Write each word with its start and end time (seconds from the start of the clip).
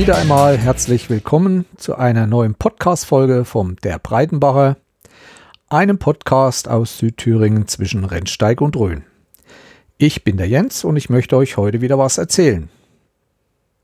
wieder 0.00 0.16
einmal 0.16 0.56
herzlich 0.56 1.10
willkommen 1.10 1.66
zu 1.76 1.94
einer 1.94 2.26
neuen 2.26 2.54
Podcast-Folge 2.54 3.44
vom 3.44 3.76
Der 3.76 3.98
Breitenbacher, 3.98 4.78
einem 5.68 5.98
Podcast 5.98 6.68
aus 6.68 6.96
Südthüringen 6.96 7.68
zwischen 7.68 8.06
Rennsteig 8.06 8.62
und 8.62 8.76
Rhön. 8.76 9.04
Ich 9.98 10.24
bin 10.24 10.38
der 10.38 10.48
Jens 10.48 10.84
und 10.84 10.96
ich 10.96 11.10
möchte 11.10 11.36
euch 11.36 11.58
heute 11.58 11.82
wieder 11.82 11.98
was 11.98 12.16
erzählen. 12.16 12.70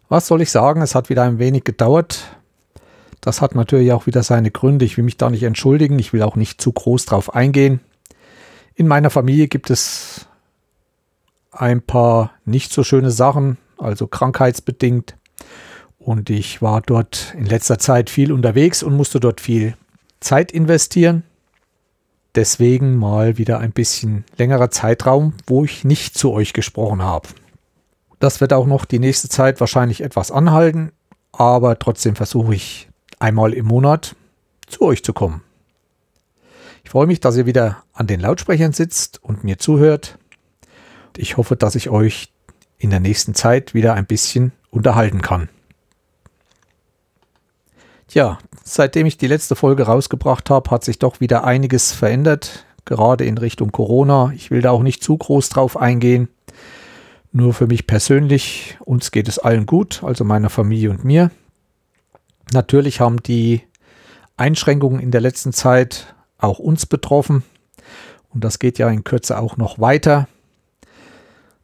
Was 0.09 0.27
soll 0.27 0.41
ich 0.41 0.50
sagen? 0.50 0.81
Es 0.81 0.95
hat 0.95 1.11
wieder 1.11 1.23
ein 1.23 1.39
wenig 1.39 1.64
gedauert. 1.64 2.25
Das 3.21 3.43
hat 3.43 3.54
natürlich 3.54 3.93
auch 3.93 4.07
wieder 4.07 4.23
seine 4.23 4.51
Gründe. 4.51 4.87
Ich 4.87 4.96
will 4.96 5.04
mich 5.04 5.18
da 5.18 5.29
nicht 5.29 5.43
entschuldigen. 5.43 5.98
Ich 5.98 6.14
will 6.14 6.23
auch 6.23 6.35
nicht 6.35 6.62
zu 6.62 6.73
groß 6.73 7.04
drauf 7.04 7.35
eingehen. 7.35 7.81
In 8.75 8.89
meiner 8.89 9.11
Familie 9.11 9.48
gibt 9.48 9.68
es 9.68 10.26
ein 11.51 11.82
paar 11.82 12.32
nicht 12.46 12.73
so 12.73 12.85
schöne 12.85 13.11
Sachen, 13.11 13.59
also 13.76 14.07
krankheitsbedingt. 14.07 15.14
Und 16.07 16.31
ich 16.31 16.63
war 16.63 16.83
dort 16.83 17.35
in 17.37 17.46
letzter 17.46 17.81
Zeit 17.81 18.11
viel 18.11 18.31
unterwegs 18.31 18.85
und 18.85 18.96
musste 18.96 19.19
dort 19.19 19.41
viel 19.41 19.77
Zeit 20.21 20.53
investieren. 20.53 21.25
Deswegen 22.37 22.95
mal 22.95 23.39
wieder 23.39 23.59
ein 23.59 23.73
bisschen 23.73 24.25
längerer 24.39 24.71
Zeitraum, 24.71 25.35
wo 25.49 25.65
ich 25.65 25.82
nicht 25.82 26.17
zu 26.17 26.31
euch 26.31 26.53
gesprochen 26.53 27.03
habe. 27.03 27.27
Das 28.21 28.41
wird 28.41 28.53
auch 28.53 28.67
noch 28.67 28.85
die 28.85 29.01
nächste 29.01 29.29
Zeit 29.29 29.59
wahrscheinlich 29.59 30.01
etwas 30.01 30.31
anhalten, 30.31 30.93
aber 31.32 31.77
trotzdem 31.77 32.15
versuche 32.15 32.55
ich 32.55 32.89
einmal 33.19 33.53
im 33.53 33.67
Monat 33.67 34.15
zu 34.69 34.83
euch 34.83 35.03
zu 35.03 35.12
kommen. 35.12 35.43
Ich 36.85 36.91
freue 36.91 37.09
mich, 37.09 37.19
dass 37.19 37.37
ihr 37.37 37.47
wieder 37.47 37.83
an 37.93 38.07
den 38.07 38.20
Lautsprechern 38.20 38.73
sitzt 38.73 39.20
und 39.25 39.43
mir 39.43 39.59
zuhört. 39.59 40.19
Ich 41.17 41.37
hoffe, 41.37 41.57
dass 41.57 41.75
ich 41.75 41.91
euch 41.91 42.33
in 42.79 42.91
der 42.91 43.01
nächsten 43.01 43.35
Zeit 43.35 43.75
wieder 43.75 43.95
ein 43.95 44.07
bisschen 44.07 44.53
unterhalten 44.70 45.20
kann. 45.20 45.48
Tja, 48.09 48.39
seitdem 48.62 49.07
ich 49.07 49.19
die 49.19 49.27
letzte 49.27 49.57
Folge 49.57 49.85
rausgebracht 49.85 50.49
habe, 50.49 50.71
hat 50.71 50.85
sich 50.85 50.99
doch 50.99 51.21
wieder 51.21 51.45
einiges 51.45 51.93
verändert, 51.93 52.65
gerade 52.85 53.25
in 53.25 53.37
Richtung 53.37 53.73
Corona. 53.73 54.33
Ich 54.35 54.51
will 54.51 54.63
da 54.63 54.71
auch 54.71 54.83
nicht 54.83 55.03
zu 55.03 55.17
groß 55.17 55.48
drauf 55.48 55.77
eingehen. 55.77 56.29
Nur 57.33 57.53
für 57.53 57.67
mich 57.67 57.87
persönlich, 57.87 58.79
uns 58.81 59.11
geht 59.11 59.29
es 59.29 59.39
allen 59.39 59.67
gut, 59.67 60.03
also 60.05 60.25
meiner 60.25 60.51
Familie 60.51 60.91
und 60.91 61.05
mir. 61.05 61.31
Natürlich 62.53 63.01
haben 63.01 63.23
die 63.23 63.63
Einschränkungen 64.37 65.01
in 65.01 65.11
der 65.11 65.20
letzten 65.20 65.53
Zeit 65.53 66.15
auch 66.39 66.59
uns 66.61 66.87
betroffen. 66.87 67.43
Und 68.33 68.45
das 68.45 68.59
geht 68.59 68.79
ja 68.79 68.89
in 68.89 69.03
Kürze 69.03 69.39
auch 69.39 69.57
noch 69.57 69.81
weiter. 69.81 70.29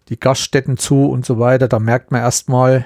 Die 0.08 0.18
Gaststätten 0.18 0.76
zu 0.76 1.08
und 1.08 1.24
so 1.24 1.38
weiter, 1.38 1.68
da 1.68 1.78
merkt 1.78 2.10
man 2.10 2.20
erstmal, 2.20 2.84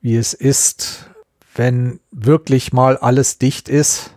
wie 0.00 0.16
es 0.16 0.34
ist, 0.34 1.10
wenn 1.56 2.00
wirklich 2.10 2.72
mal 2.72 2.96
alles 2.96 3.38
dicht 3.38 3.68
ist. 3.68 4.12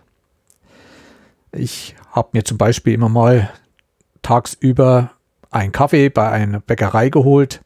Ich 1.52 1.96
habe 2.12 2.30
mir 2.32 2.44
zum 2.44 2.58
Beispiel 2.58 2.94
immer 2.94 3.08
mal 3.08 3.50
tagsüber 4.22 5.12
einen 5.50 5.72
Kaffee 5.72 6.10
bei 6.10 6.30
einer 6.30 6.60
Bäckerei 6.60 7.08
geholt. 7.08 7.62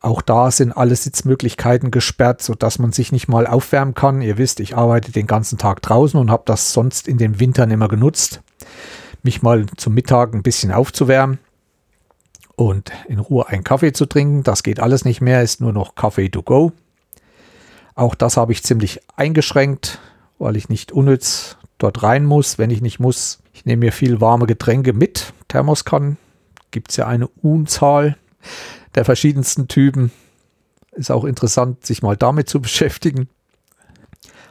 Auch 0.00 0.22
da 0.22 0.50
sind 0.50 0.72
alle 0.72 0.96
Sitzmöglichkeiten 0.96 1.90
gesperrt, 1.90 2.42
sodass 2.42 2.78
man 2.78 2.92
sich 2.92 3.12
nicht 3.12 3.28
mal 3.28 3.46
aufwärmen 3.46 3.94
kann. 3.94 4.20
Ihr 4.20 4.36
wisst, 4.36 4.58
ich 4.58 4.76
arbeite 4.76 5.12
den 5.12 5.26
ganzen 5.26 5.58
Tag 5.58 5.80
draußen 5.82 6.18
und 6.18 6.30
habe 6.30 6.42
das 6.46 6.72
sonst 6.72 7.06
in 7.06 7.18
den 7.18 7.38
Wintern 7.38 7.70
immer 7.70 7.88
genutzt, 7.88 8.42
mich 9.22 9.42
mal 9.42 9.66
zum 9.76 9.94
Mittag 9.94 10.34
ein 10.34 10.42
bisschen 10.42 10.72
aufzuwärmen 10.72 11.38
und 12.56 12.90
in 13.06 13.20
Ruhe 13.20 13.46
einen 13.46 13.62
Kaffee 13.62 13.92
zu 13.92 14.06
trinken. 14.06 14.42
Das 14.42 14.64
geht 14.64 14.80
alles 14.80 15.04
nicht 15.04 15.20
mehr, 15.20 15.42
ist 15.42 15.60
nur 15.60 15.72
noch 15.72 15.94
Kaffee 15.94 16.30
to 16.30 16.42
go. 16.42 16.72
Auch 17.94 18.14
das 18.14 18.36
habe 18.36 18.52
ich 18.52 18.62
ziemlich 18.62 19.00
eingeschränkt, 19.16 19.98
weil 20.38 20.56
ich 20.56 20.68
nicht 20.68 20.92
unnütz 20.92 21.56
dort 21.78 22.02
rein 22.02 22.24
muss, 22.24 22.58
wenn 22.58 22.70
ich 22.70 22.80
nicht 22.80 23.00
muss. 23.00 23.40
Ich 23.52 23.64
nehme 23.64 23.86
mir 23.86 23.92
viel 23.92 24.20
warme 24.20 24.46
Getränke 24.46 24.92
mit. 24.92 25.32
Thermoskannen 25.48 26.16
gibt 26.70 26.90
es 26.90 26.96
ja 26.96 27.06
eine 27.06 27.28
Unzahl 27.28 28.16
der 28.94 29.04
verschiedensten 29.04 29.68
Typen. 29.68 30.10
Ist 30.92 31.10
auch 31.10 31.24
interessant, 31.24 31.84
sich 31.84 32.02
mal 32.02 32.16
damit 32.16 32.48
zu 32.48 32.60
beschäftigen. 32.62 33.28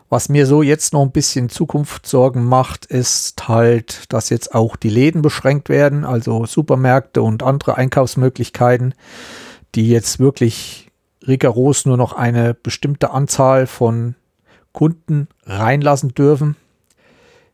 Was 0.10 0.28
mir 0.28 0.46
so 0.46 0.62
jetzt 0.62 0.92
noch 0.92 1.04
ein 1.04 1.12
bisschen 1.12 1.48
Zukunftssorgen 1.48 2.44
macht, 2.44 2.86
ist 2.86 3.48
halt, 3.48 4.12
dass 4.12 4.30
jetzt 4.30 4.54
auch 4.54 4.76
die 4.76 4.90
Läden 4.90 5.22
beschränkt 5.22 5.70
werden, 5.70 6.04
also 6.04 6.46
Supermärkte 6.46 7.22
und 7.22 7.44
andere 7.44 7.78
Einkaufsmöglichkeiten, 7.78 8.94
die 9.74 9.88
jetzt 9.88 10.20
wirklich 10.20 10.91
rigoros 11.28 11.86
nur 11.86 11.98
noch 11.98 12.14
eine 12.14 12.54
bestimmte 12.54 13.12
Anzahl 13.12 13.68
von 13.68 14.16
Kunden 14.74 15.28
reinlassen 15.46 16.14
dürfen. 16.14 16.56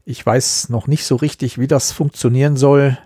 Ich 0.05 0.25
weiß 0.25 0.69
noch 0.69 0.88
nicht 0.88 1.05
so 1.05 1.16
richtig, 1.16 1.57
wie 1.57 1.67
das 1.67 1.91
funktionieren 1.91 2.55
soll. 2.55 2.97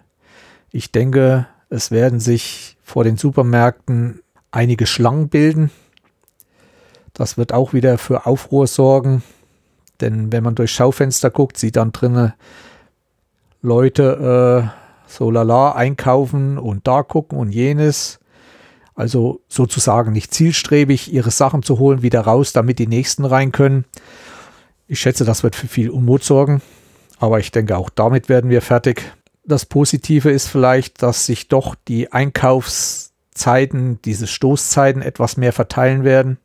Ich 0.71 0.91
denke, 0.91 1.47
es 1.69 1.91
werden 1.91 2.19
sich 2.19 2.77
vor 2.83 3.03
den 3.03 3.17
Supermärkten 3.17 4.21
einige 4.51 4.85
Schlangen 4.85 5.29
bilden. 5.29 5.71
Das 7.13 7.37
wird 7.37 7.53
auch 7.53 7.73
wieder 7.73 7.97
für 7.97 8.25
Aufruhr 8.25 8.67
sorgen, 8.67 9.23
denn 9.99 10.31
wenn 10.31 10.43
man 10.43 10.55
durch 10.55 10.71
Schaufenster 10.71 11.29
guckt, 11.29 11.57
sieht 11.57 11.75
dann 11.75 11.91
drinnen 11.91 12.33
Leute 13.61 14.71
äh, 14.73 15.09
so 15.11 15.29
lala 15.29 15.73
einkaufen 15.73 16.57
und 16.57 16.87
da 16.87 17.03
gucken 17.03 17.37
und 17.37 17.51
jenes. 17.51 18.19
Also 18.95 19.41
sozusagen 19.47 20.11
nicht 20.11 20.33
zielstrebig, 20.33 21.13
ihre 21.13 21.31
Sachen 21.31 21.63
zu 21.63 21.79
holen, 21.79 22.01
wieder 22.01 22.21
raus, 22.21 22.53
damit 22.53 22.79
die 22.79 22.87
nächsten 22.87 23.25
rein 23.25 23.51
können. 23.51 23.85
Ich 24.87 24.99
schätze, 24.99 25.23
das 25.23 25.43
wird 25.43 25.55
für 25.55 25.67
viel 25.67 25.89
Unmut 25.89 26.23
sorgen. 26.23 26.61
Aber 27.19 27.39
ich 27.39 27.51
denke, 27.51 27.77
auch 27.77 27.89
damit 27.89 28.29
werden 28.29 28.49
wir 28.49 28.61
fertig. 28.61 29.03
Das 29.45 29.65
Positive 29.65 30.29
ist 30.29 30.47
vielleicht, 30.47 31.01
dass 31.01 31.25
sich 31.25 31.47
doch 31.47 31.75
die 31.87 32.11
Einkaufszeiten, 32.11 33.99
diese 34.03 34.27
Stoßzeiten 34.27 35.01
etwas 35.01 35.37
mehr 35.37 35.53
verteilen 35.53 36.03
werden. 36.03 36.37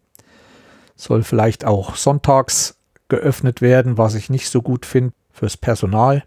Soll 0.95 1.23
vielleicht 1.23 1.65
auch 1.65 1.97
sonntags 1.97 2.77
geöffnet 3.09 3.61
werden, 3.61 3.99
was 3.99 4.15
ich 4.15 4.31
nicht 4.31 4.49
so 4.49 4.63
gut 4.63 4.87
finde 4.87 5.13
fürs 5.33 5.57
Personal. 5.57 6.25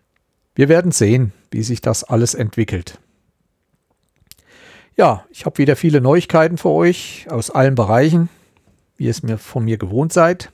Wir 0.55 0.69
werden 0.69 0.91
sehen, 0.91 1.33
wie 1.51 1.63
sich 1.63 1.81
das 1.81 2.03
alles 2.03 2.33
entwickelt. 2.33 2.99
Ja, 4.99 5.23
ich 5.29 5.45
habe 5.45 5.59
wieder 5.59 5.77
viele 5.77 6.01
Neuigkeiten 6.01 6.57
für 6.57 6.71
euch 6.71 7.25
aus 7.29 7.49
allen 7.49 7.73
Bereichen, 7.73 8.27
wie 8.97 9.05
ihr 9.05 9.11
es 9.11 9.23
mir 9.23 9.37
von 9.37 9.63
mir 9.63 9.77
gewohnt 9.77 10.11
seid. 10.11 10.51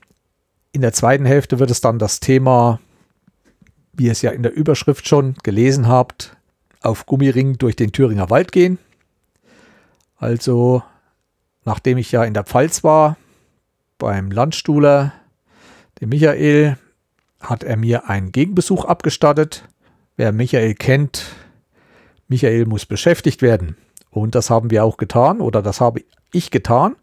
In 0.72 0.82
der 0.82 0.94
zweiten 0.94 1.26
Hälfte 1.26 1.58
wird 1.58 1.72
es 1.72 1.82
dann 1.82 1.98
das 1.98 2.20
Thema, 2.20 2.80
wie 3.94 4.06
ihr 4.06 4.12
es 4.12 4.22
ja 4.22 4.30
in 4.30 4.44
der 4.44 4.54
Überschrift 4.54 5.08
schon 5.08 5.34
gelesen 5.42 5.88
habt, 5.88 6.38
auf 6.84 7.08
Gummiring 7.08 7.58
durch 7.58 7.76
den 7.76 7.92
Thüringer 7.92 8.30
Wald 8.30 8.52
gehen. 8.52 8.78
Also, 10.18 10.84
nachdem 11.64 11.98
ich 11.98 12.12
ja 12.12 12.24
in 12.24 12.36
der 12.36 12.44
Pfalz 12.44 12.84
war, 12.84 13.18
beim 13.98 14.30
Landstuhler, 14.30 15.12
dem 16.00 16.10
Michael, 16.10 16.78
hat 17.40 17.64
er 17.64 17.78
mir 17.78 18.12
einen 18.12 18.32
Gegenbesuch 18.32 18.86
abgestattet. 18.86 19.68
Wer 20.18 20.32
Michael 20.32 20.76
kennt, 20.76 21.34
Michael 22.28 22.68
muss 22.68 22.86
beschäftigt 22.86 23.42
werden. 23.42 23.76
Und 24.16 24.34
das 24.34 24.50
haben 24.50 24.72
wir 24.72 24.86
auch 24.86 24.96
getan 24.96 25.42
oder 25.42 25.62
das 25.62 25.82
habe 25.82 26.02
ich 26.32 26.50
getan. 26.50 26.96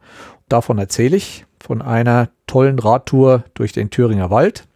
Davon 0.48 0.78
erzähle 0.78 1.14
ich 1.14 1.44
von 1.62 1.82
einer 1.82 2.30
tollen 2.46 2.78
Radtour 2.78 3.44
durch 3.52 3.72
den 3.72 3.90
Thüringer 3.90 4.30
Wald 4.30 4.66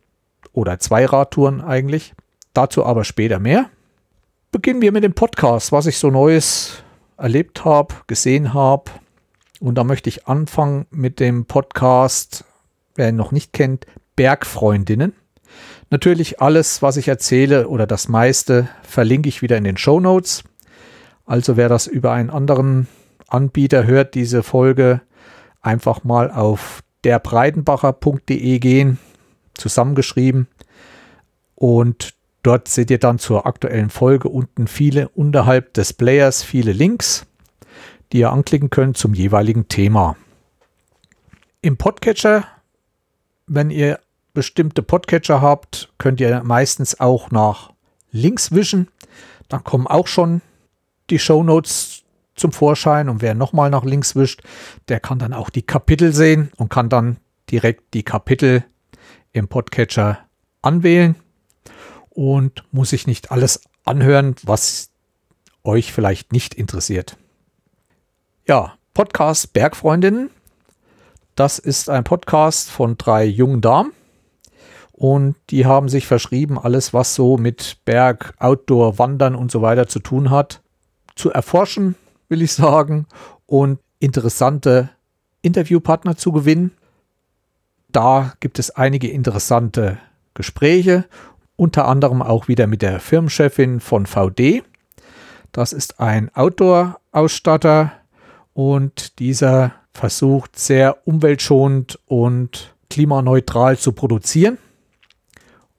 oder 0.52 0.78
zwei 0.78 1.06
Radtouren 1.06 1.62
eigentlich. 1.62 2.12
Dazu 2.52 2.84
aber 2.84 3.04
später 3.04 3.38
mehr. 3.38 3.70
Beginnen 4.52 4.82
wir 4.82 4.92
mit 4.92 5.02
dem 5.02 5.14
Podcast, 5.14 5.72
was 5.72 5.86
ich 5.86 5.96
so 5.96 6.10
Neues 6.10 6.82
erlebt 7.16 7.64
habe, 7.64 7.94
gesehen 8.06 8.52
habe. 8.52 8.90
Und 9.58 9.76
da 9.76 9.84
möchte 9.84 10.10
ich 10.10 10.28
anfangen 10.28 10.84
mit 10.90 11.20
dem 11.20 11.46
Podcast, 11.46 12.44
wer 12.96 13.08
ihn 13.08 13.16
noch 13.16 13.32
nicht 13.32 13.54
kennt, 13.54 13.86
Bergfreundinnen. 14.14 15.14
Natürlich 15.88 16.42
alles, 16.42 16.82
was 16.82 16.98
ich 16.98 17.08
erzähle 17.08 17.68
oder 17.68 17.86
das 17.86 18.08
meiste 18.08 18.68
verlinke 18.82 19.30
ich 19.30 19.40
wieder 19.40 19.56
in 19.56 19.64
den 19.64 19.78
Show 19.78 20.00
Notes. 20.00 20.44
Also 21.26 21.56
wer 21.56 21.68
das 21.68 21.88
über 21.88 22.12
einen 22.12 22.30
anderen 22.30 22.86
Anbieter 23.28 23.84
hört, 23.84 24.14
diese 24.14 24.42
Folge, 24.42 25.00
einfach 25.60 26.04
mal 26.04 26.30
auf 26.30 26.82
derbreitenbacher.de 27.04 28.58
gehen, 28.60 28.98
zusammengeschrieben. 29.54 30.46
Und 31.56 32.14
dort 32.42 32.68
seht 32.68 32.90
ihr 32.90 32.98
dann 32.98 33.18
zur 33.18 33.46
aktuellen 33.46 33.90
Folge 33.90 34.28
unten 34.28 34.68
viele 34.68 35.08
unterhalb 35.08 35.74
des 35.74 35.92
Players 35.92 36.44
viele 36.44 36.72
Links, 36.72 37.26
die 38.12 38.18
ihr 38.18 38.30
anklicken 38.30 38.70
könnt 38.70 38.96
zum 38.96 39.12
jeweiligen 39.12 39.66
Thema. 39.66 40.16
Im 41.60 41.76
Podcatcher, 41.76 42.44
wenn 43.48 43.70
ihr 43.70 43.98
bestimmte 44.34 44.82
Podcatcher 44.82 45.40
habt, 45.40 45.92
könnt 45.98 46.20
ihr 46.20 46.44
meistens 46.44 47.00
auch 47.00 47.32
nach 47.32 47.72
links 48.12 48.52
wischen. 48.52 48.88
Dann 49.48 49.64
kommen 49.64 49.88
auch 49.88 50.06
schon 50.06 50.42
die 51.10 51.18
Show 51.18 51.42
Notes 51.42 52.02
zum 52.34 52.52
Vorschein 52.52 53.08
und 53.08 53.22
wer 53.22 53.34
nochmal 53.34 53.70
nach 53.70 53.84
links 53.84 54.14
wischt, 54.14 54.42
der 54.88 55.00
kann 55.00 55.18
dann 55.18 55.32
auch 55.32 55.50
die 55.50 55.62
Kapitel 55.62 56.12
sehen 56.12 56.50
und 56.56 56.68
kann 56.68 56.88
dann 56.88 57.16
direkt 57.50 57.94
die 57.94 58.02
Kapitel 58.02 58.64
im 59.32 59.48
Podcatcher 59.48 60.18
anwählen 60.62 61.16
und 62.10 62.64
muss 62.72 62.90
sich 62.90 63.06
nicht 63.06 63.30
alles 63.30 63.62
anhören, 63.84 64.34
was 64.42 64.90
euch 65.64 65.92
vielleicht 65.92 66.32
nicht 66.32 66.54
interessiert. 66.54 67.16
Ja, 68.46 68.74
Podcast 68.94 69.52
Bergfreundinnen. 69.52 70.30
Das 71.34 71.58
ist 71.58 71.90
ein 71.90 72.04
Podcast 72.04 72.70
von 72.70 72.96
drei 72.96 73.24
jungen 73.24 73.60
Damen 73.60 73.92
und 74.92 75.36
die 75.50 75.66
haben 75.66 75.90
sich 75.90 76.06
verschrieben, 76.06 76.58
alles 76.58 76.94
was 76.94 77.14
so 77.14 77.36
mit 77.36 77.78
Berg, 77.84 78.32
Outdoor, 78.38 78.98
Wandern 78.98 79.34
und 79.34 79.50
so 79.50 79.60
weiter 79.60 79.86
zu 79.86 79.98
tun 79.98 80.30
hat, 80.30 80.62
zu 81.16 81.30
erforschen, 81.30 81.96
will 82.28 82.42
ich 82.42 82.52
sagen, 82.52 83.06
und 83.46 83.80
interessante 83.98 84.90
Interviewpartner 85.42 86.16
zu 86.16 86.32
gewinnen. 86.32 86.72
Da 87.90 88.34
gibt 88.40 88.58
es 88.58 88.70
einige 88.70 89.08
interessante 89.08 89.98
Gespräche, 90.34 91.06
unter 91.56 91.88
anderem 91.88 92.22
auch 92.22 92.48
wieder 92.48 92.66
mit 92.66 92.82
der 92.82 93.00
Firmenchefin 93.00 93.80
von 93.80 94.06
VD. 94.06 94.62
Das 95.52 95.72
ist 95.72 96.00
ein 96.00 96.30
Outdoor-Ausstatter 96.34 97.92
und 98.52 99.18
dieser 99.18 99.72
versucht 99.94 100.58
sehr 100.58 101.06
umweltschonend 101.06 101.98
und 102.06 102.74
klimaneutral 102.90 103.78
zu 103.78 103.92
produzieren. 103.92 104.58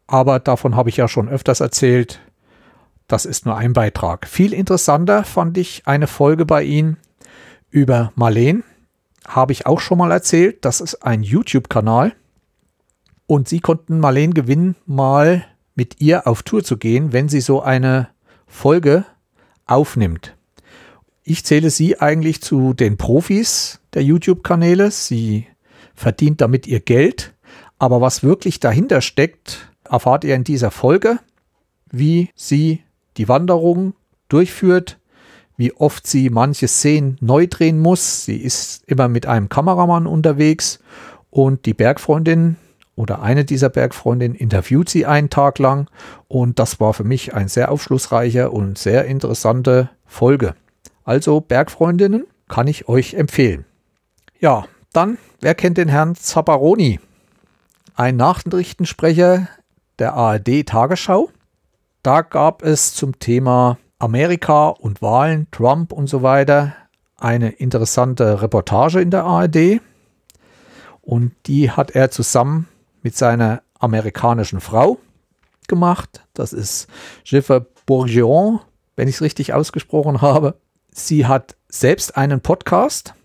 Aber 0.08 0.40
davon 0.40 0.76
habe 0.76 0.90
ich 0.90 0.98
ja 0.98 1.08
schon 1.08 1.30
öfters 1.30 1.60
erzählt. 1.60 2.20
Das 3.08 3.26
ist 3.26 3.46
nur 3.46 3.56
ein 3.56 3.74
Beitrag. 3.74 4.28
Viel 4.28 4.54
interessanter 4.54 5.24
fand 5.24 5.58
ich 5.58 5.84
eine 5.86 6.08
Folge 6.08 6.46
bei 6.46 6.64
Ihnen 6.64 6.98
über 7.70 8.12
Marleen. 8.16 8.64
Habe 9.26 9.54
ich 9.54 9.66
auch 9.66 9.80
schon 9.80 9.98
mal 9.98 10.12
erzählt. 10.12 10.66
Das 10.66 10.82
ist 10.82 10.96
ein 11.04 11.24
YouTube-Kanal. 11.24 12.14
Und 13.26 13.48
Sie 13.48 13.60
konnten 13.60 14.00
Marleen 14.00 14.34
gewinnen, 14.34 14.76
mal 14.86 15.46
mit 15.76 16.02
ihr 16.02 16.28
auf 16.28 16.44
Tour 16.44 16.64
zu 16.64 16.78
gehen, 16.78 17.14
wenn 17.14 17.30
sie 17.30 17.40
so 17.40 17.62
eine 17.62 18.10
Folge 18.48 19.06
aufnimmt. 19.66 20.36
Ich 21.24 21.46
zähle 21.46 21.70
sie 21.70 22.00
eigentlich 22.00 22.42
zu 22.42 22.74
den 22.74 22.98
Profis 22.98 23.80
der 23.94 24.04
YouTube-Kanäle. 24.04 24.92
Sie 24.92 25.46
verdient 25.94 26.42
damit 26.42 26.68
ihr 26.68 26.80
Geld. 26.80 27.34
Aber 27.80 28.02
was 28.02 28.24
wirklich 28.24 28.60
dahinter 28.60 29.02
steckt, 29.02 29.72
erfahrt 29.84 30.24
ihr 30.24 30.36
in 30.36 30.44
dieser 30.44 30.72
Folge, 30.72 31.20
wie 31.92 32.32
sie 32.34 32.82
die 33.18 33.28
Wanderung 33.28 33.94
durchführt, 34.30 35.00
wie 35.58 35.74
oft 35.74 36.06
sie 36.06 36.30
manche 36.30 36.68
Szenen 36.68 37.18
neu 37.20 37.48
drehen 37.48 37.80
muss. 37.80 38.26
Sie 38.26 38.38
ist 38.38 38.84
immer 38.86 39.08
mit 39.08 39.26
einem 39.26 39.50
Kameramann 39.50 40.08
unterwegs 40.08 40.80
und 41.30 41.66
die 41.66 41.74
Bergfreundin 41.74 42.58
oder 42.96 43.22
eine 43.22 43.46
dieser 43.46 43.70
Bergfreundinnen 43.70 44.36
interviewt 44.36 44.90
sie 44.90 45.06
einen 45.06 45.30
Tag 45.30 45.60
lang 45.60 45.88
und 46.28 46.60
das 46.60 46.80
war 46.80 46.94
für 46.94 47.04
mich 47.04 47.34
ein 47.34 47.48
sehr 47.48 47.72
aufschlussreicher 47.72 48.52
und 48.52 48.78
sehr 48.78 49.06
interessante 49.06 49.90
Folge. 50.06 50.56
Also 51.04 51.40
Bergfreundinnen 51.42 52.26
kann 52.48 52.68
ich 52.68 52.88
euch 52.88 53.14
empfehlen. 53.14 53.66
Ja, 54.40 54.66
dann, 54.94 55.18
wer 55.42 55.56
kennt 55.56 55.78
den 55.78 55.90
Herrn 55.90 56.16
Zapparoni? 56.16 57.00
Ein 57.96 58.16
Nachrichtensprecher 58.16 59.48
der 60.00 60.14
ARD 60.14 60.66
Tagesschau. 60.66 61.30
Da 62.08 62.22
gab 62.22 62.64
es 62.64 62.94
zum 62.94 63.20
Thema 63.20 63.78
Amerika 64.00 64.70
und 64.70 65.02
Wahlen, 65.02 65.48
Trump 65.52 65.92
und 65.92 66.08
so 66.08 66.24
weiter 66.24 66.74
eine 67.18 67.50
interessante 67.50 68.42
Reportage 68.42 69.02
in 69.02 69.12
der 69.12 69.26
ARD. 69.26 69.82
Und 71.02 71.34
die 71.48 71.70
hat 71.70 71.92
er 71.92 72.10
zusammen 72.10 72.70
mit 73.02 73.18
seiner 73.18 73.62
amerikanischen 73.78 74.62
Frau 74.62 75.00
gemacht. 75.68 76.26
Das 76.34 76.54
ist 76.54 76.88
Jennifer 77.26 77.66
Bourgeon, 77.86 78.62
wenn 78.96 79.10
ich 79.10 79.16
es 79.16 79.22
richtig 79.22 79.54
ausgesprochen 79.54 80.22
habe. 80.22 80.56
Sie 80.94 81.26
hat 81.26 81.58
selbst 81.68 82.16
einen 82.16 82.40
Podcast, 82.40 83.16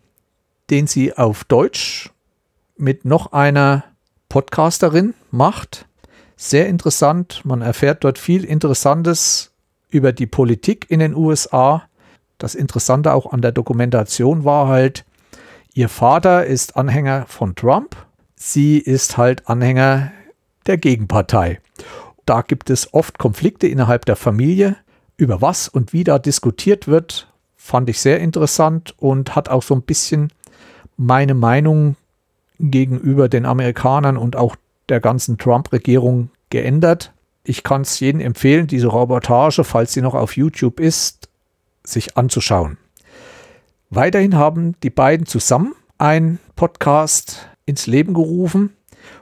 den 0.70 0.88
sie 0.88 1.16
auf 1.16 1.44
Deutsch 1.44 2.10
mit 2.76 3.04
noch 3.04 3.30
einer 3.30 3.84
Podcasterin 4.28 5.14
macht. 5.30 5.86
Sehr 6.44 6.66
interessant. 6.66 7.42
Man 7.44 7.62
erfährt 7.62 8.02
dort 8.02 8.18
viel 8.18 8.44
Interessantes 8.44 9.52
über 9.90 10.12
die 10.12 10.26
Politik 10.26 10.86
in 10.88 10.98
den 10.98 11.14
USA. 11.14 11.84
Das 12.36 12.56
Interessante 12.56 13.12
auch 13.12 13.32
an 13.32 13.42
der 13.42 13.52
Dokumentation 13.52 14.44
war 14.44 14.66
halt, 14.66 15.04
ihr 15.72 15.88
Vater 15.88 16.44
ist 16.44 16.76
Anhänger 16.76 17.26
von 17.28 17.54
Trump. 17.54 17.94
Sie 18.34 18.78
ist 18.78 19.16
halt 19.16 19.48
Anhänger 19.48 20.10
der 20.66 20.78
Gegenpartei. 20.78 21.60
Da 22.26 22.42
gibt 22.42 22.70
es 22.70 22.92
oft 22.92 23.20
Konflikte 23.20 23.68
innerhalb 23.68 24.04
der 24.04 24.16
Familie. 24.16 24.74
Über 25.16 25.42
was 25.42 25.68
und 25.68 25.92
wie 25.92 26.02
da 26.02 26.18
diskutiert 26.18 26.88
wird, 26.88 27.28
fand 27.54 27.88
ich 27.88 28.00
sehr 28.00 28.18
interessant 28.18 28.96
und 28.98 29.36
hat 29.36 29.48
auch 29.48 29.62
so 29.62 29.76
ein 29.76 29.82
bisschen 29.82 30.32
meine 30.96 31.34
Meinung 31.34 31.94
gegenüber 32.58 33.28
den 33.28 33.46
Amerikanern 33.46 34.16
und 34.16 34.34
auch 34.34 34.56
der 34.88 35.00
ganzen 35.00 35.38
Trump-Regierung 35.38 36.30
geändert. 36.50 37.12
Ich 37.44 37.62
kann 37.62 37.82
es 37.82 37.98
jedem 38.00 38.20
empfehlen, 38.20 38.66
diese 38.66 38.88
Reportage, 38.88 39.64
falls 39.64 39.92
sie 39.92 40.02
noch 40.02 40.14
auf 40.14 40.36
YouTube 40.36 40.80
ist, 40.80 41.28
sich 41.84 42.16
anzuschauen. 42.16 42.78
Weiterhin 43.90 44.36
haben 44.36 44.74
die 44.82 44.90
beiden 44.90 45.26
zusammen 45.26 45.74
einen 45.98 46.38
Podcast 46.56 47.48
ins 47.66 47.86
Leben 47.86 48.14
gerufen, 48.14 48.76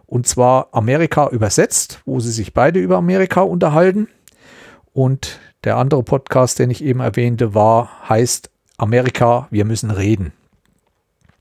und 0.07 0.27
zwar 0.27 0.69
Amerika 0.73 1.29
übersetzt, 1.29 2.01
wo 2.05 2.21
sie 2.21 2.33
sich 2.33 2.53
beide 2.53 2.81
über 2.81 2.97
Amerika 2.97 3.43
unterhalten. 3.43 4.09
Und 4.93 5.39
der 5.65 5.77
andere 5.77 6.03
Podcast, 6.03 6.59
den 6.59 6.71
ich 6.71 6.83
eben 6.83 7.01
erwähnte, 7.01 7.55
war, 7.55 8.09
heißt 8.09 8.51
Amerika, 8.77 9.47
wir 9.51 9.65
müssen 9.65 9.91
reden. 9.91 10.33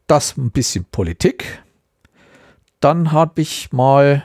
Das 0.07 0.37
ein 0.37 0.51
bisschen 0.51 0.85
Politik. 0.85 1.63
Dann 2.79 3.11
habe 3.11 3.41
ich 3.41 3.71
mal 3.73 4.23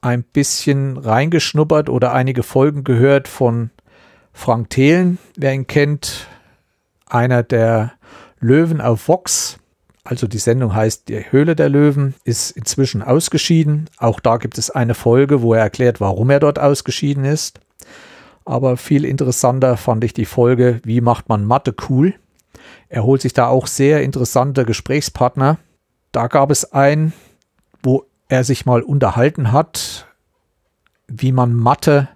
ein 0.00 0.22
bisschen 0.22 0.96
reingeschnuppert 0.96 1.88
oder 1.88 2.12
einige 2.12 2.42
Folgen 2.42 2.84
gehört 2.84 3.26
von 3.26 3.70
Frank 4.32 4.70
Thelen, 4.70 5.18
wer 5.36 5.52
ihn 5.52 5.66
kennt, 5.66 6.28
einer 7.06 7.42
der 7.42 7.92
Löwen 8.38 8.80
auf 8.80 9.08
Vox. 9.08 9.58
Also 10.04 10.28
die 10.28 10.38
Sendung 10.38 10.74
heißt 10.74 11.08
Die 11.08 11.32
Höhle 11.32 11.56
der 11.56 11.68
Löwen, 11.68 12.14
ist 12.22 12.52
inzwischen 12.52 13.02
ausgeschieden. 13.02 13.90
Auch 13.98 14.20
da 14.20 14.36
gibt 14.36 14.58
es 14.58 14.70
eine 14.70 14.94
Folge, 14.94 15.42
wo 15.42 15.54
er 15.54 15.62
erklärt, 15.62 16.00
warum 16.00 16.30
er 16.30 16.40
dort 16.40 16.58
ausgeschieden 16.60 17.24
ist. 17.24 17.60
Aber 18.44 18.76
viel 18.76 19.04
interessanter 19.04 19.76
fand 19.76 20.04
ich 20.04 20.14
die 20.14 20.24
Folge, 20.24 20.80
wie 20.84 21.00
macht 21.00 21.28
man 21.28 21.44
Mathe 21.44 21.74
cool. 21.88 22.14
Er 22.88 23.02
holt 23.02 23.20
sich 23.20 23.32
da 23.32 23.48
auch 23.48 23.66
sehr 23.66 24.02
interessante 24.02 24.64
Gesprächspartner. 24.64 25.58
Da 26.12 26.28
gab 26.28 26.50
es 26.50 26.72
einen, 26.72 27.12
wo 27.82 28.06
er 28.28 28.44
sich 28.44 28.66
mal 28.66 28.82
unterhalten 28.82 29.52
hat, 29.52 30.06
wie 31.06 31.32
man 31.32 31.54
Mathe 31.54 32.08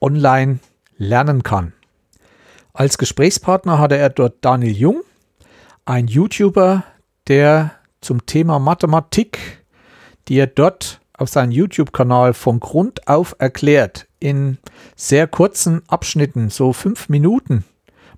online 0.00 0.58
lernen 0.96 1.42
kann. 1.42 1.72
Als 2.72 2.98
Gesprächspartner 2.98 3.78
hatte 3.78 3.96
er 3.96 4.10
dort 4.10 4.44
Daniel 4.44 4.76
Jung, 4.76 5.02
ein 5.84 6.08
YouTuber, 6.08 6.84
der 7.28 7.72
zum 8.00 8.26
Thema 8.26 8.58
Mathematik, 8.58 9.64
die 10.28 10.38
er 10.38 10.46
dort 10.46 11.00
auf 11.14 11.28
seinem 11.28 11.52
YouTube-Kanal 11.52 12.34
von 12.34 12.60
Grund 12.60 13.06
auf 13.06 13.36
erklärt, 13.38 14.08
in 14.18 14.58
sehr 14.96 15.26
kurzen 15.26 15.82
Abschnitten, 15.88 16.50
so 16.50 16.72
fünf 16.72 17.08
Minuten 17.08 17.64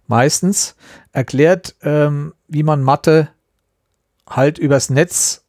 meistens, 0.06 0.76
erklärt, 1.12 1.76
ähm, 1.82 2.34
wie 2.46 2.62
man 2.62 2.82
Mathe 2.82 3.28
halt 4.28 4.58
übers 4.58 4.90
Netz 4.90 5.43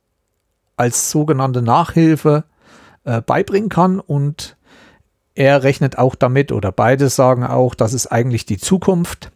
als 0.77 1.12
sogenannte 1.12 1.62
Nachhilfe 1.62 2.44
äh, 3.03 3.22
beibringen 3.22 3.70
kann 3.70 4.00
und 4.00 4.58
er 5.36 5.63
rechnet 5.63 5.98
auch 5.98 6.15
damit 6.15 6.51
oder 6.51 6.72
beide 6.72 7.10
sagen 7.10 7.44
auch, 7.44 7.75
das 7.75 7.94
ist 7.94 8.08
eigentlich 8.08 8.46
die 8.46 8.58
Zukunft 8.58 9.32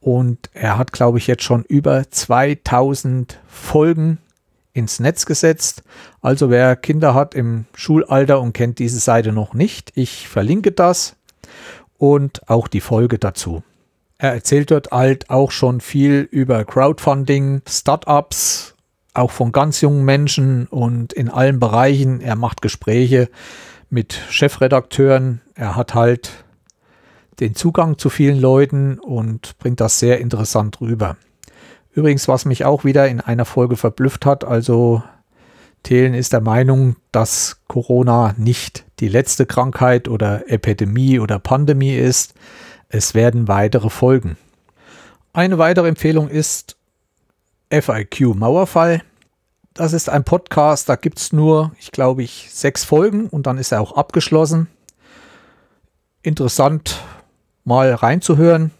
und 0.00 0.50
er 0.54 0.78
hat, 0.78 0.92
glaube 0.92 1.18
ich, 1.18 1.26
jetzt 1.26 1.42
schon 1.42 1.64
über 1.64 2.08
2000 2.08 3.40
Folgen 3.46 4.18
ins 4.72 5.00
Netz 5.00 5.26
gesetzt. 5.26 5.82
Also 6.20 6.50
wer 6.50 6.76
Kinder 6.76 7.14
hat 7.14 7.34
im 7.34 7.66
Schulalter 7.74 8.40
und 8.40 8.52
kennt 8.52 8.78
diese 8.78 9.00
Seite 9.00 9.32
noch 9.32 9.54
nicht, 9.54 9.92
ich 9.96 10.28
verlinke 10.28 10.72
das 10.72 11.16
und 11.98 12.48
auch 12.48 12.68
die 12.68 12.80
Folge 12.80 13.18
dazu. 13.18 13.62
Er 14.18 14.32
erzählt 14.32 14.70
dort 14.70 14.90
halt 14.90 15.30
auch 15.30 15.50
schon 15.50 15.80
viel 15.80 16.28
über 16.30 16.64
Crowdfunding, 16.64 17.62
Startups, 17.68 18.74
auch 19.18 19.30
von 19.30 19.52
ganz 19.52 19.80
jungen 19.80 20.04
Menschen 20.04 20.66
und 20.66 21.12
in 21.12 21.28
allen 21.28 21.60
Bereichen. 21.60 22.20
Er 22.20 22.36
macht 22.36 22.62
Gespräche 22.62 23.28
mit 23.90 24.12
Chefredakteuren. 24.30 25.40
Er 25.54 25.76
hat 25.76 25.94
halt 25.94 26.44
den 27.40 27.54
Zugang 27.54 27.98
zu 27.98 28.10
vielen 28.10 28.40
Leuten 28.40 28.98
und 28.98 29.58
bringt 29.58 29.80
das 29.80 29.98
sehr 29.98 30.20
interessant 30.20 30.80
rüber. 30.80 31.16
Übrigens, 31.92 32.28
was 32.28 32.44
mich 32.44 32.64
auch 32.64 32.84
wieder 32.84 33.08
in 33.08 33.20
einer 33.20 33.44
Folge 33.44 33.76
verblüfft 33.76 34.26
hat, 34.26 34.44
also 34.44 35.02
Thelen 35.82 36.14
ist 36.14 36.32
der 36.32 36.40
Meinung, 36.40 36.96
dass 37.12 37.60
Corona 37.68 38.34
nicht 38.36 38.84
die 39.00 39.08
letzte 39.08 39.46
Krankheit 39.46 40.08
oder 40.08 40.50
Epidemie 40.50 41.18
oder 41.18 41.38
Pandemie 41.38 41.94
ist. 41.96 42.34
Es 42.88 43.14
werden 43.14 43.48
weitere 43.48 43.90
folgen. 43.90 44.36
Eine 45.32 45.58
weitere 45.58 45.88
Empfehlung 45.88 46.28
ist 46.28 46.77
FIQ 47.70 48.34
Mauerfall. 48.34 49.02
Das 49.74 49.92
ist 49.92 50.08
ein 50.08 50.24
Podcast, 50.24 50.88
da 50.88 50.96
gibt 50.96 51.18
es 51.18 51.32
nur, 51.32 51.72
ich 51.78 51.92
glaube, 51.92 52.22
ich 52.22 52.48
sechs 52.50 52.84
Folgen 52.84 53.28
und 53.28 53.46
dann 53.46 53.58
ist 53.58 53.72
er 53.72 53.80
auch 53.80 53.92
abgeschlossen. 53.92 54.68
Interessant 56.22 57.00
mal 57.64 57.92
reinzuhören. 57.94 58.72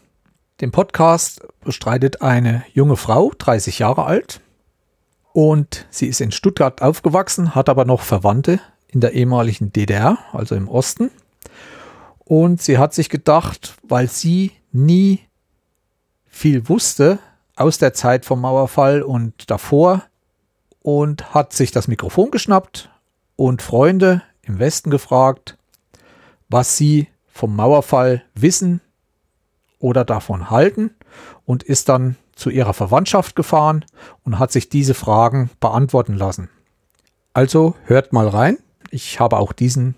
Den 0.59 0.71
Podcast 0.71 1.41
bestreitet 1.61 2.21
eine 2.21 2.63
junge 2.73 2.97
Frau, 2.97 3.31
30 3.37 3.79
Jahre 3.79 4.05
alt. 4.05 4.41
Und 5.31 5.85
sie 5.89 6.07
ist 6.07 6.19
in 6.19 6.31
Stuttgart 6.31 6.81
aufgewachsen, 6.81 7.55
hat 7.55 7.69
aber 7.69 7.85
noch 7.85 8.01
Verwandte 8.01 8.59
in 8.87 8.99
der 8.99 9.13
ehemaligen 9.13 9.71
DDR, 9.71 10.17
also 10.33 10.55
im 10.55 10.67
Osten. 10.67 11.11
Und 12.17 12.61
sie 12.61 12.77
hat 12.77 12.93
sich 12.93 13.09
gedacht, 13.09 13.75
weil 13.83 14.09
sie 14.09 14.51
nie 14.71 15.21
viel 16.25 16.67
wusste 16.67 17.19
aus 17.59 17.77
der 17.77 17.93
Zeit 17.93 18.25
vom 18.25 18.41
Mauerfall 18.41 19.01
und 19.01 19.51
davor, 19.51 20.03
und 20.81 21.33
hat 21.33 21.53
sich 21.53 21.71
das 21.71 21.87
Mikrofon 21.87 22.31
geschnappt 22.31 22.89
und 23.35 23.61
Freunde 23.61 24.23
im 24.41 24.59
Westen 24.59 24.89
gefragt, 24.89 25.57
was 26.47 26.77
sie 26.77 27.07
vom 27.27 27.55
Mauerfall 27.55 28.23
wissen 28.33 28.81
oder 29.77 30.05
davon 30.05 30.49
halten 30.49 30.95
und 31.45 31.63
ist 31.63 31.89
dann 31.89 32.15
zu 32.33 32.49
ihrer 32.49 32.73
Verwandtschaft 32.73 33.35
gefahren 33.35 33.85
und 34.23 34.39
hat 34.39 34.51
sich 34.51 34.69
diese 34.69 34.93
Fragen 34.93 35.49
beantworten 35.59 36.15
lassen. 36.15 36.49
Also 37.33 37.75
hört 37.85 38.13
mal 38.13 38.27
rein. 38.27 38.57
Ich 38.91 39.19
habe 39.19 39.37
auch 39.37 39.53
diesen 39.53 39.95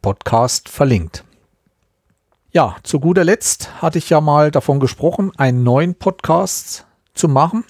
Podcast 0.00 0.68
verlinkt. 0.68 1.24
Ja, 2.56 2.76
zu 2.84 3.00
guter 3.00 3.24
Letzt 3.24 3.82
hatte 3.82 3.98
ich 3.98 4.08
ja 4.10 4.20
mal 4.20 4.52
davon 4.52 4.78
gesprochen, 4.78 5.32
einen 5.36 5.64
neuen 5.64 5.96
Podcast 5.96 6.86
zu 7.12 7.26
machen. 7.26 7.64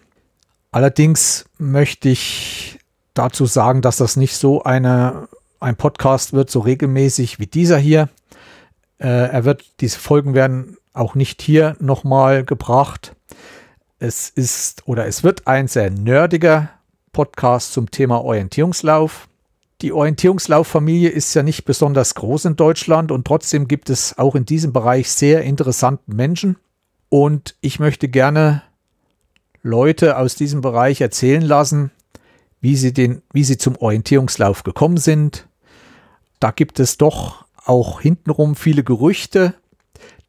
Allerdings 0.72 1.46
möchte 1.56 2.10
ich 2.10 2.78
dazu 3.14 3.46
sagen, 3.46 3.80
dass 3.80 3.96
das 3.96 4.16
nicht 4.16 4.36
so 4.36 4.62
eine, 4.62 5.28
ein 5.58 5.76
Podcast 5.76 6.34
wird, 6.34 6.50
so 6.50 6.60
regelmäßig 6.60 7.38
wie 7.38 7.46
dieser 7.46 7.78
hier. 7.78 8.10
Äh, 8.98 9.08
er 9.08 9.46
wird, 9.46 9.64
diese 9.80 9.98
Folgen 9.98 10.34
werden 10.34 10.76
auch 10.92 11.14
nicht 11.14 11.40
hier 11.40 11.76
nochmal 11.80 12.44
gebracht. 12.44 13.16
Es 13.98 14.28
ist 14.28 14.86
oder 14.86 15.06
es 15.06 15.24
wird 15.24 15.46
ein 15.46 15.66
sehr 15.66 15.88
nerdiger 15.88 16.68
Podcast 17.10 17.72
zum 17.72 17.90
Thema 17.90 18.22
Orientierungslauf. 18.22 19.28
Die 19.83 19.93
Orientierungslauffamilie 19.93 21.09
ist 21.09 21.35
ja 21.35 21.43
nicht 21.43 21.64
besonders 21.64 22.14
groß 22.14 22.47
in 22.47 22.57
Deutschland 22.57 23.11
und 23.11 23.26
trotzdem 23.26 23.69
gibt 23.69 23.90
es 23.90 24.16
auch 24.19 24.35
in 24.35 24.45
diesem 24.47 24.73
Bereich 24.73 25.11
sehr 25.11 25.43
interessante 25.43 26.02
Menschen. 26.07 26.57
Und 27.09 27.57
ich 27.61 27.81
möchte 27.81 28.09
gerne 28.09 28.62
Leute 29.62 30.19
aus 30.19 30.37
diesem 30.37 30.61
Bereich 30.61 31.00
erzählen 31.00 31.43
lassen, 31.43 31.90
wie 32.61 32.76
sie, 32.76 32.93
den, 32.93 33.23
wie 33.33 33.45
sie 33.45 33.59
zum 33.59 33.76
Orientierungslauf 33.76 34.62
gekommen 34.62 34.97
sind. 34.97 35.49
Da 36.40 36.50
gibt 36.50 36.81
es 36.81 36.97
doch 36.97 37.45
auch 37.64 38.00
hintenrum 38.00 38.54
viele 38.57 38.85
Gerüchte, 38.85 39.54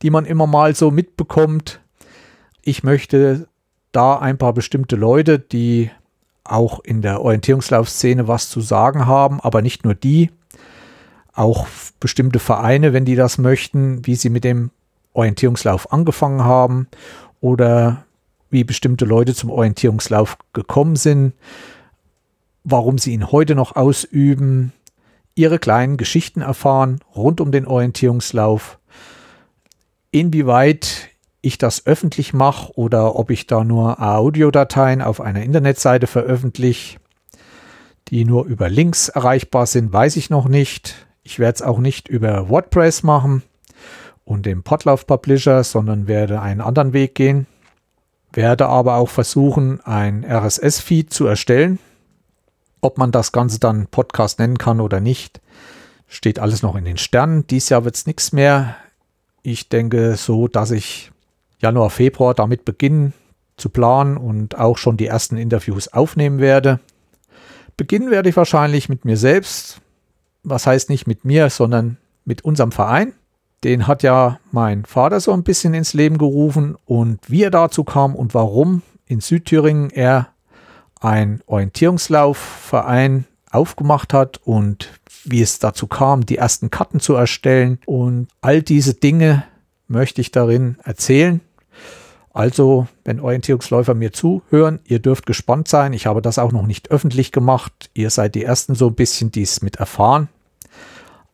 die 0.02 0.10
man 0.10 0.26
immer 0.26 0.48
mal 0.48 0.76
so 0.76 0.92
mitbekommt. 0.92 1.82
Ich 2.62 2.84
möchte 2.84 3.48
da 3.92 4.18
ein 4.18 4.38
paar 4.38 4.54
bestimmte 4.54 4.96
Leute, 4.96 5.40
die 5.40 5.92
auch 6.46 6.80
in 6.80 7.02
der 7.02 7.22
Orientierungslaufszene 7.22 8.28
was 8.28 8.50
zu 8.50 8.62
sagen 8.62 9.06
haben, 9.06 9.42
aber 9.42 9.62
nicht 9.62 9.84
nur 9.84 9.96
die, 9.96 10.32
auch 11.34 11.68
bestimmte 12.00 12.40
Vereine, 12.40 12.94
wenn 12.94 13.06
die 13.06 13.16
das 13.16 13.38
möchten, 13.38 14.06
wie 14.06 14.16
sie 14.16 14.30
mit 14.30 14.44
dem 14.44 14.72
Orientierungslauf 15.14 15.92
angefangen 15.92 16.44
haben 16.44 16.88
oder 17.42 18.06
wie 18.50 18.64
bestimmte 18.64 19.06
Leute 19.06 19.34
zum 19.34 19.50
Orientierungslauf 19.50 20.38
gekommen 20.54 20.96
sind, 20.96 21.34
warum 22.64 22.98
sie 22.98 23.14
ihn 23.14 23.32
heute 23.32 23.56
noch 23.56 23.76
ausüben, 23.76 24.72
ihre 25.36 25.60
kleinen 25.60 25.98
Geschichten 25.98 26.42
erfahren 26.42 27.00
rund 27.16 27.42
um 27.42 27.52
den 27.52 27.68
Orientierungslauf, 27.68 28.80
inwieweit 30.12 31.10
ich 31.46 31.58
das 31.58 31.86
öffentlich 31.86 32.34
mache 32.34 32.74
oder 32.78 33.16
ob 33.16 33.32
ich 33.32 33.48
da 33.48 33.64
nur 33.64 34.02
Audiodateien 34.02 35.02
auf 35.02 35.22
einer 35.22 35.44
Internetseite 35.44 36.08
veröffentliche, 36.08 36.98
die 38.10 38.26
nur 38.26 38.46
über 38.46 38.70
Links 38.70 39.10
erreichbar 39.10 39.66
sind, 39.66 39.92
weiß 39.94 40.16
ich 40.16 40.30
noch 40.30 40.48
nicht. 40.48 41.08
Ich 41.24 41.40
werde 41.40 41.56
es 41.56 41.62
auch 41.62 41.80
nicht 41.80 42.08
über 42.08 42.50
WordPress 42.50 43.04
machen 43.04 43.44
und 44.24 44.46
dem 44.46 44.64
Podlove 44.64 45.06
Publisher, 45.06 45.64
sondern 45.64 46.08
werde 46.08 46.42
einen 46.42 46.62
anderen 46.62 46.94
Weg 46.94 47.16
gehen 47.16 47.48
werde 48.36 48.68
aber 48.68 48.96
auch 48.96 49.10
versuchen, 49.10 49.82
ein 49.82 50.26
RSS-Feed 50.26 51.14
zu 51.14 51.26
erstellen. 51.26 51.80
Ob 52.82 52.98
man 52.98 53.12
das 53.12 53.32
Ganze 53.32 53.60
dann 53.60 53.88
Podcast 53.88 54.40
nennen 54.40 54.58
kann 54.58 54.80
oder 54.80 55.00
nicht, 55.00 55.42
steht 56.08 56.40
alles 56.40 56.62
noch 56.62 56.76
in 56.76 56.86
den 56.86 56.98
Sternen. 56.98 57.48
Dies 57.48 57.70
Jahr 57.70 57.86
wird 57.86 57.96
es 57.96 58.06
nichts 58.06 58.32
mehr. 58.32 58.76
Ich 59.42 59.70
denke 59.70 60.16
so, 60.16 60.48
dass 60.48 60.72
ich 60.72 61.12
Januar, 61.66 61.90
Februar 61.90 62.36
damit 62.36 62.64
beginnen 62.64 63.14
zu 63.58 63.70
planen 63.70 64.18
und 64.18 64.56
auch 64.56 64.78
schon 64.78 64.98
die 64.98 65.08
ersten 65.08 65.36
Interviews 65.36 65.88
aufnehmen 65.88 66.38
werde. 66.38 66.80
Beginnen 67.76 68.12
werde 68.12 68.30
ich 68.30 68.38
wahrscheinlich 68.38 68.88
mit 68.88 69.04
mir 69.04 69.18
selbst. 69.18 69.82
Was 70.44 70.68
heißt 70.68 70.92
nicht 70.92 71.08
mit 71.08 71.26
mir, 71.26 71.50
sondern 71.50 71.98
mit 72.24 72.46
unserem 72.46 72.72
Verein. 72.72 73.14
Den 73.64 73.88
hat 73.88 74.04
ja 74.04 74.40
mein 74.52 74.86
Vater 74.86 75.20
so 75.20 75.34
ein 75.34 75.42
bisschen 75.42 75.74
ins 75.74 75.96
Leben 75.96 76.20
gerufen 76.20 76.78
und 76.86 77.20
wie 77.32 77.42
er 77.42 77.50
dazu 77.50 77.84
kam 77.84 78.14
und 78.14 78.36
warum 78.36 78.84
in 79.08 79.22
Südthüringen 79.22 79.90
er 79.90 80.28
ein 81.02 81.42
Orientierungslaufverein 81.48 83.26
aufgemacht 83.50 84.14
hat 84.14 84.40
und 84.44 84.92
wie 85.24 85.42
es 85.42 85.58
dazu 85.58 85.88
kam, 85.88 86.28
die 86.28 86.38
ersten 86.38 86.70
Karten 86.70 87.00
zu 87.00 87.16
erstellen 87.16 87.80
und 87.88 88.28
all 88.42 88.62
diese 88.62 88.94
Dinge 88.94 89.46
möchte 89.88 90.22
ich 90.22 90.30
darin 90.30 90.78
erzählen. 90.84 91.42
Also, 92.36 92.88
wenn 93.06 93.22
Orientierungsläufer 93.22 93.94
mir 93.94 94.12
zuhören, 94.12 94.82
ihr 94.84 95.00
dürft 95.00 95.26
gespannt 95.26 95.70
sein. 95.70 95.94
Ich 95.94 96.06
habe 96.06 96.22
das 96.22 96.38
auch 96.38 96.52
noch 96.52 96.68
nicht 96.68 96.92
öffentlich 96.92 97.32
gemacht. 97.32 97.90
Ihr 97.94 98.10
seid 98.10 98.36
die 98.36 98.44
Ersten 98.44 98.76
so 98.76 98.88
ein 98.88 98.96
bisschen, 98.96 99.32
die 99.32 99.44
es 99.44 99.62
mit 99.62 99.78
erfahren. 99.78 100.28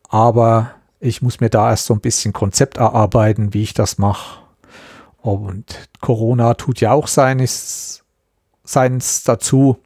Aber 0.10 0.76
ich 1.00 1.24
muss 1.24 1.40
mir 1.40 1.50
da 1.50 1.72
erst 1.72 1.88
so 1.88 1.96
ein 1.96 2.02
bisschen 2.02 2.34
Konzept 2.34 2.78
erarbeiten, 2.78 3.56
wie 3.56 3.64
ich 3.64 3.74
das 3.74 3.98
mache. 3.98 4.42
Und 5.24 5.90
Corona 6.02 6.54
tut 6.54 6.82
ja 6.82 6.92
auch 6.92 7.08
seines, 7.08 8.04
seins 8.64 9.24
dazu, 9.24 9.80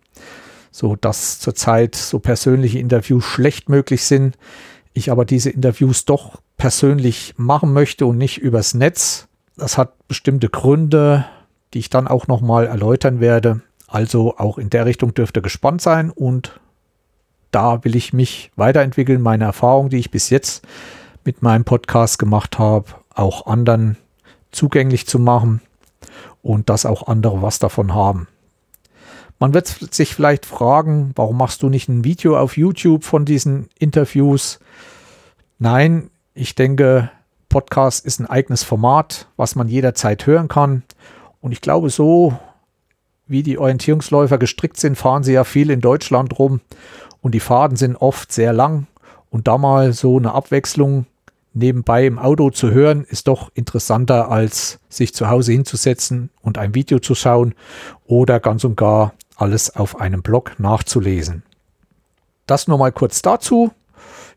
so 0.70 0.98
dass 0.98 1.40
zurzeit 1.40 1.96
so 1.96 2.20
persönliche 2.20 2.80
Interviews 2.80 3.24
schlecht 3.24 3.70
möglich 3.70 4.04
sind. 4.04 4.38
Ich 4.92 5.10
aber 5.10 5.24
diese 5.24 5.50
Interviews 5.50 6.04
doch 6.04 6.42
persönlich 6.58 7.36
machen 7.38 7.72
möchte 7.72 8.06
und 8.06 8.18
nicht 8.18 8.40
übers 8.40 8.74
Netz. 8.74 9.30
Das 9.58 9.78
hat 9.78 10.08
bestimmte 10.08 10.50
Gründe, 10.50 11.26
die 11.74 11.80
ich 11.80 11.90
dann 11.90 12.08
auch 12.08 12.28
nochmal 12.28 12.68
erläutern 12.68 13.20
werde. 13.20 13.62
Also 13.88 14.38
auch 14.38 14.58
in 14.58 14.70
der 14.70 14.86
Richtung 14.86 15.14
dürfte 15.14 15.42
gespannt 15.42 15.82
sein 15.82 16.10
und 16.10 16.60
da 17.52 17.84
will 17.86 17.96
ich 17.96 18.12
mich 18.12 18.52
weiterentwickeln, 18.58 19.22
meine 19.22 19.46
Erfahrung, 19.46 19.90
die 19.90 19.98
ich 19.98 20.12
bis 20.12 20.30
jetzt 20.30 20.66
mit 21.24 21.42
meinem 21.42 21.64
Podcast 21.64 22.20
gemacht 22.20 22.60
habe, 22.60 22.88
auch 23.14 23.48
anderen 23.48 23.98
zugänglich 24.52 25.08
zu 25.08 25.20
machen 25.20 25.62
und 26.42 26.70
dass 26.70 26.86
auch 26.86 27.08
andere 27.08 27.42
was 27.42 27.60
davon 27.60 27.94
haben. 27.94 28.28
Man 29.40 29.54
wird 29.54 29.68
sich 29.68 30.16
vielleicht 30.16 30.46
fragen, 30.46 31.12
warum 31.16 31.38
machst 31.38 31.62
du 31.62 31.70
nicht 31.70 31.90
ein 31.90 32.04
Video 32.04 32.38
auf 32.38 32.58
YouTube 32.58 33.04
von 33.04 33.26
diesen 33.26 33.70
Interviews? 33.80 34.60
Nein, 35.60 36.10
ich 36.34 36.56
denke, 36.56 37.12
Podcast 37.56 38.06
ist 38.06 38.20
ein 38.20 38.26
eigenes 38.26 38.64
Format, 38.64 39.30
was 39.38 39.56
man 39.56 39.70
jederzeit 39.70 40.28
hören 40.28 40.50
kann. 40.50 40.84
Und 41.40 41.54
ich 41.54 41.62
glaube, 41.62 41.90
so 41.90 42.38
wie 43.28 43.44
die 43.44 43.58
Orientierungsläufer 43.58 44.38
gestrickt 44.38 44.76
sind, 44.76 44.98
fahren 44.98 45.24
sie 45.24 45.32
ja 45.32 45.46
viel 45.46 45.70
in 45.70 45.80
Deutschland 45.80 46.38
rum 46.38 46.60
und 47.22 47.34
die 47.34 47.40
Faden 47.40 47.78
sind 47.78 47.96
oft 47.96 48.34
sehr 48.34 48.52
lang. 48.52 48.88
Und 49.30 49.48
da 49.48 49.58
mal 49.58 49.94
so 49.94 50.18
eine 50.18 50.34
Abwechslung 50.34 51.06
nebenbei 51.54 52.06
im 52.06 52.20
Auto 52.20 52.50
zu 52.50 52.72
hören, 52.72 53.06
ist 53.06 53.30
doch 53.30 53.52
interessanter, 53.54 54.30
als 54.30 54.80
sich 54.90 55.14
zu 55.14 55.30
Hause 55.30 55.54
hinzusetzen 55.54 56.32
und 56.42 56.58
ein 56.58 56.76
Video 56.76 57.00
zu 57.00 57.16
schauen 57.16 57.56
oder 58.06 58.42
ganz 58.42 58.66
und 58.66 58.76
gar 58.76 59.14
alles 59.38 59.74
auf 59.74 60.02
einem 60.02 60.24
Blog 60.24 60.60
nachzulesen. 60.60 61.44
Das 62.48 62.68
nur 62.68 62.78
mal 62.78 62.92
kurz 62.92 63.22
dazu. 63.22 63.72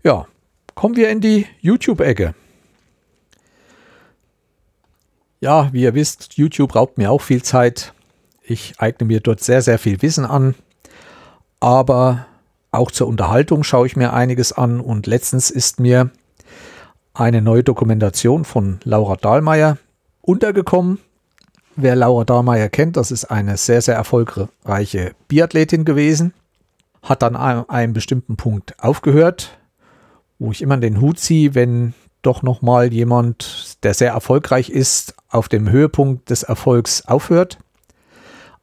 Ja, 0.05 0.29
kommen 0.77 0.95
wir 0.95 1.11
in 1.11 1.21
die 1.21 1.47
YouTube-Ecke. 1.61 2.37
Ja, 5.41 5.73
wie 5.73 5.83
ihr 5.83 5.95
wisst, 5.95 6.35
YouTube 6.35 6.75
raubt 6.75 6.99
mir 6.99 7.13
auch 7.13 7.21
viel 7.21 7.43
Zeit. 7.43 7.93
Ich 8.43 8.75
eigne 8.79 9.07
mir 9.07 9.21
dort 9.21 9.41
sehr, 9.41 9.63
sehr 9.63 9.79
viel 9.79 10.03
Wissen 10.03 10.25
an. 10.25 10.55
Aber 11.61 12.27
auch 12.71 12.91
zur 12.91 13.07
Unterhaltung 13.07 13.63
schaue 13.63 13.87
ich 13.87 13.97
mir 13.97 14.13
einiges 14.13 14.53
an 14.53 14.81
und 14.81 15.07
letztens 15.07 15.51
ist 15.51 15.81
mir 15.81 16.11
eine 17.15 17.41
neue 17.41 17.65
Dokumentation 17.65 18.45
von 18.45 18.81
Laura 18.85 19.17
Dahlmeier 19.17 19.79
untergekommen. 20.21 20.99
Wer 21.77 21.95
Laura 21.95 22.25
Dahlmeier 22.25 22.69
kennt, 22.69 22.97
das 22.97 23.11
ist 23.11 23.27
eine 23.27 23.57
sehr, 23.57 23.81
sehr 23.81 23.95
erfolgreiche 23.95 25.13
Biathletin 25.29 25.85
gewesen, 25.85 26.35
hat 27.03 27.23
dann 27.23 27.37
an 27.37 27.69
einem 27.69 27.93
bestimmten 27.93 28.37
Punkt 28.37 28.75
aufgehört, 28.83 29.59
wo 30.41 30.51
ich 30.51 30.63
immer 30.63 30.77
den 30.77 31.01
Hut 31.01 31.21
ziehe, 31.21 31.55
wenn 31.55 31.95
doch 32.23 32.43
nochmal 32.43 32.93
jemand, 32.93 33.77
der 33.83 33.95
sehr 33.95 34.13
erfolgreich 34.13 34.71
ist, 34.71 35.15
auf 35.29 35.49
dem 35.49 35.71
Höhepunkt 35.71 36.31
des 36.31 36.43
Erfolgs 36.43 37.07
aufhört 37.07 37.59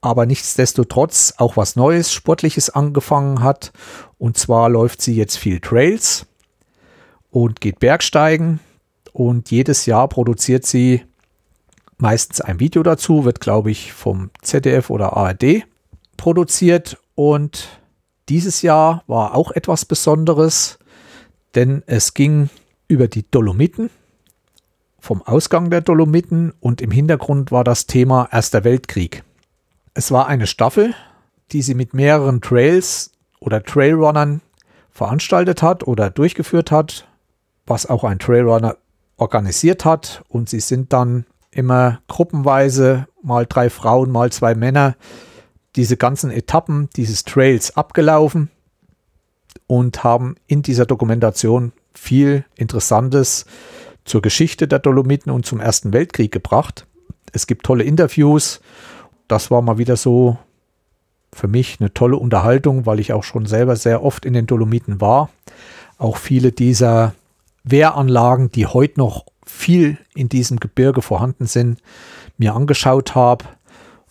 aber 0.06 0.28
nichtsdestotrotz 0.28 1.34
auch 1.38 1.58
was 1.58 1.76
Neues, 1.76 2.14
Sportliches 2.14 2.70
angefangen 2.70 3.42
hat. 3.42 3.74
Und 4.20 4.38
zwar 4.38 4.70
läuft 4.70 5.02
sie 5.02 5.16
jetzt 5.16 5.36
viel 5.38 5.60
Trails 5.60 6.28
und 7.32 7.60
geht 7.60 7.80
Bergsteigen. 7.80 8.60
Und 9.14 9.50
jedes 9.50 9.88
Jahr 9.88 10.08
produziert 10.08 10.64
sie 10.64 11.04
meistens 11.98 12.40
ein 12.40 12.60
Video 12.60 12.84
dazu, 12.84 13.26
wird, 13.26 13.40
glaube 13.40 13.72
ich, 13.72 13.94
vom 13.94 14.30
ZDF 14.44 14.92
oder 14.92 15.18
ARD 15.18 15.64
produziert. 16.18 17.00
Und 17.16 17.68
dieses 18.30 18.62
Jahr 18.62 19.04
war 19.08 19.34
auch 19.34 19.50
etwas 19.54 19.86
Besonderes, 19.86 20.78
denn 21.56 21.82
es 21.88 22.14
ging 22.14 22.52
über 22.88 23.08
die 23.08 23.30
Dolomiten, 23.30 23.90
vom 25.00 25.22
Ausgang 25.22 25.70
der 25.70 25.82
Dolomiten 25.82 26.52
und 26.60 26.82
im 26.82 26.90
Hintergrund 26.90 27.52
war 27.52 27.64
das 27.64 27.86
Thema 27.86 28.28
Erster 28.32 28.64
Weltkrieg. 28.64 29.24
Es 29.94 30.12
war 30.12 30.28
eine 30.28 30.48
Staffel, 30.48 30.96
die 31.52 31.62
sie 31.62 31.76
mit 31.76 31.94
mehreren 31.94 32.42
Trails 32.42 33.12
oder 33.40 33.62
Trailrunnern 33.64 34.42
veranstaltet 34.90 35.62
hat 35.62 35.86
oder 35.88 36.10
durchgeführt 36.10 36.72
hat, 36.72 37.08
was 37.68 37.86
auch 37.86 38.04
ein 38.04 38.18
Trailrunner 38.18 38.78
organisiert 39.18 39.86
hat. 39.86 40.24
Und 40.28 40.50
sie 40.50 40.60
sind 40.60 40.92
dann 40.92 41.26
immer 41.52 42.02
gruppenweise, 42.08 43.08
mal 43.22 43.46
drei 43.46 43.70
Frauen, 43.70 44.12
mal 44.12 44.32
zwei 44.32 44.56
Männer, 44.56 44.96
diese 45.76 45.98
ganzen 45.98 46.32
Etappen 46.32 46.90
dieses 46.96 47.24
Trails 47.26 47.78
abgelaufen 47.78 48.50
und 49.68 50.04
haben 50.04 50.36
in 50.48 50.62
dieser 50.62 50.86
Dokumentation 50.86 51.74
viel 51.96 52.46
Interessantes 52.56 53.46
zur 54.06 54.22
Geschichte 54.22 54.68
der 54.68 54.80
Dolomiten 54.80 55.32
und 55.32 55.46
zum 55.46 55.60
Ersten 55.60 55.94
Weltkrieg 55.94 56.32
gebracht. 56.32 56.86
Es 57.32 57.48
gibt 57.48 57.66
tolle 57.66 57.84
Interviews 57.84 58.62
das 59.28 59.52
war 59.52 59.62
mal 59.62 59.78
wieder 59.78 59.98
so 59.98 60.38
für 61.34 61.48
mich 61.48 61.78
eine 61.80 61.94
tolle 61.94 62.18
Unterhaltung, 62.18 62.86
weil 62.86 63.00
ich 63.00 63.14
auch 63.14 63.24
schon 63.24 63.46
selber 63.46 63.76
sehr 63.76 64.04
oft 64.04 64.26
in 64.26 64.34
den 64.34 64.48
Dolomiten 64.48 65.02
war. 65.02 65.30
Auch 65.98 66.18
viele 66.18 66.52
dieser 66.52 67.14
Wehranlagen, 67.64 68.52
die 68.52 68.68
heute 68.68 69.00
noch 69.00 69.26
viel 69.46 69.98
in 70.14 70.30
diesem 70.30 70.60
Gebirge 70.60 71.02
vorhanden 71.02 71.46
sind, 71.46 71.82
mir 72.38 72.54
angeschaut 72.54 73.16
habe 73.16 73.46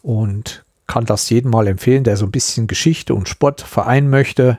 und 0.03 0.65
kann 0.87 1.07
das 1.07 1.31
jedem 1.31 1.51
mal 1.51 1.67
empfehlen, 1.67 2.05
der 2.05 2.17
so 2.17 2.27
ein 2.27 2.31
bisschen 2.31 2.67
Geschichte 2.67 3.15
und 3.15 3.29
Sport 3.29 3.61
vereinen 3.61 4.11
möchte. 4.11 4.59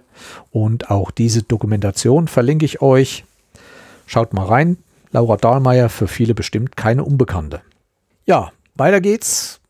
Und 0.52 0.90
auch 0.90 1.12
diese 1.12 1.44
Dokumentation 1.44 2.28
verlinke 2.28 2.66
ich 2.66 2.82
euch. 2.82 3.26
Schaut 4.08 4.34
mal 4.34 4.46
rein. 4.46 4.78
Laura 5.12 5.38
Dahlmeier, 5.38 5.90
für 5.90 6.08
viele 6.08 6.34
bestimmt 6.34 6.76
keine 6.76 7.04
Unbekannte. 7.04 7.62
Ja, 8.26 8.52
weiter 8.76 9.02
geht's 9.02 9.62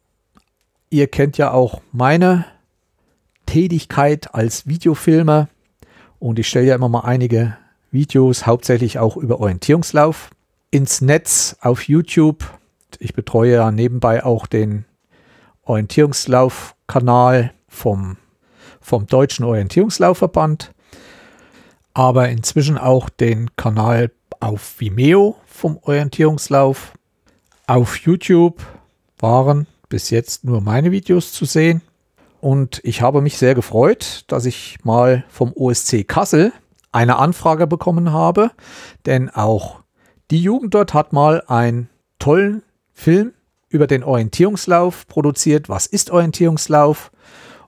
Ihr 0.95 1.07
kennt 1.07 1.37
ja 1.37 1.51
auch 1.51 1.81
meine 1.91 2.45
Tätigkeit 3.45 4.33
als 4.33 4.65
Videofilmer 4.65 5.49
und 6.19 6.39
ich 6.39 6.47
stelle 6.47 6.67
ja 6.67 6.75
immer 6.75 6.87
mal 6.87 7.01
einige 7.01 7.57
Videos, 7.91 8.45
hauptsächlich 8.45 8.97
auch 8.99 9.17
über 9.17 9.41
Orientierungslauf, 9.41 10.29
ins 10.71 11.01
Netz 11.01 11.57
auf 11.59 11.89
YouTube. 11.89 12.45
Ich 12.99 13.13
betreue 13.13 13.53
ja 13.55 13.71
nebenbei 13.71 14.23
auch 14.23 14.45
den 14.45 14.85
Orientierungslaufkanal 15.65 17.53
vom, 17.67 18.17
vom 18.81 19.07
Deutschen 19.07 19.45
Orientierungslaufverband, 19.45 20.71
aber 21.93 22.29
inzwischen 22.29 22.77
auch 22.77 23.09
den 23.09 23.55
Kanal 23.55 24.11
auf 24.39 24.79
Vimeo 24.79 25.35
vom 25.45 25.77
Orientierungslauf. 25.81 26.93
Auf 27.67 27.97
YouTube 27.97 28.61
waren 29.19 29.67
bis 29.89 30.09
jetzt 30.09 30.43
nur 30.43 30.61
meine 30.61 30.91
Videos 30.91 31.31
zu 31.31 31.45
sehen. 31.45 31.81
Und 32.41 32.79
ich 32.83 33.01
habe 33.01 33.21
mich 33.21 33.37
sehr 33.37 33.55
gefreut, 33.55 34.23
dass 34.27 34.45
ich 34.45 34.77
mal 34.83 35.23
vom 35.29 35.51
OSC 35.55 36.07
Kassel 36.07 36.53
eine 36.91 37.17
Anfrage 37.17 37.67
bekommen 37.67 38.11
habe, 38.11 38.51
denn 39.05 39.29
auch 39.29 39.81
die 40.31 40.41
Jugend 40.41 40.73
dort 40.73 40.93
hat 40.93 41.11
mal 41.11 41.43
einen 41.47 41.89
tollen 42.19 42.63
Film 42.93 43.33
über 43.75 43.87
den 43.87 44.03
Orientierungslauf 44.03 45.07
produziert. 45.07 45.69
Was 45.69 45.85
ist 45.85 46.09
Orientierungslauf? 46.09 47.11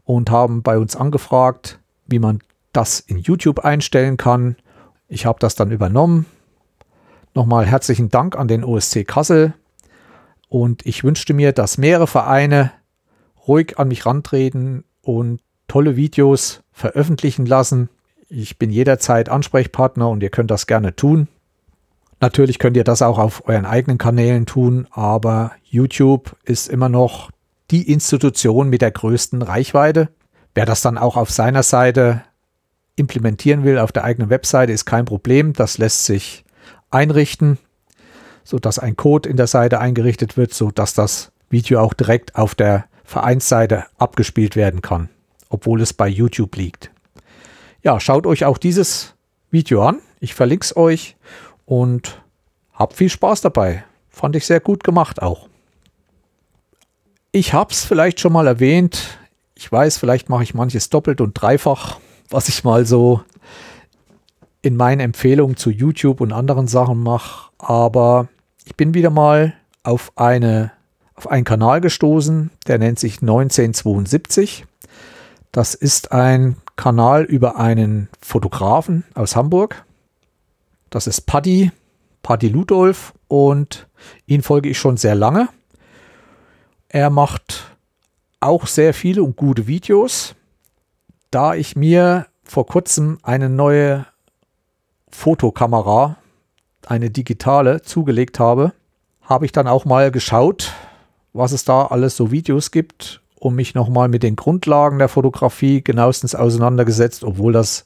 Und 0.04 0.32
haben 0.32 0.64
bei 0.64 0.78
uns 0.78 0.96
angefragt, 0.96 1.80
wie 2.06 2.20
man 2.20 2.40
das 2.72 3.02
in 3.02 3.18
YouTube 3.18 3.60
einstellen 3.60 4.16
kann. 4.16 4.56
Ich 5.10 5.26
habe 5.26 5.40
das 5.40 5.56
dann 5.56 5.72
übernommen. 5.72 6.26
Nochmal 7.34 7.66
herzlichen 7.66 8.10
Dank 8.10 8.38
an 8.38 8.48
den 8.48 8.64
OSC 8.64 9.06
Kassel 9.06 9.54
und 10.50 10.86
ich 10.86 11.04
wünschte 11.04 11.34
mir, 11.34 11.52
dass 11.52 11.78
mehrere 11.78 12.08
Vereine 12.08 12.72
ruhig 13.48 13.78
an 13.78 13.90
mich 13.90 14.06
rantreten 14.06 14.86
und 15.02 15.42
tolle 15.68 15.96
Videos 15.96 16.64
veröffentlichen 16.72 17.46
lassen. 17.46 17.90
Ich 18.30 18.58
bin 18.58 18.72
jederzeit 18.72 19.30
Ansprechpartner 19.30 20.10
und 20.10 20.24
ihr 20.24 20.30
könnt 20.30 20.52
das 20.52 20.68
gerne 20.68 20.96
tun. 20.96 21.28
Natürlich 22.20 22.60
könnt 22.60 22.78
ihr 22.78 22.84
das 22.84 23.02
auch 23.02 23.20
auf 23.20 23.48
euren 23.48 23.66
eigenen 23.66 23.98
Kanälen 23.98 24.46
tun, 24.46 24.88
aber 24.92 25.52
YouTube 25.64 26.36
ist 26.44 26.68
immer 26.68 26.90
noch 26.90 27.30
die 27.70 27.92
Institution 27.92 28.70
mit 28.70 28.82
der 28.82 28.92
größten 28.92 29.42
Reichweite. 29.42 30.10
Wer 30.56 30.66
das 30.66 30.82
dann 30.82 30.98
auch 30.98 31.16
auf 31.18 31.30
seiner 31.30 31.64
Seite 31.64 32.24
implementieren 32.96 33.64
will, 33.64 33.78
auf 33.78 33.92
der 33.92 34.04
eigenen 34.04 34.30
Webseite, 34.30 34.72
ist 34.72 34.86
kein 34.86 35.06
Problem. 35.06 35.54
Das 35.54 35.78
lässt 35.78 36.06
sich 36.06 36.44
einrichten 36.90 37.60
sodass 38.48 38.80
ein 38.80 38.96
Code 38.96 39.28
in 39.28 39.36
der 39.36 39.48
Seite 39.48 39.82
eingerichtet 39.82 40.38
wird, 40.38 40.54
sodass 40.54 40.94
das 40.94 41.34
Video 41.50 41.82
auch 41.82 41.94
direkt 41.94 42.36
auf 42.36 42.56
der 42.56 42.86
Vereinsseite 43.04 43.84
abgespielt 43.98 44.56
werden 44.56 44.82
kann, 44.82 45.10
obwohl 45.50 45.82
es 45.82 45.92
bei 45.92 46.08
YouTube 46.08 46.56
liegt. 46.56 46.90
Ja, 47.84 48.00
schaut 48.00 48.26
euch 48.26 48.46
auch 48.46 48.58
dieses 48.58 49.16
Video 49.52 49.84
an. 49.84 50.00
Ich 50.22 50.34
verlinke 50.34 50.64
es 50.64 50.78
euch 50.78 51.18
und 51.68 52.24
habt 52.74 52.94
viel 52.94 53.10
Spaß 53.10 53.42
dabei. 53.42 53.84
Fand 54.10 54.36
ich 54.36 54.48
sehr 54.48 54.62
gut 54.62 54.84
gemacht 54.84 55.22
auch. 55.22 55.48
Ich 57.32 57.54
habe 57.54 57.72
es 57.72 57.86
vielleicht 57.86 58.20
schon 58.20 58.34
mal 58.34 58.48
erwähnt. 58.48 59.20
Ich 59.54 59.72
weiß, 59.72 60.00
vielleicht 60.00 60.30
mache 60.30 60.42
ich 60.44 60.56
manches 60.56 60.90
doppelt 60.90 61.22
und 61.22 61.40
dreifach, 61.40 62.00
was 62.30 62.48
ich 62.48 62.64
mal 62.64 62.86
so 62.86 63.22
in 64.64 64.76
meinen 64.76 65.02
Empfehlungen 65.02 65.58
zu 65.58 65.70
YouTube 65.70 66.22
und 66.22 66.32
anderen 66.32 66.68
Sachen 66.68 67.04
mache. 67.04 67.52
Aber 67.60 68.28
ich 68.66 68.76
bin 68.76 68.94
wieder 68.94 69.10
mal 69.10 69.54
auf, 69.84 70.12
eine, 70.16 70.72
auf 71.16 71.30
einen 71.30 71.46
Kanal 71.46 71.82
gestoßen, 71.82 72.50
der 72.66 72.80
nennt 72.80 72.98
sich 72.98 73.22
1972. 73.22 74.66
Das 75.52 75.76
ist 75.76 76.12
ein 76.12 76.56
Kanal 76.76 77.24
über 77.24 77.58
einen 77.58 78.08
Fotografen 78.22 79.04
aus 79.16 79.36
Hamburg. 79.36 79.84
Das 80.90 81.08
ist 81.08 81.22
Paddy, 81.22 81.72
Paddy 82.24 82.50
Ludolf 82.50 83.14
und 83.28 83.88
ihn 84.26 84.42
folge 84.42 84.70
ich 84.70 84.78
schon 84.78 84.98
sehr 84.98 85.16
lange. 85.16 85.50
Er 86.90 87.10
macht 87.10 87.76
auch 88.40 88.68
sehr 88.68 88.94
viele 88.94 89.24
und 89.24 89.36
gute 89.36 89.68
Videos. 89.68 90.36
Da 91.32 91.56
ich 91.56 91.76
mir 91.76 92.28
vor 92.44 92.66
kurzem 92.66 93.18
eine 93.24 93.50
neue 93.50 94.06
Fotokamera 95.10 96.18
eine 96.86 97.10
digitale 97.10 97.82
zugelegt 97.82 98.40
habe, 98.40 98.72
habe 99.22 99.46
ich 99.46 99.52
dann 99.52 99.68
auch 99.68 99.84
mal 99.84 100.12
geschaut, 100.12 100.72
was 101.34 101.52
es 101.52 101.66
da 101.66 101.86
alles 101.88 102.16
so 102.16 102.32
Videos 102.32 102.72
gibt 102.72 103.22
und 103.40 103.56
mich 103.56 103.76
nochmal 103.76 104.08
mit 104.08 104.24
den 104.24 104.38
Grundlagen 104.38 105.00
der 105.00 105.10
Fotografie 105.10 105.84
genauestens 105.84 106.34
auseinandergesetzt, 106.34 107.24
obwohl 107.24 107.52
das 107.52 107.84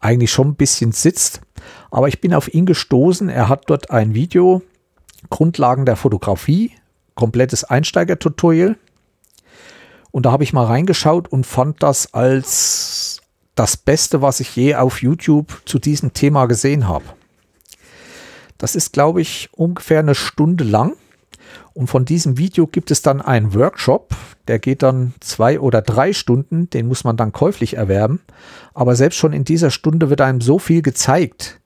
eigentlich 0.00 0.32
schon 0.32 0.48
ein 0.48 0.54
bisschen 0.56 0.92
sitzt. 0.92 1.42
Aber 1.90 2.08
ich 2.08 2.20
bin 2.20 2.34
auf 2.34 2.52
ihn 2.52 2.66
gestoßen. 2.66 3.28
Er 3.28 3.48
hat 3.48 3.64
dort 3.68 3.90
ein 3.90 4.14
Video, 4.14 4.62
Grundlagen 5.28 5.86
der 5.86 5.96
Fotografie, 5.96 6.72
komplettes 7.14 7.64
Einsteiger-Tutorial. 7.64 8.76
Und 10.10 10.26
da 10.26 10.32
habe 10.32 10.42
ich 10.42 10.52
mal 10.52 10.64
reingeschaut 10.64 11.28
und 11.28 11.46
fand 11.46 11.82
das 11.82 12.12
als 12.14 13.20
das 13.54 13.76
Beste, 13.76 14.22
was 14.22 14.40
ich 14.40 14.56
je 14.56 14.74
auf 14.74 15.02
YouTube 15.02 15.62
zu 15.66 15.78
diesem 15.78 16.14
Thema 16.14 16.46
gesehen 16.46 16.88
habe. 16.88 17.04
Das 18.58 18.74
ist, 18.74 18.92
glaube 18.92 19.20
ich, 19.20 19.48
ungefähr 19.52 20.00
eine 20.00 20.14
Stunde 20.14 20.64
lang. 20.64 20.94
Und 21.72 21.86
von 21.86 22.04
diesem 22.04 22.36
Video 22.36 22.66
gibt 22.66 22.90
es 22.90 23.02
dann 23.02 23.20
einen 23.20 23.54
Workshop, 23.54 24.14
der 24.48 24.58
geht 24.58 24.82
dann 24.82 25.14
zwei 25.20 25.60
oder 25.60 25.82
drei 25.82 26.12
Stunden, 26.12 26.68
den 26.70 26.88
muss 26.88 27.04
man 27.04 27.16
dann 27.16 27.32
käuflich 27.32 27.76
erwerben. 27.76 28.20
Aber 28.74 28.96
selbst 28.96 29.16
schon 29.16 29.32
in 29.32 29.44
dieser 29.44 29.70
Stunde 29.70 30.10
wird 30.10 30.20
einem 30.20 30.40
so 30.40 30.58
viel 30.58 30.82
gezeigt, 30.82 31.60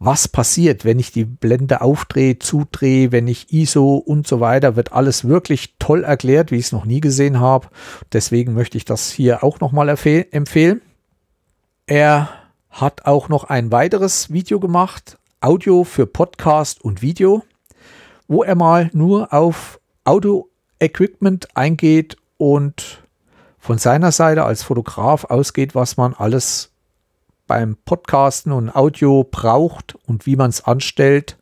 was 0.00 0.28
passiert, 0.28 0.84
wenn 0.84 0.98
ich 0.98 1.12
die 1.12 1.24
Blende 1.24 1.80
aufdrehe, 1.80 2.38
zudrehe, 2.38 3.12
wenn 3.12 3.28
ich 3.28 3.52
ISO 3.52 3.96
und 3.96 4.26
so 4.26 4.40
weiter, 4.40 4.76
wird 4.76 4.92
alles 4.92 5.26
wirklich 5.26 5.76
toll 5.78 6.04
erklärt, 6.04 6.50
wie 6.50 6.56
ich 6.56 6.66
es 6.66 6.72
noch 6.72 6.84
nie 6.84 7.00
gesehen 7.00 7.40
habe. 7.40 7.68
Deswegen 8.12 8.54
möchte 8.54 8.76
ich 8.76 8.84
das 8.84 9.10
hier 9.10 9.42
auch 9.42 9.60
nochmal 9.60 9.88
empfehlen. 9.88 10.82
Er 11.86 12.28
hat 12.70 13.06
auch 13.06 13.28
noch 13.28 13.44
ein 13.44 13.70
weiteres 13.70 14.30
Video 14.32 14.58
gemacht, 14.60 15.16
Audio 15.40 15.84
für 15.84 16.06
Podcast 16.06 16.84
und 16.84 17.00
Video 17.00 17.44
wo 18.28 18.42
er 18.42 18.54
mal 18.54 18.90
nur 18.92 19.32
auf 19.32 19.80
Audio-Equipment 20.04 21.56
eingeht 21.56 22.16
und 22.36 23.02
von 23.58 23.78
seiner 23.78 24.12
Seite 24.12 24.44
als 24.44 24.62
Fotograf 24.62 25.24
ausgeht, 25.24 25.74
was 25.74 25.96
man 25.96 26.14
alles 26.14 26.70
beim 27.46 27.76
Podcasten 27.84 28.52
und 28.52 28.74
Audio 28.74 29.24
braucht 29.24 29.96
und 30.06 30.26
wie 30.26 30.36
man 30.36 30.50
es 30.50 30.64
anstellt. 30.64 31.38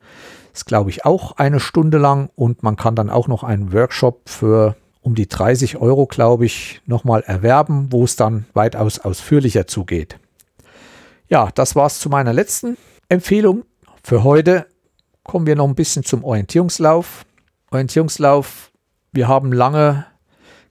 Ist, 0.53 0.67
glaube 0.67 0.91
ich, 0.91 1.05
auch 1.05 1.39
eine 1.39 1.61
Stunde 1.61 1.99
lang 1.99 2.31
und 2.35 2.63
man 2.63 2.77
kann 2.77 2.95
dann 2.95 3.11
auch 3.11 3.27
noch 3.27 3.43
einen 3.43 3.73
Workshop 3.73 4.29
für 4.29 4.77
um 5.01 5.15
die 5.15 5.29
30 5.29 5.79
Euro, 5.79 6.07
glaube 6.07 6.45
ich, 6.47 6.81
nochmal 6.87 7.23
erwerben, 7.23 7.89
wo 7.91 8.05
es 8.05 8.17
dann 8.17 8.47
weitaus 8.53 8.99
ausführlicher 8.99 9.67
zugeht. 9.67 10.19
Ja, 11.29 11.51
das 11.55 11.75
war 11.75 11.87
es 11.87 11.99
zu 11.99 12.09
meiner 12.09 12.33
letzten 12.33 12.77
Empfehlung 13.09 13.65
für 14.05 14.23
heute 14.23 14.67
kommen 15.25 15.47
wir 15.47 15.57
noch 15.57 15.69
ein 15.69 15.75
bisschen 15.75 16.05
zum 16.05 16.25
Orientierungslauf. 16.25 17.25
Orientierungslauf, 17.71 18.71
wir 19.13 19.29
haben 19.29 19.53
lange 19.53 20.07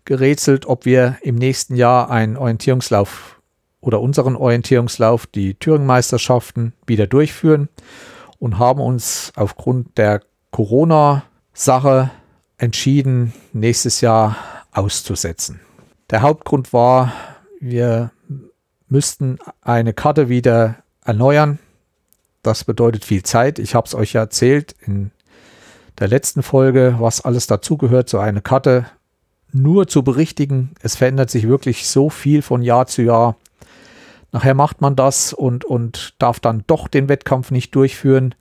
gerätselt, 0.06 0.66
ob 0.66 0.86
wir 0.86 1.18
im 1.22 1.36
nächsten 1.36 1.76
Jahr 1.76 2.10
einen 2.10 2.38
Orientierungslauf 2.38 3.40
oder 3.80 4.02
unseren 4.02 4.36
Orientierungslauf, 4.36 5.26
die 5.26 5.56
Thüringen-Meisterschaften, 5.56 6.74
wieder 6.86 7.08
durchführen 7.08 7.70
und 8.40 8.60
haben 8.60 8.82
uns 8.82 9.32
aufgrund 9.36 9.98
der 9.98 10.22
Corona-Sache 10.52 12.12
entschieden, 12.58 13.34
nächstes 13.54 14.02
Jahr 14.02 14.36
auszusetzen. 14.72 15.60
Der 16.10 16.22
Hauptgrund 16.22 16.74
war, 16.74 17.14
wir 17.60 18.12
müssten 18.88 19.40
eine 19.62 19.94
Karte 19.94 20.30
wieder 20.30 20.78
erneuern. 21.04 21.60
Das 22.43 22.63
bedeutet 22.63 23.06
viel 23.06 23.23
Zeit. 23.23 23.60
Ich 23.60 23.75
habe 23.75 23.88
es 23.88 23.95
euch 23.95 24.13
ja 24.13 24.21
erzählt 24.21 24.75
in 24.86 25.12
der 25.99 26.08
letzten 26.08 26.41
Folge, 26.43 26.95
was 26.99 27.21
alles 27.21 27.47
dazugehört, 27.47 28.10
so 28.10 28.17
eine 28.17 28.41
Karte 28.41 28.86
nur 29.51 29.88
zu 29.88 30.04
berichtigen. 30.04 30.71
Es 30.82 30.95
verändert 30.95 31.30
sich 31.30 31.47
wirklich 31.47 31.88
so 31.88 32.10
viel 32.10 32.41
von 32.41 32.62
Jahr 32.62 32.88
zu 32.88 33.04
Jahr. 33.04 33.36
Nachher 34.32 34.54
macht 34.54 34.82
man 34.82 34.95
das 34.95 35.34
und, 35.34 35.65
und 35.65 36.15
darf 36.17 36.39
dann 36.39 36.63
doch 36.67 36.88
den 36.88 37.10
Wettkampf 37.10 37.51
nicht 37.51 37.75
durchführen. 37.75 38.34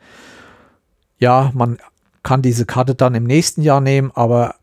Ja, 1.18 1.50
man 1.54 1.78
kann 2.22 2.42
diese 2.42 2.64
Karte 2.64 2.94
dann 2.94 3.14
im 3.14 3.24
nächsten 3.24 3.62
Jahr 3.62 3.80
nehmen, 3.80 4.12
aber 4.14 4.54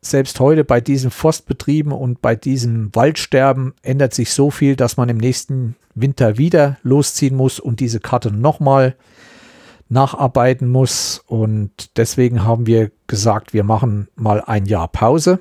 selbst 0.00 0.38
heute 0.40 0.64
bei 0.64 0.80
diesen 0.80 1.10
Forstbetrieben 1.10 1.92
und 1.92 2.22
bei 2.22 2.36
diesem 2.36 2.94
Waldsterben 2.94 3.74
ändert 3.82 4.14
sich 4.14 4.32
so 4.32 4.50
viel, 4.50 4.76
dass 4.76 4.96
man 4.96 5.08
im 5.08 5.18
nächsten 5.18 5.76
Winter 5.94 6.38
wieder 6.38 6.78
losziehen 6.82 7.36
muss 7.36 7.58
und 7.58 7.80
diese 7.80 8.00
Karte 8.00 8.30
nochmal 8.30 8.94
nacharbeiten 9.88 10.68
muss. 10.68 11.22
Und 11.26 11.96
deswegen 11.96 12.44
haben 12.44 12.66
wir 12.66 12.90
gesagt, 13.06 13.52
wir 13.52 13.64
machen 13.64 14.08
mal 14.14 14.40
ein 14.40 14.66
Jahr 14.66 14.88
Pause. 14.88 15.40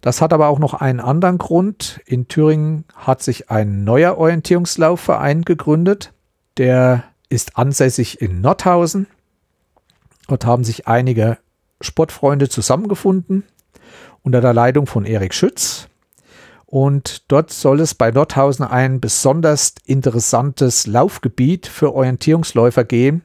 Das 0.00 0.20
hat 0.20 0.32
aber 0.32 0.48
auch 0.48 0.58
noch 0.58 0.74
einen 0.74 1.00
anderen 1.00 1.38
Grund. 1.38 2.00
In 2.06 2.28
Thüringen 2.28 2.84
hat 2.94 3.22
sich 3.22 3.50
ein 3.50 3.84
neuer 3.84 4.18
Orientierungslaufverein 4.18 5.42
gegründet. 5.42 6.12
Der 6.58 7.04
ist 7.28 7.56
ansässig 7.56 8.20
in 8.20 8.40
Nordhausen. 8.40 9.06
Dort 10.28 10.44
haben 10.44 10.64
sich 10.64 10.86
einige 10.86 11.38
Sportfreunde 11.80 12.48
zusammengefunden 12.48 13.44
unter 14.22 14.40
der 14.40 14.52
Leitung 14.52 14.86
von 14.86 15.04
Erik 15.04 15.34
Schütz. 15.34 15.88
Und 16.66 17.30
dort 17.30 17.52
soll 17.52 17.80
es 17.80 17.94
bei 17.94 18.10
Nordhausen 18.10 18.64
ein 18.64 19.00
besonders 19.00 19.74
interessantes 19.84 20.86
Laufgebiet 20.86 21.66
für 21.66 21.94
Orientierungsläufer 21.94 22.84
geben. 22.84 23.22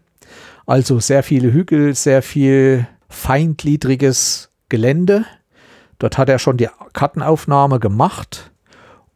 Also 0.67 0.99
sehr 0.99 1.23
viele 1.23 1.51
Hügel, 1.51 1.95
sehr 1.95 2.21
viel 2.21 2.87
feingliedriges 3.09 4.51
Gelände. 4.69 5.25
Dort 5.97 6.17
hat 6.17 6.29
er 6.29 6.39
schon 6.39 6.57
die 6.57 6.69
Kartenaufnahme 6.93 7.79
gemacht 7.79 8.51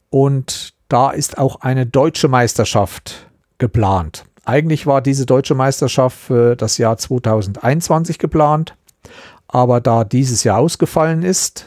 und 0.10 0.74
da 0.89 1.12
ist 1.12 1.38
auch 1.38 1.62
eine 1.62 1.86
deutsche 1.86 2.28
Meisterschaft 2.28 3.28
geplant. 3.58 4.26
Eigentlich 4.43 4.86
war 4.86 5.02
diese 5.02 5.26
deutsche 5.26 5.56
Meisterschaft 5.56 6.17
für 6.17 6.56
das 6.56 6.78
Jahr 6.78 6.98
2021 6.98 8.19
geplant, 8.19 8.76
aber 9.47 9.81
da 9.81 10.03
dieses 10.03 10.43
Jahr 10.43 10.60
ausgefallen 10.60 11.23
ist, 11.23 11.65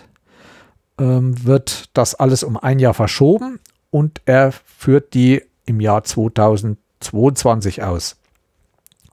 ähm, 0.98 1.44
wird 1.44 1.96
das 1.96 2.14
alles 2.14 2.42
um 2.42 2.56
ein 2.56 2.78
Jahr 2.78 2.94
verschoben 2.94 3.60
und 3.90 4.20
er 4.24 4.52
führt 4.52 5.14
die 5.14 5.42
im 5.64 5.80
Jahr 5.80 6.04
2022 6.04 7.82
aus. 7.82 8.16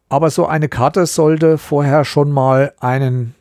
Aber 0.10 0.30
so 0.30 0.46
eine 0.46 0.70
Karte 0.70 1.06
sollte 1.06 1.58
vorher 1.58 2.06
schon 2.06 2.32
mal 2.32 2.74
einen 2.80 3.36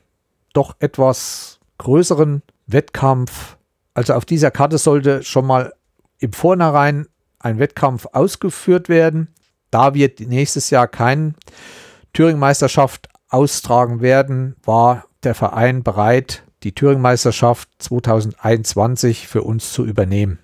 doch 0.53 0.77
etwas 0.79 1.59
größeren 1.79 2.43
Wettkampf, 2.67 3.57
also 3.95 4.15
auf 4.15 4.25
dieser 4.25 4.51
Karte 4.51 4.79
sollte 4.79 5.23
schon 5.23 5.47
mal 5.47 5.73
im 6.19 6.33
Vornherein 6.33 7.07
ein 7.39 7.59
Wettkampf 7.59 8.07
ausgeführt 8.13 8.89
werden. 8.89 9.29
Da 9.71 9.95
wir 9.95 10.11
nächstes 10.21 10.71
Jahr 10.71 10.89
keine 10.89 11.35
Thüringen-Meisterschaft 12.13 13.09
austragen 13.29 14.01
werden, 14.01 14.57
war 14.65 15.05
der 15.25 15.35
Verein 15.35 15.83
bereit, 15.83 16.43
die 16.63 16.73
Thüringen-Meisterschaft 16.73 17.69
2021 17.79 19.29
für 19.29 19.43
uns 19.43 19.73
zu 19.73 19.85
übernehmen. 19.85 20.39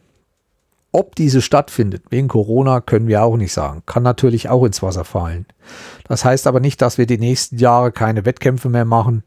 Ob 0.93 1.15
diese 1.15 1.41
stattfindet 1.41 2.05
wegen 2.11 2.29
Corona, 2.29 2.81
können 2.81 3.07
wir 3.07 3.23
auch 3.23 3.37
nicht 3.37 3.53
sagen. 3.53 3.83
Kann 3.87 4.03
natürlich 4.03 4.49
auch 4.49 4.65
ins 4.65 4.83
Wasser 4.83 5.05
fallen. 5.05 5.47
Das 6.09 6.25
heißt 6.25 6.47
aber 6.47 6.59
nicht, 6.59 6.83
dass 6.83 6.99
wir 6.99 7.07
die 7.07 7.19
nächsten 7.19 7.59
Jahre 7.59 7.93
keine 7.93 8.25
Wettkämpfe 8.25 8.69
mehr 8.69 8.85
machen, 8.85 9.23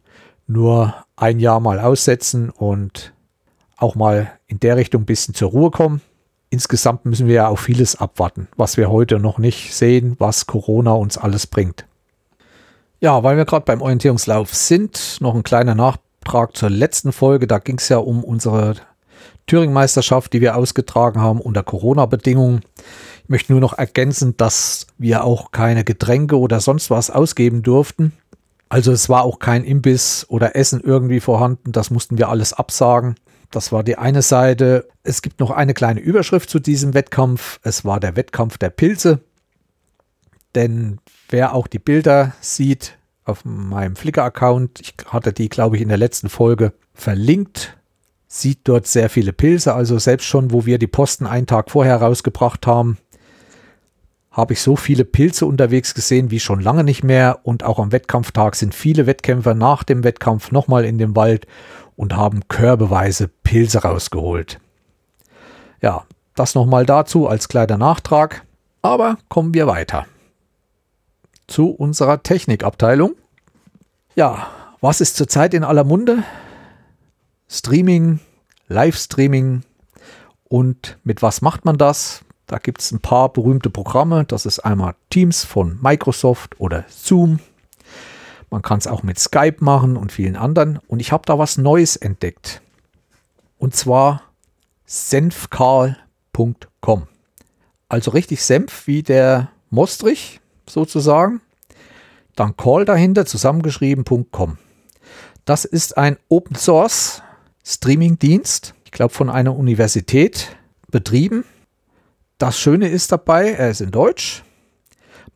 nur 0.45 0.93
ein 1.15 1.39
Jahr 1.39 1.61
mal 1.61 1.79
aussetzen 1.79 2.49
und 2.49 3.13
auch 3.77 3.95
mal 3.95 4.31
in 4.47 4.59
der 4.59 4.75
Richtung 4.75 5.03
ein 5.03 5.05
bisschen 5.05 5.35
zur 5.35 5.51
Ruhe 5.51 5.71
kommen. 5.71 6.01
Insgesamt 6.49 7.05
müssen 7.05 7.27
wir 7.27 7.35
ja 7.35 7.47
auch 7.47 7.59
vieles 7.59 7.95
abwarten, 7.95 8.47
was 8.57 8.77
wir 8.77 8.91
heute 8.91 9.19
noch 9.19 9.37
nicht 9.37 9.73
sehen, 9.73 10.15
was 10.19 10.45
Corona 10.45 10.91
uns 10.93 11.17
alles 11.17 11.47
bringt. 11.47 11.85
Ja, 13.03 13.21
weil 13.21 13.35
wir 13.35 13.45
gerade 13.45 13.65
beim 13.65 13.81
Orientierungslauf 13.81 14.53
sind, 14.55 15.17
noch 15.19 15.35
ein 15.35 15.43
kleiner 15.43 15.75
Nach 15.75 15.97
Nachtrag 16.23 16.55
zur 16.55 16.69
letzten 16.69 17.11
Folge. 17.11 17.47
Da 17.47 17.59
ging 17.59 17.77
es 17.77 17.89
ja 17.89 17.97
um 17.97 18.23
unsere 18.23 18.75
Thüringen-Meisterschaft, 19.47 20.31
die 20.31 20.39
wir 20.39 20.55
ausgetragen 20.55 21.19
haben 21.19 21.41
unter 21.41 21.63
Corona-Bedingungen. 21.63 22.61
Ich 23.23 23.29
möchte 23.29 23.51
nur 23.51 23.59
noch 23.59 23.77
ergänzen, 23.77 24.37
dass 24.37 24.87
wir 24.97 25.25
auch 25.25 25.51
keine 25.51 25.83
Getränke 25.83 26.39
oder 26.39 26.61
sonst 26.61 26.89
was 26.89 27.09
ausgeben 27.09 27.61
durften. 27.61 28.13
Also 28.69 28.91
es 28.91 29.09
war 29.09 29.23
auch 29.23 29.39
kein 29.39 29.65
Imbiss 29.65 30.25
oder 30.29 30.55
Essen 30.55 30.79
irgendwie 30.79 31.19
vorhanden. 31.19 31.73
Das 31.73 31.91
mussten 31.91 32.17
wir 32.17 32.29
alles 32.29 32.53
absagen. 32.53 33.15
Das 33.51 33.71
war 33.71 33.83
die 33.83 33.97
eine 33.97 34.21
Seite. 34.21 34.87
Es 35.03 35.21
gibt 35.21 35.41
noch 35.41 35.51
eine 35.51 35.73
kleine 35.73 35.99
Überschrift 35.99 36.49
zu 36.49 36.59
diesem 36.59 36.93
Wettkampf. 36.93 37.59
Es 37.63 37.83
war 37.83 37.99
der 37.99 38.15
Wettkampf 38.15 38.57
der 38.57 38.69
Pilze. 38.69 39.19
Denn 40.55 40.99
wer 41.29 41.53
auch 41.53 41.67
die 41.67 41.79
Bilder 41.79 42.33
sieht, 42.41 42.97
auf 43.25 43.45
meinem 43.45 43.95
Flickr-Account. 43.95 44.81
Ich 44.81 44.95
hatte 45.07 45.33
die, 45.33 45.49
glaube 45.49 45.75
ich, 45.75 45.81
in 45.81 45.89
der 45.89 45.97
letzten 45.97 46.29
Folge 46.29 46.73
verlinkt. 46.93 47.77
Sieht 48.27 48.59
dort 48.63 48.87
sehr 48.87 49.09
viele 49.09 49.33
Pilze. 49.33 49.73
Also 49.73 49.97
selbst 49.99 50.25
schon, 50.25 50.51
wo 50.51 50.65
wir 50.65 50.77
die 50.77 50.87
Posten 50.87 51.25
einen 51.25 51.47
Tag 51.47 51.71
vorher 51.71 51.97
rausgebracht 52.01 52.67
haben, 52.67 52.97
habe 54.31 54.53
ich 54.53 54.61
so 54.61 54.75
viele 54.75 55.05
Pilze 55.05 55.45
unterwegs 55.45 55.93
gesehen 55.93 56.31
wie 56.31 56.39
schon 56.39 56.59
lange 56.59 56.83
nicht 56.83 57.03
mehr. 57.03 57.39
Und 57.43 57.63
auch 57.63 57.79
am 57.79 57.91
Wettkampftag 57.91 58.55
sind 58.55 58.73
viele 58.73 59.05
Wettkämpfer 59.05 59.53
nach 59.53 59.83
dem 59.83 60.03
Wettkampf 60.03 60.51
nochmal 60.51 60.85
in 60.85 60.97
den 60.97 61.15
Wald 61.15 61.45
und 61.95 62.15
haben 62.15 62.47
körbeweise 62.47 63.27
Pilze 63.27 63.83
rausgeholt. 63.83 64.59
Ja, 65.81 66.05
das 66.35 66.55
nochmal 66.55 66.85
dazu 66.85 67.27
als 67.27 67.47
kleiner 67.47 67.77
Nachtrag. 67.77 68.43
Aber 68.81 69.17
kommen 69.29 69.53
wir 69.53 69.67
weiter 69.67 70.07
zu 71.47 71.69
unserer 71.69 72.23
Technikabteilung. 72.23 73.15
Ja, 74.15 74.47
was 74.81 75.01
ist 75.01 75.15
zurzeit 75.15 75.53
in 75.53 75.63
aller 75.63 75.83
Munde? 75.83 76.23
Streaming, 77.47 78.19
Livestreaming 78.67 79.63
und 80.43 80.97
mit 81.03 81.21
was 81.21 81.41
macht 81.41 81.65
man 81.65 81.77
das? 81.77 82.23
Da 82.47 82.57
gibt 82.57 82.81
es 82.81 82.91
ein 82.91 82.99
paar 82.99 83.31
berühmte 83.31 83.69
Programme. 83.69 84.25
Das 84.25 84.45
ist 84.45 84.59
einmal 84.59 84.95
Teams 85.09 85.45
von 85.45 85.79
Microsoft 85.81 86.59
oder 86.59 86.83
Zoom. 86.89 87.39
Man 88.49 88.61
kann 88.61 88.77
es 88.77 88.85
auch 88.85 89.01
mit 89.01 89.17
Skype 89.17 89.63
machen 89.63 89.95
und 89.97 90.11
vielen 90.11 90.35
anderen. 90.35 90.79
Und 90.87 90.99
ich 90.99 91.11
habe 91.11 91.23
da 91.25 91.39
was 91.39 91.57
Neues 91.57 91.95
entdeckt. 91.95 92.61
Und 93.57 93.75
zwar 93.75 94.21
senfkarl.com. 94.85 97.07
Also 97.89 98.11
richtig 98.11 98.43
Senf 98.43 98.85
wie 98.85 99.01
der 99.01 99.49
Mostrich 99.71 100.39
sozusagen. 100.67 101.41
Dann 102.35 102.57
Call 102.57 102.85
dahinter 102.85 103.25
zusammengeschrieben.com. 103.25 104.57
Das 105.45 105.65
ist 105.65 105.97
ein 105.97 106.17
Open 106.29 106.55
Source 106.55 107.21
Streaming 107.65 108.19
Dienst, 108.19 108.73
ich 108.85 108.91
glaube 108.91 109.13
von 109.13 109.29
einer 109.29 109.55
Universität 109.55 110.55
betrieben. 110.89 111.45
Das 112.37 112.59
Schöne 112.59 112.89
ist 112.89 113.11
dabei, 113.11 113.51
er 113.51 113.69
ist 113.69 113.81
in 113.81 113.91
Deutsch. 113.91 114.43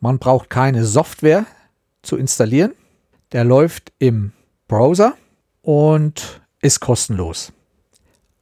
Man 0.00 0.18
braucht 0.18 0.50
keine 0.50 0.84
Software 0.84 1.46
zu 2.02 2.16
installieren. 2.16 2.72
Der 3.32 3.44
läuft 3.44 3.92
im 3.98 4.32
Browser 4.68 5.14
und 5.62 6.42
ist 6.60 6.80
kostenlos. 6.80 7.52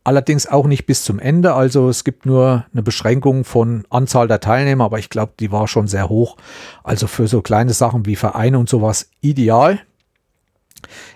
Allerdings 0.07 0.47
auch 0.47 0.69
nicht 0.69 0.87
bis 0.87 1.03
zum 1.03 1.19
Ende. 1.19 1.55
Also 1.55 1.89
es 1.89 2.05
gibt 2.05 2.27
nur 2.27 2.65
eine 2.73 2.85
Beschränkung 2.85 3.43
von 3.43 3.85
Anzahl 3.91 4.29
der 4.29 4.39
Teilnehmer, 4.39 4.85
aber 4.85 5.01
ich 5.01 5.11
glaube, 5.11 5.33
die 5.41 5.51
war 5.51 5.67
schon 5.67 5.89
sehr 5.89 6.09
hoch. 6.09 6.37
Also 6.85 7.09
für 7.09 7.27
so 7.27 7.43
kleine 7.43 7.73
Sachen 7.73 8.07
wie 8.07 8.15
Vereine 8.15 8.61
und 8.61 8.69
sowas 8.69 9.11
ideal. 9.21 9.81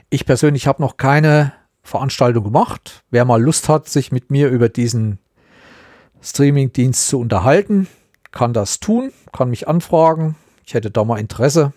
Ich 0.08 0.26
persönlich 0.26 0.66
habe 0.66 0.82
noch 0.82 0.96
keine 0.96 1.52
Veranstaltung 1.84 2.42
gemacht. 2.42 3.04
Wer 3.10 3.24
mal 3.24 3.40
Lust 3.40 3.68
hat, 3.68 3.88
sich 3.88 4.10
mit 4.10 4.32
mir 4.32 4.48
über 4.48 4.68
diesen 4.68 5.20
Streaming-Dienst 6.20 7.06
zu 7.06 7.20
unterhalten, 7.20 7.86
kann 8.32 8.52
das 8.52 8.80
tun, 8.80 9.12
kann 9.32 9.50
mich 9.50 9.68
anfragen. 9.68 10.34
Ich 10.66 10.74
hätte 10.74 10.90
da 10.90 11.04
mal 11.04 11.20
Interesse. 11.20 11.72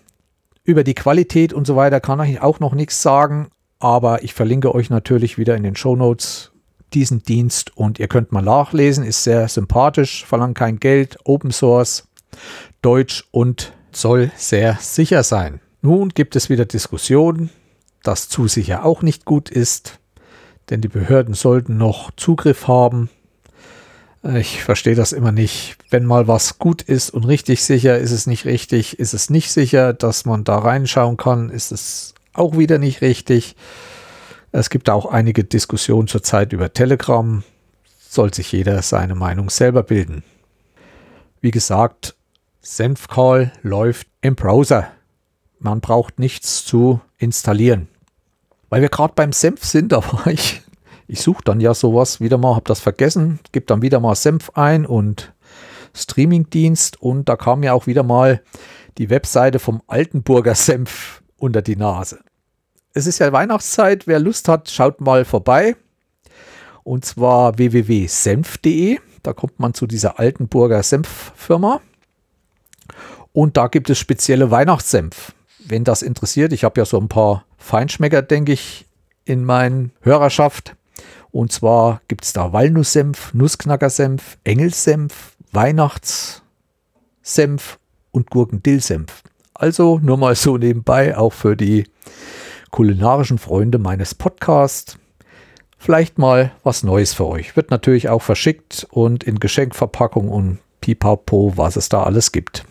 Über 0.64 0.82
die 0.82 0.94
Qualität 0.94 1.52
und 1.52 1.64
so 1.64 1.76
weiter 1.76 2.00
kann 2.00 2.20
ich 2.24 2.40
auch 2.40 2.58
noch 2.58 2.74
nichts 2.74 3.02
sagen, 3.02 3.50
aber 3.78 4.24
ich 4.24 4.34
verlinke 4.34 4.74
euch 4.74 4.90
natürlich 4.90 5.38
wieder 5.38 5.56
in 5.56 5.62
den 5.62 5.76
Show 5.76 5.94
Notes 5.94 6.50
diesen 6.94 7.22
Dienst 7.22 7.76
und 7.76 7.98
ihr 7.98 8.08
könnt 8.08 8.32
mal 8.32 8.42
nachlesen, 8.42 9.04
ist 9.04 9.24
sehr 9.24 9.48
sympathisch, 9.48 10.24
verlangt 10.24 10.56
kein 10.56 10.78
Geld, 10.78 11.18
Open 11.24 11.50
Source, 11.50 12.08
Deutsch 12.82 13.24
und 13.30 13.72
soll 13.92 14.30
sehr 14.36 14.78
sicher 14.80 15.22
sein. 15.22 15.60
Nun 15.82 16.10
gibt 16.10 16.36
es 16.36 16.48
wieder 16.48 16.64
Diskussionen, 16.64 17.50
dass 18.02 18.28
zu 18.28 18.48
sicher 18.48 18.84
auch 18.84 19.02
nicht 19.02 19.24
gut 19.24 19.50
ist, 19.50 19.98
denn 20.70 20.80
die 20.80 20.88
Behörden 20.88 21.34
sollten 21.34 21.76
noch 21.76 22.10
Zugriff 22.16 22.68
haben. 22.68 23.10
Ich 24.36 24.62
verstehe 24.62 24.94
das 24.94 25.12
immer 25.12 25.32
nicht. 25.32 25.76
Wenn 25.90 26.06
mal 26.06 26.26
was 26.26 26.58
gut 26.58 26.80
ist 26.80 27.10
und 27.10 27.24
richtig 27.24 27.62
sicher, 27.62 27.98
ist 27.98 28.10
es 28.10 28.26
nicht 28.26 28.46
richtig. 28.46 28.98
Ist 28.98 29.12
es 29.12 29.28
nicht 29.28 29.52
sicher, 29.52 29.92
dass 29.92 30.24
man 30.24 30.44
da 30.44 30.56
reinschauen 30.56 31.18
kann, 31.18 31.50
ist 31.50 31.72
es 31.72 32.14
auch 32.32 32.56
wieder 32.56 32.78
nicht 32.78 33.02
richtig. 33.02 33.54
Es 34.56 34.70
gibt 34.70 34.88
auch 34.88 35.06
einige 35.06 35.42
Diskussionen 35.42 36.06
zurzeit 36.06 36.52
über 36.52 36.72
Telegram. 36.72 37.42
Soll 38.08 38.32
sich 38.32 38.52
jeder 38.52 38.82
seine 38.82 39.16
Meinung 39.16 39.50
selber 39.50 39.82
bilden. 39.82 40.22
Wie 41.40 41.50
gesagt, 41.50 42.14
Senfcall 42.60 43.50
läuft 43.62 44.06
im 44.20 44.36
Browser. 44.36 44.92
Man 45.58 45.80
braucht 45.80 46.20
nichts 46.20 46.64
zu 46.64 47.00
installieren. 47.18 47.88
Weil 48.68 48.80
wir 48.80 48.90
gerade 48.90 49.14
beim 49.16 49.32
Senf 49.32 49.64
sind, 49.64 49.90
da 49.92 50.04
war 50.12 50.28
ich, 50.28 50.62
ich 51.08 51.20
suche 51.20 51.42
dann 51.44 51.58
ja 51.58 51.74
sowas 51.74 52.20
wieder 52.20 52.38
mal, 52.38 52.54
habe 52.54 52.68
das 52.68 52.78
vergessen, 52.78 53.40
gebe 53.50 53.66
dann 53.66 53.82
wieder 53.82 53.98
mal 53.98 54.14
Senf 54.14 54.52
ein 54.54 54.86
und 54.86 55.32
Streamingdienst 55.94 57.02
und 57.02 57.28
da 57.28 57.34
kam 57.34 57.58
mir 57.58 57.74
auch 57.74 57.88
wieder 57.88 58.04
mal 58.04 58.40
die 58.98 59.10
Webseite 59.10 59.58
vom 59.58 59.82
Altenburger 59.88 60.54
Senf 60.54 61.24
unter 61.38 61.60
die 61.60 61.74
Nase 61.74 62.20
es 62.94 63.06
ist 63.06 63.18
ja 63.18 63.32
Weihnachtszeit. 63.32 64.06
Wer 64.06 64.20
Lust 64.20 64.48
hat, 64.48 64.70
schaut 64.70 65.00
mal 65.00 65.24
vorbei. 65.24 65.76
Und 66.84 67.04
zwar 67.04 67.58
www.senf.de. 67.58 69.00
Da 69.22 69.32
kommt 69.32 69.58
man 69.58 69.74
zu 69.74 69.86
dieser 69.86 70.18
Altenburger 70.20 70.82
Senffirma. 70.82 71.80
Und 73.32 73.56
da 73.56 73.66
gibt 73.66 73.90
es 73.90 73.98
spezielle 73.98 74.50
Weihnachtssenf. 74.50 75.32
Wenn 75.58 75.82
das 75.82 76.02
interessiert, 76.02 76.52
ich 76.52 76.62
habe 76.62 76.80
ja 76.80 76.84
so 76.84 76.98
ein 76.98 77.08
paar 77.08 77.44
Feinschmecker, 77.58 78.22
denke 78.22 78.52
ich, 78.52 78.86
in 79.24 79.44
meiner 79.44 79.88
Hörerschaft. 80.02 80.76
Und 81.32 81.50
zwar 81.50 82.00
gibt 82.06 82.24
es 82.24 82.32
da 82.32 82.52
Walnusssenf, 82.52 83.34
Nussknackersenf, 83.34 84.38
Engelssenf, 84.44 85.32
Weihnachtssenf 85.50 86.42
und 88.12 88.30
Gurkendillsenf. 88.30 89.22
Also 89.54 89.98
nur 90.00 90.16
mal 90.16 90.36
so 90.36 90.58
nebenbei, 90.58 91.16
auch 91.16 91.32
für 91.32 91.56
die 91.56 91.86
kulinarischen 92.74 93.38
Freunde 93.38 93.78
meines 93.78 94.16
Podcasts. 94.16 94.98
Vielleicht 95.78 96.18
mal 96.18 96.50
was 96.64 96.82
Neues 96.82 97.14
für 97.14 97.28
euch. 97.28 97.54
Wird 97.54 97.70
natürlich 97.70 98.08
auch 98.08 98.20
verschickt 98.20 98.84
und 98.90 99.22
in 99.22 99.38
Geschenkverpackung 99.38 100.28
und 100.28 100.58
pipapo, 100.80 101.52
was 101.54 101.76
es 101.76 101.88
da 101.88 102.02
alles 102.02 102.32
gibt. 102.32 102.64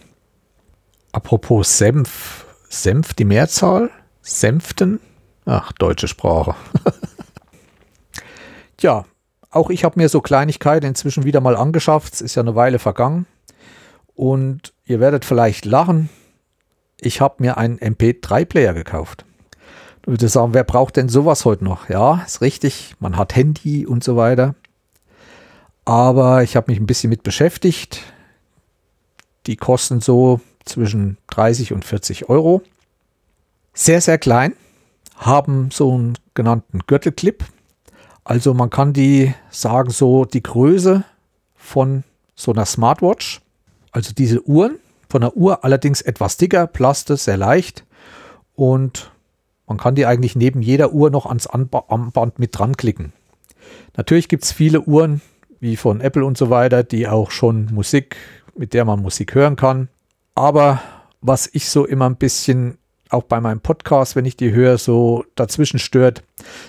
Apropos 1.13 1.77
Senf. 1.77 2.45
Senf 2.67 3.13
die 3.13 3.23
Mehrzahl? 3.23 3.91
Senften? 4.21 4.99
Ach, 5.45 5.71
deutsche 5.71 6.09
Sprache. 6.09 6.53
Tja, 8.75 9.05
auch 9.51 9.69
ich 9.69 9.85
habe 9.85 10.01
mir 10.01 10.09
so 10.09 10.19
Kleinigkeiten 10.19 10.85
inzwischen 10.85 11.23
wieder 11.23 11.39
mal 11.39 11.55
angeschafft. 11.55 12.15
Es 12.15 12.19
ist 12.19 12.35
ja 12.35 12.43
eine 12.43 12.55
Weile 12.55 12.79
vergangen. 12.79 13.25
Und 14.15 14.73
ihr 14.83 14.99
werdet 14.99 15.23
vielleicht 15.23 15.63
lachen. 15.63 16.09
Ich 16.99 17.21
habe 17.21 17.35
mir 17.37 17.55
einen 17.57 17.79
MP3-Player 17.79 18.73
gekauft. 18.73 19.23
Du 20.03 20.11
würdest 20.11 20.33
sagen, 20.33 20.53
wer 20.53 20.65
braucht 20.65 20.97
denn 20.97 21.07
sowas 21.07 21.45
heute 21.45 21.63
noch? 21.63 21.87
Ja, 21.87 22.21
ist 22.25 22.41
richtig, 22.41 22.93
man 22.99 23.15
hat 23.15 23.35
Handy 23.35 23.85
und 23.85 24.03
so 24.03 24.17
weiter. 24.17 24.53
Aber 25.85 26.43
ich 26.43 26.57
habe 26.57 26.69
mich 26.71 26.79
ein 26.79 26.85
bisschen 26.85 27.09
mit 27.09 27.23
beschäftigt. 27.23 28.01
Die 29.47 29.55
kosten 29.55 30.01
so 30.01 30.41
zwischen 30.65 31.17
30 31.27 31.71
und 31.71 31.85
40 31.85 32.29
Euro. 32.29 32.61
Sehr, 33.73 34.01
sehr 34.01 34.17
klein, 34.17 34.55
haben 35.15 35.71
so 35.71 35.93
einen 35.93 36.17
genannten 36.33 36.79
Gürtelclip. 36.85 37.45
Also 38.25 38.53
man 38.53 38.69
kann 38.69 38.91
die 38.91 39.33
sagen, 39.49 39.89
so 39.89 40.25
die 40.25 40.43
Größe 40.43 41.05
von 41.55 42.03
so 42.35 42.51
einer 42.51 42.65
Smartwatch. 42.65 43.41
Also 43.93 44.13
diese 44.13 44.45
Uhren, 44.45 44.79
von 45.09 45.21
der 45.21 45.37
Uhr 45.37 45.63
allerdings 45.63 46.01
etwas 46.01 46.35
dicker, 46.35 46.67
Plaste, 46.67 47.15
sehr 47.15 47.37
leicht 47.37 47.85
und 48.55 49.12
man 49.73 49.79
kann 49.79 49.95
die 49.95 50.05
eigentlich 50.05 50.35
neben 50.35 50.61
jeder 50.61 50.93
Uhr 50.93 51.09
noch 51.09 51.25
ans 51.25 51.47
Armband 51.47 52.37
mit 52.37 52.55
dran 52.55 52.77
klicken. 52.77 53.11
Natürlich 53.97 54.27
gibt 54.29 54.43
es 54.43 54.51
viele 54.51 54.81
Uhren, 54.81 55.21
wie 55.59 55.77
von 55.77 55.99
Apple 55.99 56.23
und 56.23 56.37
so 56.37 56.51
weiter, 56.51 56.83
die 56.83 57.07
auch 57.07 57.31
schon 57.31 57.69
Musik, 57.73 58.15
mit 58.55 58.75
der 58.75 58.85
man 58.85 59.01
Musik 59.01 59.33
hören 59.33 59.55
kann. 59.55 59.89
Aber 60.35 60.79
was 61.21 61.49
ich 61.53 61.69
so 61.69 61.87
immer 61.87 62.05
ein 62.07 62.17
bisschen 62.17 62.77
auch 63.09 63.23
bei 63.23 63.41
meinem 63.41 63.61
Podcast, 63.61 64.15
wenn 64.15 64.25
ich 64.25 64.37
die 64.37 64.51
höre, 64.51 64.77
so 64.77 65.25
dazwischen 65.33 65.79
stört, 65.79 66.21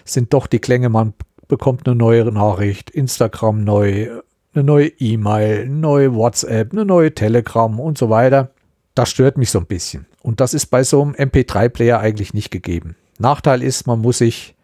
sind 0.06 0.32
doch 0.32 0.46
die 0.46 0.60
Klänge. 0.60 0.88
Man 0.88 1.12
bekommt 1.46 1.86
eine 1.86 1.94
neue 1.94 2.24
Nachricht, 2.32 2.88
Instagram 2.88 3.64
neu, 3.64 4.08
eine 4.54 4.64
neue 4.64 4.88
E-Mail, 4.98 5.68
neue 5.68 6.14
WhatsApp, 6.14 6.72
eine 6.72 6.86
neue 6.86 7.14
Telegram 7.14 7.78
und 7.78 7.98
so 7.98 8.08
weiter. 8.08 8.50
Das 8.94 9.10
stört 9.10 9.36
mich 9.36 9.50
so 9.50 9.58
ein 9.58 9.66
bisschen. 9.66 10.06
Und 10.24 10.40
das 10.40 10.54
ist 10.54 10.66
bei 10.68 10.82
so 10.82 11.02
einem 11.02 11.12
MP3-Player 11.12 12.00
eigentlich 12.00 12.32
nicht 12.32 12.50
gegeben. 12.50 12.96
Nachteil 13.18 13.62
ist, 13.62 13.86
man 13.86 14.00
muss 14.00 14.18
sich 14.18 14.54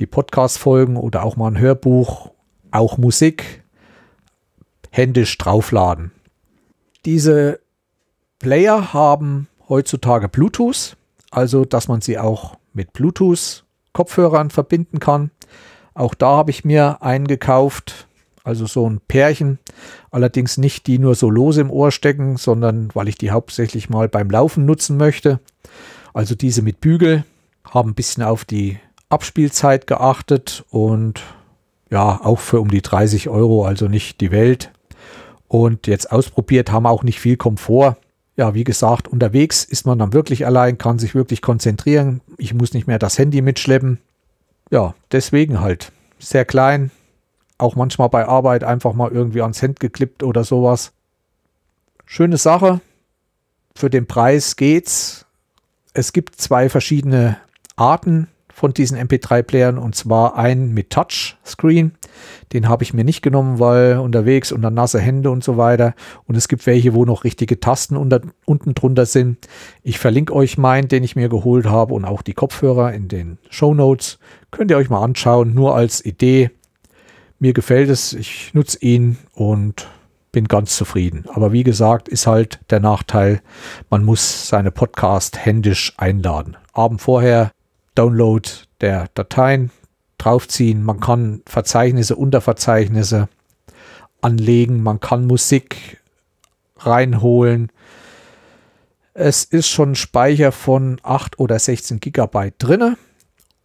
die 0.00 0.06
Podcast-Folgen 0.06 0.96
oder 0.96 1.22
auch 1.22 1.36
mal 1.36 1.46
ein 1.46 1.60
Hörbuch, 1.60 2.32
auch 2.72 2.98
Musik 2.98 3.62
händisch 4.90 5.38
draufladen. 5.38 6.10
Diese 7.04 7.60
Player 8.40 8.92
haben 8.92 9.46
heutzutage 9.68 10.28
Bluetooth, 10.28 10.96
also 11.30 11.64
dass 11.64 11.86
man 11.86 12.00
sie 12.00 12.18
auch 12.18 12.56
mit 12.72 12.92
Bluetooth-Kopfhörern 12.92 14.50
verbinden 14.50 14.98
kann. 14.98 15.30
Auch 15.94 16.14
da 16.14 16.30
habe 16.30 16.50
ich 16.50 16.64
mir 16.64 17.00
einen 17.00 17.28
gekauft, 17.28 18.08
also 18.46 18.66
so 18.66 18.88
ein 18.88 19.00
Pärchen. 19.00 19.58
Allerdings 20.10 20.56
nicht 20.56 20.86
die 20.86 20.98
nur 20.98 21.14
so 21.16 21.28
lose 21.28 21.60
im 21.60 21.70
Ohr 21.70 21.90
stecken, 21.90 22.36
sondern 22.36 22.90
weil 22.94 23.08
ich 23.08 23.18
die 23.18 23.32
hauptsächlich 23.32 23.90
mal 23.90 24.08
beim 24.08 24.30
Laufen 24.30 24.64
nutzen 24.64 24.96
möchte. 24.96 25.40
Also 26.14 26.34
diese 26.34 26.62
mit 26.62 26.80
Bügel, 26.80 27.24
haben 27.68 27.90
ein 27.90 27.94
bisschen 27.94 28.22
auf 28.22 28.44
die 28.44 28.78
Abspielzeit 29.08 29.88
geachtet 29.88 30.64
und 30.70 31.22
ja, 31.90 32.20
auch 32.22 32.38
für 32.38 32.60
um 32.60 32.70
die 32.70 32.82
30 32.82 33.28
Euro, 33.28 33.64
also 33.64 33.88
nicht 33.88 34.20
die 34.20 34.30
Welt. 34.30 34.70
Und 35.48 35.86
jetzt 35.88 36.10
ausprobiert, 36.10 36.70
haben 36.70 36.86
auch 36.86 37.02
nicht 37.02 37.20
viel 37.20 37.36
Komfort. 37.36 37.96
Ja, 38.36 38.54
wie 38.54 38.64
gesagt, 38.64 39.08
unterwegs 39.08 39.64
ist 39.64 39.86
man 39.86 39.98
dann 39.98 40.12
wirklich 40.12 40.46
allein, 40.46 40.78
kann 40.78 40.98
sich 40.98 41.14
wirklich 41.14 41.42
konzentrieren. 41.42 42.20
Ich 42.38 42.54
muss 42.54 42.74
nicht 42.74 42.86
mehr 42.86 42.98
das 42.98 43.18
Handy 43.18 43.42
mitschleppen. 43.42 43.98
Ja, 44.70 44.94
deswegen 45.10 45.60
halt. 45.60 45.90
Sehr 46.18 46.44
klein, 46.44 46.90
auch 47.58 47.76
manchmal 47.76 48.08
bei 48.08 48.26
Arbeit 48.26 48.64
einfach 48.64 48.92
mal 48.92 49.10
irgendwie 49.10 49.42
ans 49.42 49.62
Hemd 49.62 49.80
geklippt 49.80 50.22
oder 50.22 50.44
sowas. 50.44 50.92
Schöne 52.04 52.36
Sache. 52.36 52.80
Für 53.74 53.90
den 53.90 54.06
Preis 54.06 54.56
geht's. 54.56 55.26
Es 55.92 56.12
gibt 56.12 56.36
zwei 56.36 56.68
verschiedene 56.68 57.38
Arten 57.76 58.28
von 58.56 58.72
diesen 58.72 58.96
MP3-Playern 58.96 59.76
und 59.76 59.94
zwar 59.94 60.36
einen 60.36 60.72
mit 60.72 60.88
Touchscreen. 60.88 61.92
Den 62.54 62.70
habe 62.70 62.84
ich 62.84 62.94
mir 62.94 63.04
nicht 63.04 63.20
genommen, 63.20 63.58
weil 63.58 63.98
unterwegs 63.98 64.50
unter 64.50 64.70
nasse 64.70 64.98
Hände 64.98 65.30
und 65.30 65.44
so 65.44 65.58
weiter. 65.58 65.94
Und 66.24 66.36
es 66.36 66.48
gibt 66.48 66.66
welche, 66.66 66.94
wo 66.94 67.04
noch 67.04 67.24
richtige 67.24 67.60
Tasten 67.60 67.98
unter, 67.98 68.22
unten 68.46 68.72
drunter 68.74 69.04
sind. 69.04 69.46
Ich 69.82 69.98
verlinke 69.98 70.34
euch 70.34 70.56
meinen, 70.56 70.88
den 70.88 71.04
ich 71.04 71.16
mir 71.16 71.28
geholt 71.28 71.66
habe 71.66 71.92
und 71.92 72.06
auch 72.06 72.22
die 72.22 72.32
Kopfhörer 72.32 72.94
in 72.94 73.08
den 73.08 73.36
Show 73.50 73.74
Notes. 73.74 74.18
Könnt 74.50 74.70
ihr 74.70 74.78
euch 74.78 74.88
mal 74.88 75.02
anschauen, 75.02 75.52
nur 75.52 75.74
als 75.74 76.02
Idee. 76.02 76.50
Mir 77.38 77.52
gefällt 77.52 77.90
es, 77.90 78.14
ich 78.14 78.54
nutze 78.54 78.78
ihn 78.80 79.18
und 79.34 79.88
bin 80.32 80.48
ganz 80.48 80.76
zufrieden. 80.76 81.26
Aber 81.28 81.52
wie 81.52 81.64
gesagt, 81.64 82.08
ist 82.08 82.26
halt 82.26 82.60
der 82.70 82.80
Nachteil, 82.80 83.42
man 83.90 84.04
muss 84.04 84.48
seine 84.48 84.70
Podcast 84.70 85.44
händisch 85.44 85.92
einladen. 85.98 86.56
Abend 86.72 87.02
vorher 87.02 87.52
Download 87.94 88.48
der 88.80 89.08
Dateien 89.14 89.70
draufziehen. 90.18 90.82
Man 90.82 91.00
kann 91.00 91.42
Verzeichnisse, 91.46 92.16
Unterverzeichnisse 92.16 93.28
anlegen. 94.20 94.82
Man 94.82 95.00
kann 95.00 95.26
Musik 95.26 96.02
reinholen. 96.78 97.70
Es 99.12 99.44
ist 99.44 99.68
schon 99.68 99.94
Speicher 99.94 100.52
von 100.52 101.00
8 101.02 101.38
oder 101.38 101.58
16 101.58 102.00
Gigabyte 102.00 102.54
drin 102.58 102.96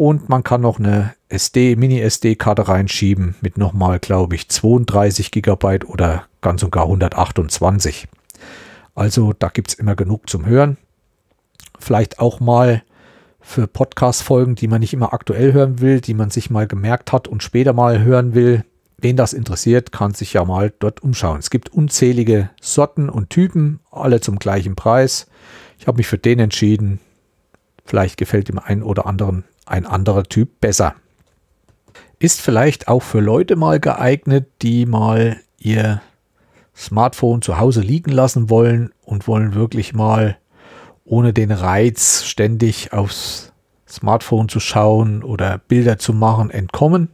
und 0.02 0.30
man 0.30 0.44
kann 0.44 0.62
noch 0.62 0.80
eine 0.80 1.14
SD, 1.30 1.76
Mini-SD-Karte 1.76 2.68
reinschieben 2.68 3.36
mit 3.42 3.60
nochmal, 3.60 4.00
glaube 4.00 4.34
ich, 4.34 4.50
32 4.50 5.30
Gigabyte 5.30 5.88
oder 5.88 6.26
ganz 6.42 6.64
und 6.64 6.72
gar 6.72 6.86
128. 6.86 8.08
Also 8.96 9.34
da 9.38 9.50
gibt 9.50 9.68
es 9.68 9.74
immer 9.76 9.96
genug 9.96 10.28
zum 10.28 10.48
Hören. 10.48 10.78
Vielleicht 11.78 12.18
auch 12.18 12.40
mal 12.40 12.82
für 13.42 13.68
Podcast-Folgen, 13.68 14.56
die 14.56 14.68
man 14.68 14.80
nicht 14.80 14.94
immer 14.94 15.14
aktuell 15.14 15.54
hören 15.54 15.82
will, 15.82 16.02
die 16.02 16.16
man 16.16 16.32
sich 16.32 16.50
mal 16.50 16.66
gemerkt 16.66 17.12
hat 17.12 17.28
und 17.28 17.44
später 17.44 17.74
mal 17.74 18.02
hören 18.04 18.34
will. 18.34 18.66
Wen 18.98 19.18
das 19.18 19.34
interessiert, 19.34 19.92
kann 19.92 20.16
sich 20.16 20.34
ja 20.34 20.44
mal 20.44 20.74
dort 20.80 21.04
umschauen. 21.04 21.38
Es 21.38 21.52
gibt 21.52 21.70
unzählige 21.70 22.50
Sorten 22.60 23.08
und 23.08 23.30
Typen, 23.30 23.82
alle 23.92 24.20
zum 24.20 24.40
gleichen 24.40 24.76
Preis. 24.76 25.28
Ich 25.78 25.86
habe 25.86 25.98
mich 25.98 26.08
für 26.08 26.18
den 26.18 26.40
entschieden. 26.40 27.00
Vielleicht 27.86 28.18
gefällt 28.18 28.48
dem 28.48 28.58
einen 28.58 28.82
oder 28.82 29.06
anderen 29.06 29.44
ein 29.72 29.86
anderer 29.86 30.24
Typ 30.24 30.60
besser. 30.60 30.96
Ist 32.20 32.42
vielleicht 32.42 32.88
auch 32.88 33.02
für 33.02 33.20
Leute 33.20 33.56
mal 33.56 33.80
geeignet, 33.80 34.48
die 34.62 34.86
mal 34.86 35.38
ihr 35.58 36.02
Smartphone 36.76 37.42
zu 37.42 37.58
Hause 37.58 37.82
liegen 37.82 38.12
lassen 38.12 38.50
wollen 38.50 38.92
und 39.04 39.28
wollen 39.28 39.56
wirklich 39.56 39.94
mal 39.94 40.38
ohne 41.06 41.34
den 41.34 41.52
Reiz, 41.52 42.24
ständig 42.24 42.94
aufs 42.94 43.52
Smartphone 43.88 44.50
zu 44.50 44.60
schauen 44.60 45.24
oder 45.24 45.58
Bilder 45.58 45.98
zu 45.98 46.14
machen, 46.14 46.50
entkommen. 46.50 47.10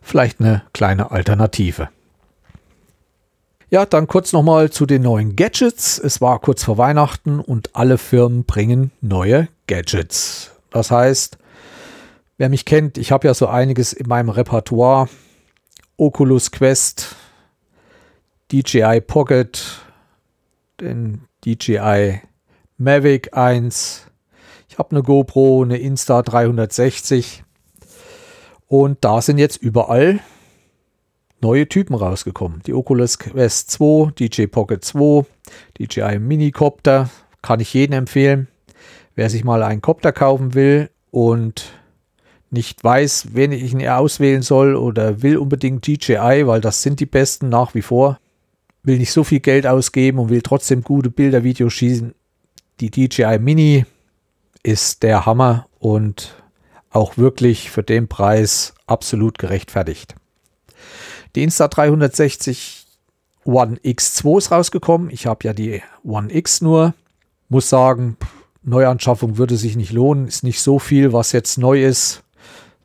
Vielleicht 0.00 0.40
eine 0.40 0.62
kleine 0.72 1.10
Alternative. 1.10 1.88
Ja, 3.68 3.86
dann 3.86 4.06
kurz 4.06 4.32
nochmal 4.32 4.70
zu 4.70 4.86
den 4.86 5.02
neuen 5.02 5.36
Gadgets. 5.36 5.98
Es 5.98 6.20
war 6.20 6.40
kurz 6.40 6.64
vor 6.64 6.78
Weihnachten 6.78 7.38
und 7.38 7.76
alle 7.76 7.98
Firmen 7.98 8.44
bringen 8.44 8.90
neue 9.00 9.48
Gadgets. 9.66 10.50
Das 10.70 10.90
heißt, 10.90 11.38
wer 12.40 12.48
mich 12.48 12.64
kennt, 12.64 12.96
ich 12.96 13.12
habe 13.12 13.28
ja 13.28 13.34
so 13.34 13.48
einiges 13.48 13.92
in 13.92 14.08
meinem 14.08 14.30
Repertoire. 14.30 15.10
Oculus 15.98 16.50
Quest, 16.50 17.14
DJI 18.50 19.02
Pocket, 19.02 19.82
den 20.80 21.26
DJI 21.44 22.22
Mavic 22.78 23.36
1. 23.36 24.06
Ich 24.70 24.78
habe 24.78 24.92
eine 24.92 25.02
GoPro, 25.02 25.62
eine 25.62 25.76
Insta 25.76 26.22
360. 26.22 27.44
Und 28.68 29.04
da 29.04 29.20
sind 29.20 29.36
jetzt 29.36 29.58
überall 29.58 30.20
neue 31.42 31.68
Typen 31.68 31.94
rausgekommen. 31.94 32.62
Die 32.66 32.72
Oculus 32.72 33.18
Quest 33.18 33.70
2, 33.72 34.12
DJ 34.12 34.46
Pocket 34.46 34.82
2, 34.82 35.26
DJI 35.78 36.18
Minicopter. 36.18 37.10
Kann 37.42 37.60
ich 37.60 37.74
jedem 37.74 37.98
empfehlen. 37.98 38.48
Wer 39.14 39.28
sich 39.28 39.44
mal 39.44 39.62
einen 39.62 39.82
Copter 39.82 40.12
kaufen 40.12 40.54
will 40.54 40.88
und 41.10 41.74
nicht 42.50 42.82
weiß, 42.82 43.28
wen 43.32 43.52
ich 43.52 43.72
ihn 43.72 43.86
auswählen 43.86 44.42
soll 44.42 44.74
oder 44.74 45.22
will 45.22 45.36
unbedingt 45.36 45.86
DJI, 45.86 46.46
weil 46.46 46.60
das 46.60 46.82
sind 46.82 47.00
die 47.00 47.06
besten 47.06 47.48
nach 47.48 47.74
wie 47.74 47.82
vor, 47.82 48.18
will 48.82 48.98
nicht 48.98 49.12
so 49.12 49.24
viel 49.24 49.40
Geld 49.40 49.66
ausgeben 49.66 50.18
und 50.18 50.28
will 50.30 50.42
trotzdem 50.42 50.82
gute 50.82 51.10
Bilder, 51.10 51.44
Videos 51.44 51.72
schießen, 51.72 52.14
die 52.80 52.90
DJI 52.90 53.38
Mini 53.38 53.84
ist 54.62 55.02
der 55.02 55.26
Hammer 55.26 55.66
und 55.78 56.34
auch 56.90 57.16
wirklich 57.16 57.70
für 57.70 57.82
den 57.82 58.08
Preis 58.08 58.74
absolut 58.86 59.38
gerechtfertigt. 59.38 60.16
Die 61.36 61.46
Insta360 61.46 62.80
One 63.44 63.76
X2 63.76 64.38
ist 64.38 64.50
rausgekommen. 64.50 65.10
Ich 65.10 65.26
habe 65.26 65.44
ja 65.44 65.52
die 65.52 65.82
One 66.04 66.32
X 66.34 66.60
nur. 66.60 66.94
Muss 67.48 67.68
sagen, 67.68 68.16
Neuanschaffung 68.62 69.38
würde 69.38 69.56
sich 69.56 69.76
nicht 69.76 69.92
lohnen. 69.92 70.28
Ist 70.28 70.44
nicht 70.44 70.60
so 70.60 70.78
viel, 70.78 71.12
was 71.12 71.32
jetzt 71.32 71.58
neu 71.58 71.84
ist. 71.84 72.22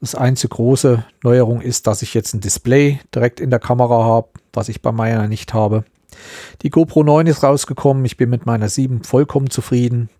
Das 0.05 0.13
einzige 0.13 0.53
große 0.53 1.03
Neuerung 1.23 1.61
ist, 1.61 1.87
dass 1.87 2.03
ich 2.03 2.13
jetzt 2.13 2.35
ein 2.35 2.39
Display 2.39 2.99
direkt 3.15 3.39
in 3.39 3.49
der 3.49 3.57
Kamera 3.57 4.03
habe, 4.03 4.27
was 4.53 4.69
ich 4.69 4.83
bei 4.83 4.91
meiner 4.91 5.27
nicht 5.27 5.55
habe. 5.55 5.83
Die 6.61 6.69
GoPro 6.69 7.01
9 7.01 7.25
ist 7.25 7.41
rausgekommen. 7.41 8.05
Ich 8.05 8.15
bin 8.15 8.29
mit 8.29 8.45
meiner 8.45 8.69
7 8.69 9.03
vollkommen 9.03 9.49
zufrieden. 9.49 10.11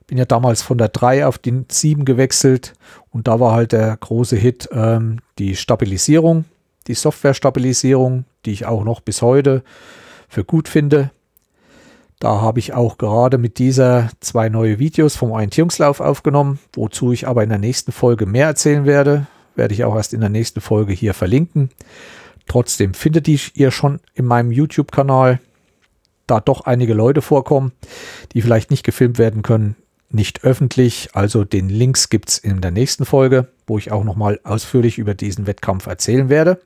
Ich 0.00 0.06
bin 0.08 0.18
ja 0.18 0.24
damals 0.24 0.62
von 0.62 0.78
der 0.78 0.88
3 0.88 1.28
auf 1.28 1.38
die 1.38 1.64
7 1.68 2.04
gewechselt 2.04 2.72
und 3.10 3.28
da 3.28 3.38
war 3.38 3.52
halt 3.52 3.70
der 3.70 3.96
große 3.96 4.34
Hit 4.34 4.68
ähm, 4.72 5.20
die 5.38 5.54
Stabilisierung, 5.54 6.44
die 6.88 6.94
Software-Stabilisierung, 6.94 8.24
die 8.46 8.50
ich 8.50 8.66
auch 8.66 8.82
noch 8.82 8.98
bis 8.98 9.22
heute 9.22 9.62
für 10.28 10.42
gut 10.42 10.66
finde. 10.66 11.12
Da 12.18 12.40
habe 12.40 12.58
ich 12.58 12.72
auch 12.72 12.96
gerade 12.96 13.36
mit 13.36 13.58
dieser 13.58 14.10
zwei 14.20 14.48
neue 14.48 14.78
Videos 14.78 15.16
vom 15.16 15.32
Orientierungslauf 15.32 16.00
aufgenommen, 16.00 16.58
wozu 16.72 17.12
ich 17.12 17.28
aber 17.28 17.42
in 17.42 17.50
der 17.50 17.58
nächsten 17.58 17.92
Folge 17.92 18.24
mehr 18.24 18.46
erzählen 18.46 18.86
werde. 18.86 19.26
Werde 19.54 19.74
ich 19.74 19.84
auch 19.84 19.94
erst 19.94 20.14
in 20.14 20.20
der 20.20 20.30
nächsten 20.30 20.60
Folge 20.60 20.92
hier 20.92 21.12
verlinken. 21.12 21.70
Trotzdem 22.46 22.94
findet 22.94 23.28
ihr 23.28 23.70
schon 23.70 24.00
in 24.14 24.24
meinem 24.24 24.52
YouTube-Kanal, 24.52 25.40
da 26.26 26.40
doch 26.40 26.62
einige 26.62 26.94
Leute 26.94 27.22
vorkommen, 27.22 27.72
die 28.32 28.42
vielleicht 28.42 28.70
nicht 28.70 28.84
gefilmt 28.84 29.18
werden 29.18 29.42
können, 29.42 29.76
nicht 30.10 30.44
öffentlich. 30.44 31.10
Also 31.12 31.44
den 31.44 31.68
Links 31.68 32.08
gibt 32.08 32.30
es 32.30 32.38
in 32.38 32.60
der 32.60 32.70
nächsten 32.70 33.04
Folge, 33.04 33.48
wo 33.66 33.78
ich 33.78 33.92
auch 33.92 34.04
nochmal 34.04 34.40
ausführlich 34.42 34.98
über 34.98 35.14
diesen 35.14 35.46
Wettkampf 35.46 35.86
erzählen 35.86 36.28
werde. 36.28 36.60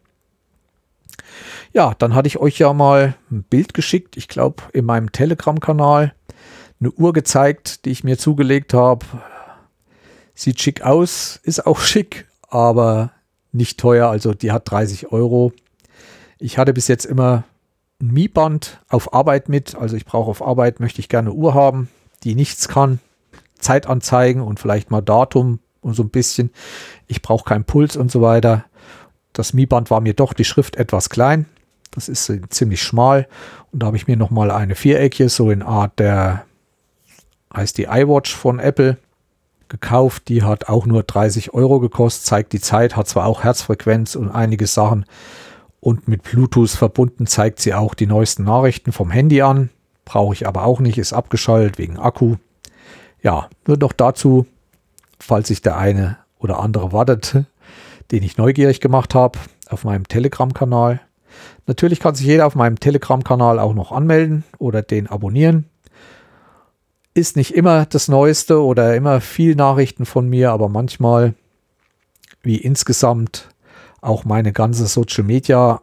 Ja, 1.73 1.95
dann 1.99 2.15
hatte 2.15 2.27
ich 2.27 2.39
euch 2.39 2.59
ja 2.59 2.73
mal 2.73 3.15
ein 3.31 3.45
Bild 3.45 3.75
geschickt, 3.75 4.17
ich 4.17 4.27
glaube 4.27 4.63
in 4.73 4.85
meinem 4.85 5.13
Telegram-Kanal, 5.13 6.13
eine 6.81 6.91
Uhr 6.93 7.13
gezeigt, 7.13 7.85
die 7.85 7.91
ich 7.91 8.03
mir 8.03 8.19
zugelegt 8.19 8.75
habe. 8.75 9.07
Sieht 10.35 10.61
schick 10.61 10.83
aus, 10.83 11.39
ist 11.45 11.67
auch 11.67 11.81
schick, 11.81 12.27
aber 12.49 13.13
nicht 13.53 13.79
teuer, 13.79 14.09
also 14.09 14.35
die 14.35 14.53
hat 14.53 14.71
30 14.71 15.13
Euro. 15.13 15.53
Ich 16.39 16.59
hatte 16.59 16.73
bis 16.73 16.89
jetzt 16.89 17.05
immer 17.05 17.45
ein 18.01 18.09
Mi-Band 18.13 18.81
auf 18.89 19.13
Arbeit 19.13 19.49
mit. 19.49 19.75
Also 19.75 19.97
ich 19.97 20.07
brauche 20.07 20.31
auf 20.31 20.43
Arbeit, 20.43 20.81
möchte 20.81 21.01
ich 21.01 21.09
gerne 21.09 21.31
eine 21.31 21.39
Uhr 21.39 21.55
haben, 21.55 21.89
die 22.25 22.35
nichts 22.35 22.69
kann. 22.69 22.99
Zeitanzeigen 23.59 24.43
und 24.43 24.59
vielleicht 24.59 24.91
mal 24.91 25.03
Datum 25.03 25.59
und 25.83 25.95
so 25.95 26.03
ein 26.03 26.09
bisschen. 26.09 26.51
Ich 27.07 27.21
brauche 27.21 27.45
keinen 27.45 27.65
Puls 27.65 27.97
und 27.97 28.11
so 28.11 28.23
weiter. 28.23 28.65
Das 29.33 29.53
Mi-Band 29.53 29.91
war 29.91 30.01
mir 30.01 30.15
doch 30.15 30.33
die 30.33 30.45
Schrift 30.45 30.77
etwas 30.77 31.11
klein. 31.11 31.47
Das 31.91 32.09
ist 32.09 32.33
ziemlich 32.51 32.83
schmal. 32.83 33.27
Und 33.73 33.83
da 33.83 33.87
habe 33.87 33.97
ich 33.97 34.07
mir 34.07 34.17
nochmal 34.17 34.51
eine 34.51 34.75
viereckige, 34.75 35.29
so 35.29 35.51
in 35.51 35.63
Art 35.63 35.99
der, 35.99 36.45
heißt 37.55 37.79
die 37.79 37.85
iWatch 37.85 38.35
von 38.35 38.59
Apple, 38.59 38.97
gekauft. 39.69 40.29
Die 40.29 40.43
hat 40.43 40.69
auch 40.69 40.87
nur 40.87 41.03
30 41.03 41.55
Euro 41.55 41.81
gekostet, 41.81 42.27
zeigt 42.27 42.53
die 42.53 42.61
Zeit, 42.61 42.97
hat 42.97 43.09
zwar 43.09 43.27
auch 43.27 43.43
Herzfrequenz 43.43 44.15
und 44.15 44.31
einige 44.31 44.67
Sachen 44.67 45.05
und 45.81 46.09
mit 46.09 46.23
Bluetooth 46.23 46.71
verbunden 46.71 47.27
zeigt 47.27 47.59
sie 47.61 47.75
auch 47.75 47.95
die 47.95 48.07
neuesten 48.07 48.45
Nachrichten 48.45 48.93
vom 48.93 49.11
Handy 49.11 49.43
an. 49.43 49.71
Brauche 50.05 50.35
ich 50.35 50.47
aber 50.47 50.65
auch 50.65 50.81
nicht, 50.81 50.99
ist 50.99 51.13
abgeschaltet 51.13 51.79
wegen 51.79 51.99
Akku. 51.99 52.37
Ja, 53.23 53.49
nur 53.67 53.79
noch 53.79 53.93
dazu, 53.93 54.47
falls 55.19 55.49
sich 55.49 55.63
der 55.63 55.77
eine 55.77 56.19
oder 56.39 56.61
andere 56.61 56.93
wartet, 56.93 57.45
den 58.11 58.23
ich 58.23 58.37
neugierig 58.37 58.81
gemacht 58.81 59.15
habe, 59.15 59.39
auf 59.69 59.85
meinem 59.85 60.07
Telegram-Kanal. 60.07 61.01
Natürlich 61.71 62.01
kann 62.01 62.17
sich 62.17 62.27
jeder 62.27 62.49
auf 62.49 62.57
meinem 62.57 62.81
Telegram-Kanal 62.81 63.61
auch 63.61 63.75
noch 63.75 63.93
anmelden 63.93 64.43
oder 64.59 64.83
den 64.83 65.07
abonnieren. 65.07 65.67
Ist 67.15 67.37
nicht 67.37 67.55
immer 67.55 67.87
das 67.87 68.09
Neueste 68.09 68.61
oder 68.61 68.97
immer 68.97 69.21
viel 69.21 69.55
Nachrichten 69.55 70.05
von 70.05 70.29
mir, 70.29 70.51
aber 70.51 70.69
manchmal, 70.69 71.35
wie 72.43 72.57
insgesamt 72.57 73.51
auch 74.01 74.25
meine 74.25 74.53
ganze 74.53 74.89
Social 74.89 75.23
Media 75.23 75.81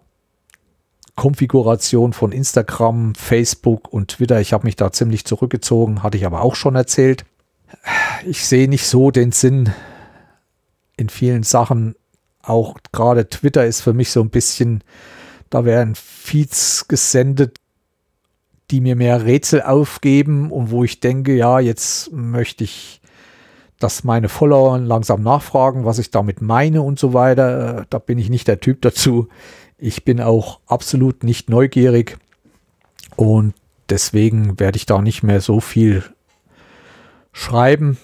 Konfiguration 1.15 2.11
von 2.11 2.33
Instagram, 2.33 3.15
Facebook 3.15 3.87
und 3.87 4.09
Twitter. 4.09 4.41
Ich 4.41 4.51
habe 4.51 4.65
mich 4.65 4.75
da 4.75 4.91
ziemlich 4.91 5.23
zurückgezogen, 5.23 6.03
hatte 6.03 6.17
ich 6.17 6.25
aber 6.25 6.41
auch 6.41 6.55
schon 6.55 6.75
erzählt. 6.75 7.23
ich 8.25 8.45
sehe 8.45 8.67
nicht 8.67 8.87
so 8.87 9.09
den 9.09 9.31
Sinn 9.31 9.71
in 10.97 11.07
vielen 11.07 11.43
Sachen. 11.43 11.95
Auch 12.43 12.75
gerade 12.91 13.29
Twitter 13.29 13.65
ist 13.65 13.79
für 13.79 13.93
mich 13.93 14.11
so 14.11 14.19
ein 14.19 14.29
bisschen, 14.29 14.83
da 15.49 15.65
werden 15.65 15.95
Feeds 15.95 16.87
gesendet, 16.87 17.59
die 18.71 18.81
mir 18.81 18.95
mehr 18.95 19.25
Rätsel 19.25 19.61
aufgeben 19.61 20.51
und 20.51 20.71
wo 20.71 20.83
ich 20.83 20.99
denke, 20.99 21.35
ja, 21.35 21.59
jetzt 21.59 22.11
möchte 22.11 22.63
ich, 22.63 23.01
dass 23.79 24.03
meine 24.03 24.27
Follower 24.27 24.77
langsam 24.79 25.21
nachfragen, 25.21 25.85
was 25.85 25.99
ich 25.99 26.11
damit 26.11 26.41
meine 26.41 26.81
und 26.81 26.99
so 26.99 27.13
weiter. 27.13 27.85
Da 27.89 27.99
bin 27.99 28.17
ich 28.17 28.29
nicht 28.29 28.47
der 28.47 28.59
Typ 28.59 28.81
dazu. 28.81 29.29
Ich 29.77 30.03
bin 30.03 30.19
auch 30.19 30.59
absolut 30.65 31.23
nicht 31.23 31.49
neugierig 31.49 32.17
und 33.15 33.53
deswegen 33.89 34.59
werde 34.59 34.77
ich 34.77 34.85
da 34.85 35.01
nicht 35.01 35.23
mehr 35.23 35.39
so 35.39 35.59
viel 35.59 36.03
schreiben. 37.31 37.97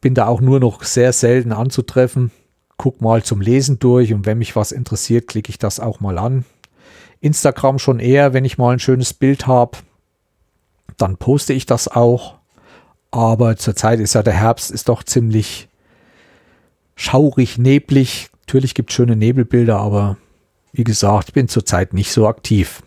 Bin 0.00 0.14
da 0.14 0.26
auch 0.26 0.40
nur 0.40 0.60
noch 0.60 0.84
sehr 0.84 1.12
selten 1.12 1.52
anzutreffen. 1.52 2.30
Guck 2.76 3.00
mal 3.00 3.24
zum 3.24 3.40
Lesen 3.40 3.80
durch 3.80 4.14
und 4.14 4.24
wenn 4.24 4.38
mich 4.38 4.54
was 4.54 4.70
interessiert, 4.70 5.26
klicke 5.26 5.50
ich 5.50 5.58
das 5.58 5.80
auch 5.80 5.98
mal 5.98 6.16
an. 6.16 6.44
Instagram 7.20 7.78
schon 7.78 8.00
eher, 8.00 8.32
wenn 8.32 8.44
ich 8.44 8.58
mal 8.58 8.72
ein 8.72 8.78
schönes 8.78 9.14
Bild 9.14 9.46
habe, 9.46 9.78
dann 10.96 11.16
poste 11.16 11.52
ich 11.52 11.66
das 11.66 11.88
auch. 11.88 12.36
Aber 13.10 13.56
zurzeit 13.56 14.00
ist 14.00 14.14
ja 14.14 14.22
der 14.22 14.34
Herbst 14.34 14.70
ist 14.70 14.88
doch 14.88 15.02
ziemlich 15.02 15.68
schaurig, 16.94 17.58
neblig. 17.58 18.30
Natürlich 18.40 18.74
gibt 18.74 18.90
es 18.90 18.96
schöne 18.96 19.16
Nebelbilder, 19.16 19.78
aber 19.78 20.18
wie 20.72 20.84
gesagt, 20.84 21.28
ich 21.28 21.34
bin 21.34 21.48
zurzeit 21.48 21.94
nicht 21.94 22.12
so 22.12 22.26
aktiv. 22.28 22.82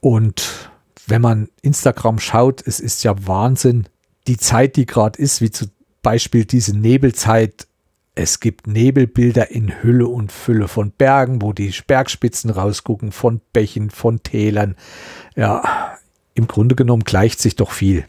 Und 0.00 0.70
wenn 1.06 1.22
man 1.22 1.48
Instagram 1.62 2.18
schaut, 2.18 2.66
es 2.66 2.80
ist 2.80 3.04
ja 3.04 3.14
Wahnsinn, 3.26 3.88
die 4.26 4.36
Zeit, 4.36 4.76
die 4.76 4.86
gerade 4.86 5.18
ist, 5.18 5.40
wie 5.40 5.50
zum 5.50 5.70
Beispiel 6.02 6.44
diese 6.44 6.76
Nebelzeit. 6.76 7.66
Es 8.16 8.38
gibt 8.38 8.68
Nebelbilder 8.68 9.50
in 9.50 9.82
Hülle 9.82 10.06
und 10.06 10.30
Fülle 10.30 10.68
von 10.68 10.92
Bergen, 10.92 11.42
wo 11.42 11.52
die 11.52 11.74
Bergspitzen 11.86 12.50
rausgucken, 12.50 13.10
von 13.10 13.40
Bächen, 13.52 13.90
von 13.90 14.22
Tälern. 14.22 14.76
Ja, 15.34 15.96
im 16.34 16.46
Grunde 16.46 16.76
genommen 16.76 17.02
gleicht 17.02 17.40
sich 17.40 17.56
doch 17.56 17.72
viel. 17.72 18.04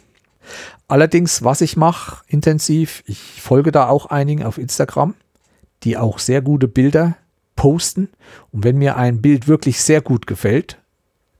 Allerdings, 0.88 1.43
was 1.43 1.62
ich 1.62 1.76
mache 1.76 2.24
intensiv, 2.28 3.03
ich 3.08 3.41
folge 3.41 3.72
da 3.72 3.88
auch 3.88 4.06
einigen 4.08 4.43
auf 4.43 4.60
Instagram, 4.60 5.16
die 5.84 5.97
auch 5.97 6.20
sehr 6.20 6.41
gute 6.41 6.68
Bilder 6.68 7.18
posten. 7.56 8.10
Und 8.51 8.64
wenn 8.64 8.78
mir 8.78 8.97
ein 8.97 9.22
Bild 9.22 9.47
wirklich 9.47 9.82
sehr 9.82 10.01
gut 10.01 10.28
gefällt, 10.28 10.78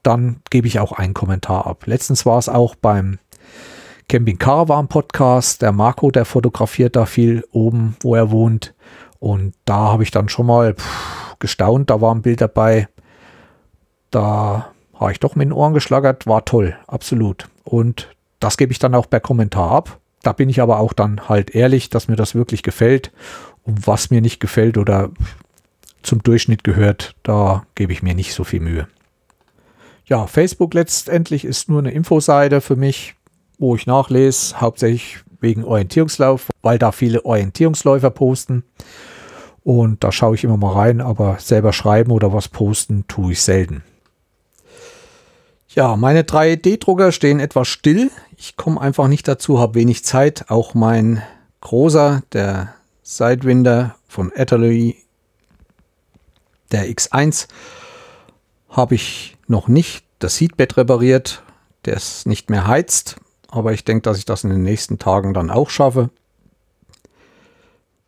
dann 0.02 0.42
gebe 0.50 0.68
ich 0.68 0.80
auch 0.80 0.92
einen 0.92 1.14
Kommentar 1.14 1.68
ab. 1.68 1.86
Letztens 1.86 2.26
war 2.26 2.40
es 2.40 2.50
auch 2.50 2.74
beim 2.74 3.20
Camping 4.08 4.38
Caravan 4.38 4.88
Podcast. 4.88 5.62
Der 5.62 5.72
Marco, 5.72 6.12
der 6.12 6.26
fotografiert 6.26 6.96
da 6.96 7.06
viel 7.06 7.44
oben, 7.52 7.96
wo 8.02 8.16
er 8.16 8.32
wohnt. 8.32 8.74
Und 9.20 9.56
da 9.66 9.76
habe 9.76 10.04
ich 10.04 10.12
dann 10.12 10.30
schon 10.30 10.46
mal 10.46 10.76
pff, 10.76 11.38
gestaunt. 11.40 11.90
Da 11.90 12.02
war 12.02 12.14
ein 12.14 12.22
Bild 12.22 12.42
dabei. 12.42 12.88
Da 14.12 14.72
habe 14.94 15.12
ich 15.12 15.20
doch 15.20 15.36
mit 15.36 15.48
den 15.48 15.54
Ohren 15.54 15.74
geschlagert. 15.74 16.28
War 16.28 16.46
toll, 16.46 16.78
absolut. 16.88 17.50
Und 17.64 18.10
das 18.40 18.58
gebe 18.58 18.72
ich 18.72 18.80
dann 18.80 18.94
auch 18.94 19.10
per 19.10 19.20
Kommentar 19.20 19.72
ab. 19.72 20.00
Da 20.22 20.34
bin 20.34 20.50
ich 20.50 20.62
aber 20.62 20.80
auch 20.80 20.94
dann 20.94 21.28
halt 21.28 21.56
ehrlich, 21.56 21.90
dass 21.90 22.08
mir 22.08 22.16
das 22.16 22.36
wirklich 22.36 22.64
gefällt. 22.64 23.12
Und 23.64 23.88
was 23.88 24.12
mir 24.12 24.22
nicht 24.22 24.40
gefällt 24.40 24.78
oder 24.78 25.10
zum 26.04 26.22
Durchschnitt 26.22 26.64
gehört, 26.64 27.16
da 27.24 27.66
gebe 27.74 27.92
ich 27.92 28.04
mir 28.04 28.14
nicht 28.14 28.34
so 28.34 28.44
viel 28.44 28.60
Mühe. 28.60 28.88
Ja, 30.06 30.28
Facebook 30.28 30.76
letztendlich 30.76 31.46
ist 31.46 31.68
nur 31.70 31.80
eine 31.80 31.92
Infoseite 31.92 32.62
für 32.62 32.76
mich, 32.76 33.16
wo 33.58 33.76
ich 33.76 33.88
nachlese, 33.88 34.60
hauptsächlich 34.60 35.20
wegen 35.40 35.64
Orientierungslauf, 35.64 36.50
weil 36.62 36.80
da 36.80 36.92
viele 36.92 37.26
Orientierungsläufer 37.26 38.10
posten. 38.10 38.64
Und 39.64 40.04
da 40.04 40.12
schaue 40.12 40.36
ich 40.36 40.44
immer 40.44 40.58
mal 40.58 40.74
rein, 40.74 41.02
aber 41.02 41.38
selber 41.40 41.74
schreiben 41.74 42.12
oder 42.12 42.34
was 42.34 42.48
posten 42.48 43.06
tue 43.08 43.34
ich 43.34 43.42
selten. 43.42 43.84
Ja, 45.70 45.98
meine 45.98 46.22
3D-Drucker 46.22 47.12
stehen 47.12 47.40
etwas 47.40 47.68
still. 47.68 48.10
Ich 48.38 48.56
komme 48.56 48.80
einfach 48.80 49.08
nicht 49.08 49.28
dazu, 49.28 49.60
habe 49.60 49.76
wenig 49.76 50.06
Zeit. 50.06 50.50
Auch 50.50 50.74
mein 50.74 51.22
großer, 51.62 52.24
der 52.32 52.74
Sidewinder 53.04 53.96
von 54.08 54.32
Atelier, 54.36 54.94
der 56.72 56.88
X1, 56.88 57.48
habe 58.70 58.96
ich 58.96 59.38
noch 59.48 59.68
nicht 59.68 60.06
das 60.20 60.40
Heatbed 60.40 60.78
repariert. 60.78 61.44
Der 61.86 61.96
ist 61.96 62.26
nicht 62.26 62.50
mehr 62.50 62.68
heizt, 62.68 63.18
aber 63.56 63.74
ich 63.74 63.84
denke, 63.84 64.02
dass 64.02 64.18
ich 64.18 64.26
das 64.26 64.44
in 64.44 64.50
den 64.50 64.64
nächsten 64.64 65.00
Tagen 65.00 65.34
dann 65.34 65.50
auch 65.50 65.70
schaffe. 65.70 66.10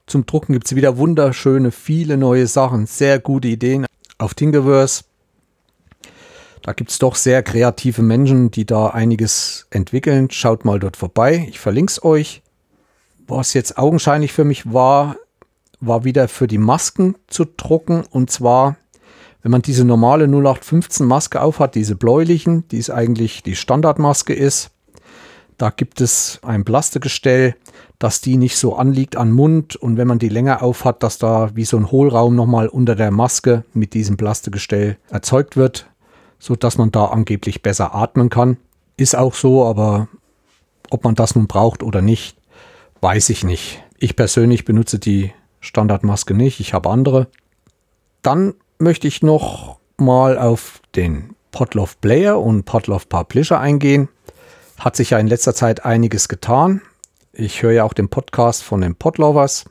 Zum 0.06 0.26
Drucken 0.26 0.54
gibt 0.54 0.68
es 0.68 0.76
wieder 0.76 0.98
wunderschöne, 0.98 1.72
viele 1.72 2.18
neue 2.18 2.48
Sachen, 2.48 2.86
sehr 2.86 3.20
gute 3.20 3.50
Ideen 3.50 3.86
auf 4.18 4.34
Thingiverse. 4.34 5.04
Da 6.62 6.74
gibt 6.74 6.91
es 6.91 7.00
doch 7.00 7.16
sehr 7.16 7.43
kreative 7.43 8.02
Menschen, 8.02 8.52
die 8.52 8.66
da 8.66 8.88
einiges 8.88 9.68
entwickeln. 9.70 10.30
Schaut 10.32 10.66
mal 10.66 10.80
dort 10.80 10.98
vorbei. 10.98 11.48
Ich 11.50 11.60
verlinke 11.60 11.91
es 11.91 12.04
euch. 12.04 12.41
Was 13.28 13.54
jetzt 13.54 13.78
augenscheinlich 13.78 14.34
für 14.34 14.43
mich 14.45 14.72
war, 14.72 15.18
war 15.80 16.04
wieder 16.04 16.28
für 16.28 16.48
die 16.48 16.58
Masken 16.58 17.16
zu 17.28 17.45
drucken. 17.45 18.04
Und 18.10 18.32
zwar, 18.32 18.78
wenn 19.43 19.52
man 19.52 19.62
diese 19.62 19.86
normale 19.86 20.26
0815 20.26 21.06
Maske 21.06 21.41
aufhat, 21.41 21.76
diese 21.76 21.95
bläulichen, 21.95 22.68
die 22.70 22.78
ist 22.78 22.89
eigentlich 22.89 23.43
die 23.43 23.56
Standardmaske 23.56 24.34
ist, 24.34 24.72
da 25.58 25.70
gibt 25.70 26.01
es 26.01 26.39
ein 26.43 26.64
Plastikgestell, 26.64 27.55
dass 27.99 28.22
die 28.22 28.38
nicht 28.38 28.58
so 28.58 28.76
anliegt 28.76 29.16
an 29.16 29.32
Mund 29.32 29.76
und 29.76 29.97
wenn 29.97 30.08
man 30.08 30.20
die 30.20 30.30
länger 30.30 30.62
aufhat, 30.62 31.01
dass 31.01 31.18
da 31.18 31.49
wie 31.55 31.66
so 31.66 31.78
ein 31.78 31.91
Hohlraum 31.91 32.36
nochmal 32.36 32.68
unter 32.68 32.95
der 32.95 33.12
Maske 33.12 33.64
mit 33.74 33.93
diesem 33.93 34.18
Plastikgestell 34.18 34.97
erzeugt 35.10 35.58
wird 35.58 35.88
so 36.39 36.55
dass 36.55 36.78
man 36.78 36.91
da 36.91 37.05
angeblich 37.05 37.62
besser 37.62 37.95
atmen 37.95 38.30
kann. 38.30 38.58
Ist 38.95 39.16
auch 39.16 39.34
so, 39.34 39.66
aber 39.66 40.08
ob 40.89 41.03
man 41.03 41.16
das 41.16 41.36
nun 41.36 41.47
braucht 41.47 41.84
oder 41.84 42.01
nicht, 42.01 42.38
weiß 43.01 43.30
ich 43.30 43.43
nicht. 43.43 43.84
Ich 43.97 44.16
persönlich 44.16 44.66
benutze 44.66 44.99
die 44.99 45.32
Standardmaske 45.60 46.34
nicht, 46.34 46.60
ich 46.60 46.74
habe 46.74 46.89
andere. 46.89 47.28
Dann 48.22 48.53
möchte 48.80 49.08
ich 49.08 49.22
noch 49.22 49.80
mal 49.97 50.38
auf 50.38 50.82
den 50.95 51.36
Potloff 51.51 51.99
Player 52.01 52.39
und 52.39 52.64
Potloff 52.64 53.10
Publisher 53.10 53.60
eingehen. 53.60 54.10
Hat 54.78 54.95
sich 54.95 55.11
ja 55.11 55.19
in 55.19 55.28
letzter 55.28 55.55
Zeit 55.55 55.86
einiges 55.86 56.28
getan. 56.28 56.82
Ich 57.34 57.63
höre 57.63 57.71
ja 57.71 57.84
auch 57.84 57.93
den 57.93 58.09
Podcast 58.09 58.63
von 58.63 58.82
den 58.82 58.95
Potlovers. 58.95 59.65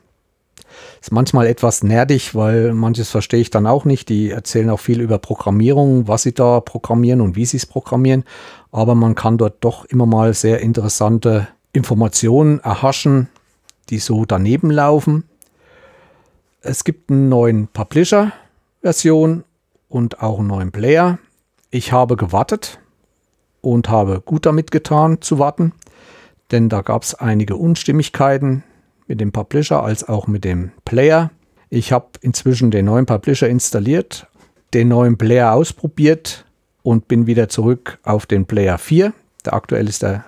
Ist 1.01 1.11
manchmal 1.11 1.47
etwas 1.47 1.83
nerdig, 1.83 2.35
weil 2.35 2.73
manches 2.73 3.09
verstehe 3.09 3.39
ich 3.39 3.49
dann 3.49 3.67
auch 3.67 3.85
nicht. 3.85 4.09
Die 4.09 4.29
erzählen 4.31 4.69
auch 4.69 4.79
viel 4.79 5.01
über 5.01 5.17
Programmierung, 5.17 6.07
was 6.07 6.23
sie 6.23 6.33
da 6.33 6.59
programmieren 6.59 7.21
und 7.21 7.35
wie 7.35 7.45
sie 7.45 7.57
es 7.57 7.65
programmieren. 7.65 8.25
Aber 8.71 8.95
man 8.95 9.15
kann 9.15 9.37
dort 9.37 9.63
doch 9.63 9.85
immer 9.85 10.05
mal 10.05 10.33
sehr 10.33 10.59
interessante 10.59 11.47
Informationen 11.71 12.59
erhaschen, 12.59 13.29
die 13.89 13.99
so 13.99 14.25
daneben 14.25 14.69
laufen. 14.69 15.23
Es 16.61 16.83
gibt 16.83 17.09
einen 17.09 17.29
neuen 17.29 17.67
Publisher-Version 17.67 19.43
und 19.87 20.21
auch 20.21 20.39
einen 20.39 20.47
neuen 20.47 20.71
Player. 20.71 21.17
Ich 21.69 21.91
habe 21.91 22.17
gewartet 22.17 22.79
und 23.73 23.89
habe 23.89 24.21
gut 24.21 24.45
damit 24.45 24.71
getan 24.71 25.21
zu 25.21 25.39
warten, 25.39 25.73
denn 26.51 26.69
da 26.69 26.81
gab 26.81 27.03
es 27.03 27.15
einige 27.15 27.57
Unstimmigkeiten 27.57 28.63
mit 29.07 29.19
dem 29.19 29.33
Publisher 29.33 29.83
als 29.83 30.07
auch 30.07 30.27
mit 30.27 30.45
dem 30.45 30.71
Player. 30.85 31.31
Ich 31.69 31.91
habe 31.91 32.07
inzwischen 32.21 32.71
den 32.71 32.85
neuen 32.85 33.05
Publisher 33.05 33.49
installiert, 33.49 34.27
den 34.73 34.87
neuen 34.87 35.17
Player 35.17 35.51
ausprobiert 35.51 36.45
und 36.81 37.09
bin 37.09 37.27
wieder 37.27 37.49
zurück 37.49 37.99
auf 38.03 38.25
den 38.25 38.45
Player 38.45 38.77
4. 38.77 39.11
Der 39.45 39.53
aktuell 39.53 39.89
ist 39.89 40.01
der 40.01 40.23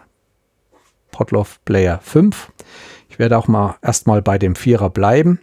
Potloff 1.12 1.64
Player 1.64 2.00
5. 2.04 2.52
Ich 3.10 3.20
werde 3.20 3.38
auch 3.38 3.48
mal 3.48 3.78
erstmal 3.82 4.22
bei 4.22 4.38
dem 4.38 4.54
4er 4.54 4.90
bleiben. 4.90 5.40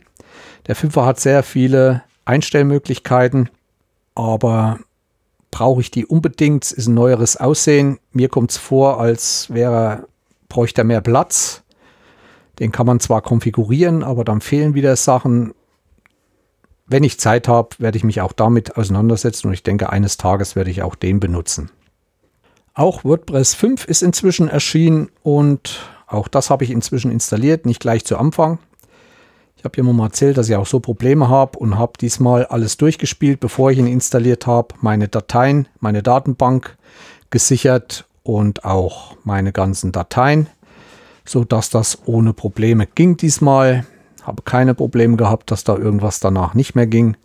Der 0.67 0.77
5er 0.77 1.07
hat 1.07 1.19
sehr 1.19 1.43
viele 1.43 2.03
Einstellmöglichkeiten, 2.27 3.49
aber 4.15 4.81
brauche 5.51 5.81
ich 5.81 5.91
die 5.91 6.07
unbedingt? 6.07 6.71
Ist 6.71 6.87
ein 6.87 6.95
neueres 6.95 7.37
Aussehen. 7.37 7.99
Mir 8.13 8.29
kommt 8.29 8.51
es 8.51 8.57
vor, 8.57 9.01
als 9.01 9.53
wäre, 9.53 10.07
bräuchte 10.49 10.83
er 10.83 10.85
mehr 10.85 11.01
Platz. 11.01 11.63
Den 12.59 12.73
kann 12.73 12.87
man 12.87 13.01
zwar 13.01 13.23
konfigurieren, 13.23 14.03
aber 14.03 14.25
dann 14.25 14.41
fehlen 14.41 14.75
wieder 14.75 14.97
Sachen. 14.97 15.55
Wenn 16.87 17.05
ich 17.05 17.21
Zeit 17.21 17.49
habe, 17.49 17.71
werde 17.79 17.99
ich 17.99 18.05
mich 18.05 18.21
auch 18.21 18.33
damit 18.33 18.77
auseinandersetzen 18.77 19.49
und 19.49 19.55
ich 19.55 19.63
denke, 19.63 19.91
eines 19.91 20.17
Tages 20.17 20.57
werde 20.57 20.71
ich 20.71 20.83
auch 20.83 20.95
den 20.95 21.21
benutzen. 21.21 21.71
Auch 22.75 23.05
WordPress 23.05 23.55
5 23.55 23.87
ist 23.87 24.03
inzwischen 24.03 24.49
erschienen 24.49 25.11
und 25.23 25.81
auch 26.07 26.29
das 26.29 26.51
habe 26.51 26.65
ich 26.65 26.71
inzwischen 26.71 27.11
installiert, 27.11 27.67
nicht 27.67 27.81
gleich 27.81 28.05
zu 28.05 28.17
Anfang. 28.17 28.59
Ich 29.57 29.65
habe 29.65 29.81
immer 29.81 29.93
mal 29.93 30.07
erzählt, 30.07 30.39
dass 30.39 30.49
ich 30.49 30.57
auch 30.57 30.67
so 30.67 30.81
Probleme 30.81 31.29
habe 31.29 31.59
und 31.59 31.79
habe 31.79 31.95
diesmal 32.01 32.47
alles 32.47 32.77
durchgespielt, 32.77 33.41
bevor 33.41 33.71
ich 33.71 33.79
ihn 33.79 33.87
installiert 33.87 34.47
habe. 34.47 34.75
Meine 34.81 35.09
Dateien, 35.09 35.69
meine 35.81 36.03
Datenbank 36.03 36.77
gesichert 37.31 38.07
und 38.23 38.65
auch 38.65 39.17
meine 39.25 39.53
ganzen 39.53 39.93
Dateien 39.93 40.49
sodass 41.29 41.71
das 41.71 41.99
ohne 42.07 42.33
Probleme 42.33 42.87
ging 42.87 43.17
diesmal. 43.17 43.85
Habe 44.23 44.43
keine 44.43 44.75
Probleme 44.75 45.17
gehabt, 45.17 45.51
dass 45.51 45.65
da 45.65 45.77
irgendwas 45.77 46.21
danach 46.21 46.55
nicht 46.55 46.75
mehr 46.75 46.87
ging. 46.87 47.17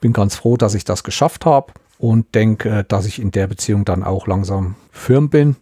Bin 0.00 0.12
ganz 0.12 0.36
froh, 0.36 0.56
dass 0.56 0.74
ich 0.74 0.84
das 0.84 1.04
geschafft 1.04 1.46
habe 1.46 1.72
und 1.98 2.34
denke, 2.34 2.84
dass 2.84 3.06
ich 3.06 3.20
in 3.20 3.30
der 3.30 3.46
Beziehung 3.46 3.84
dann 3.84 4.02
auch 4.02 4.26
langsam 4.26 4.74
firm 4.90 5.30
bin. 5.30 5.56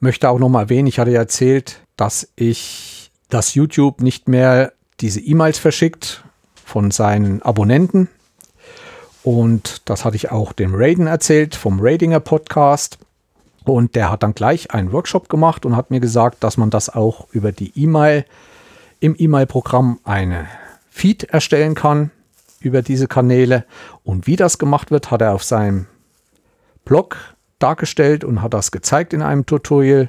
Möchte 0.00 0.30
auch 0.30 0.38
noch 0.38 0.48
mal 0.48 0.62
erwähnen, 0.62 0.86
ich 0.86 0.98
hatte 0.98 1.10
ja 1.10 1.20
erzählt, 1.20 1.80
dass 1.96 2.28
ich 2.36 2.97
das 3.28 3.54
YouTube 3.54 4.00
nicht 4.00 4.28
mehr 4.28 4.72
diese 5.00 5.20
E-Mails 5.20 5.58
verschickt 5.58 6.24
von 6.64 6.90
seinen 6.90 7.42
Abonnenten. 7.42 8.08
Und 9.22 9.82
das 9.88 10.04
hatte 10.04 10.16
ich 10.16 10.30
auch 10.30 10.52
dem 10.52 10.74
Raiden 10.74 11.06
erzählt 11.06 11.54
vom 11.54 11.78
Radinger 11.80 12.20
Podcast. 12.20 12.98
Und 13.64 13.94
der 13.94 14.10
hat 14.10 14.22
dann 14.22 14.34
gleich 14.34 14.70
einen 14.70 14.92
Workshop 14.92 15.28
gemacht 15.28 15.66
und 15.66 15.76
hat 15.76 15.90
mir 15.90 16.00
gesagt, 16.00 16.42
dass 16.42 16.56
man 16.56 16.70
das 16.70 16.88
auch 16.88 17.26
über 17.32 17.52
die 17.52 17.72
E-Mail 17.76 18.24
im 19.00 19.14
E-Mail-Programm 19.18 20.00
eine 20.04 20.46
Feed 20.90 21.24
erstellen 21.24 21.74
kann 21.74 22.10
über 22.60 22.82
diese 22.82 23.06
Kanäle. 23.06 23.64
Und 24.04 24.26
wie 24.26 24.36
das 24.36 24.58
gemacht 24.58 24.90
wird, 24.90 25.10
hat 25.10 25.20
er 25.20 25.34
auf 25.34 25.44
seinem 25.44 25.86
Blog 26.84 27.16
dargestellt 27.58 28.24
und 28.24 28.42
hat 28.42 28.54
das 28.54 28.70
gezeigt 28.70 29.12
in 29.12 29.22
einem 29.22 29.44
Tutorial 29.44 30.08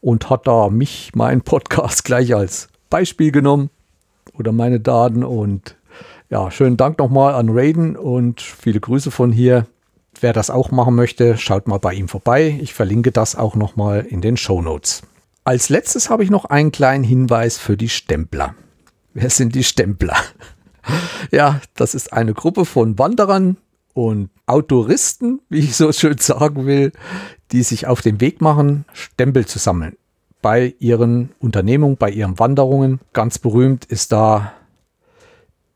und 0.00 0.30
hat 0.30 0.46
da 0.46 0.68
mich, 0.68 1.12
meinen 1.14 1.40
Podcast 1.42 2.04
gleich 2.04 2.34
als 2.34 2.68
Beispiel 2.88 3.32
genommen 3.32 3.70
oder 4.34 4.52
meine 4.52 4.80
Daten 4.80 5.24
und 5.24 5.76
ja, 6.28 6.50
schönen 6.50 6.76
Dank 6.76 6.98
nochmal 6.98 7.34
an 7.34 7.48
Raiden 7.50 7.96
und 7.96 8.40
viele 8.40 8.80
Grüße 8.80 9.10
von 9.10 9.32
hier. 9.32 9.66
Wer 10.20 10.32
das 10.32 10.50
auch 10.50 10.70
machen 10.70 10.94
möchte, 10.94 11.36
schaut 11.36 11.66
mal 11.66 11.78
bei 11.78 11.94
ihm 11.94 12.06
vorbei. 12.06 12.58
Ich 12.60 12.72
verlinke 12.72 13.10
das 13.10 13.36
auch 13.36 13.56
nochmal 13.56 14.06
in 14.08 14.20
den 14.20 14.36
Show 14.36 14.62
Notes. 14.62 15.02
Als 15.44 15.68
letztes 15.68 16.10
habe 16.10 16.22
ich 16.22 16.30
noch 16.30 16.44
einen 16.44 16.70
kleinen 16.70 17.02
Hinweis 17.02 17.58
für 17.58 17.76
die 17.76 17.88
Stempler. 17.88 18.54
Wer 19.14 19.30
sind 19.30 19.54
die 19.54 19.64
Stempler? 19.64 20.16
ja, 21.32 21.60
das 21.74 21.94
ist 21.94 22.12
eine 22.12 22.34
Gruppe 22.34 22.64
von 22.64 22.98
Wanderern 22.98 23.56
und 23.94 24.30
Autoristen, 24.46 25.40
wie 25.48 25.60
ich 25.60 25.76
so 25.76 25.90
schön 25.92 26.18
sagen 26.18 26.66
will, 26.66 26.92
die 27.52 27.62
sich 27.62 27.86
auf 27.86 28.00
den 28.00 28.20
Weg 28.20 28.40
machen, 28.40 28.84
Stempel 28.92 29.46
zu 29.46 29.58
sammeln. 29.58 29.96
Bei 30.42 30.74
ihren 30.78 31.32
Unternehmungen, 31.38 31.96
bei 31.96 32.10
ihren 32.10 32.38
Wanderungen. 32.38 33.00
Ganz 33.12 33.38
berühmt 33.38 33.84
ist 33.84 34.12
da 34.12 34.52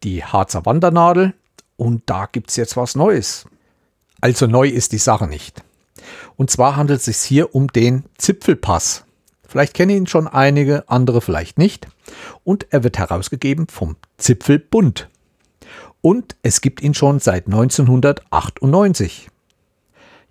die 0.03 0.25
Harzer 0.25 0.65
Wandernadel. 0.65 1.35
Und 1.77 2.03
da 2.07 2.27
gibt 2.31 2.51
es 2.51 2.57
jetzt 2.57 2.77
was 2.77 2.95
Neues. 2.95 3.47
Also 4.21 4.47
neu 4.47 4.69
ist 4.69 4.93
die 4.93 4.99
Sache 4.99 5.27
nicht. 5.27 5.63
Und 6.37 6.51
zwar 6.51 6.77
handelt 6.77 7.01
es 7.01 7.05
sich 7.05 7.17
hier 7.19 7.55
um 7.55 7.69
den 7.69 8.05
Zipfelpass. 8.17 9.05
Vielleicht 9.47 9.75
kennen 9.75 9.91
ihn 9.97 10.07
schon 10.07 10.27
einige, 10.27 10.89
andere 10.89 11.21
vielleicht 11.21 11.59
nicht. 11.59 11.89
Und 12.43 12.67
er 12.71 12.85
wird 12.85 12.99
herausgegeben 12.99 13.69
vom 13.69 13.97
Zipfelbund. 14.19 15.09
Und 16.01 16.37
es 16.43 16.61
gibt 16.61 16.83
ihn 16.83 16.95
schon 16.95 17.21
seit 17.21 17.47
1998. 17.47 19.29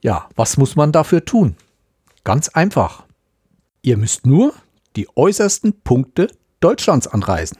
Ja, 0.03 0.27
was 0.35 0.57
muss 0.57 0.75
man 0.75 0.91
dafür 0.91 1.23
tun? 1.23 1.55
Ganz 2.25 2.49
einfach. 2.49 3.05
Ihr 3.81 3.95
müsst 3.95 4.25
nur 4.25 4.53
die 4.97 5.07
äußersten 5.15 5.81
Punkte 5.81 6.27
Deutschlands 6.59 7.07
anreisen. 7.07 7.57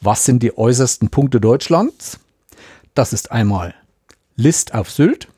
Was 0.00 0.24
sind 0.24 0.42
die 0.42 0.56
äußersten 0.56 1.10
Punkte 1.10 1.42
Deutschlands? 1.42 2.18
Das 2.94 3.12
ist 3.12 3.30
einmal 3.30 3.74
List 4.34 4.72
auf 4.72 4.90
Sylt, 4.90 5.28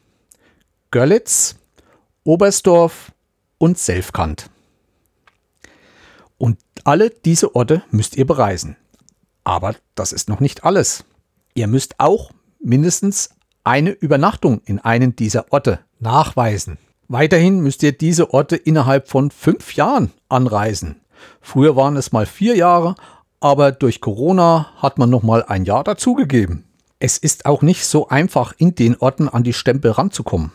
Görlitz, 0.93 1.57
Oberstdorf 2.23 3.11
und 3.59 3.77
Selfkant. 3.77 4.49
Und 6.39 6.59
alle 6.85 7.11
diese 7.11 7.57
Orte 7.57 7.83
müsst 7.91 8.17
ihr 8.17 8.27
bereisen. 8.27 8.77
Aber 9.43 9.75
das 9.97 10.13
ist 10.13 10.29
noch 10.29 10.39
nicht 10.39 10.63
alles. 10.63 11.05
Ihr 11.55 11.67
müsst 11.67 11.99
auch 11.99 12.31
mindestens 12.61 13.31
eine 13.65 13.91
Übernachtung 13.91 14.61
in 14.65 14.79
einen 14.79 15.17
dieser 15.17 15.53
Orte 15.53 15.81
nachweisen. 15.99 16.79
Weiterhin 17.09 17.61
müsst 17.61 17.83
ihr 17.83 17.93
diese 17.93 18.33
Orte 18.35 18.57
innerhalb 18.57 19.09
von 19.09 19.31
fünf 19.31 19.75
Jahren 19.75 20.13
anreisen. 20.29 21.01
Früher 21.41 21.77
waren 21.77 21.97
es 21.97 22.13
mal 22.13 22.27
vier 22.27 22.57
Jahre, 22.57 22.97
aber 23.41 23.73
durch 23.73 24.01
Corona 24.01 24.73
hat 24.77 24.99
man 24.99 25.11
noch 25.11 25.23
mal 25.23 25.45
ein 25.45 25.65
Jahr 25.65 25.85
dazugegeben. 25.85 26.65
Es 26.99 27.19
ist 27.19 27.47
auch 27.47 27.63
nicht 27.63 27.85
so 27.85 28.09
einfach, 28.09 28.55
in 28.59 28.75
den 28.75 28.97
Orten 28.97 29.29
an 29.29 29.45
die 29.45 29.53
Stempel 29.53 29.93
ranzukommen. 29.93 30.51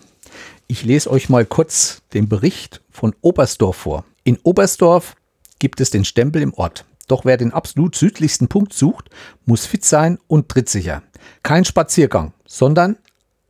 Ich 0.68 0.84
lese 0.84 1.12
euch 1.12 1.30
mal 1.30 1.46
kurz 1.46 2.02
den 2.14 2.28
Bericht 2.28 2.82
von 2.89 3.16
Oberstdorf 3.22 3.76
vor. 3.76 4.06
In 4.24 4.39
Oberstdorf 4.44 5.16
gibt 5.60 5.80
es 5.82 5.89
den 5.89 6.06
Stempel 6.06 6.42
im 6.42 6.54
Ort. 6.54 6.86
Doch 7.08 7.26
wer 7.26 7.38
den 7.38 7.54
absolut 7.54 7.96
südlichsten 7.96 8.48
Punkt 8.48 8.74
sucht, 8.74 9.10
muss 9.46 9.66
fit 9.66 9.86
sein 9.86 10.18
und 10.28 10.50
trittsicher. 10.50 11.04
Kein 11.44 11.66
Spaziergang, 11.66 12.34
sondern 12.46 12.98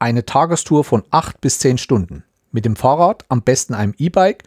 eine 0.02 0.26
Tagestour 0.26 0.84
von 0.84 1.04
8 1.12 1.40
bis 1.40 1.60
10 1.60 1.78
Stunden. 1.78 2.24
Mit 2.52 2.66
dem 2.66 2.76
Fahrrad, 2.76 3.24
am 3.30 3.44
besten 3.44 3.74
einem 3.74 3.94
E-Bike 3.98 4.44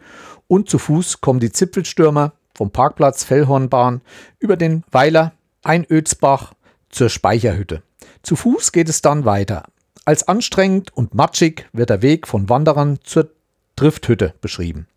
und 0.47 0.69
zu 0.69 0.77
Fuß 0.77 1.21
kommen 1.21 1.39
die 1.39 1.51
Zipfelstürmer 1.51 2.33
vom 2.53 2.71
Parkplatz 2.71 3.23
Fellhornbahn 3.23 4.01
über 4.39 4.57
den 4.57 4.83
Weiler 4.91 5.31
Einödsbach 5.63 6.53
zur 6.89 7.09
Speicherhütte. 7.09 7.81
Zu 8.21 8.35
Fuß 8.35 8.71
geht 8.71 8.89
es 8.89 9.01
dann 9.01 9.25
weiter. 9.25 9.63
Als 10.03 10.27
anstrengend 10.27 10.95
und 10.95 11.15
matschig 11.15 11.67
wird 11.73 11.89
der 11.89 12.01
Weg 12.01 12.27
von 12.27 12.49
Wanderern 12.49 12.99
zur 13.03 13.31
Drifthütte 13.75 14.35
beschrieben. 14.41 14.87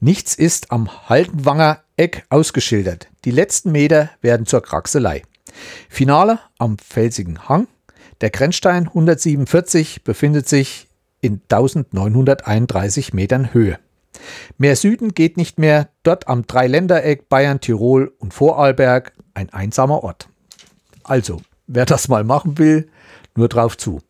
Nichts 0.00 0.34
ist 0.34 0.72
am 0.72 1.08
Haltenwanger 1.08 1.82
Eck 1.96 2.26
ausgeschildert. 2.30 3.08
Die 3.24 3.30
letzten 3.30 3.70
Meter 3.70 4.10
werden 4.20 4.46
zur 4.46 4.62
Kraxelei. 4.62 5.22
Finale 5.88 6.40
am 6.58 6.78
felsigen 6.78 7.48
Hang. 7.48 7.68
Der 8.20 8.30
Grenzstein 8.30 8.86
147 8.88 10.02
befindet 10.02 10.48
sich 10.48 10.88
in 11.20 11.40
1931 11.50 13.12
Metern 13.12 13.52
Höhe. 13.52 13.78
Mehr 14.56 14.76
Süden 14.76 15.12
geht 15.12 15.36
nicht 15.36 15.58
mehr, 15.58 15.88
dort 16.02 16.26
am 16.28 16.46
Dreiländereck 16.46 17.28
Bayern, 17.28 17.60
Tirol 17.60 18.12
und 18.18 18.32
Vorarlberg 18.32 19.12
ein 19.34 19.50
einsamer 19.50 20.02
Ort. 20.02 20.28
Also, 21.04 21.42
wer 21.66 21.84
das 21.84 22.08
mal 22.08 22.24
machen 22.24 22.56
will, 22.56 22.88
nur 23.36 23.48
drauf 23.48 23.76
zu. 23.76 24.00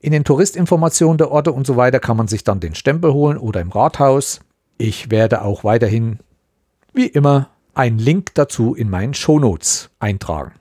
In 0.00 0.12
den 0.12 0.24
Touristinformationen 0.24 1.18
der 1.18 1.30
Orte 1.30 1.52
und 1.52 1.66
so 1.66 1.76
weiter 1.76 2.00
kann 2.00 2.16
man 2.16 2.28
sich 2.28 2.42
dann 2.42 2.60
den 2.60 2.74
Stempel 2.74 3.12
holen 3.12 3.38
oder 3.38 3.60
im 3.60 3.70
Rathaus. 3.70 4.40
Ich 4.78 5.10
werde 5.10 5.42
auch 5.42 5.62
weiterhin, 5.62 6.18
wie 6.92 7.06
immer, 7.06 7.50
einen 7.72 7.98
Link 7.98 8.34
dazu 8.34 8.74
in 8.74 8.90
meinen 8.90 9.14
Shownotes 9.14 9.90
eintragen. 10.00 10.52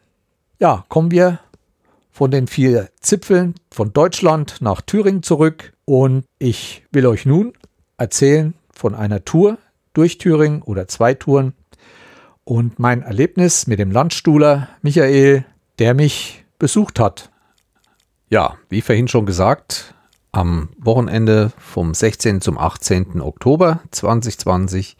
Ja, 0.60 0.86
kommen 0.89 1.12
wir 1.12 1.39
von 2.14 2.32
den 2.32 2.47
vier 2.47 2.88
Zipfeln 3.01 3.55
von 3.70 3.91
Deutschland 3.91 4.61
nach 4.61 4.80
Thüringen 4.80 5.22
zurück 5.22 5.74
und 5.84 6.24
ich 6.39 6.86
will 6.93 7.05
euch 7.05 7.26
nun 7.26 7.51
erzählen 7.97 8.53
von 8.72 8.95
einer 8.95 9.26
Tour 9.26 9.57
durch 9.93 10.18
Thüringen 10.18 10.61
oder 10.61 10.88
zwei 10.88 11.14
Touren 11.14 11.53
und 12.45 12.80
mein 12.80 13.01
Erlebnis 13.01 13.68
mit 13.68 13.80
dem 13.80 13.91
Landstuhler 13.91 14.70
Michael, 14.82 15.43
der 15.80 15.93
mich 15.93 16.45
besucht 16.57 17.01
hat 17.01 17.30
ja, 18.34 18.57
wie 18.68 18.82
vorhin 18.82 19.07
schon 19.07 19.28
gesagt, 19.28 19.93
am 20.32 20.70
Wochenende 20.80 21.51
vom 21.59 21.93
16. 21.93 22.41
zum 22.41 22.57
18. 22.57 23.22
Oktober 23.22 23.82
2020 23.91 24.97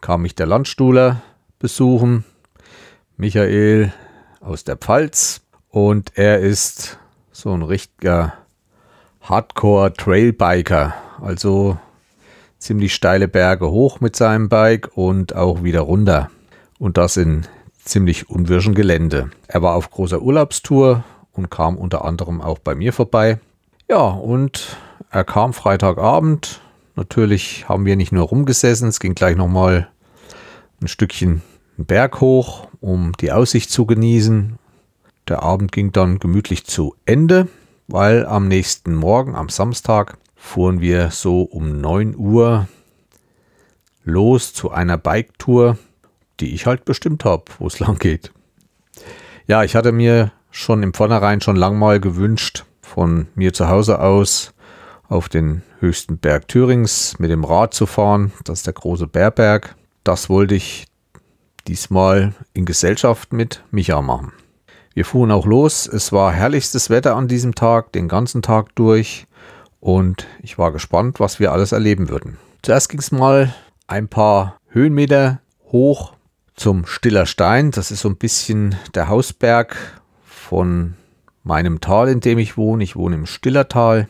kam 0.00 0.22
mich 0.22 0.36
der 0.36 0.46
Landstuhler 0.46 1.20
besuchen, 1.58 2.24
Michael 3.16 3.92
aus 4.38 4.62
der 4.62 4.76
Pfalz. 4.76 5.42
Und 5.70 6.12
er 6.16 6.40
ist 6.40 6.98
so 7.32 7.52
ein 7.52 7.62
richtiger 7.62 8.34
Hardcore-Trailbiker, 9.22 10.94
also 11.20 11.78
ziemlich 12.58 12.94
steile 12.94 13.28
Berge 13.28 13.70
hoch 13.70 14.00
mit 14.00 14.16
seinem 14.16 14.48
Bike 14.48 14.90
und 14.96 15.34
auch 15.34 15.62
wieder 15.62 15.80
runter. 15.80 16.30
Und 16.78 16.96
das 16.96 17.16
in 17.16 17.46
ziemlich 17.84 18.28
unwirschen 18.28 18.74
Gelände. 18.74 19.30
Er 19.46 19.62
war 19.62 19.74
auf 19.74 19.90
großer 19.90 20.20
Urlaubstour 20.20 21.04
und 21.32 21.50
kam 21.50 21.76
unter 21.76 22.04
anderem 22.04 22.40
auch 22.40 22.58
bei 22.58 22.74
mir 22.74 22.92
vorbei. 22.92 23.38
Ja, 23.88 24.08
und 24.08 24.76
er 25.10 25.24
kam 25.24 25.52
Freitagabend. 25.52 26.60
Natürlich 26.96 27.68
haben 27.68 27.84
wir 27.84 27.96
nicht 27.96 28.12
nur 28.12 28.24
rumgesessen, 28.24 28.88
es 28.88 29.00
ging 29.00 29.14
gleich 29.14 29.36
nochmal 29.36 29.88
ein 30.82 30.88
Stückchen 30.88 31.42
einen 31.80 31.86
Berg 31.86 32.20
hoch, 32.20 32.68
um 32.80 33.12
die 33.20 33.32
Aussicht 33.32 33.70
zu 33.70 33.86
genießen. 33.86 34.58
Der 35.30 35.44
Abend 35.44 35.70
ging 35.70 35.92
dann 35.92 36.18
gemütlich 36.18 36.66
zu 36.66 36.96
Ende, 37.04 37.46
weil 37.86 38.26
am 38.26 38.48
nächsten 38.48 38.96
Morgen, 38.96 39.36
am 39.36 39.48
Samstag, 39.48 40.18
fuhren 40.34 40.80
wir 40.80 41.12
so 41.12 41.42
um 41.42 41.80
9 41.80 42.16
Uhr 42.16 42.66
los 44.02 44.52
zu 44.52 44.72
einer 44.72 44.98
Bike-Tour, 44.98 45.78
die 46.40 46.52
ich 46.52 46.66
halt 46.66 46.84
bestimmt 46.84 47.24
habe, 47.24 47.44
wo 47.60 47.68
es 47.68 47.78
lang 47.78 48.00
geht. 48.00 48.32
Ja, 49.46 49.62
ich 49.62 49.76
hatte 49.76 49.92
mir 49.92 50.32
schon 50.50 50.82
im 50.82 50.94
Vornherein 50.94 51.40
schon 51.40 51.54
lang 51.54 51.78
mal 51.78 52.00
gewünscht, 52.00 52.64
von 52.82 53.28
mir 53.36 53.52
zu 53.52 53.68
Hause 53.68 54.00
aus 54.00 54.52
auf 55.08 55.28
den 55.28 55.62
höchsten 55.78 56.18
Berg 56.18 56.48
Thürings 56.48 57.20
mit 57.20 57.30
dem 57.30 57.44
Rad 57.44 57.72
zu 57.72 57.86
fahren. 57.86 58.32
Das 58.42 58.60
ist 58.60 58.66
der 58.66 58.74
große 58.74 59.06
Bärberg. 59.06 59.76
das 60.02 60.28
wollte 60.28 60.56
ich 60.56 60.86
diesmal 61.68 62.34
in 62.52 62.64
Gesellschaft 62.64 63.32
mit 63.32 63.62
Micha 63.70 64.02
machen. 64.02 64.32
Wir 64.92 65.04
fuhren 65.04 65.30
auch 65.30 65.46
los. 65.46 65.86
Es 65.86 66.12
war 66.12 66.32
herrlichstes 66.32 66.90
Wetter 66.90 67.14
an 67.16 67.28
diesem 67.28 67.54
Tag, 67.54 67.92
den 67.92 68.08
ganzen 68.08 68.42
Tag 68.42 68.74
durch. 68.74 69.26
Und 69.78 70.26
ich 70.42 70.58
war 70.58 70.72
gespannt, 70.72 71.20
was 71.20 71.40
wir 71.40 71.52
alles 71.52 71.72
erleben 71.72 72.08
würden. 72.08 72.38
Zuerst 72.62 72.88
ging 72.88 73.00
es 73.00 73.12
mal 73.12 73.54
ein 73.86 74.08
paar 74.08 74.58
Höhenmeter 74.68 75.40
hoch 75.70 76.14
zum 76.54 76.86
Stiller 76.86 77.26
Stein. 77.26 77.70
Das 77.70 77.90
ist 77.90 78.00
so 78.00 78.08
ein 78.08 78.16
bisschen 78.16 78.74
der 78.94 79.08
Hausberg 79.08 79.76
von 80.24 80.94
meinem 81.42 81.80
Tal, 81.80 82.08
in 82.08 82.20
dem 82.20 82.38
ich 82.38 82.56
wohne. 82.56 82.84
Ich 82.84 82.96
wohne 82.96 83.16
im 83.16 83.26
Stillertal. 83.26 84.08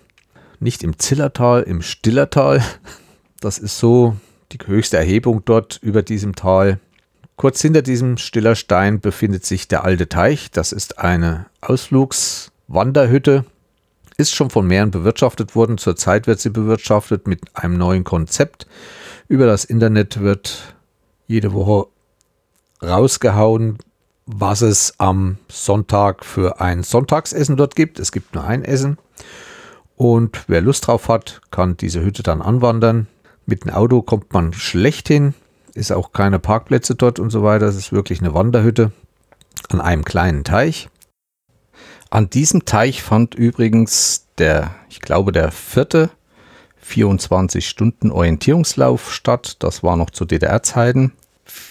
Nicht 0.59 0.83
im 0.83 0.99
Zillertal, 0.99 1.63
im 1.63 1.83
Stillertal. 1.83 2.63
Das 3.41 3.59
ist 3.59 3.79
so 3.79 4.17
die 4.53 4.59
höchste 4.67 4.97
Erhebung 4.97 5.43
dort 5.45 5.79
über 5.83 6.03
diesem 6.03 6.35
Tal. 6.35 6.81
Kurz 7.41 7.63
hinter 7.63 7.81
diesem 7.81 8.19
Stiller 8.19 8.55
Stein 8.55 9.01
befindet 9.01 9.47
sich 9.47 9.67
der 9.67 9.83
alte 9.83 10.11
Teich. 10.11 10.51
Das 10.51 10.73
ist 10.73 10.99
eine 10.99 11.47
Ausflugswanderhütte. 11.63 13.47
Ist 14.19 14.35
schon 14.35 14.51
von 14.51 14.67
mehreren 14.67 14.91
bewirtschaftet 14.91 15.55
worden. 15.57 15.79
Zurzeit 15.79 16.27
wird 16.27 16.39
sie 16.39 16.51
bewirtschaftet 16.51 17.27
mit 17.27 17.41
einem 17.55 17.79
neuen 17.79 18.05
Konzept. 18.05 18.67
Über 19.27 19.47
das 19.47 19.65
Internet 19.65 20.21
wird 20.21 20.75
jede 21.29 21.55
Woche 21.55 21.89
rausgehauen, 22.83 23.79
was 24.27 24.61
es 24.61 24.93
am 24.99 25.39
Sonntag 25.51 26.27
für 26.27 26.61
ein 26.61 26.83
Sonntagsessen 26.83 27.57
dort 27.57 27.75
gibt. 27.75 27.99
Es 27.99 28.13
gibt 28.13 28.35
nur 28.35 28.45
ein 28.45 28.67
Essen. 28.67 28.99
Und 29.97 30.45
wer 30.47 30.61
Lust 30.61 30.87
drauf 30.87 31.09
hat, 31.09 31.41
kann 31.51 31.79
diese 31.79 32.03
Hütte 32.03 32.23
dann 32.23 32.43
anwandern. 32.43 33.07
Mit 33.47 33.65
dem 33.65 33.73
Auto 33.73 34.03
kommt 34.03 34.31
man 34.35 34.53
schlecht 34.53 35.09
hin 35.09 35.33
ist 35.75 35.93
auch 35.93 36.13
keine 36.13 36.39
Parkplätze 36.39 36.95
dort 36.95 37.19
und 37.19 37.31
so 37.31 37.43
weiter. 37.43 37.67
Es 37.67 37.77
ist 37.77 37.93
wirklich 37.93 38.21
eine 38.21 38.35
Wanderhütte 38.35 38.93
an 39.69 39.81
einem 39.81 40.05
kleinen 40.05 40.45
Teich. 40.45 40.89
An 42.11 42.29
diesem 42.29 42.65
Teich 42.65 43.03
fand 43.03 43.35
übrigens 43.35 44.27
der, 44.39 44.75
ich 44.89 45.01
glaube, 45.01 45.33
der 45.33 45.51
vierte 45.53 46.11
24-Stunden-Orientierungslauf 46.89 49.13
statt. 49.13 49.57
Das 49.61 49.85
war 49.85 49.97
noch 49.97 50.11
zu 50.11 50.25
DDR-Zeiten. 50.25 51.13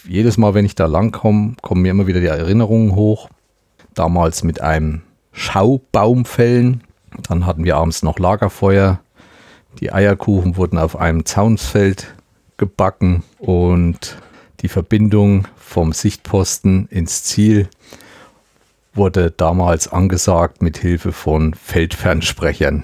Jedes 0.08 0.38
Mal, 0.38 0.54
wenn 0.54 0.66
ich 0.66 0.76
da 0.76 0.86
lang 0.86 1.12
komme, 1.12 1.56
kommen 1.62 1.82
mir 1.82 1.92
immer 1.92 2.08
wieder 2.08 2.22
die 2.22 2.28
Erinnerungen 2.28 2.96
hoch. 2.96 3.30
Damals 3.96 4.44
mit 4.44 4.62
einem 4.62 5.02
Schaubaumfällen. 5.34 6.84
Dann 7.28 7.46
hatten 7.46 7.66
wir 7.66 7.76
abends 7.76 8.04
noch 8.04 8.20
Lagerfeuer. 8.20 9.02
Die 9.80 9.92
Eierkuchen 9.92 10.58
wurden 10.58 10.78
auf 10.78 10.96
einem 10.96 11.26
Zaunsfeld 11.26 12.14
gebacken 12.60 13.24
und 13.40 14.18
die 14.60 14.68
Verbindung 14.68 15.48
vom 15.58 15.94
Sichtposten 15.94 16.88
ins 16.90 17.24
Ziel 17.24 17.68
wurde 18.94 19.32
damals 19.32 19.88
angesagt 19.88 20.62
mit 20.62 20.78
Hilfe 20.78 21.12
von 21.12 21.56
Feldfernsprechern. 21.56 22.84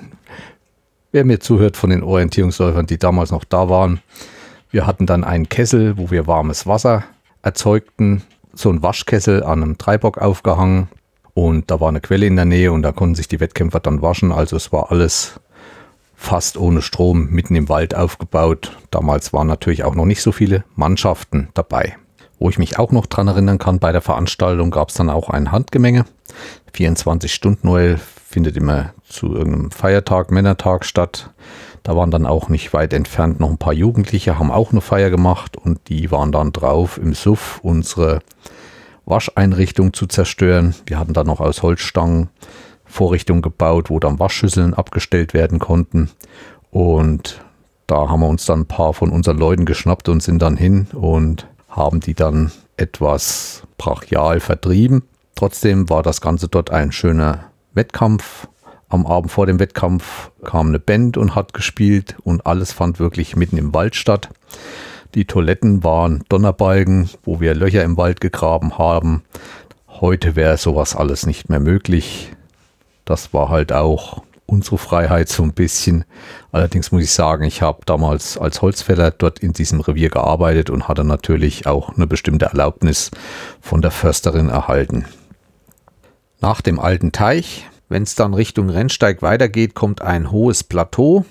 Wer 1.12 1.26
mir 1.26 1.40
zuhört 1.40 1.78
von 1.78 1.92
den 1.92 2.04
Orientierungsläufern, 2.04 2.88
die 2.88 2.98
damals 2.98 3.32
noch 3.32 3.44
da 3.44 3.70
waren, 3.70 4.02
wir 4.72 4.88
hatten 4.88 5.06
dann 5.06 5.24
einen 5.24 5.48
Kessel, 5.48 5.98
wo 5.98 6.12
wir 6.12 6.28
warmes 6.28 6.68
Wasser 6.68 7.04
erzeugten, 7.42 8.24
so 8.54 8.70
ein 8.70 8.82
Waschkessel 8.82 9.44
an 9.44 9.62
einem 9.62 9.78
Dreibock 9.78 10.18
aufgehangen 10.18 10.88
und 11.34 11.70
da 11.70 11.80
war 11.82 11.90
eine 11.90 12.02
Quelle 12.02 12.26
in 12.26 12.38
der 12.38 12.46
Nähe 12.46 12.72
und 12.72 12.82
da 12.82 12.94
konnten 12.94 13.16
sich 13.16 13.28
die 13.28 13.42
Wettkämpfer 13.42 13.82
dann 13.82 14.02
waschen. 14.02 14.32
Also 14.32 14.56
es 14.56 14.72
war 14.72 14.92
alles 14.92 15.40
fast 16.16 16.58
ohne 16.58 16.82
Strom 16.82 17.30
mitten 17.30 17.56
im 17.56 17.70
Wald 17.70 17.96
aufgebaut. 17.96 18.78
Damals 18.92 19.34
waren 19.34 19.48
natürlich 19.48 19.84
auch 19.84 19.96
noch 19.96 20.06
nicht 20.06 20.22
so 20.22 20.32
viele 20.32 20.64
Mannschaften 20.76 21.50
dabei. 21.54 21.98
Wo 22.40 22.50
ich 22.50 22.58
mich 22.58 22.78
auch 22.80 22.92
noch 22.92 23.06
dran 23.06 23.28
erinnern 23.28 23.58
kann, 23.58 23.80
bei 23.80 23.92
der 23.92 24.02
Veranstaltung 24.02 24.72
gab 24.72 24.90
es 24.90 24.96
dann 24.96 25.10
auch 25.10 25.30
ein 25.30 25.52
Handgemenge. 25.52 26.06
24 26.74 27.34
Stunden 27.34 27.68
Noel 27.68 28.00
findet 28.28 28.58
immer 28.58 28.94
zu 29.08 29.34
irgendeinem 29.34 29.72
Feiertag, 29.72 30.32
Männertag 30.32 30.86
statt. 30.86 31.32
Da 31.84 31.96
waren 31.96 32.12
dann 32.12 32.26
auch 32.26 32.50
nicht 32.50 32.74
weit 32.74 32.94
entfernt 32.94 33.40
noch 33.40 33.50
ein 33.50 33.58
paar 33.58 33.74
Jugendliche, 33.74 34.40
haben 34.40 34.52
auch 34.52 34.72
eine 34.72 34.82
Feier 34.82 35.10
gemacht 35.10 35.56
und 35.56 35.88
die 35.88 36.12
waren 36.12 36.32
dann 36.32 36.52
drauf, 36.52 36.98
im 36.98 37.14
Suff 37.14 37.60
unsere 37.62 38.22
Wascheinrichtung 39.06 39.94
zu 39.94 40.08
zerstören. 40.08 40.76
Wir 40.88 41.00
hatten 41.00 41.14
dann 41.14 41.28
noch 41.28 41.40
aus 41.40 41.62
Holzstangen 41.62 42.30
Vorrichtung 42.96 43.42
gebaut, 43.42 43.90
wo 43.90 44.00
dann 44.00 44.20
Waschschüsseln 44.20 44.74
abgestellt 44.74 45.34
werden 45.34 45.60
konnten. 45.60 46.10
Und 46.72 47.42
da 47.88 48.10
haben 48.10 48.22
wir 48.22 48.30
uns 48.30 48.46
dann 48.46 48.62
ein 48.62 48.68
paar 48.68 48.94
von 48.94 49.12
unseren 49.12 49.38
Leuten 49.38 49.66
geschnappt 49.66 50.10
und 50.10 50.24
sind 50.24 50.42
dann 50.42 50.58
hin 50.58 50.88
und 50.94 51.48
haben 51.70 52.00
die 52.00 52.14
dann 52.14 52.52
etwas 52.78 53.64
brachial 53.78 54.40
vertrieben. 54.40 55.04
Trotzdem 55.36 55.90
war 55.90 56.04
das 56.04 56.22
Ganze 56.22 56.48
dort 56.48 56.72
ein 56.72 56.92
schöner 56.92 57.52
Wettkampf. 57.74 58.48
Am 58.88 59.06
Abend 59.06 59.32
vor 59.32 59.46
dem 59.46 59.60
Wettkampf 59.60 60.32
kam 60.44 60.70
eine 60.70 60.80
Band 60.80 61.18
und 61.18 61.36
hat 61.36 61.54
gespielt 61.54 62.16
und 62.24 62.46
alles 62.46 62.72
fand 62.72 63.00
wirklich 63.00 63.36
mitten 63.36 63.58
im 63.58 63.74
Wald 63.74 63.96
statt. 63.96 64.30
Die 65.16 65.26
Toiletten 65.26 65.84
waren 65.84 66.24
Donnerbalken, 66.30 67.10
wo 67.24 67.42
wir 67.42 67.56
Löcher 67.56 67.84
im 67.84 67.98
Wald 67.98 68.22
gegraben 68.22 68.78
haben. 68.78 69.24
Heute 69.88 70.36
wäre 70.36 70.58
sowas 70.58 70.96
alles 70.96 71.26
nicht 71.26 71.50
mehr 71.50 71.60
möglich. 71.60 72.32
Das 73.06 73.34
war 73.34 73.50
halt 73.50 73.72
auch 73.72 74.24
unsere 74.48 74.78
Freiheit 74.78 75.30
so 75.30 75.44
ein 75.44 75.54
bisschen. 75.54 76.06
Allerdings 76.52 76.92
muss 76.92 77.04
ich 77.04 77.12
sagen, 77.12 77.44
ich 77.44 77.62
habe 77.62 77.82
damals 77.86 78.38
als 78.38 78.62
Holzfäller 78.62 79.12
dort 79.12 79.40
in 79.40 79.54
diesem 79.54 79.82
Revier 79.82 80.10
gearbeitet 80.10 80.70
und 80.70 80.88
hatte 80.88 81.04
natürlich 81.04 81.66
auch 81.66 81.96
eine 81.96 82.08
bestimmte 82.08 82.46
Erlaubnis 82.46 83.12
von 83.62 83.82
der 83.82 83.92
Försterin 83.92 84.50
erhalten. 84.50 85.06
Nach 86.42 86.62
dem 86.62 86.80
alten 86.80 87.12
Teich, 87.12 87.68
wenn 87.90 88.04
es 88.04 88.16
dann 88.16 88.34
Richtung 88.34 88.70
Rennsteig 88.70 89.22
weitergeht, 89.22 89.74
kommt 89.74 90.02
ein 90.02 90.32
hohes 90.32 90.64
Plateau. 90.64 91.26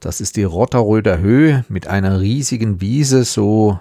Das 0.00 0.20
ist 0.20 0.36
die 0.36 0.44
Rotterröder 0.44 1.18
Höhe 1.18 1.64
mit 1.68 1.86
einer 1.86 2.20
riesigen 2.20 2.80
Wiese 2.80 3.24
so 3.24 3.78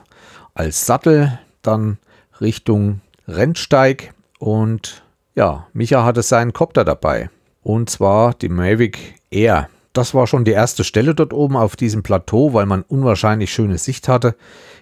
als 0.53 0.85
Sattel. 0.85 1.39
Dann 1.61 1.97
Richtung 2.39 3.01
Rennsteig 3.27 4.13
und 4.39 5.03
ja, 5.35 5.67
Micha 5.73 6.03
hatte 6.03 6.21
seinen 6.21 6.53
Copter 6.53 6.83
dabei. 6.83 7.29
Und 7.63 7.89
zwar 7.89 8.33
die 8.33 8.49
Mavic 8.49 9.15
Air. 9.29 9.69
Das 9.93 10.13
war 10.13 10.25
schon 10.25 10.45
die 10.45 10.51
erste 10.51 10.83
Stelle 10.83 11.13
dort 11.13 11.33
oben 11.33 11.57
auf 11.57 11.75
diesem 11.75 12.01
Plateau, 12.01 12.53
weil 12.53 12.65
man 12.65 12.83
unwahrscheinlich 12.83 13.51
schöne 13.51 13.77
Sicht 13.77 14.07
hatte, 14.07 14.35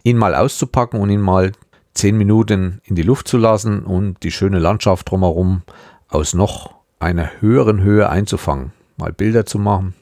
ihn 0.04 0.18
mal 0.18 0.36
auszupacken 0.36 1.00
und 1.00 1.10
ihn 1.10 1.22
mal 1.22 1.52
zehn 1.93 2.16
Minuten 2.18 2.80
in 2.84 2.95
die 2.95 3.02
Luft 3.02 3.28
zu 3.28 3.38
lassen 3.38 3.84
und 3.84 4.24
die 4.24 4.32
schöne 4.32 4.60
Landschaft 4.60 5.10
drumherum 5.10 5.64
aus 6.08 6.34
noch 6.34 6.76
einer 7.00 7.41
höheren 7.41 7.82
Höhe 7.82 8.10
einzufangen, 8.10 8.72
mal 8.97 9.12
Bilder 9.12 9.45
zu 9.45 9.58
machen. 9.58 9.95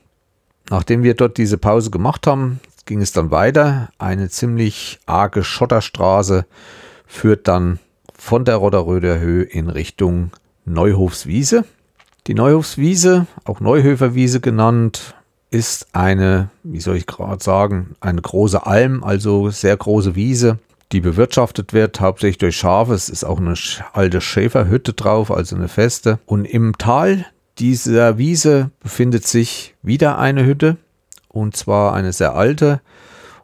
Nachdem 0.69 1.03
wir 1.03 1.13
dort 1.13 1.37
diese 1.37 1.57
Pause 1.57 1.89
gemacht 1.89 2.27
haben, 2.27 2.59
ging 2.85 3.01
es 3.01 3.13
dann 3.13 3.31
weiter. 3.31 3.89
Eine 3.97 4.29
ziemlich 4.29 4.99
arge 5.05 5.43
Schotterstraße 5.43 6.45
führt 7.05 7.47
dann 7.47 7.79
von 8.17 8.45
der 8.45 8.55
Rodderröder 8.55 9.19
Höhe 9.19 9.43
in 9.43 9.69
Richtung 9.69 10.31
Neuhofswiese. 10.65 11.63
Die 12.27 12.33
Neuhofswiese, 12.33 13.27
auch 13.45 13.61
Neuhöferwiese 13.61 14.41
genannt, 14.41 15.15
ist 15.49 15.87
eine, 15.93 16.49
wie 16.63 16.81
soll 16.81 16.97
ich 16.97 17.07
gerade 17.07 17.41
sagen, 17.41 17.95
eine 18.01 18.21
große 18.21 18.65
Alm, 18.65 19.03
also 19.03 19.49
sehr 19.49 19.77
große 19.77 20.15
Wiese, 20.15 20.59
die 20.91 20.99
bewirtschaftet 20.99 21.71
wird, 21.71 22.01
hauptsächlich 22.01 22.37
durch 22.37 22.57
Schafe. 22.57 22.93
Es 22.93 23.07
ist 23.07 23.23
auch 23.23 23.39
eine 23.39 23.53
alte 23.93 24.19
Schäferhütte 24.19 24.93
drauf, 24.93 25.31
also 25.31 25.55
eine 25.55 25.69
feste. 25.69 26.19
Und 26.25 26.45
im 26.45 26.77
Tal 26.77 27.25
dieser 27.59 28.17
Wiese 28.17 28.71
befindet 28.81 29.25
sich 29.25 29.75
wieder 29.81 30.17
eine 30.17 30.45
Hütte, 30.45 30.77
und 31.29 31.55
zwar 31.55 31.93
eine 31.93 32.11
sehr 32.11 32.35
alte, 32.35 32.81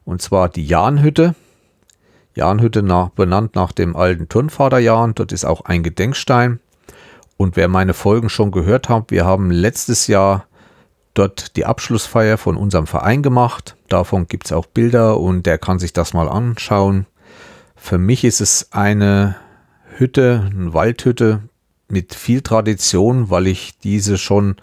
und 0.04 0.22
zwar 0.22 0.50
die 0.50 0.66
Jahnhütte. 0.66 1.36
Jahnhütte 2.36 2.84
nach, 2.84 3.10
benannt 3.10 3.56
nach 3.56 3.72
dem 3.72 3.96
alten 3.96 4.30
Turnvater 4.30 4.80
Jahn. 4.80 5.14
Dort 5.16 5.32
ist 5.32 5.46
auch 5.46 5.62
ein 5.62 5.84
Gedenkstein. 5.84 6.60
Und 7.38 7.56
wer 7.56 7.68
meine 7.68 7.94
Folgen 7.94 8.30
schon 8.30 8.52
gehört 8.52 8.90
hat, 8.90 9.12
wir 9.12 9.26
haben 9.26 9.52
letztes 9.52 10.08
Jahr 10.08 10.46
dort 11.14 11.56
die 11.56 11.66
Abschlussfeier 11.66 12.38
von 12.38 12.58
unserem 12.58 12.88
Verein 12.88 13.22
gemacht. 13.22 13.76
Davon 13.90 14.28
gibt 14.28 14.46
es 14.48 14.52
auch 14.52 14.66
Bilder 14.66 15.20
und 15.20 15.46
der 15.46 15.58
kann 15.58 15.80
sich 15.80 15.94
das 15.94 16.14
mal 16.14 16.28
anschauen. 16.28 17.06
Für 17.76 17.98
mich 17.98 18.24
ist 18.24 18.42
es 18.42 18.70
eine 18.72 19.36
Hütte, 19.98 20.50
eine 20.52 20.74
Waldhütte 20.74 21.42
mit 21.90 22.16
viel 22.16 22.42
Tradition, 22.42 23.30
weil 23.30 23.48
ich 23.48 23.78
diese 23.80 24.18
schon 24.18 24.56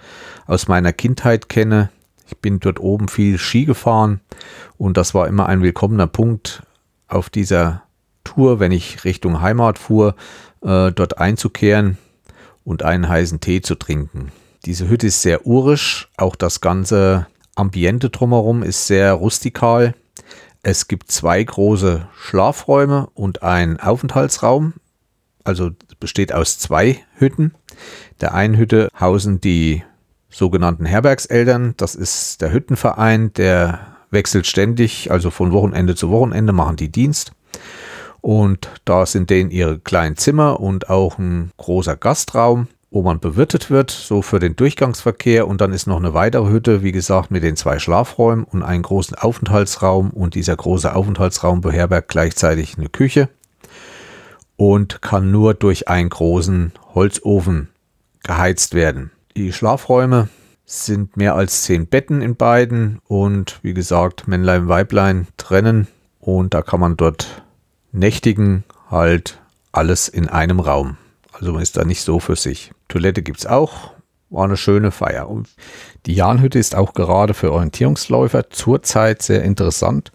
aus 0.47 0.69
meiner 0.69 0.93
Kindheit 0.93 1.49
kenne. 1.49 1.91
Ich 2.27 2.39
bin 2.39 2.61
dort 2.61 2.81
oben 2.81 3.09
viel 3.09 3.39
Ski 3.39 3.65
gefahren 3.65 4.21
und 4.79 4.97
das 4.97 5.15
war 5.15 5.29
immer 5.29 5.47
ein 5.47 5.63
willkommener 5.63 6.07
Punkt, 6.07 6.63
auf 7.11 7.31
dieser 7.31 7.83
Tour, 8.25 8.61
wenn 8.61 8.73
ich 8.73 9.05
Richtung 9.05 9.41
Heimat 9.41 9.79
fuhr, 9.79 10.15
äh, 10.63 10.93
dort 10.93 11.19
einzukehren 11.19 11.99
und 12.65 12.83
einen 12.83 13.09
heißen 13.09 13.41
Tee 13.41 13.61
zu 13.61 13.75
trinken. 13.75 14.33
Diese 14.65 14.89
Hütte 14.89 15.07
ist 15.07 15.23
sehr 15.23 15.47
urisch, 15.47 16.09
auch 16.17 16.37
das 16.37 16.61
ganze 16.61 17.27
Ambiente 17.55 18.11
drumherum 18.11 18.63
ist 18.63 18.87
sehr 18.87 19.13
rustikal. 19.13 19.95
Es 20.63 20.89
gibt 20.89 21.11
zwei 21.11 21.43
große 21.43 22.07
Schlafräume 22.15 23.09
und 23.15 23.43
einen 23.43 23.81
Aufenthaltsraum. 23.81 24.75
Also 25.43 25.71
besteht 25.99 26.33
aus 26.33 26.59
zwei 26.59 27.01
Hütten. 27.17 27.55
Der 28.21 28.35
einen 28.35 28.57
Hütte 28.57 28.89
hausen 28.99 29.41
die 29.41 29.83
sogenannten 30.29 30.85
Herbergseltern. 30.85 31.75
Das 31.77 31.95
ist 31.95 32.43
der 32.43 32.53
Hüttenverein, 32.53 33.33
der 33.33 33.90
wechselt 34.11 34.47
ständig, 34.47 35.11
also 35.11 35.31
von 35.31 35.53
Wochenende 35.53 35.95
zu 35.95 36.11
Wochenende 36.11 36.53
machen 36.53 36.77
die 36.77 36.91
Dienst. 36.91 37.33
Und 38.21 38.69
da 38.85 39.07
sind 39.07 39.31
denen 39.31 39.51
ihre 39.51 39.79
kleinen 39.79 40.17
Zimmer 40.17 40.61
und 40.61 40.91
auch 40.91 41.19
ein 41.19 41.53
großer 41.57 41.97
Gastraum, 41.97 42.69
wo 42.91 43.03
man 43.03 43.21
bewirtet 43.21 43.71
wird, 43.71 43.91
so 43.91 44.21
für 44.21 44.39
den 44.41 44.57
Durchgangsverkehr. 44.57 45.47
Und 45.49 45.61
dann 45.61 45.73
ist 45.73 45.87
noch 45.87 45.97
eine 45.97 46.13
weitere 46.13 46.51
Hütte, 46.51 46.83
wie 46.83 46.93
gesagt, 46.93 47.31
mit 47.31 47.43
den 47.43 47.57
zwei 47.57 47.79
Schlafräumen 47.79 48.45
und 48.45 48.63
einen 48.63 48.83
großen 48.83 49.17
Aufenthaltsraum. 49.17 50.11
Und 50.11 50.35
dieser 50.35 50.57
große 50.57 50.95
Aufenthaltsraum 50.95 51.61
beherbergt 51.61 52.09
gleichzeitig 52.09 52.77
eine 52.77 52.89
Küche 52.89 53.29
und 54.57 55.01
kann 55.01 55.31
nur 55.31 55.55
durch 55.55 55.89
einen 55.89 56.11
großen 56.11 56.73
Holzofen 56.95 57.69
geheizt 58.23 58.75
werden. 58.75 59.11
Die 59.37 59.53
Schlafräume 59.53 60.29
sind 60.71 61.17
mehr 61.17 61.35
als 61.35 61.63
zehn 61.63 61.89
Betten 61.89 62.23
in 62.23 62.37
beiden 62.37 63.01
und 63.09 63.59
wie 63.63 63.75
gesagt, 63.75 64.29
Männlein, 64.29 64.69
Weiblein 64.69 65.27
trennen 65.37 65.89
und 66.21 66.55
da 66.55 66.63
kann 66.63 66.79
man 66.79 66.97
dort 66.97 67.43
nächtigen, 67.91 68.63
halt 68.89 69.41
alles 69.73 70.09
in 70.09 70.29
einem 70.29 70.61
Raum. 70.61 70.97
Also 71.33 71.53
man 71.53 71.63
ist 71.63 71.77
da 71.77 71.85
nicht 71.85 72.03
so 72.03 72.21
für 72.21 72.37
sich. 72.37 72.71
Toilette 72.87 73.23
gibt 73.23 73.41
es 73.41 73.47
auch, 73.47 73.91
war 74.29 74.45
eine 74.45 74.57
schöne 74.57 74.93
Feier. 74.93 75.29
Und 75.29 75.49
die 76.07 76.15
Jahnhütte 76.15 76.61
ist 76.61 76.77
auch 76.77 76.95
gerade 76.95 77.35
für 77.35 77.53
Orientierungsläufer 77.53 78.51
zurzeit 78.51 79.23
sehr 79.23 79.43
interessant, 79.43 80.13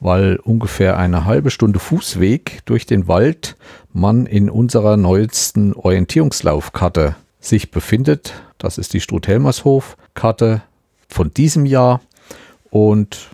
weil 0.00 0.36
ungefähr 0.36 0.98
eine 0.98 1.24
halbe 1.24 1.50
Stunde 1.50 1.78
Fußweg 1.78 2.60
durch 2.66 2.84
den 2.84 3.08
Wald 3.08 3.56
man 3.94 4.26
in 4.26 4.50
unserer 4.50 4.98
neuesten 4.98 5.72
Orientierungslaufkarte 5.72 7.16
sich 7.40 7.70
befindet. 7.70 8.34
Das 8.64 8.78
ist 8.78 8.94
die 8.94 9.00
Struth-Helmershof-Karte 9.00 10.62
von 11.10 11.34
diesem 11.34 11.66
Jahr. 11.66 12.00
Und 12.70 13.28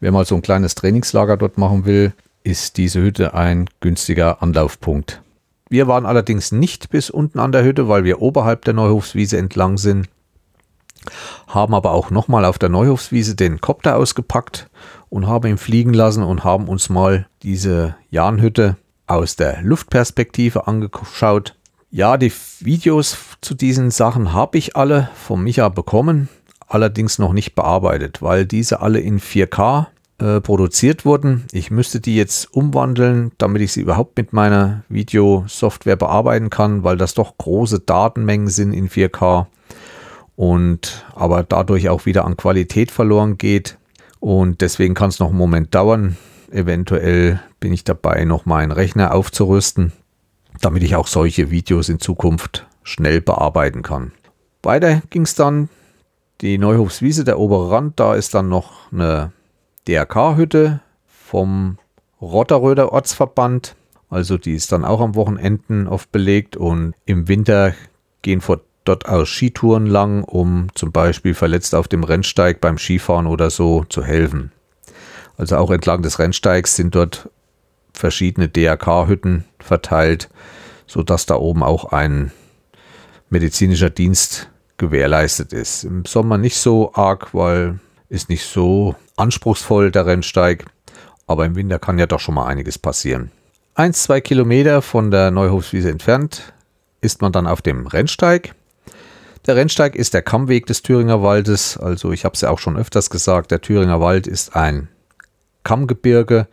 wer 0.00 0.10
mal 0.10 0.24
so 0.24 0.34
ein 0.34 0.40
kleines 0.40 0.74
Trainingslager 0.74 1.36
dort 1.36 1.58
machen 1.58 1.84
will, 1.84 2.14
ist 2.44 2.78
diese 2.78 3.02
Hütte 3.02 3.34
ein 3.34 3.68
günstiger 3.80 4.42
Anlaufpunkt. 4.42 5.20
Wir 5.68 5.86
waren 5.86 6.06
allerdings 6.06 6.50
nicht 6.50 6.88
bis 6.88 7.10
unten 7.10 7.40
an 7.40 7.52
der 7.52 7.62
Hütte, 7.62 7.88
weil 7.90 8.04
wir 8.04 8.22
oberhalb 8.22 8.64
der 8.64 8.72
Neuhofswiese 8.72 9.36
entlang 9.36 9.76
sind. 9.76 10.08
Haben 11.46 11.74
aber 11.74 11.90
auch 11.90 12.10
nochmal 12.10 12.46
auf 12.46 12.58
der 12.58 12.70
Neuhofswiese 12.70 13.34
den 13.34 13.60
Kopter 13.60 13.96
ausgepackt 13.96 14.70
und 15.10 15.26
haben 15.26 15.50
ihn 15.50 15.58
fliegen 15.58 15.92
lassen 15.92 16.22
und 16.22 16.42
haben 16.42 16.68
uns 16.68 16.88
mal 16.88 17.26
diese 17.42 17.96
Jahnhütte 18.08 18.78
aus 19.06 19.36
der 19.36 19.60
Luftperspektive 19.60 20.66
angeschaut. 20.66 21.54
Ja, 21.92 22.16
die 22.16 22.32
Videos 22.60 23.18
zu 23.40 23.54
diesen 23.54 23.90
Sachen 23.90 24.32
habe 24.32 24.58
ich 24.58 24.76
alle 24.76 25.10
von 25.16 25.42
Micha 25.42 25.68
bekommen, 25.70 26.28
allerdings 26.68 27.18
noch 27.18 27.32
nicht 27.32 27.56
bearbeitet, 27.56 28.22
weil 28.22 28.46
diese 28.46 28.80
alle 28.80 29.00
in 29.00 29.18
4K 29.18 29.88
äh, 30.18 30.40
produziert 30.40 31.04
wurden. 31.04 31.46
Ich 31.50 31.72
müsste 31.72 31.98
die 31.98 32.14
jetzt 32.14 32.54
umwandeln, 32.54 33.32
damit 33.38 33.62
ich 33.62 33.72
sie 33.72 33.80
überhaupt 33.80 34.16
mit 34.16 34.32
meiner 34.32 34.84
Videosoftware 34.88 35.96
bearbeiten 35.96 36.48
kann, 36.48 36.84
weil 36.84 36.96
das 36.96 37.14
doch 37.14 37.36
große 37.38 37.80
Datenmengen 37.80 38.46
sind 38.46 38.72
in 38.72 38.88
4K 38.88 39.46
und 40.36 41.04
aber 41.16 41.42
dadurch 41.42 41.88
auch 41.88 42.06
wieder 42.06 42.24
an 42.24 42.36
Qualität 42.36 42.92
verloren 42.92 43.36
geht. 43.36 43.78
Und 44.20 44.60
deswegen 44.60 44.94
kann 44.94 45.08
es 45.08 45.18
noch 45.18 45.30
einen 45.30 45.38
Moment 45.38 45.74
dauern. 45.74 46.16
Eventuell 46.52 47.40
bin 47.58 47.72
ich 47.72 47.82
dabei, 47.82 48.24
noch 48.24 48.46
meinen 48.46 48.70
Rechner 48.70 49.12
aufzurüsten 49.12 49.92
damit 50.60 50.82
ich 50.82 50.96
auch 50.96 51.06
solche 51.06 51.50
Videos 51.50 51.88
in 51.88 52.00
Zukunft 52.00 52.66
schnell 52.82 53.20
bearbeiten 53.20 53.82
kann. 53.82 54.12
Weiter 54.62 55.02
ging 55.10 55.22
es 55.22 55.34
dann 55.34 55.68
die 56.40 56.58
Neuhofswiese, 56.58 57.24
der 57.24 57.38
obere 57.38 57.70
Rand, 57.70 58.00
da 58.00 58.14
ist 58.14 58.34
dann 58.34 58.48
noch 58.48 58.92
eine 58.92 59.32
DRK-Hütte 59.86 60.80
vom 61.06 61.78
Rotterröder 62.20 62.92
Ortsverband. 62.92 63.76
Also 64.08 64.38
die 64.38 64.54
ist 64.54 64.72
dann 64.72 64.84
auch 64.84 65.00
am 65.00 65.14
Wochenenden 65.14 65.86
oft 65.86 66.10
belegt 66.12 66.56
und 66.56 66.94
im 67.04 67.28
Winter 67.28 67.74
gehen 68.22 68.40
vor 68.40 68.60
dort 68.84 69.08
aus 69.08 69.28
Skitouren 69.28 69.86
lang, 69.86 70.24
um 70.24 70.68
zum 70.74 70.92
Beispiel 70.92 71.34
verletzt 71.34 71.74
auf 71.74 71.88
dem 71.88 72.02
Rennsteig 72.02 72.60
beim 72.60 72.78
Skifahren 72.78 73.26
oder 73.26 73.50
so 73.50 73.84
zu 73.84 74.02
helfen. 74.02 74.52
Also 75.36 75.56
auch 75.56 75.70
entlang 75.70 76.02
des 76.02 76.18
Rennsteigs 76.18 76.76
sind 76.76 76.94
dort 76.94 77.30
verschiedene 77.92 78.48
DRK-Hütten 78.48 79.44
verteilt, 79.64 80.28
sodass 80.86 81.26
da 81.26 81.36
oben 81.36 81.62
auch 81.62 81.92
ein 81.92 82.32
medizinischer 83.28 83.90
Dienst 83.90 84.48
gewährleistet 84.76 85.52
ist. 85.52 85.84
Im 85.84 86.04
Sommer 86.04 86.38
nicht 86.38 86.56
so 86.56 86.94
arg, 86.94 87.34
weil 87.34 87.80
ist 88.08 88.28
nicht 88.28 88.44
so 88.44 88.96
anspruchsvoll 89.16 89.90
der 89.90 90.06
Rennsteig, 90.06 90.64
aber 91.26 91.46
im 91.46 91.54
Winter 91.54 91.78
kann 91.78 91.98
ja 91.98 92.06
doch 92.06 92.18
schon 92.18 92.34
mal 92.34 92.46
einiges 92.46 92.78
passieren. 92.78 93.30
Eins, 93.74 94.02
zwei 94.02 94.20
Kilometer 94.20 94.82
von 94.82 95.10
der 95.10 95.30
Neuhofswiese 95.30 95.90
entfernt 95.90 96.52
ist 97.00 97.22
man 97.22 97.32
dann 97.32 97.46
auf 97.46 97.62
dem 97.62 97.86
Rennsteig. 97.86 98.54
Der 99.46 99.56
Rennsteig 99.56 99.94
ist 99.94 100.12
der 100.12 100.22
Kammweg 100.22 100.66
des 100.66 100.82
Thüringer 100.82 101.22
Waldes. 101.22 101.78
Also 101.78 102.12
ich 102.12 102.24
habe 102.24 102.34
es 102.34 102.40
ja 102.40 102.50
auch 102.50 102.58
schon 102.58 102.76
öfters 102.76 103.10
gesagt, 103.10 103.52
der 103.52 103.60
Thüringer 103.60 104.00
Wald 104.00 104.26
ist 104.26 104.56
ein 104.56 104.88
Kammgebirge 105.62 106.48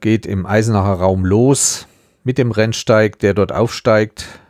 geht 0.00 0.26
im 0.26 0.44
Eisenacher 0.44 1.00
Raum 1.00 1.24
los 1.24 1.86
mit 2.24 2.38
dem 2.38 2.50
Rennsteig, 2.50 3.18
der 3.20 3.34
dort 3.34 3.52
aufsteigt 3.52 4.40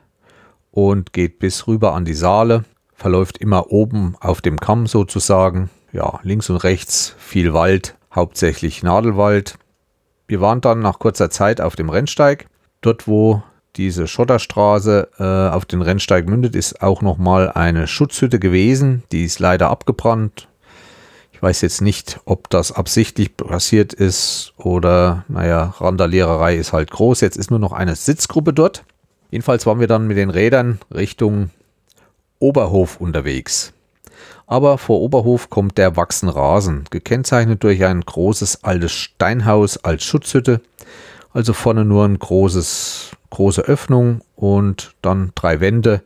und 0.70 1.12
geht 1.12 1.38
bis 1.38 1.66
rüber 1.66 1.94
an 1.94 2.04
die 2.04 2.14
Saale, 2.14 2.64
verläuft 2.94 3.38
immer 3.38 3.70
oben 3.70 4.16
auf 4.20 4.40
dem 4.40 4.58
Kamm 4.58 4.86
sozusagen. 4.86 5.68
Ja, 5.92 6.20
links 6.22 6.48
und 6.50 6.56
rechts 6.56 7.14
viel 7.18 7.52
Wald, 7.52 7.96
hauptsächlich 8.14 8.82
Nadelwald. 8.82 9.58
Wir 10.26 10.40
waren 10.40 10.60
dann 10.60 10.80
nach 10.80 10.98
kurzer 10.98 11.30
Zeit 11.30 11.60
auf 11.60 11.76
dem 11.76 11.90
Rennsteig. 11.90 12.46
Dort, 12.80 13.06
wo 13.06 13.42
diese 13.76 14.06
Schotterstraße 14.06 15.08
äh, 15.18 15.54
auf 15.54 15.64
den 15.66 15.82
Rennsteig 15.82 16.28
mündet, 16.28 16.54
ist 16.54 16.80
auch 16.80 17.02
nochmal 17.02 17.50
eine 17.50 17.86
Schutzhütte 17.86 18.38
gewesen. 18.38 19.02
Die 19.10 19.24
ist 19.24 19.40
leider 19.40 19.70
abgebrannt 19.70 20.48
weiß 21.42 21.60
jetzt 21.60 21.80
nicht, 21.80 22.20
ob 22.24 22.50
das 22.50 22.72
absichtlich 22.72 23.36
passiert 23.36 23.92
ist 23.92 24.52
oder, 24.56 25.24
naja, 25.28 25.74
Randaliererei 25.78 26.56
ist 26.56 26.72
halt 26.72 26.90
groß. 26.90 27.20
Jetzt 27.20 27.36
ist 27.36 27.50
nur 27.50 27.58
noch 27.58 27.72
eine 27.72 27.96
Sitzgruppe 27.96 28.52
dort. 28.52 28.84
Jedenfalls 29.30 29.66
waren 29.66 29.80
wir 29.80 29.86
dann 29.86 30.06
mit 30.06 30.16
den 30.16 30.30
Rädern 30.30 30.80
Richtung 30.94 31.50
Oberhof 32.38 33.00
unterwegs. 33.00 33.72
Aber 34.46 34.78
vor 34.78 35.00
Oberhof 35.00 35.50
kommt 35.50 35.78
der 35.78 35.96
Wachsenrasen, 35.96 36.84
gekennzeichnet 36.90 37.62
durch 37.64 37.84
ein 37.84 38.02
großes 38.02 38.62
altes 38.62 38.92
Steinhaus 38.92 39.78
als 39.78 40.04
Schutzhütte. 40.04 40.60
Also 41.32 41.52
vorne 41.52 41.84
nur 41.84 42.04
ein 42.04 42.18
großes, 42.18 43.10
große 43.30 43.62
Öffnung 43.62 44.20
und 44.36 44.94
dann 45.02 45.32
drei 45.34 45.60
Wände, 45.60 46.02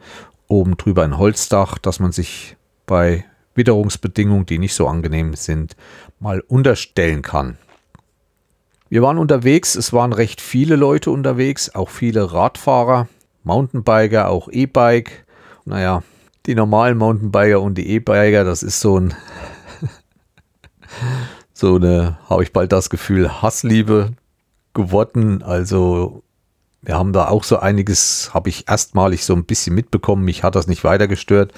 oben 0.47 0.77
drüber 0.77 1.03
ein 1.03 1.19
Holzdach, 1.19 1.79
dass 1.79 2.01
man 2.01 2.13
sich 2.13 2.57
bei 2.87 3.25
Witterungsbedingungen, 3.59 4.47
die 4.47 4.59
nicht 4.59 4.73
so 4.73 4.89
angenehm 4.89 5.35
sind, 5.35 5.77
mal 6.19 6.41
unterstellen 6.41 7.21
kann. 7.21 7.59
Wir 8.89 9.03
waren 9.03 9.19
unterwegs, 9.19 9.75
es 9.75 9.93
waren 9.93 10.15
recht 10.15 10.41
viele 10.41 10.77
Leute 10.77 11.11
unterwegs, 11.11 11.75
auch 11.75 11.91
viele 11.91 12.33
Radfahrer, 12.33 13.07
Mountainbiker, 13.45 14.31
auch 14.31 14.49
E-Bike. 14.49 15.27
Naja, 15.67 16.03
die 16.47 16.55
normalen 16.55 16.97
Mountainbiker 16.97 17.61
und 17.61 17.77
die 17.77 17.91
E-Biker, 17.91 18.45
das 18.45 18.63
ist 18.63 18.81
so 18.81 18.99
ein, 18.99 19.15
so 21.53 21.77
eine, 21.77 22.17
habe 22.31 22.43
ich 22.43 22.55
bald 22.55 22.73
das 22.73 22.89
Gefühl, 22.89 23.43
Hassliebe 23.43 24.13
geworden. 24.73 25.43
Also 25.43 26.23
wir 26.81 26.97
haben 26.97 27.13
da 27.13 27.29
auch 27.29 27.45
so 27.45 27.59
einiges, 27.59 28.33
habe 28.33 28.49
ich 28.49 28.69
erstmalig 28.69 29.27
so 29.27 29.35
ein 29.35 29.45
bisschen 29.45 29.75
mitbekommen. 29.75 30.25
Mich 30.25 30.43
hat 30.43 30.55
das 30.55 30.67
nicht 30.67 30.85
weiter 30.85 31.09
gestört. 31.09 31.53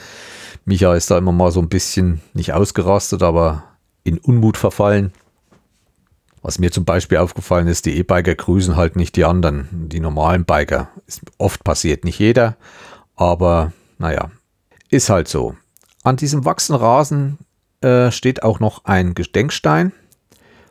Micha 0.64 0.94
ist 0.94 1.10
da 1.10 1.18
immer 1.18 1.32
mal 1.32 1.50
so 1.50 1.60
ein 1.60 1.68
bisschen 1.68 2.20
nicht 2.34 2.52
ausgerastet, 2.52 3.22
aber 3.22 3.64
in 4.04 4.18
Unmut 4.18 4.56
verfallen. 4.56 5.12
Was 6.42 6.58
mir 6.58 6.72
zum 6.72 6.84
Beispiel 6.84 7.18
aufgefallen 7.18 7.66
ist, 7.66 7.84
die 7.86 7.98
E-Biker 7.98 8.34
grüßen 8.34 8.76
halt 8.76 8.96
nicht 8.96 9.16
die 9.16 9.24
anderen, 9.24 9.68
die 9.88 10.00
normalen 10.00 10.44
Biker. 10.44 10.88
Ist 11.06 11.20
oft 11.38 11.64
passiert, 11.64 12.04
nicht 12.04 12.18
jeder, 12.18 12.56
aber 13.14 13.72
naja, 13.98 14.30
ist 14.88 15.10
halt 15.10 15.28
so. 15.28 15.54
An 16.02 16.16
diesem 16.16 16.46
Wachsenrasen 16.46 17.38
äh, 17.82 18.10
steht 18.10 18.42
auch 18.42 18.58
noch 18.58 18.84
ein 18.86 19.14
Gedenkstein 19.14 19.92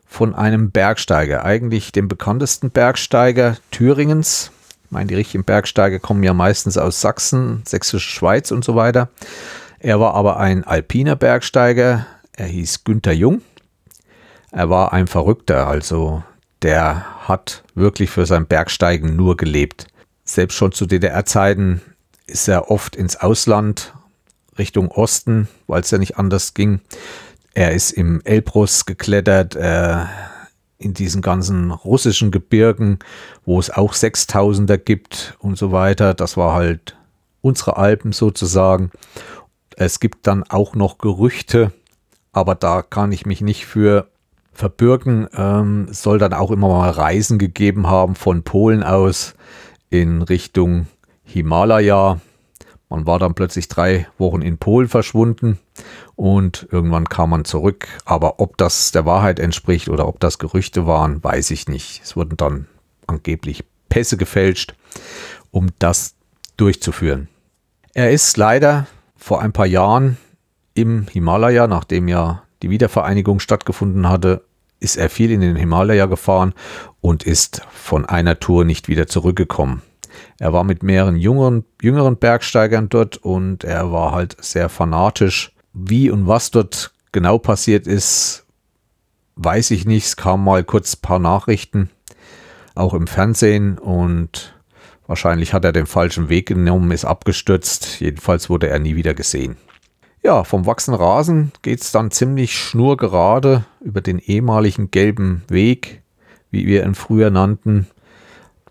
von 0.07 0.33
einem 0.33 0.71
Bergsteiger, 0.71 1.45
eigentlich 1.45 1.91
dem 1.91 2.07
bekanntesten 2.07 2.71
Bergsteiger 2.71 3.57
Thüringens. 3.69 4.51
Ich 4.85 4.91
meine, 4.91 5.05
die 5.05 5.15
richtigen 5.15 5.43
Bergsteiger 5.43 5.99
kommen 5.99 6.23
ja 6.23 6.33
meistens 6.33 6.79
aus 6.79 6.99
Sachsen, 6.99 7.61
Sächsische 7.63 8.09
Schweiz 8.09 8.49
und 8.49 8.65
so 8.65 8.75
weiter. 8.75 9.09
Er 9.79 9.99
war 9.99 10.13
aber 10.13 10.37
ein 10.37 10.65
alpiner 10.65 11.15
Bergsteiger. 11.15 12.05
Er 12.33 12.45
hieß 12.45 12.83
Günther 12.83 13.13
Jung. 13.13 13.41
Er 14.51 14.69
war 14.69 14.93
ein 14.93 15.07
Verrückter, 15.07 15.67
also 15.67 16.23
der 16.61 17.05
hat 17.27 17.63
wirklich 17.75 18.09
für 18.09 18.25
sein 18.25 18.45
Bergsteigen 18.45 19.15
nur 19.15 19.37
gelebt. 19.37 19.87
Selbst 20.25 20.55
schon 20.55 20.71
zu 20.71 20.85
DDR-Zeiten 20.85 21.81
ist 22.27 22.47
er 22.47 22.69
oft 22.69 22.95
ins 22.95 23.15
Ausland 23.15 23.93
Richtung 24.57 24.89
Osten, 24.89 25.47
weil 25.67 25.81
es 25.81 25.91
ja 25.91 25.97
nicht 25.97 26.17
anders 26.17 26.53
ging. 26.53 26.81
Er 27.53 27.73
ist 27.73 27.91
im 27.91 28.21
Elbrus 28.25 28.85
geklettert, 28.85 29.55
äh, 29.55 30.03
in 30.77 30.93
diesen 30.93 31.21
ganzen 31.21 31.71
russischen 31.71 32.31
Gebirgen, 32.31 32.99
wo 33.45 33.59
es 33.59 33.69
auch 33.69 33.93
Sechstausender 33.93 34.77
gibt 34.77 35.35
und 35.39 35.57
so 35.57 35.71
weiter. 35.71 36.13
Das 36.13 36.37
war 36.37 36.53
halt 36.53 36.97
unsere 37.41 37.77
Alpen 37.77 38.11
sozusagen. 38.11 38.91
Es 39.81 40.01
gibt 40.01 40.27
dann 40.27 40.43
auch 40.43 40.75
noch 40.75 40.97
Gerüchte, 40.97 41.71
aber 42.33 42.53
da 42.53 42.81
kann 42.81 43.13
ich 43.13 43.25
mich 43.25 43.39
nicht 43.39 43.65
für 43.65 44.09
verbürgen. 44.51 45.29
Ähm, 45.33 45.87
soll 45.89 46.17
dann 46.17 46.33
auch 46.33 46.51
immer 46.51 46.67
mal 46.67 46.89
Reisen 46.89 47.39
gegeben 47.39 47.87
haben 47.87 48.15
von 48.15 48.43
Polen 48.43 48.83
aus 48.83 49.35
in 49.89 50.21
Richtung 50.21 50.87
Himalaya. 51.23 52.19
Man 52.89 53.07
war 53.07 53.19
dann 53.19 53.35
plötzlich 53.35 53.69
drei 53.69 54.05
Wochen 54.17 54.41
in 54.41 54.57
Polen 54.57 54.89
verschwunden 54.89 55.59
und 56.17 56.67
irgendwann 56.71 57.07
kam 57.07 57.29
man 57.29 57.45
zurück. 57.45 57.87
Aber 58.03 58.41
ob 58.41 58.57
das 58.57 58.91
der 58.91 59.05
Wahrheit 59.05 59.39
entspricht 59.39 59.87
oder 59.87 60.09
ob 60.09 60.19
das 60.19 60.39
Gerüchte 60.39 60.87
waren, 60.87 61.23
weiß 61.23 61.51
ich 61.51 61.69
nicht. 61.69 62.01
Es 62.03 62.17
wurden 62.17 62.35
dann 62.35 62.67
angeblich 63.07 63.63
Pässe 63.87 64.17
gefälscht, 64.17 64.75
um 65.51 65.67
das 65.79 66.15
durchzuführen. 66.57 67.29
Er 67.93 68.11
ist 68.11 68.35
leider 68.35 68.85
vor 69.19 69.41
ein 69.41 69.51
paar 69.51 69.65
Jahren 69.67 70.17
im 70.73 71.07
Himalaya, 71.07 71.67
nachdem 71.67 72.07
ja 72.07 72.43
die 72.63 72.69
Wiedervereinigung 72.69 73.39
stattgefunden 73.39 74.09
hatte, 74.09 74.43
ist 74.79 74.95
er 74.95 75.09
viel 75.09 75.29
in 75.31 75.41
den 75.41 75.57
Himalaya 75.57 76.05
gefahren 76.05 76.53
und 77.01 77.23
ist 77.23 77.61
von 77.71 78.05
einer 78.05 78.39
Tour 78.39 78.63
nicht 78.63 78.87
wieder 78.87 79.07
zurückgekommen. 79.07 79.81
Er 80.39 80.53
war 80.53 80.63
mit 80.63 80.83
mehreren 80.83 81.17
jüngeren, 81.17 81.65
jüngeren 81.81 82.17
Bergsteigern 82.17 82.89
dort 82.89 83.17
und 83.17 83.63
er 83.63 83.91
war 83.91 84.13
halt 84.13 84.37
sehr 84.39 84.69
fanatisch. 84.69 85.51
Wie 85.73 86.09
und 86.09 86.27
was 86.27 86.51
dort 86.51 86.91
genau 87.11 87.37
passiert 87.37 87.87
ist, 87.87 88.45
weiß 89.35 89.71
ich 89.71 89.85
nicht. 89.85 90.05
Es 90.05 90.15
kamen 90.15 90.43
mal 90.43 90.63
kurz 90.63 90.95
ein 90.95 91.01
paar 91.01 91.19
Nachrichten, 91.19 91.89
auch 92.75 92.93
im 92.93 93.07
Fernsehen 93.07 93.77
und 93.77 94.58
wahrscheinlich 95.09 95.53
hat 95.53 95.65
er 95.65 95.71
den 95.71 95.87
falschen 95.87 96.29
Weg 96.29 96.45
genommen, 96.45 96.91
ist 96.91 97.03
abgestürzt. 97.03 97.99
Jedenfalls 97.99 98.47
wurde 98.49 98.69
er 98.69 98.77
nie 98.77 98.95
wieder 98.95 99.15
gesehen. 99.15 99.57
Ja, 100.21 100.43
vom 100.43 100.67
wachsenden 100.67 101.01
Rasen 101.01 101.51
geht 101.63 101.81
es 101.81 101.91
dann 101.91 102.11
ziemlich 102.11 102.53
schnurgerade 102.55 103.65
über 103.81 104.01
den 104.01 104.19
ehemaligen 104.19 104.91
gelben 104.91 105.43
Weg, 105.47 106.03
wie 106.51 106.67
wir 106.67 106.85
ihn 106.85 106.93
früher 106.93 107.31
nannten, 107.31 107.87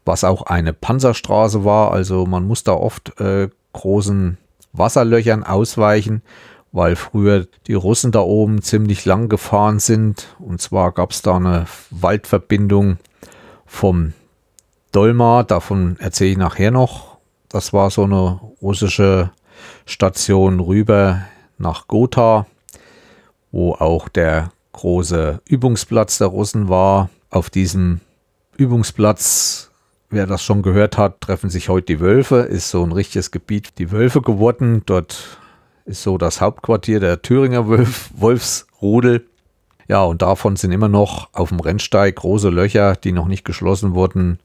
was 0.05 0.23
auch 0.23 0.43
eine 0.43 0.73
Panzerstraße 0.73 1.65
war. 1.65 1.91
Also 1.91 2.25
man 2.25 2.47
muss 2.47 2.63
da 2.63 2.73
oft 2.73 3.19
äh, 3.21 3.49
großen 3.73 4.39
Wasserlöchern 4.73 5.43
ausweichen, 5.43 6.23
weil 6.71 6.95
früher 6.95 7.49
die 7.67 7.75
Russen 7.75 8.13
da 8.13 8.21
oben 8.21 8.63
ziemlich 8.63 9.05
lang 9.05 9.29
gefahren 9.29 9.81
sind. 9.81 10.37
Und 10.39 10.61
zwar 10.61 10.93
gab 10.93 11.11
es 11.11 11.23
da 11.23 11.35
eine 11.35 11.67
Waldverbindung 11.91 12.99
vom 13.67 14.13
Dolmar, 14.99 15.45
davon 15.45 15.97
erzähle 16.01 16.33
ich 16.33 16.37
nachher 16.39 16.73
noch. 16.73 17.19
Das 17.49 17.73
war 17.73 17.89
so 17.89 18.03
eine 18.03 18.41
russische 18.61 19.31
Station 19.87 20.59
rüber 20.59 21.23
nach 21.57 21.87
Gotha, 21.87 22.47
wo 23.53 23.75
auch 23.75 24.09
der 24.09 24.51
große 24.73 25.41
Übungsplatz 25.49 26.19
der 26.19 26.27
Russen 26.27 26.69
war. 26.69 27.11
Auf 27.31 27.49
diesem 27.49 28.01
Übungsplatz 28.57 29.71
Wer 30.11 30.27
das 30.27 30.43
schon 30.43 30.63
gehört 30.63 30.99
hat, 30.99 31.21
treffen 31.21 31.49
sich 31.49 31.69
heute 31.69 31.95
die 31.95 32.01
Wölfe, 32.01 32.39
ist 32.39 32.71
so 32.71 32.83
ein 32.83 32.91
richtiges 32.91 33.31
Gebiet, 33.31 33.79
die 33.79 33.93
Wölfe 33.93 34.21
geworden. 34.21 34.83
Dort 34.85 35.39
ist 35.85 36.03
so 36.03 36.19
das 36.19 36.41
Hauptquartier 36.41 36.99
der 36.99 37.23
Thüringer 37.23 37.69
Wolf, 37.69 38.11
Wolfsrudel. 38.17 39.29
Ja, 39.87 40.03
und 40.03 40.23
davon 40.23 40.57
sind 40.57 40.73
immer 40.73 40.89
noch 40.89 41.29
auf 41.35 41.51
dem 41.51 41.61
Rennsteig 41.61 42.17
große 42.17 42.49
Löcher, 42.49 42.97
die 42.97 43.13
noch 43.13 43.29
nicht 43.29 43.45
geschlossen 43.45 43.95
wurden, 43.95 44.41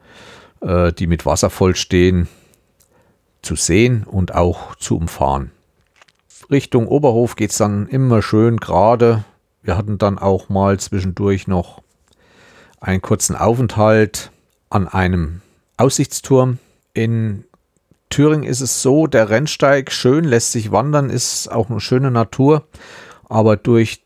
äh, 0.64 0.92
die 0.94 1.08
mit 1.08 1.26
Wasser 1.26 1.50
vollstehen, 1.50 2.28
zu 3.42 3.56
sehen 3.56 4.04
und 4.04 4.34
auch 4.34 4.76
zu 4.76 4.98
umfahren. 4.98 5.52
Richtung 6.50 6.88
Oberhof 6.88 7.36
geht 7.36 7.52
es 7.52 7.58
dann 7.58 7.88
immer 7.88 8.22
schön 8.22 8.58
gerade. 8.58 9.24
Wir 9.62 9.78
hatten 9.78 9.98
dann 9.98 10.18
auch 10.18 10.50
mal 10.50 10.80
zwischendurch 10.80 11.48
noch 11.48 11.82
einen 12.80 13.02
kurzen 13.02 13.36
Aufenthalt 13.36 14.32
an 14.70 14.88
einem 14.88 15.42
Aussichtsturm. 15.78 16.60
In 16.94 17.46
Thüringen 18.10 18.44
ist 18.44 18.62
es 18.62 18.82
so, 18.82 19.08
der 19.08 19.30
Rennsteig 19.30 19.92
schön, 19.92 20.26
lässt 20.26 20.52
sich 20.52 20.72
wandern, 20.72 21.10
ist 21.10 21.48
auch 21.52 21.70
eine 21.70 21.80
schöne 21.80 22.12
Natur, 22.12 22.68
aber 23.28 23.58
durch 23.58 24.04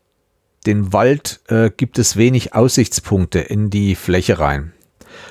den 0.66 0.92
Wald 0.92 1.40
äh, 1.48 1.70
gibt 1.70 1.98
es 1.98 2.16
wenig 2.16 2.54
Aussichtspunkte 2.54 3.40
in 3.40 3.70
die 3.70 3.94
Fläche 3.94 4.38
rein. 4.38 4.72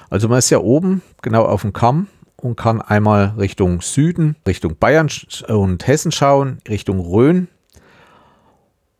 Also 0.09 0.27
man 0.29 0.39
ist 0.39 0.49
ja 0.49 0.59
oben, 0.59 1.01
genau 1.21 1.45
auf 1.45 1.61
dem 1.61 1.73
Kamm 1.73 2.07
und 2.37 2.55
kann 2.55 2.81
einmal 2.81 3.33
Richtung 3.37 3.81
Süden, 3.81 4.35
Richtung 4.47 4.77
Bayern 4.77 5.09
und 5.47 5.85
Hessen 5.87 6.11
schauen, 6.11 6.59
Richtung 6.67 6.99
Rhön 6.99 7.47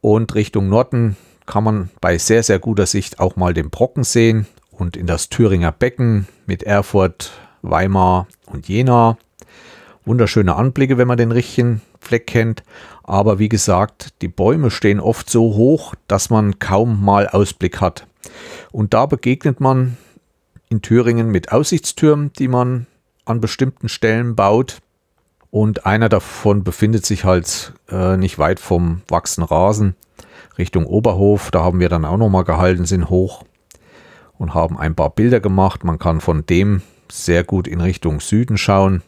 und 0.01 0.35
Richtung 0.35 0.69
Norden 0.69 1.17
kann 1.45 1.63
man 1.63 1.89
bei 2.01 2.17
sehr, 2.17 2.43
sehr 2.43 2.59
guter 2.59 2.85
Sicht 2.85 3.19
auch 3.19 3.35
mal 3.35 3.53
den 3.53 3.69
Brocken 3.69 4.03
sehen 4.03 4.47
und 4.71 4.97
in 4.97 5.07
das 5.07 5.29
Thüringer 5.29 5.71
Becken 5.71 6.27
mit 6.45 6.63
Erfurt, 6.63 7.31
Weimar 7.61 8.27
und 8.45 8.67
Jena. 8.67 9.17
Wunderschöne 10.05 10.55
Anblicke, 10.55 10.97
wenn 10.97 11.07
man 11.07 11.17
den 11.17 11.31
richtigen 11.31 11.81
Fleck 11.99 12.27
kennt. 12.27 12.63
Aber 13.03 13.39
wie 13.39 13.49
gesagt, 13.49 14.13
die 14.21 14.27
Bäume 14.27 14.71
stehen 14.71 14.99
oft 14.99 15.29
so 15.29 15.55
hoch, 15.55 15.95
dass 16.07 16.29
man 16.29 16.59
kaum 16.59 17.03
mal 17.03 17.27
Ausblick 17.27 17.81
hat. 17.81 18.07
Und 18.71 18.93
da 18.93 19.05
begegnet 19.05 19.59
man 19.59 19.97
in 20.69 20.81
Thüringen 20.81 21.29
mit 21.29 21.51
Aussichtstürmen, 21.51 22.31
die 22.33 22.47
man 22.47 22.87
an 23.25 23.41
bestimmten 23.41 23.89
Stellen 23.89 24.35
baut. 24.35 24.79
Und 25.49 25.85
einer 25.85 26.09
davon 26.09 26.63
befindet 26.63 27.05
sich 27.05 27.23
halt 27.23 27.73
äh, 27.89 28.17
nicht 28.17 28.37
weit 28.37 28.59
vom 28.59 29.01
wachsenden 29.07 29.47
Rasen 29.47 29.95
Richtung 30.57 30.85
Oberhof. 30.85 31.51
Da 31.51 31.63
haben 31.63 31.79
wir 31.79 31.89
dann 31.89 32.05
auch 32.05 32.17
nochmal 32.17 32.43
gehalten, 32.43 32.85
sind 32.85 33.09
hoch 33.09 33.43
und 34.37 34.53
haben 34.53 34.77
ein 34.77 34.95
paar 34.95 35.09
Bilder 35.09 35.39
gemacht. 35.39 35.83
Man 35.83 35.99
kann 35.99 36.21
von 36.21 36.45
dem 36.45 36.81
sehr 37.09 37.43
gut 37.43 37.67
in 37.67 37.81
Richtung 37.81 38.19
Süden 38.19 38.57
schauen. 38.57 39.01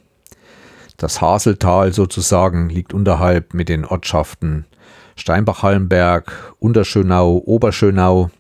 Das 0.98 1.22
Haseltal 1.22 1.94
sozusagen 1.94 2.70
liegt 2.70 2.94
unterhalb 2.94 3.54
mit 3.54 3.70
den 3.70 3.86
Ortschaften 3.86 4.66
Steinbach-Hallenberg, 5.16 6.56
Unterschönau, 6.60 7.42
Oberschönau, 7.46 8.32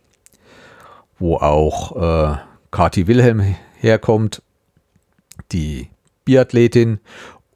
wo 1.19 1.37
auch 1.37 1.95
äh, 2.33 2.37
Kati 2.71 3.07
Wilhelm 3.07 3.55
herkommt, 3.79 4.41
die 5.51 5.89
Biathletin. 6.25 6.99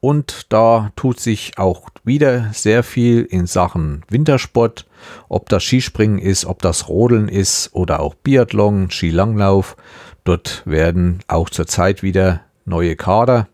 Und 0.00 0.52
da 0.52 0.92
tut 0.96 1.18
sich 1.18 1.56
auch 1.56 1.88
wieder 2.04 2.50
sehr 2.52 2.82
viel 2.82 3.22
in 3.22 3.46
Sachen 3.46 4.04
Wintersport 4.10 4.86
ob 5.28 5.48
das 5.48 5.62
Skispringen 5.62 6.18
ist, 6.18 6.44
ob 6.44 6.62
das 6.62 6.88
Rodeln 6.88 7.28
ist 7.28 7.70
oder 7.72 8.00
auch 8.00 8.14
Biathlon, 8.14 8.90
Skilanglauf. 8.90 9.76
Dort 10.24 10.62
werden 10.64 11.20
auch 11.28 11.50
zurzeit 11.50 12.02
wieder 12.02 12.40
neue 12.64 12.96
Kader 12.96 13.48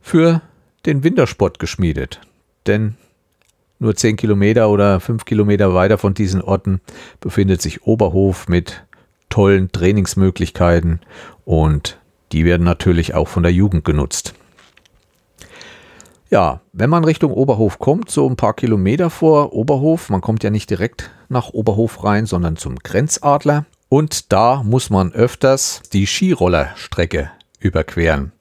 für 0.00 0.42
den 0.86 1.02
Wintersport 1.02 1.58
geschmiedet. 1.58 2.20
Denn 2.66 2.94
nur 3.78 3.94
10 3.94 4.16
Kilometer 4.16 4.70
oder 4.70 5.00
5 5.00 5.24
Kilometer 5.24 5.74
weiter 5.74 5.98
von 5.98 6.14
diesen 6.14 6.42
Orten 6.42 6.80
befindet 7.20 7.62
sich 7.62 7.82
Oberhof 7.82 8.48
mit 8.48 8.84
tollen 9.28 9.72
Trainingsmöglichkeiten 9.72 11.00
und 11.44 11.98
die 12.32 12.44
werden 12.44 12.64
natürlich 12.64 13.14
auch 13.14 13.28
von 13.28 13.42
der 13.42 13.52
Jugend 13.52 13.84
genutzt. 13.84 14.34
Ja, 16.30 16.60
wenn 16.74 16.90
man 16.90 17.04
Richtung 17.04 17.32
Oberhof 17.32 17.78
kommt, 17.78 18.10
so 18.10 18.28
ein 18.28 18.36
paar 18.36 18.52
Kilometer 18.52 19.08
vor 19.08 19.54
Oberhof, 19.54 20.10
man 20.10 20.20
kommt 20.20 20.44
ja 20.44 20.50
nicht 20.50 20.68
direkt 20.68 21.10
nach 21.30 21.50
Oberhof 21.50 22.04
rein, 22.04 22.26
sondern 22.26 22.56
zum 22.56 22.76
Grenzadler. 22.76 23.64
Und 23.88 24.30
da 24.32 24.62
muss 24.62 24.90
man 24.90 25.12
öfters 25.12 25.80
die 25.94 26.06
Skirollerstrecke 26.06 27.30
überqueren. 27.58 28.32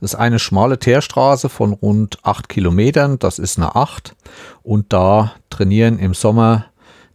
Das 0.00 0.14
ist 0.14 0.18
eine 0.18 0.38
schmale 0.38 0.78
Teerstraße 0.78 1.48
von 1.48 1.72
rund 1.72 2.18
8 2.22 2.48
Kilometern, 2.48 3.18
das 3.18 3.40
ist 3.40 3.58
eine 3.58 3.74
8. 3.74 4.14
Und 4.62 4.92
da 4.92 5.32
trainieren 5.50 5.98
im 5.98 6.14
Sommer 6.14 6.66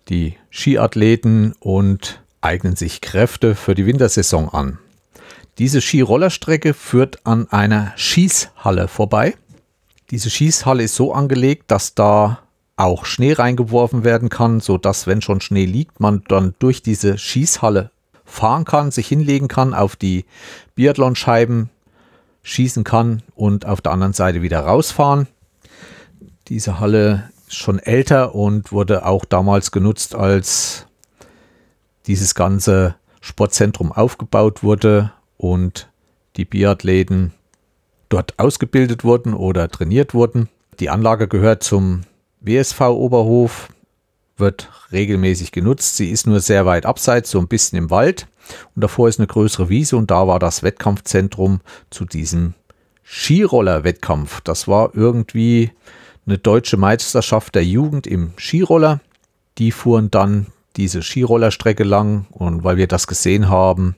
die 0.09 0.35
Skiathleten 0.51 1.53
und 1.59 2.21
eignen 2.41 2.75
sich 2.75 3.01
Kräfte 3.01 3.55
für 3.55 3.75
die 3.75 3.85
Wintersaison 3.85 4.49
an. 4.49 4.79
Diese 5.57 5.81
Skirollerstrecke 5.81 6.73
führt 6.73 7.25
an 7.25 7.49
einer 7.49 7.93
Schießhalle 7.95 8.87
vorbei. 8.87 9.35
Diese 10.11 10.29
Schießhalle 10.29 10.83
ist 10.83 10.95
so 10.95 11.13
angelegt, 11.13 11.71
dass 11.71 11.95
da 11.95 12.39
auch 12.75 13.05
Schnee 13.05 13.33
reingeworfen 13.33 14.03
werden 14.03 14.29
kann, 14.29 14.59
so 14.59 14.77
dass 14.77 15.07
wenn 15.07 15.21
schon 15.21 15.41
Schnee 15.41 15.65
liegt, 15.65 15.99
man 15.99 16.23
dann 16.27 16.53
durch 16.59 16.83
diese 16.83 17.17
Schießhalle 17.17 17.91
fahren 18.23 18.65
kann, 18.65 18.91
sich 18.91 19.07
hinlegen 19.07 19.47
kann, 19.47 19.73
auf 19.73 19.95
die 19.95 20.25
Biathlonscheiben 20.75 21.69
schießen 22.43 22.83
kann 22.83 23.23
und 23.35 23.65
auf 23.65 23.81
der 23.81 23.91
anderen 23.91 24.13
Seite 24.13 24.41
wieder 24.41 24.59
rausfahren. 24.59 25.27
Diese 26.47 26.79
Halle 26.79 27.31
ist 27.47 27.57
schon 27.57 27.79
älter 27.79 28.35
und 28.35 28.71
wurde 28.71 29.05
auch 29.05 29.25
damals 29.25 29.71
genutzt, 29.71 30.15
als 30.15 30.86
dieses 32.07 32.35
ganze 32.35 32.95
Sportzentrum 33.21 33.91
aufgebaut 33.91 34.63
wurde 34.63 35.11
und 35.37 35.89
die 36.37 36.45
Biathleten 36.45 37.33
dort 38.09 38.39
ausgebildet 38.39 39.03
wurden 39.03 39.33
oder 39.33 39.69
trainiert 39.69 40.13
wurden. 40.13 40.49
Die 40.79 40.89
Anlage 40.89 41.27
gehört 41.27 41.63
zum 41.63 42.01
WSV 42.39 42.79
Oberhof, 42.81 43.69
wird 44.37 44.69
regelmäßig 44.91 45.51
genutzt. 45.51 45.97
Sie 45.97 46.09
ist 46.09 46.27
nur 46.27 46.39
sehr 46.39 46.65
weit 46.65 46.85
abseits, 46.85 47.31
so 47.31 47.39
ein 47.39 47.47
bisschen 47.47 47.77
im 47.77 47.89
Wald. 47.89 48.27
Und 48.75 48.83
davor 48.83 49.09
ist 49.09 49.19
eine 49.19 49.27
größere 49.27 49.69
Wiese 49.69 49.97
und 49.97 50.09
da 50.11 50.27
war 50.27 50.39
das 50.39 50.63
Wettkampfzentrum 50.63 51.59
zu 51.89 52.05
diesem 52.05 52.53
Skiroller-Wettkampf. 53.03 54.41
Das 54.41 54.67
war 54.67 54.91
irgendwie 54.93 55.71
eine 56.25 56.37
deutsche 56.37 56.77
Meisterschaft 56.77 57.55
der 57.55 57.65
Jugend 57.65 58.07
im 58.07 58.33
Skiroller. 58.37 59.01
Die 59.57 59.71
fuhren 59.71 60.11
dann 60.11 60.47
diese 60.77 61.01
Skirollerstrecke 61.01 61.83
lang. 61.83 62.27
Und 62.31 62.63
weil 62.63 62.77
wir 62.77 62.87
das 62.87 63.07
gesehen 63.07 63.49
haben, 63.49 63.95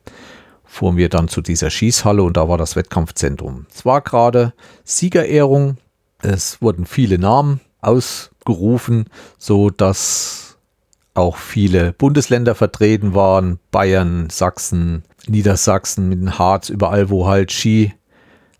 fuhren 0.66 0.98
wir 0.98 1.10
dann 1.10 1.28
zu 1.28 1.42
dieser 1.42 1.70
Schießhalle 1.70 2.24
und 2.24 2.38
da 2.38 2.48
war 2.48 2.58
das 2.58 2.76
Wettkampfzentrum. 2.76 3.66
Es 3.74 3.86
war 3.86 4.02
gerade 4.02 4.54
Siegerehrung, 4.84 5.78
es 6.22 6.62
wurden 6.62 6.86
viele 6.86 7.18
Namen 7.18 7.60
ausgerufen, 7.82 9.06
so 9.38 9.70
dass 9.70 10.58
auch 11.16 11.38
viele 11.38 11.94
Bundesländer 11.94 12.56
vertreten 12.56 13.16
waren, 13.16 13.60
Bayern, 13.72 14.30
Sachsen, 14.30 15.04
Niedersachsen, 15.28 16.08
mit 16.08 16.20
dem 16.20 16.38
Harz, 16.38 16.70
überall 16.70 17.10
wo 17.10 17.28
halt 17.28 17.52
Ski 17.52 17.94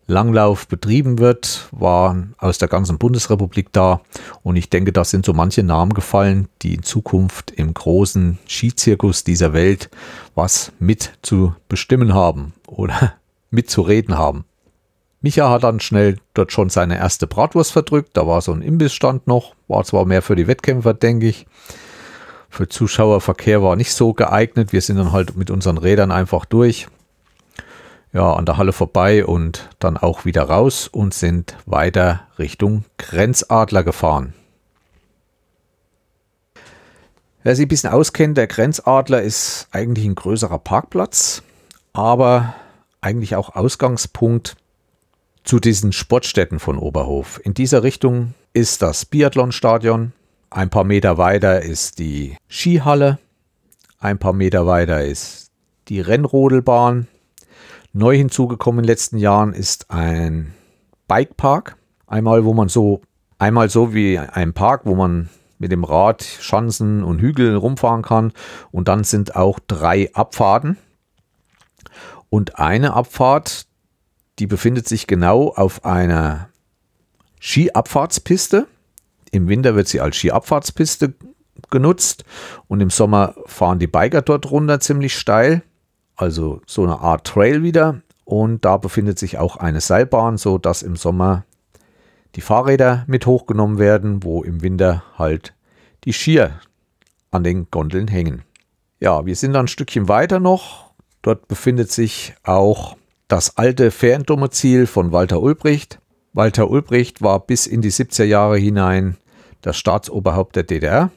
Langlauf 0.10 0.68
betrieben 0.68 1.20
wird, 1.20 1.70
waren 1.72 2.34
aus 2.40 2.58
der 2.58 2.68
ganzen 2.68 2.98
Bundesrepublik 2.98 3.72
da. 3.72 4.02
Und 4.44 4.56
ich 4.56 4.70
denke, 4.70 4.92
da 4.92 5.06
sind 5.06 5.26
so 5.26 5.34
manche 5.34 5.64
Namen 5.64 5.94
gefallen, 5.94 6.50
die 6.62 6.74
in 6.74 6.84
Zukunft 6.84 7.52
im 7.52 7.74
großen 7.74 8.40
Skizirkus 8.48 9.24
dieser 9.24 9.54
Welt 9.54 9.90
was 10.36 10.72
mit 10.80 11.14
zu 11.22 11.56
bestimmen 11.70 12.14
haben 12.14 12.54
oder 12.68 13.14
mitzureden 13.52 14.18
haben. 14.18 14.46
Micha 15.22 15.50
hat 15.50 15.64
dann 15.64 15.80
schnell 15.80 16.18
dort 16.34 16.52
schon 16.52 16.70
seine 16.70 16.98
erste 16.98 17.28
Bratwurst 17.28 17.72
verdrückt. 17.72 18.12
Da 18.14 18.26
war 18.26 18.42
so 18.42 18.52
ein 18.52 18.62
Imbissstand 18.62 19.28
noch. 19.28 19.54
War 19.68 19.84
zwar 19.84 20.06
mehr 20.06 20.22
für 20.22 20.36
die 20.36 20.48
Wettkämpfer, 20.48 20.94
denke 20.94 21.28
ich. 21.28 21.46
Für 22.50 22.68
Zuschauerverkehr 22.68 23.62
war 23.62 23.76
nicht 23.76 23.94
so 23.94 24.14
geeignet. 24.14 24.74
Wir 24.74 24.82
sind 24.82 24.98
dann 24.98 25.12
halt 25.12 25.36
mit 25.36 25.52
unseren 25.52 25.78
Rädern 25.78 26.12
einfach 26.12 26.46
durch 26.46 26.88
ja, 28.14 28.34
an 28.34 28.46
der 28.46 28.58
Halle 28.58 28.74
vorbei 28.74 29.26
und 29.26 29.70
dann 29.80 29.98
auch 29.98 30.26
wieder 30.26 30.44
raus 30.44 30.88
und 30.88 31.14
sind 31.14 31.56
weiter 31.66 32.28
Richtung 32.38 32.86
Grenzadler 32.98 33.84
gefahren. 33.84 34.34
Wer 37.44 37.56
sich 37.56 37.66
ein 37.66 37.70
bisschen 37.70 37.92
auskennt, 37.92 38.38
der 38.38 38.48
Grenzadler 38.48 39.22
ist 39.22 39.68
eigentlich 39.72 40.06
ein 40.06 40.16
größerer 40.16 40.60
Parkplatz, 40.60 41.42
aber 41.94 42.54
eigentlich 43.02 43.36
auch 43.36 43.56
Ausgangspunkt 43.56 44.58
zu 45.44 45.60
diesen 45.60 45.94
Sportstätten 45.94 46.60
von 46.60 46.78
Oberhof. 46.78 47.40
In 47.44 47.54
dieser 47.54 47.84
Richtung 47.84 48.34
ist 48.54 48.82
das 48.82 49.06
Biathlonstadion, 49.06 50.14
ein 50.50 50.70
paar 50.70 50.84
Meter 50.84 51.18
weiter 51.18 51.62
ist 51.62 52.00
die 52.00 52.36
Skihalle, 52.50 53.20
ein 54.00 54.18
paar 54.18 54.34
Meter 54.34 54.66
weiter 54.66 55.04
ist 55.04 55.52
die 55.88 56.02
Rennrodelbahn, 56.02 57.08
Neu 57.92 58.16
hinzugekommen 58.16 58.80
in 58.80 58.84
den 58.84 58.92
letzten 58.92 59.18
Jahren 59.18 59.54
ist 59.54 59.90
ein 59.90 60.54
Bikepark. 61.08 61.78
Einmal, 62.06 62.46
wo 62.46 62.54
man 62.54 62.70
so, 62.70 63.02
einmal 63.40 63.70
so 63.70 63.94
wie 63.94 64.20
ein 64.20 64.54
Park, 64.54 64.82
wo 64.86 64.96
man 64.96 65.30
mit 65.58 65.72
dem 65.72 65.84
Rad 65.84 66.24
Schanzen 66.24 67.04
und 67.04 67.20
Hügel 67.20 67.56
rumfahren 67.56 68.04
kann. 68.04 68.32
Und 68.72 68.88
dann 68.88 69.04
sind 69.04 69.36
auch 69.36 69.60
drei 69.68 70.14
Abfahrten. 70.14 70.78
Und 72.30 72.60
eine 72.60 72.94
Abfahrt, 72.94 73.66
die 74.38 74.48
befindet 74.48 74.88
sich 74.88 75.08
genau 75.08 75.50
auf 75.50 75.84
einer 75.84 76.50
Skiabfahrtspiste. 77.42 78.68
Im 79.32 79.48
Winter 79.48 79.76
wird 79.76 79.88
sie 79.88 80.00
als 80.00 80.16
Skiabfahrtspiste 80.16 81.16
genutzt 81.72 82.24
und 82.68 82.80
im 82.82 82.90
Sommer 82.90 83.36
fahren 83.46 83.80
die 83.80 83.88
Biker 83.88 84.22
dort 84.22 84.50
runter 84.50 84.80
ziemlich 84.80 85.16
steil 85.16 85.64
also 86.20 86.62
so 86.66 86.84
eine 86.84 87.00
Art 87.00 87.26
Trail 87.26 87.64
wieder. 87.64 88.02
Und 88.26 88.66
da 88.66 88.78
befindet 88.78 89.18
sich 89.18 89.38
auch 89.38 89.56
eine 89.56 89.82
Seilbahn, 89.82 90.38
so 90.38 90.58
dass 90.58 90.84
im 90.84 90.96
Sommer 90.96 91.46
die 92.36 92.42
Fahrräder 92.42 93.06
mit 93.08 93.26
hochgenommen 93.26 93.80
werden, 93.80 94.22
wo 94.24 94.44
im 94.44 94.62
Winter 94.62 95.04
halt 95.18 95.56
die 96.04 96.14
Skier 96.14 96.60
an 97.32 97.44
den 97.44 97.72
Gondeln 97.72 98.08
hängen. 98.08 98.44
Ja, 99.00 99.26
wir 99.26 99.36
sind 99.36 99.54
dann 99.54 99.66
ein 99.66 99.70
Stückchen 99.70 100.08
weiter 100.10 100.40
noch. 100.40 100.92
Dort 101.22 101.48
befindet 101.48 101.92
sich 101.92 102.36
auch 102.44 102.98
das 103.28 103.58
alte 103.58 103.90
Feriendomizil 103.90 104.88
von 104.88 105.12
Walter 105.12 105.42
Ulbricht. 105.42 106.00
Walter 106.34 106.70
Ulbricht 106.70 107.22
war 107.22 107.40
bis 107.40 107.66
in 107.66 107.82
die 107.82 107.92
70er 107.92 108.26
Jahre 108.26 108.58
hinein 108.58 109.18
das 109.62 109.78
Staatsoberhaupt 109.78 110.56
der 110.56 110.64
DDR. 110.64 111.12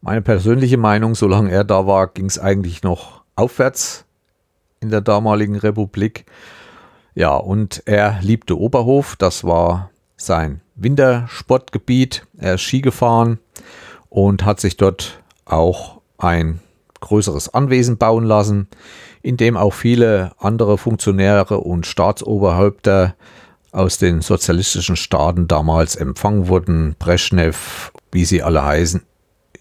Meine 0.00 0.22
persönliche 0.22 0.78
Meinung, 0.78 1.14
solange 1.14 1.50
er 1.50 1.64
da 1.64 1.86
war, 1.86 2.08
ging 2.08 2.26
es 2.26 2.38
eigentlich 2.38 2.82
noch 2.82 3.22
aufwärts 3.36 4.06
in 4.80 4.90
der 4.90 5.00
damaligen 5.00 5.56
Republik. 5.56 6.24
Ja, 7.14 7.34
und 7.34 7.82
er 7.86 8.18
liebte 8.22 8.58
Oberhof, 8.58 9.16
das 9.16 9.44
war 9.44 9.90
sein 10.16 10.60
Wintersportgebiet. 10.76 12.26
Er 12.38 12.54
ist 12.54 12.62
Ski 12.62 12.80
gefahren 12.80 13.38
und 14.08 14.44
hat 14.44 14.60
sich 14.60 14.76
dort 14.76 15.20
auch 15.44 16.00
ein 16.18 16.60
größeres 17.00 17.54
Anwesen 17.54 17.96
bauen 17.96 18.24
lassen, 18.24 18.68
in 19.22 19.36
dem 19.36 19.56
auch 19.56 19.74
viele 19.74 20.32
andere 20.38 20.78
Funktionäre 20.78 21.58
und 21.58 21.86
Staatsoberhäupter 21.86 23.14
aus 23.72 23.98
den 23.98 24.20
sozialistischen 24.20 24.96
Staaten 24.96 25.48
damals 25.48 25.96
empfangen 25.96 26.48
wurden. 26.48 26.96
Brezhnev, 26.98 27.92
wie 28.12 28.24
sie 28.24 28.42
alle 28.42 28.64
heißen 28.64 29.02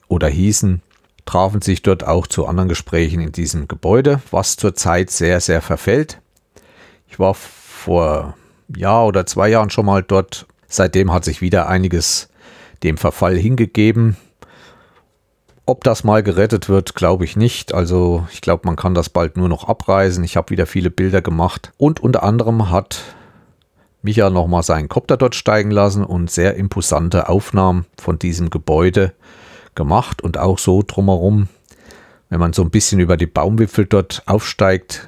oder 0.08 0.28
hießen 0.28 0.82
trafen 1.28 1.62
sich 1.62 1.84
dort 1.84 2.08
auch 2.08 2.26
zu 2.26 2.48
anderen 2.48 2.70
Gesprächen 2.70 3.22
in 3.22 3.32
diesem 3.32 3.68
Gebäude, 3.68 4.22
was 4.32 4.56
zurzeit 4.56 5.12
sehr, 5.12 5.40
sehr 5.40 5.62
verfällt. 5.62 6.20
Ich 7.08 7.20
war 7.20 7.36
vor 7.36 8.36
Jahr 8.76 9.06
oder 9.06 9.26
zwei 9.28 9.50
Jahren 9.50 9.70
schon 9.70 9.86
mal 9.86 10.02
dort. 10.02 10.48
Seitdem 10.68 11.14
hat 11.14 11.24
sich 11.24 11.42
wieder 11.42 11.70
einiges 11.70 12.30
dem 12.84 12.98
Verfall 12.98 13.38
hingegeben. 13.38 14.18
Ob 15.66 15.84
das 15.84 16.04
mal 16.04 16.24
gerettet 16.24 16.70
wird, 16.70 16.96
glaube 16.96 17.26
ich 17.26 17.36
nicht. 17.36 17.74
Also 17.74 18.26
ich 18.32 18.42
glaube, 18.42 18.66
man 18.66 18.78
kann 18.78 18.94
das 18.94 19.10
bald 19.10 19.36
nur 19.36 19.50
noch 19.50 19.68
abreisen. 19.68 20.24
Ich 20.24 20.38
habe 20.38 20.50
wieder 20.50 20.66
viele 20.66 20.90
Bilder 20.90 21.22
gemacht. 21.22 21.74
Und 21.78 22.00
unter 22.00 22.24
anderem 22.24 22.70
hat 22.70 23.02
Micha 24.02 24.30
nochmal 24.30 24.64
seinen 24.64 24.88
Kopter 24.88 25.18
dort 25.18 25.36
steigen 25.36 25.72
lassen 25.72 26.06
und 26.06 26.32
sehr 26.32 26.56
imposante 26.56 27.28
Aufnahmen 27.28 27.86
von 27.98 28.18
diesem 28.18 28.50
Gebäude 28.50 29.14
gemacht 29.78 30.22
und 30.22 30.38
auch 30.38 30.60
so 30.60 30.84
drumherum. 30.86 31.48
Wenn 32.30 32.42
man 32.42 32.52
so 32.52 32.62
ein 32.62 32.72
bisschen 32.72 33.00
über 33.00 33.16
die 33.16 33.28
Baumwipfel 33.28 33.86
dort 33.86 34.24
aufsteigt, 34.26 35.08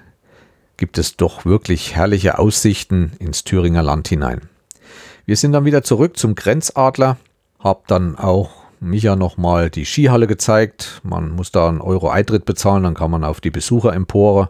gibt 0.77 0.97
es 0.97 1.17
doch 1.17 1.43
wirklich 1.43 1.97
herrliche 1.97 2.39
Aussichten 2.39 3.11
ins 3.19 3.43
Thüringer 3.43 3.83
Land 3.83 4.07
hinein. 4.07 4.47
Wir 5.25 5.35
sind 5.35 5.51
dann 5.51 5.65
wieder 5.65 5.83
zurück 5.83 6.17
zum 6.17 6.35
Grenzadler, 6.35 7.17
hab 7.59 7.87
dann 7.87 8.17
auch 8.17 8.51
Micha 8.79 9.17
nochmal 9.17 9.69
die 9.69 9.85
Skihalle 9.85 10.27
gezeigt. 10.27 11.01
Man 11.03 11.31
muss 11.31 11.51
da 11.51 11.67
einen 11.67 11.81
Euro 11.81 12.09
Eintritt 12.09 12.45
bezahlen, 12.45 12.83
dann 12.83 12.93
kann 12.93 13.11
man 13.11 13.25
auf 13.25 13.41
die 13.41 13.51
Besucherempore. 13.51 14.49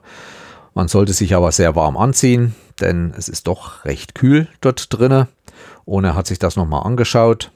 Man 0.76 0.88
sollte 0.88 1.13
sich 1.13 1.34
aber 1.34 1.51
sehr 1.51 1.76
warm 1.76 1.97
anziehen, 1.97 2.55
denn 2.80 3.13
es 3.17 3.28
ist 3.28 3.47
doch 3.47 3.86
recht 3.86 4.13
kühl 4.13 4.47
dort 4.61 4.93
drinnen. 4.93 5.28
Ohne 5.86 6.13
hat 6.13 6.28
sich 6.28 6.38
das 6.38 6.55
nochmal 6.55 6.84
angeschaut. 6.86 7.51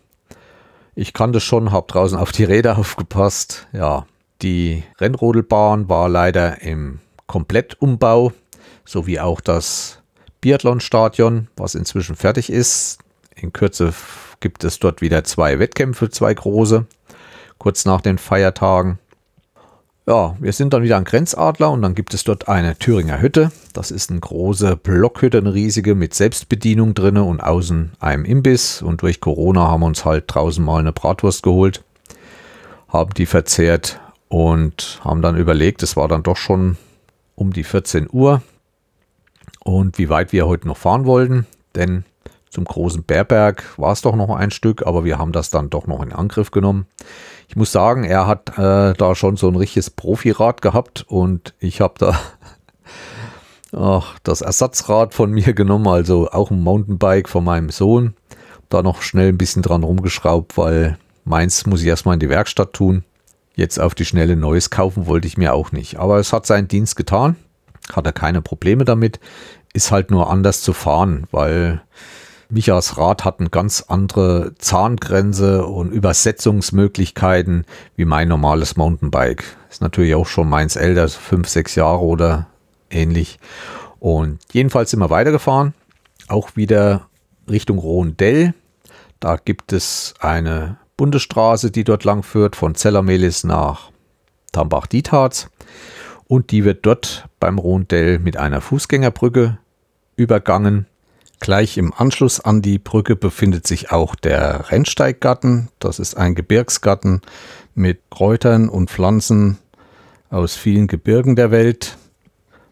Ich 0.96 1.14
kannte 1.14 1.40
schon, 1.40 1.72
habe 1.72 1.88
draußen 1.88 2.18
auf 2.18 2.32
die 2.32 2.44
Räder 2.44 2.78
aufgepasst. 2.78 3.68
Ja, 3.74 4.06
die 4.42 4.84
Rennrodelbahn 5.00 5.90
war 5.90 6.10
leider 6.10 6.62
im 6.62 7.00
Komplettumbau, 7.28 8.34
sowie 8.86 9.20
auch 9.20 9.42
das 9.42 10.02
Biathlonstadion, 10.42 11.48
was 11.56 11.76
inzwischen 11.76 12.16
fertig 12.16 12.50
ist. 12.52 13.00
In 13.36 13.54
Kürze 13.54 13.94
gibt 14.40 14.64
es 14.64 14.80
dort 14.80 15.02
wieder 15.02 15.24
zwei 15.24 15.58
Wettkämpfe, 15.58 16.10
zwei 16.10 16.34
große, 16.34 16.86
kurz 17.58 17.86
nach 17.86 18.02
den 18.02 18.18
Feiertagen. 18.18 19.00
Ja, 20.06 20.36
wir 20.42 20.52
sind 20.52 20.74
dann 20.74 20.84
wieder 20.84 20.98
an 20.98 21.06
Grenzadler 21.06 21.72
und 21.72 21.82
dann 21.82 21.96
gibt 21.96 22.14
es 22.14 22.26
dort 22.26 22.50
eine 22.50 22.78
Thüringer 22.78 23.22
Hütte. 23.22 23.54
Das 23.72 23.90
ist 23.90 24.12
eine 24.12 24.20
große 24.20 24.76
Blockhütte, 24.76 25.38
eine 25.38 25.54
riesige 25.54 25.96
mit 25.96 26.14
Selbstbedienung 26.14 26.94
drinne 26.94 27.24
und 27.24 27.40
außen 27.40 27.94
einem 28.02 28.26
Imbiss. 28.26 28.82
Und 28.82 29.02
durch 29.02 29.22
Corona 29.22 29.70
haben 29.70 29.80
wir 29.80 29.86
uns 29.86 30.04
halt 30.04 30.26
draußen 30.28 30.64
mal 30.64 30.80
eine 30.80 30.92
Bratwurst 30.92 31.42
geholt, 31.42 31.86
haben 32.90 33.14
die 33.14 33.26
verzehrt 33.26 34.02
und 34.28 35.00
haben 35.06 35.22
dann 35.22 35.38
überlegt, 35.38 35.82
es 35.84 35.96
war 35.96 36.10
dann 36.10 36.24
doch 36.24 36.38
schon 36.38 36.76
um 37.36 37.54
die 37.54 37.64
14 37.64 38.10
Uhr 38.12 38.42
und 39.64 39.98
wie 39.98 40.10
weit 40.10 40.34
wir 40.34 40.48
heute 40.48 40.68
noch 40.68 40.78
fahren 40.78 41.06
wollten, 41.06 41.48
denn 41.76 42.04
zum 42.50 42.66
großen 42.66 43.04
Bärberg 43.04 43.64
war 43.78 43.94
es 43.94 44.02
doch 44.02 44.16
noch 44.16 44.30
ein 44.30 44.52
Stück, 44.52 44.86
aber 44.86 45.06
wir 45.06 45.18
haben 45.18 45.32
das 45.32 45.50
dann 45.50 45.72
doch 45.72 45.88
noch 45.88 46.04
in 46.04 46.12
Angriff 46.12 46.52
genommen. 46.52 46.86
Ich 47.48 47.56
muss 47.56 47.72
sagen, 47.72 48.04
er 48.04 48.28
hat 48.28 48.58
äh, 48.58 48.94
da 48.94 49.16
schon 49.16 49.38
so 49.38 49.48
ein 49.48 49.56
richtiges 49.56 49.90
Profirad 49.90 50.62
gehabt 50.62 51.06
und 51.08 51.54
ich 51.60 51.82
habe 51.82 51.94
da 51.98 52.20
ach, 53.78 54.18
das 54.24 54.42
Ersatzrad 54.42 55.14
von 55.14 55.32
mir 55.32 55.54
genommen, 55.54 55.88
also 55.88 56.30
auch 56.30 56.52
ein 56.52 56.62
Mountainbike 56.62 57.30
von 57.30 57.44
meinem 57.44 57.70
Sohn. 57.70 58.16
Da 58.70 58.82
noch 58.82 59.02
schnell 59.02 59.30
ein 59.30 59.38
bisschen 59.38 59.62
dran 59.62 59.84
rumgeschraubt, 59.84 60.58
weil 60.58 60.98
meins 61.26 61.66
muss 61.66 61.82
ich 61.82 61.88
erstmal 61.88 62.16
in 62.16 62.20
die 62.20 62.30
Werkstatt 62.30 62.74
tun. 62.74 63.04
Jetzt 63.56 63.80
auf 63.80 63.94
die 63.94 64.06
schnelle 64.06 64.36
Neues 64.36 64.72
kaufen 64.72 65.06
wollte 65.06 65.28
ich 65.28 65.38
mir 65.38 65.54
auch 65.54 65.72
nicht. 65.72 65.98
Aber 66.00 66.18
es 66.18 66.34
hat 66.34 66.48
seinen 66.48 66.68
Dienst 66.68 66.96
getan, 66.96 67.36
hat 67.94 68.06
er 68.06 68.14
keine 68.14 68.42
Probleme 68.42 68.84
damit, 68.84 69.20
ist 69.74 69.92
halt 69.92 70.10
nur 70.10 70.30
anders 70.30 70.62
zu 70.62 70.74
fahren, 70.74 71.28
weil 71.32 71.82
Michas 72.54 73.00
Rad 73.00 73.26
hat 73.26 73.40
eine 73.40 73.50
ganz 73.50 73.84
andere 73.88 74.54
Zahngrenze 74.60 75.66
und 75.66 75.92
Übersetzungsmöglichkeiten 75.92 77.66
wie 77.96 78.06
mein 78.06 78.28
normales 78.28 78.78
Mountainbike. 78.78 79.44
Ist 79.72 79.82
natürlich 79.82 80.14
auch 80.14 80.28
schon 80.28 80.50
meins 80.50 80.76
älter, 80.76 81.10
fünf, 81.10 81.50
sechs 81.50 81.74
Jahre 81.74 82.02
oder 82.02 82.46
ähnlich. 82.92 83.40
Und 84.00 84.38
jedenfalls 84.52 84.92
sind 84.92 85.00
wir 85.00 85.10
weitergefahren, 85.10 85.74
auch 86.28 86.56
wieder 86.56 87.08
Richtung 87.50 87.80
Rondell. 87.80 88.54
Da 89.20 89.38
gibt 89.38 89.74
es 89.74 90.14
eine 90.20 90.78
Bundesstraße, 90.96 91.72
die 91.72 91.84
dort 91.84 92.04
lang 92.04 92.22
führt, 92.22 92.56
von 92.56 92.76
Zellermelis 92.76 93.44
nach 93.44 93.90
Tambach-Dietharz. 94.52 95.50
Und 96.28 96.52
die 96.52 96.66
wird 96.66 96.86
dort 96.86 97.28
beim 97.40 97.58
Rondell 97.58 98.20
mit 98.20 98.38
einer 98.38 98.62
Fußgängerbrücke 98.62 99.58
übergangen. 100.18 100.86
Gleich 101.44 101.78
im 101.78 101.94
Anschluss 101.94 102.40
an 102.40 102.62
die 102.62 102.80
Brücke 102.80 103.18
befindet 103.18 103.68
sich 103.68 103.92
auch 103.92 104.16
der 104.16 104.72
Rennsteiggarten. 104.72 105.68
Das 105.78 106.00
ist 106.00 106.16
ein 106.16 106.36
Gebirgsgarten 106.36 107.22
mit 107.76 108.00
Kräutern 108.10 108.70
und 108.70 108.90
Pflanzen 108.90 109.58
aus 110.30 110.56
vielen 110.56 110.88
Gebirgen 110.88 111.36
der 111.36 111.52
Welt. 111.52 111.98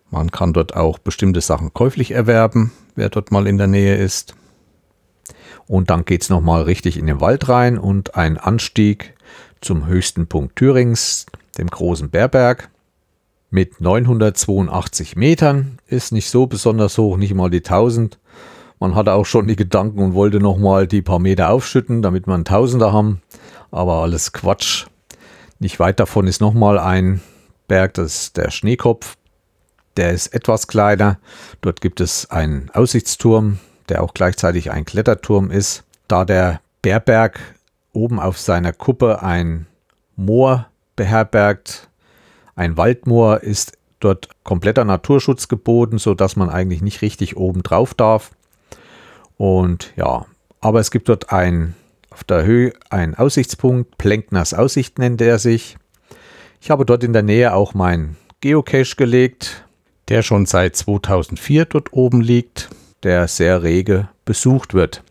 Man 0.10 0.32
kann 0.32 0.54
dort 0.54 0.74
auch 0.74 1.00
bestimmte 1.00 1.42
Sachen 1.42 1.74
käuflich 1.74 2.12
erwerben, 2.12 2.72
wer 2.96 3.10
dort 3.10 3.30
mal 3.30 3.46
in 3.46 3.58
der 3.58 3.68
Nähe 3.68 3.98
ist. 3.98 4.36
Und 5.68 5.90
dann 5.90 6.06
geht 6.06 6.22
es 6.22 6.30
nochmal 6.30 6.62
richtig 6.62 6.96
in 6.96 7.08
den 7.08 7.20
Wald 7.20 7.50
rein 7.50 7.78
und 7.78 8.16
ein 8.16 8.38
Anstieg 8.38 9.16
zum 9.60 9.86
höchsten 9.86 10.28
Punkt 10.28 10.56
Thürings, 10.56 11.26
dem 11.58 11.68
großen 11.68 12.10
Bärberg. 12.10 12.70
Mit 13.50 13.82
982 13.82 15.18
Metern 15.18 15.78
ist 15.88 16.14
nicht 16.14 16.30
so 16.30 16.48
besonders 16.48 16.98
hoch, 16.98 17.18
nicht 17.18 17.34
mal 17.34 17.50
die 17.50 17.58
1000. 17.58 18.18
Man 18.82 18.96
hatte 18.96 19.14
auch 19.14 19.28
schon 19.28 19.46
die 19.46 19.56
Gedanken 19.56 20.00
und 20.00 20.16
wollte 20.16 20.40
nochmal 20.40 20.88
die 20.88 21.04
paar 21.04 21.20
Meter 21.20 21.52
aufschütten, 21.52 22.02
damit 22.02 22.26
man 22.26 22.46
Tausender 22.46 22.92
haben. 22.92 23.22
Aber 23.70 24.02
alles 24.02 24.34
Quatsch. 24.34 24.88
Nicht 25.60 25.80
weit 25.80 26.00
davon 26.00 26.26
ist 26.26 26.42
nochmal 26.42 26.80
ein 26.80 27.22
Berg, 27.68 27.94
das 27.94 28.24
ist 28.24 28.38
der 28.38 28.50
Schneekopf. 28.50 29.18
Der 29.98 30.14
ist 30.14 30.34
etwas 30.34 30.66
kleiner. 30.66 31.20
Dort 31.62 31.80
gibt 31.80 32.02
es 32.02 32.32
einen 32.32 32.72
Aussichtsturm, 32.74 33.60
der 33.88 34.02
auch 34.02 34.16
gleichzeitig 34.16 34.72
ein 34.72 34.84
Kletterturm 34.84 35.52
ist. 35.52 35.84
Da 36.08 36.26
der 36.26 36.60
Bärberg 36.82 37.40
oben 37.94 38.20
auf 38.20 38.40
seiner 38.40 38.74
Kuppe 38.74 39.22
ein 39.22 39.68
Moor 40.16 40.66
beherbergt, 40.96 41.88
ein 42.56 42.78
Waldmoor 42.78 43.44
ist 43.44 43.78
dort 44.00 44.30
kompletter 44.44 44.86
Naturschutz 44.86 45.48
geboten, 45.50 46.00
sodass 46.00 46.36
man 46.36 46.50
eigentlich 46.50 46.82
nicht 46.82 47.04
richtig 47.04 47.38
oben 47.38 47.62
drauf 47.62 47.94
darf. 47.94 48.32
Und 49.42 49.92
ja, 49.96 50.28
aber 50.60 50.82
es 50.82 50.92
gibt 50.92 51.10
dort 51.10 51.32
ein, 51.32 51.74
auf 52.12 52.24
der 52.24 52.44
Höhe 52.44 52.74
einen 52.92 53.16
Aussichtspunkt, 53.16 53.98
Plenkners 53.98 54.54
Aussicht 54.54 55.00
nennt 55.00 55.20
er 55.20 55.40
sich. 55.40 55.78
Ich 56.62 56.70
habe 56.70 56.86
dort 56.86 57.04
in 57.04 57.12
der 57.12 57.24
Nähe 57.24 57.56
auch 57.56 57.74
meinen 57.74 58.18
Geocache 58.42 58.96
gelegt, 58.98 59.66
der 60.10 60.22
schon 60.22 60.46
seit 60.46 60.76
2004 60.76 61.66
dort 61.66 61.92
oben 61.92 62.22
liegt, 62.22 62.70
der 63.02 63.28
sehr 63.28 63.64
rege 63.64 64.10
besucht 64.26 64.76
wird. 64.76 65.02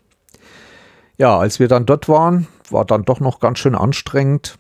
Ja, 1.19 1.37
als 1.37 1.59
wir 1.59 1.67
dann 1.67 1.85
dort 1.85 2.09
waren, 2.09 2.47
war 2.71 2.85
dann 2.85 3.05
doch 3.05 3.19
noch 3.19 3.41
ganz 3.41 3.59
schön 3.59 3.75
anstrengend, 3.75 4.59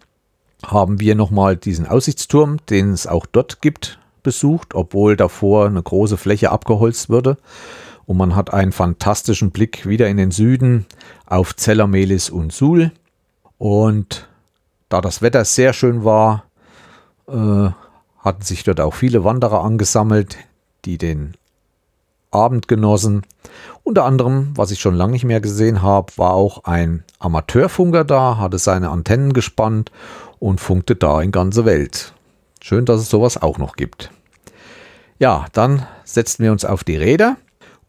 haben 0.67 0.99
wir 0.99 1.15
nochmal 1.15 1.57
diesen 1.57 1.87
Aussichtsturm, 1.87 2.57
den 2.71 2.91
es 2.91 3.07
auch 3.07 3.25
dort 3.25 3.63
gibt, 3.63 4.01
besucht, 4.25 4.75
obwohl 4.75 5.15
davor 5.15 5.67
eine 5.67 5.81
große 5.81 6.17
Fläche 6.17 6.51
abgeholzt 6.51 7.09
wurde 7.09 7.37
und 8.11 8.17
man 8.17 8.35
hat 8.35 8.53
einen 8.53 8.73
fantastischen 8.73 9.53
Blick 9.53 9.87
wieder 9.87 10.09
in 10.09 10.17
den 10.17 10.33
Süden 10.33 10.85
auf 11.27 11.55
Zellermelis 11.55 12.29
und 12.29 12.53
Suhl. 12.53 12.91
Und 13.57 14.29
da 14.89 15.01
das 15.01 15.23
Wetter 15.23 15.45
sehr 15.45 15.73
schön 15.73 16.05
war, 16.05 16.43
äh, 17.29 17.69
hatten 18.19 18.43
sich 18.43 18.65
dort 18.65 18.81
auch 18.81 18.95
viele 18.95 19.23
Wanderer 19.23 19.63
angesammelt, 19.63 20.39
die 20.85 20.99
den 20.99 21.37
Abend 22.33 22.67
genossen. 22.67 23.23
Unter 23.85 24.07
anderem, 24.07 24.55
was 24.57 24.73
ich 24.73 24.81
schon 24.81 24.97
lange 24.97 25.13
nicht 25.13 25.25
mehr 25.25 25.41
gesehen 25.41 25.81
habe, 25.81 26.13
war 26.17 26.35
auch 26.35 26.65
ein 26.65 27.05
Amateurfunker 27.21 28.03
da, 28.03 28.39
hatte 28.39 28.59
seine 28.59 28.91
Antennen 28.91 29.35
gespannt 29.35 29.93
und 30.41 30.61
funkte 30.61 30.97
da 30.97 31.23
in 31.23 31.31
ganze 31.31 31.65
Welt. 31.65 32.13
Schön, 32.61 32.87
dass 32.87 33.03
es 33.03 33.09
sowas 33.09 33.41
auch 33.41 33.59
noch 33.59 33.77
gibt. 33.77 34.11
Ja, 35.21 35.47
dann 35.53 35.87
setzten 36.03 36.43
wir 36.43 36.51
uns 36.51 36.65
auf 36.65 36.83
die 36.83 36.97
Räder 36.97 37.37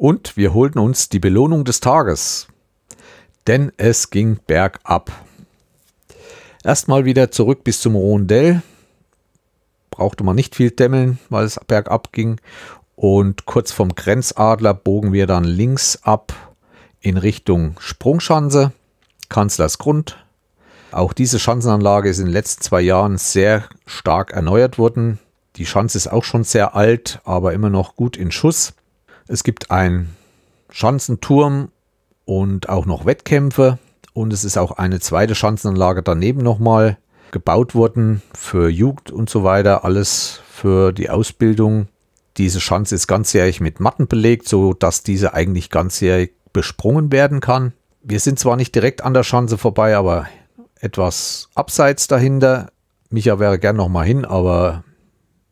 und 0.01 0.35
wir 0.35 0.55
holten 0.55 0.79
uns 0.79 1.09
die 1.09 1.19
Belohnung 1.19 1.63
des 1.63 1.79
Tages. 1.79 2.47
Denn 3.45 3.71
es 3.77 4.09
ging 4.09 4.39
bergab. 4.47 5.11
Erstmal 6.63 7.05
wieder 7.05 7.29
zurück 7.29 7.63
bis 7.63 7.81
zum 7.81 7.95
Rondell. 7.95 8.63
Brauchte 9.91 10.23
man 10.23 10.35
nicht 10.35 10.55
viel 10.55 10.71
dämmeln, 10.71 11.19
weil 11.29 11.45
es 11.45 11.59
bergab 11.67 12.13
ging. 12.13 12.41
Und 12.95 13.45
kurz 13.45 13.71
vom 13.71 13.93
Grenzadler 13.93 14.73
bogen 14.73 15.13
wir 15.13 15.27
dann 15.27 15.43
links 15.43 15.99
ab 16.01 16.33
in 16.99 17.17
Richtung 17.17 17.75
Sprungschanze, 17.79 18.71
Kanzlersgrund. 19.29 20.25
Auch 20.91 21.13
diese 21.13 21.37
Schanzenanlage 21.37 22.09
ist 22.09 22.17
in 22.17 22.25
den 22.25 22.33
letzten 22.33 22.63
zwei 22.63 22.81
Jahren 22.81 23.19
sehr 23.19 23.65
stark 23.85 24.31
erneuert 24.31 24.79
worden. 24.79 25.19
Die 25.57 25.67
Schanze 25.67 25.99
ist 25.99 26.07
auch 26.07 26.23
schon 26.23 26.43
sehr 26.43 26.73
alt, 26.73 27.21
aber 27.23 27.53
immer 27.53 27.69
noch 27.69 27.95
gut 27.95 28.17
in 28.17 28.31
Schuss. 28.31 28.73
Es 29.31 29.45
gibt 29.45 29.71
einen 29.71 30.13
Schanzenturm 30.71 31.69
und 32.25 32.67
auch 32.67 32.85
noch 32.85 33.05
Wettkämpfe. 33.05 33.79
Und 34.11 34.33
es 34.33 34.43
ist 34.43 34.57
auch 34.57 34.71
eine 34.71 34.99
zweite 34.99 35.35
Schanzenanlage 35.35 36.03
daneben 36.03 36.41
nochmal 36.41 36.97
gebaut 37.31 37.73
worden 37.73 38.21
für 38.33 38.67
Jugend 38.67 39.09
und 39.09 39.29
so 39.29 39.45
weiter. 39.45 39.85
Alles 39.85 40.41
für 40.51 40.91
die 40.91 41.09
Ausbildung. 41.09 41.87
Diese 42.35 42.59
Schanze 42.59 42.95
ist 42.95 43.07
ganzjährig 43.07 43.61
mit 43.61 43.79
Matten 43.79 44.07
belegt, 44.07 44.49
so 44.49 44.73
dass 44.73 45.01
diese 45.01 45.33
eigentlich 45.33 45.69
ganzjährig 45.69 46.33
besprungen 46.51 47.13
werden 47.13 47.39
kann. 47.39 47.71
Wir 48.03 48.19
sind 48.19 48.37
zwar 48.37 48.57
nicht 48.57 48.75
direkt 48.75 49.01
an 49.01 49.13
der 49.13 49.23
Schanze 49.23 49.57
vorbei, 49.57 49.95
aber 49.95 50.27
etwas 50.81 51.47
abseits 51.55 52.09
dahinter. 52.09 52.69
Micha 53.09 53.39
wäre 53.39 53.59
gern 53.59 53.77
noch 53.77 53.87
mal 53.87 54.05
hin, 54.05 54.25
aber 54.25 54.83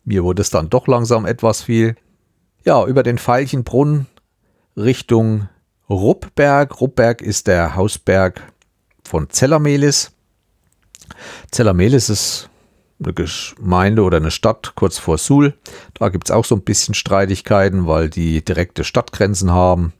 mir 0.03 0.25
wurde 0.25 0.41
es 0.41 0.49
dann 0.49 0.69
doch 0.69 0.87
langsam 0.87 1.25
etwas 1.25 1.61
viel 1.61 1.95
ja, 2.69 2.85
über 2.85 3.01
den 3.01 3.17
Veilchenbrunn 3.17 4.05
Richtung 4.77 5.49
Ruppberg. 5.89 6.79
Ruppberg 6.79 7.23
ist 7.23 7.47
der 7.47 7.75
Hausberg 7.75 8.43
von 9.03 9.27
Zellermelis. 9.31 10.11
Zellermelis 11.49 12.09
ist 12.09 12.47
eine 13.03 13.15
Gemeinde 13.15 14.03
oder 14.03 14.17
eine 14.17 14.29
Stadt 14.29 14.73
kurz 14.75 14.99
vor 14.99 15.17
Suhl. 15.17 15.55
Da 15.95 16.09
gibt 16.09 16.29
es 16.29 16.31
auch 16.31 16.45
so 16.45 16.53
ein 16.53 16.61
bisschen 16.61 16.93
Streitigkeiten, 16.93 17.87
weil 17.87 18.07
die 18.07 18.45
direkte 18.45 18.83
Stadtgrenzen 18.83 19.49
haben. 19.49 19.91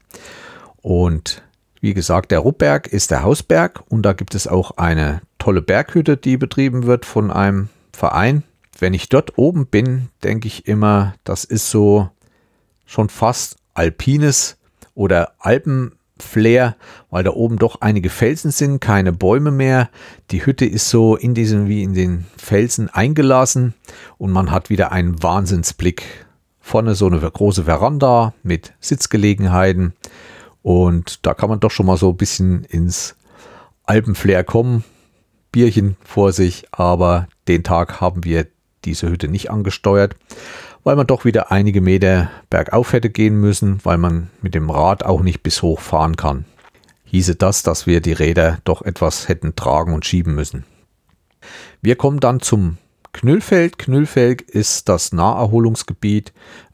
Und 0.84 1.42
wie 1.82 1.96
gesagt, 1.96 2.30
der 2.30 2.38
Ruppberg 2.38 2.86
ist 2.86 3.10
der 3.10 3.24
Hausberg 3.24 3.82
und 3.90 4.04
da 4.04 4.14
gibt 4.14 4.36
es 4.36 4.46
auch 4.46 4.78
eine 4.78 5.24
tolle 5.40 5.64
Berghütte, 5.64 6.18
die 6.18 6.38
betrieben 6.38 6.84
wird 6.86 7.06
von 7.06 7.32
einem 7.32 7.70
Verein. 7.94 8.44
Wenn 8.78 8.94
ich 8.94 9.10
dort 9.10 9.40
oben 9.40 9.66
bin, 9.66 10.10
denke 10.24 10.48
ich 10.48 10.68
immer, 10.68 11.16
das 11.24 11.46
ist 11.46 11.72
so 11.72 12.12
schon 12.90 13.10
fast 13.10 13.58
alpines 13.76 14.58
oder 14.96 15.34
Alpen 15.38 15.94
Flair, 16.18 16.76
weil 17.12 17.24
da 17.24 17.32
oben 17.32 17.58
doch 17.58 17.80
einige 17.80 18.10
Felsen 18.10 18.52
sind, 18.52 18.82
keine 18.82 19.14
Bäume 19.14 19.52
mehr. 19.52 19.90
Die 20.32 20.46
Hütte 20.46 20.66
ist 20.66 20.90
so 20.90 21.16
in 21.16 21.34
diesen 21.34 21.70
wie 21.70 21.84
in 21.84 21.94
den 21.94 22.26
Felsen 22.36 22.90
eingelassen 22.90 23.76
und 24.18 24.32
man 24.32 24.52
hat 24.52 24.70
wieder 24.70 24.92
einen 24.92 25.22
Wahnsinnsblick. 25.22 26.04
Vorne 26.60 26.96
so 26.96 27.06
eine 27.06 27.20
große 27.20 27.66
Veranda 27.66 28.34
mit 28.44 28.74
Sitzgelegenheiten 28.80 29.94
und 30.64 31.26
da 31.26 31.36
kann 31.36 31.50
man 31.50 31.60
doch 31.60 31.72
schon 31.72 31.86
mal 31.86 31.98
so 31.98 32.10
ein 32.10 32.18
bisschen 32.18 32.66
ins 32.66 33.16
Alpenflair 33.84 34.44
kommen. 34.44 34.84
Bierchen 35.52 35.96
vor 36.04 36.32
sich, 36.32 36.66
aber 36.72 37.28
den 37.48 37.64
Tag 37.64 38.02
haben 38.02 38.24
wir 38.24 38.48
diese 38.84 39.10
Hütte 39.10 39.28
nicht 39.28 39.52
angesteuert 39.52 40.16
weil 40.84 40.96
man 40.96 41.08
doch 41.08 41.26
wieder 41.26 41.52
einige 41.52 41.82
Meter 41.82 42.30
bergauf 42.50 42.94
hätte 42.94 43.10
gehen 43.10 43.40
müssen, 43.40 43.80
weil 43.84 43.98
man 43.98 44.30
mit 44.42 44.56
dem 44.56 44.70
Rad 44.70 45.04
auch 45.04 45.22
nicht 45.22 45.44
bis 45.44 45.62
hoch 45.62 45.80
fahren 45.80 46.16
kann. 46.16 46.46
Hieße 47.06 47.36
das, 47.36 47.64
dass 47.64 47.88
wir 47.88 48.02
die 48.02 48.14
Räder 48.14 48.60
doch 48.64 48.82
etwas 48.82 49.28
hätten 49.28 49.56
tragen 49.56 49.94
und 49.94 50.06
schieben 50.06 50.36
müssen. 50.36 50.66
Wir 51.82 51.96
kommen 51.96 52.20
dann 52.20 52.40
zum 52.40 52.78
Knüllfeld. 53.14 53.80
Knüllfeld 53.80 54.42
ist 54.42 54.90
das 54.90 55.12
Naherholungsgebiet 55.12 56.34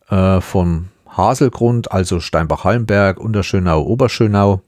äh, 0.10 0.42
vom 0.42 0.90
Haselgrund, 1.08 1.92
also 1.92 2.20
Steinbach-Hallenberg, 2.20 3.20
Unterschönau, 3.20 3.84
Oberschönau. 3.84 4.62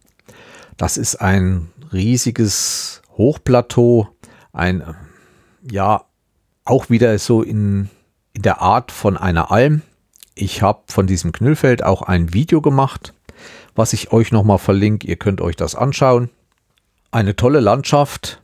Das 0.77 0.97
ist 0.97 1.15
ein 1.17 1.69
riesiges 1.91 3.01
Hochplateau, 3.17 4.07
ein, 4.53 4.83
ja, 5.69 6.05
auch 6.63 6.89
wieder 6.89 7.17
so 7.19 7.41
in 7.41 7.89
in 7.89 7.89
der 8.41 8.61
Art 8.61 8.91
von 8.91 9.17
einer 9.17 9.51
Alm. 9.51 9.81
Ich 10.35 10.61
habe 10.61 10.81
von 10.87 11.07
diesem 11.07 11.31
Knüllfeld 11.31 11.83
auch 11.83 12.03
ein 12.03 12.33
Video 12.33 12.61
gemacht, 12.61 13.13
was 13.75 13.93
ich 13.93 14.11
euch 14.11 14.31
nochmal 14.31 14.59
verlinke. 14.59 15.07
Ihr 15.07 15.15
könnt 15.15 15.41
euch 15.41 15.55
das 15.55 15.75
anschauen. 15.75 16.29
Eine 17.11 17.35
tolle 17.35 17.59
Landschaft. 17.59 18.41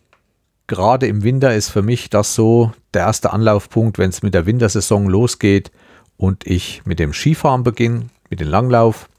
Gerade 0.67 1.07
im 1.07 1.23
Winter 1.23 1.53
ist 1.53 1.69
für 1.69 1.81
mich 1.81 2.09
das 2.09 2.33
so 2.33 2.71
der 2.93 3.01
erste 3.01 3.33
Anlaufpunkt, 3.33 3.97
wenn 3.97 4.09
es 4.09 4.23
mit 4.23 4.33
der 4.33 4.45
Wintersaison 4.45 5.07
losgeht 5.07 5.71
und 6.17 6.47
ich 6.47 6.81
mit 6.85 6.99
dem 6.99 7.13
Skifahren 7.13 7.63
beginne, 7.63 8.07
mit 8.29 8.39
dem 8.39 8.47
Langlauf. 8.47 9.09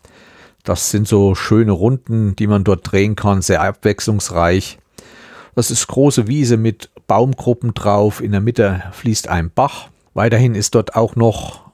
Das 0.65 0.91
sind 0.91 1.07
so 1.07 1.35
schöne 1.35 1.73
Runden, 1.73 2.35
die 2.37 2.47
man 2.47 2.65
dort 2.65 2.91
drehen 2.91 3.17
kann, 3.17 3.43
sehr 3.43 3.61
abwechslungsreich. 3.61 4.79
Das 5.55 5.71
ist 5.71 5.87
große 5.87 6.27
Wiese 6.27 6.57
mit 6.57 6.91
Baumgruppen 7.07 7.75
drauf. 7.75 8.21
In 8.21 8.33
der 8.33 8.41
Mitte 8.41 8.83
fließt 8.93 9.29
ein 9.29 9.51
Bach. 9.51 9.91
Weiterhin 10.15 10.55
ist 10.55 10.77
dort 10.77 10.95
auch 10.95 11.17
noch 11.17 11.65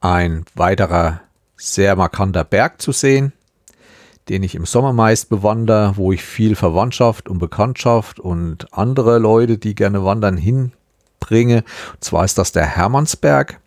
ein 0.00 0.44
weiterer 0.54 1.20
sehr 1.56 1.94
markanter 1.94 2.42
Berg 2.42 2.82
zu 2.82 2.90
sehen, 2.90 3.32
den 4.28 4.42
ich 4.42 4.56
im 4.56 4.66
Sommer 4.66 4.92
meist 4.92 5.28
bewandere, 5.28 5.96
wo 5.96 6.12
ich 6.12 6.22
viel 6.22 6.56
Verwandtschaft 6.56 7.28
und 7.28 7.38
Bekanntschaft 7.38 8.18
und 8.18 8.72
andere 8.72 9.18
Leute, 9.18 9.56
die 9.56 9.76
gerne 9.76 10.04
wandern, 10.04 10.36
hinbringe. 10.36 11.64
Und 11.92 12.04
zwar 12.04 12.24
ist 12.24 12.38
das 12.38 12.50
der 12.52 12.66
Hermannsberg. 12.66 13.60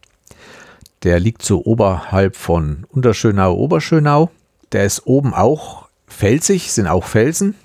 Der 1.03 1.19
liegt 1.19 1.41
so 1.41 1.63
oberhalb 1.63 2.35
von 2.35 2.85
Unterschönau, 2.89 3.53
Oberschönau. 3.53 4.31
Der 4.73 4.85
ist 4.85 5.05
oben 5.05 5.33
auch 5.33 5.87
felsig, 6.07 6.71
sind 6.71 6.87
auch 6.87 7.05
Felsen, 7.05 7.55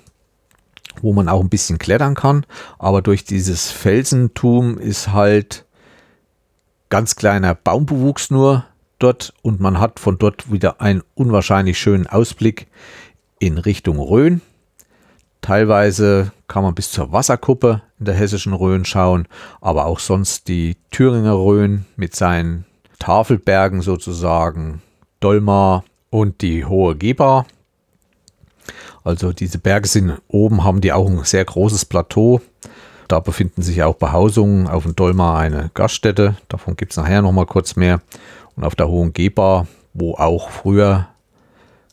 wo 1.01 1.13
man 1.13 1.27
auch 1.27 1.41
ein 1.41 1.49
bisschen 1.49 1.79
klettern 1.79 2.15
kann. 2.15 2.45
Aber 2.77 3.01
durch 3.01 3.23
dieses 3.23 3.71
Felsentum 3.71 4.77
ist 4.77 5.11
halt 5.11 5.65
ganz 6.89 7.15
kleiner 7.15 7.55
Baumbewuchs 7.55 8.31
nur 8.31 8.65
dort 8.97 9.33
und 9.41 9.59
man 9.59 9.79
hat 9.79 9.99
von 9.99 10.17
dort 10.17 10.51
wieder 10.51 10.81
einen 10.81 11.03
unwahrscheinlich 11.15 11.79
schönen 11.79 12.07
Ausblick 12.07 12.67
in 13.39 13.57
Richtung 13.57 13.99
Rhön. 13.99 14.41
Teilweise 15.41 16.31
kann 16.47 16.63
man 16.63 16.75
bis 16.75 16.91
zur 16.91 17.13
Wasserkuppe 17.13 17.81
in 17.99 18.05
der 18.05 18.15
hessischen 18.15 18.53
Rhön 18.53 18.83
schauen, 18.83 19.27
aber 19.61 19.85
auch 19.85 19.99
sonst 19.99 20.47
die 20.47 20.75
Thüringer 20.91 21.33
Rhön 21.33 21.85
mit 21.95 22.15
seinen 22.15 22.65
Tafelbergen 22.99 23.81
sozusagen, 23.81 24.81
Dolmar 25.21 25.85
und 26.09 26.41
die 26.41 26.65
Hohe 26.65 26.95
Geber. 26.95 27.45
Also 29.05 29.31
diese 29.31 29.59
Berge 29.59 29.87
sind 29.87 30.21
oben, 30.27 30.65
haben 30.65 30.81
die 30.81 30.91
auch 30.91 31.07
ein 31.07 31.23
sehr 31.23 31.45
großes 31.45 31.85
Plateau 31.85 32.41
da 33.09 33.19
befinden 33.19 33.63
sich 33.63 33.81
auch 33.81 33.95
Behausungen 33.95 34.67
auf 34.67 34.83
dem 34.83 34.95
Dolmar 34.95 35.39
eine 35.39 35.71
Gaststätte. 35.73 36.35
Davon 36.47 36.77
gibt 36.77 36.91
es 36.91 36.97
nachher 36.97 37.23
nochmal 37.23 37.47
kurz 37.47 37.75
mehr. 37.75 38.01
Und 38.55 38.63
auf 38.63 38.75
der 38.75 38.87
Hohen 38.87 39.13
Geba, 39.13 39.65
wo 39.93 40.13
auch 40.13 40.51
früher 40.51 41.07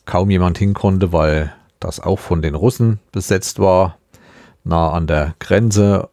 kaum 0.05 0.29
jemand 0.29 0.59
hin 0.59 0.75
konnte, 0.75 1.11
weil 1.11 1.51
das 1.79 1.99
auch 1.99 2.19
von 2.19 2.43
den 2.43 2.53
Russen 2.53 2.99
besetzt 3.11 3.57
war, 3.57 3.97
nah 4.63 4.91
an 4.91 5.07
der 5.07 5.33
Grenze. 5.39 6.09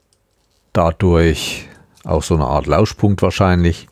Dadurch 0.73 1.69
auch 2.05 2.23
so 2.23 2.35
eine 2.35 2.47
Art 2.47 2.67
Lauschpunkt 2.67 3.21
wahrscheinlich. 3.21 3.89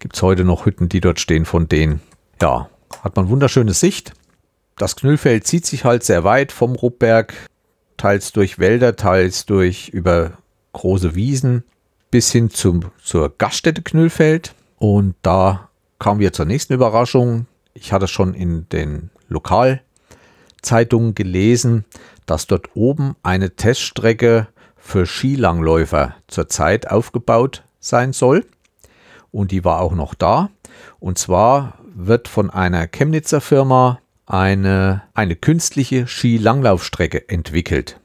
Gibt 0.00 0.16
es 0.16 0.22
heute 0.22 0.44
noch 0.44 0.66
Hütten, 0.66 0.90
die 0.90 1.00
dort 1.00 1.18
stehen 1.18 1.46
von 1.46 1.66
denen. 1.66 2.02
Ja, 2.42 2.68
hat 3.02 3.16
man 3.16 3.30
wunderschöne 3.30 3.72
Sicht. 3.72 4.12
Das 4.76 4.96
Knüllfeld 4.96 5.46
zieht 5.46 5.64
sich 5.64 5.86
halt 5.86 6.04
sehr 6.04 6.24
weit 6.24 6.52
vom 6.52 6.74
Ruppberg, 6.74 7.32
teils 7.96 8.32
durch 8.32 8.58
Wälder, 8.58 8.96
teils 8.96 9.46
durch 9.46 9.88
über 9.88 10.32
große 10.72 11.14
Wiesen 11.14 11.64
bis 12.10 12.30
hin 12.30 12.50
zum, 12.50 12.92
zur 13.02 13.36
Gaststätte 13.36 13.82
Knüllfeld. 13.82 14.54
Und 14.78 15.14
da 15.22 15.68
kamen 15.98 16.20
wir 16.20 16.32
zur 16.32 16.46
nächsten 16.46 16.74
Überraschung. 16.74 17.46
Ich 17.74 17.92
hatte 17.92 18.08
schon 18.08 18.34
in 18.34 18.68
den 18.68 19.10
Lokalzeitungen 19.28 21.14
gelesen, 21.14 21.84
dass 22.26 22.46
dort 22.46 22.76
oben 22.76 23.16
eine 23.22 23.56
Teststrecke 23.56 24.48
für 24.76 25.06
Skilangläufer 25.06 26.16
zurzeit 26.26 26.90
aufgebaut 26.90 27.64
sein 27.80 28.12
soll. 28.12 28.44
Und 29.30 29.50
die 29.50 29.64
war 29.64 29.80
auch 29.80 29.94
noch 29.94 30.14
da. 30.14 30.50
Und 31.00 31.18
zwar 31.18 31.78
wird 31.94 32.28
von 32.28 32.50
einer 32.50 32.86
Chemnitzer 32.86 33.40
Firma 33.40 34.00
eine, 34.26 35.02
eine 35.14 35.36
künstliche 35.36 36.06
Skilanglaufstrecke 36.06 37.28
entwickelt. 37.28 38.00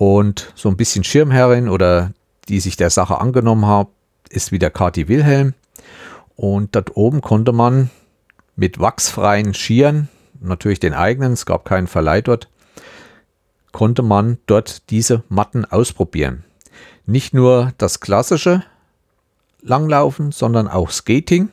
Und 0.00 0.50
so 0.54 0.70
ein 0.70 0.78
bisschen 0.78 1.04
Schirmherrin 1.04 1.68
oder 1.68 2.14
die 2.48 2.60
sich 2.60 2.78
der 2.78 2.88
Sache 2.88 3.20
angenommen 3.20 3.66
hat, 3.66 3.88
ist 4.30 4.50
wieder 4.50 4.70
Kati 4.70 5.08
Wilhelm. 5.08 5.52
Und 6.36 6.74
dort 6.74 6.96
oben 6.96 7.20
konnte 7.20 7.52
man 7.52 7.90
mit 8.56 8.80
wachsfreien 8.80 9.52
Skiern, 9.52 10.08
natürlich 10.40 10.80
den 10.80 10.94
eigenen, 10.94 11.34
es 11.34 11.44
gab 11.44 11.66
keinen 11.66 11.86
Verleih 11.86 12.22
dort, 12.22 12.48
konnte 13.72 14.00
man 14.00 14.38
dort 14.46 14.88
diese 14.88 15.22
Matten 15.28 15.66
ausprobieren. 15.66 16.44
Nicht 17.04 17.34
nur 17.34 17.74
das 17.76 18.00
klassische 18.00 18.64
Langlaufen, 19.60 20.32
sondern 20.32 20.66
auch 20.66 20.88
Skating. 20.88 21.50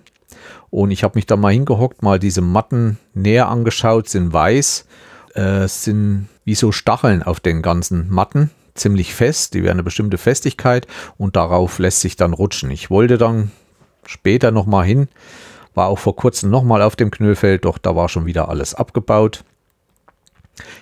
Und 0.69 0.91
ich 0.91 1.03
habe 1.03 1.18
mich 1.18 1.26
da 1.26 1.36
mal 1.36 1.52
hingehockt, 1.52 2.02
mal 2.02 2.18
diese 2.18 2.40
Matten 2.40 2.98
näher 3.14 3.49
angeschaut, 3.49 4.07
sind 4.07 4.32
weiß, 4.32 4.86
äh, 5.38 5.68
sind 5.68 6.27
wie 6.45 6.55
so 6.55 6.72
Stacheln 6.72 7.23
auf 7.23 7.39
den 7.39 7.61
ganzen 7.61 8.09
Matten, 8.09 8.49
ziemlich 8.73 9.14
fest, 9.14 9.53
die 9.53 9.64
werden 9.64 9.77
eine 9.77 9.84
bestimmte 9.84 10.18
Festigkeit 10.18 10.88
und 11.18 11.35
darauf 11.35 11.80
lässt 11.80 12.01
sich 12.01 12.15
dann 12.15 12.34
rutschen. 12.34 12.72
Ich 12.72 12.89
wollte 12.89 13.18
dann 13.18 13.51
später 14.05 14.51
nochmal 14.51 14.85
hin, 14.85 15.07
war 15.73 15.88
auch 15.88 15.99
vor 15.99 16.15
kurzem 16.15 16.49
nochmal 16.49 16.81
auf 16.81 16.95
dem 16.95 17.11
Knöllfeld, 17.11 17.65
doch 17.65 17.77
da 17.77 17.95
war 17.95 18.09
schon 18.09 18.26
wieder 18.26 18.49
alles 18.49 18.73
abgebaut. 18.73 19.43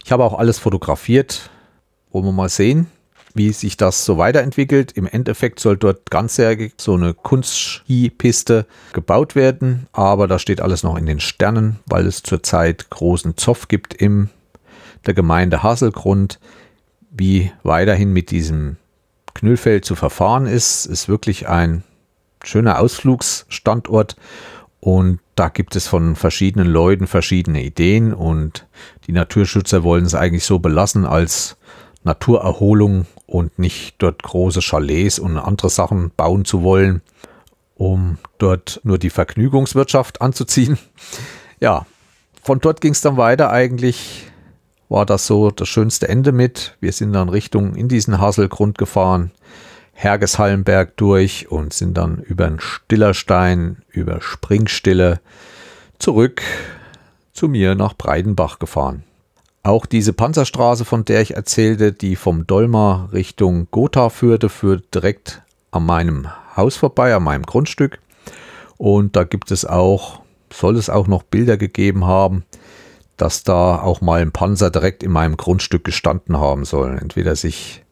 Ich 0.03 0.11
habe 0.11 0.23
auch 0.23 0.37
alles 0.37 0.57
fotografiert, 0.57 1.49
wollen 2.11 2.25
wir 2.25 2.31
mal 2.31 2.49
sehen, 2.49 2.87
wie 3.33 3.51
sich 3.51 3.75
das 3.75 4.05
so 4.05 4.17
weiterentwickelt. 4.17 4.93
Im 4.93 5.07
Endeffekt 5.07 5.59
soll 5.59 5.75
dort 5.75 6.09
ganzjährig 6.09 6.73
so 6.77 6.93
eine 6.93 7.13
Kunstski-Piste 7.13 8.65
gebaut 8.93 9.35
werden, 9.35 9.87
aber 9.91 10.27
da 10.27 10.39
steht 10.39 10.61
alles 10.61 10.83
noch 10.83 10.95
in 10.95 11.05
den 11.05 11.19
Sternen, 11.19 11.79
weil 11.85 12.05
es 12.05 12.23
zurzeit 12.23 12.89
großen 12.89 13.35
Zoff 13.35 13.67
gibt 13.67 13.93
im 13.95 14.29
der 15.05 15.13
Gemeinde 15.13 15.63
Hasselgrund, 15.63 16.39
wie 17.11 17.51
weiterhin 17.63 18.11
mit 18.11 18.31
diesem 18.31 18.77
Knüllfeld 19.33 19.85
zu 19.85 19.95
verfahren 19.95 20.47
ist. 20.47 20.85
Ist 20.85 21.07
wirklich 21.07 21.47
ein 21.47 21.83
schöner 22.43 22.79
Ausflugsstandort 22.79 24.15
und 24.79 25.19
da 25.35 25.49
gibt 25.49 25.75
es 25.75 25.87
von 25.87 26.15
verschiedenen 26.15 26.67
Leuten 26.67 27.07
verschiedene 27.07 27.63
Ideen 27.63 28.13
und 28.13 28.67
die 29.07 29.11
Naturschützer 29.11 29.83
wollen 29.83 30.05
es 30.05 30.15
eigentlich 30.15 30.45
so 30.45 30.59
belassen 30.59 31.05
als 31.05 31.57
Naturerholung 32.03 33.05
und 33.25 33.57
nicht 33.57 33.95
dort 33.97 34.23
große 34.23 34.61
Chalets 34.61 35.19
und 35.19 35.37
andere 35.37 35.69
Sachen 35.69 36.11
bauen 36.15 36.45
zu 36.45 36.61
wollen, 36.61 37.01
um 37.75 38.17
dort 38.37 38.79
nur 38.83 38.97
die 38.97 39.09
Vergnügungswirtschaft 39.09 40.21
anzuziehen. 40.21 40.77
Ja, 41.59 41.85
von 42.43 42.59
dort 42.59 42.79
ging 42.79 42.91
es 42.91 43.01
dann 43.01 43.17
weiter 43.17 43.49
eigentlich 43.49 44.27
war 44.89 45.05
das 45.05 45.27
so 45.27 45.51
das 45.51 45.67
schönste 45.67 46.07
Ende 46.07 46.31
mit. 46.31 46.77
Wir 46.79 46.91
sind 46.91 47.13
dann 47.13 47.29
Richtung 47.29 47.75
in 47.75 47.87
diesen 47.87 48.19
Hasselgrund 48.19 48.77
gefahren, 48.77 49.31
Hergeshallenberg 49.93 50.95
durch 50.97 51.49
und 51.49 51.73
sind 51.73 51.95
dann 51.97 52.19
über 52.19 52.47
den 52.47 52.59
Stillerstein, 52.59 53.83
über 53.89 54.21
Springstille 54.21 55.19
zurück 55.99 56.41
zu 57.33 57.47
mir 57.47 57.75
nach 57.75 57.93
Breidenbach 57.95 58.59
gefahren. 58.59 59.03
Auch 59.63 59.85
diese 59.87 60.13
Panzerstraße, 60.13 60.85
von 60.85 61.05
der 61.05 61.21
ich 61.21 61.35
erzählte, 61.35 61.91
die 61.91 62.15
vom 62.15 62.45
Dolmar 62.45 63.11
Richtung 63.13 63.67
Gotha 63.71 64.09
führte, 64.09 64.49
führt 64.49 64.93
direkt 64.93 65.41
an 65.71 65.85
meinem 65.85 66.27
Haus 66.55 66.75
vorbei, 66.75 67.15
an 67.15 67.23
meinem 67.23 67.43
Grundstück. 67.43 67.99
Und 68.77 69.15
da 69.15 69.23
gibt 69.23 69.49
es 69.51 69.65
auch, 69.65 70.21
soll 70.53 70.77
es 70.77 70.89
auch 70.89 71.07
noch 71.07 71.23
Bilder 71.23 71.57
gegeben 71.57 72.05
haben, 72.05 72.43
dass 73.17 73.43
da 73.43 73.81
auch 73.81 74.01
mal 74.01 74.21
ein 74.21 74.31
Panzer 74.31 74.69
direkt 74.69 75.03
in 75.03 75.11
meinem 75.11 75.37
Grundstück 75.37 75.83
gestanden 75.83 76.37
haben 76.37 76.65
soll. 76.65 76.97
Entweder 76.99 77.35
sich 77.35 77.83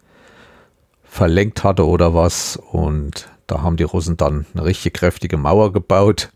verlenkt 1.03 1.63
hatte 1.63 1.87
oder 1.87 2.13
was. 2.13 2.57
Und 2.57 3.29
da 3.47 3.61
haben 3.61 3.77
die 3.77 3.83
Russen 3.83 4.17
dann 4.17 4.45
eine 4.53 4.65
richtig 4.65 4.93
kräftige 4.95 5.37
Mauer 5.37 5.71
gebaut. 5.71 6.29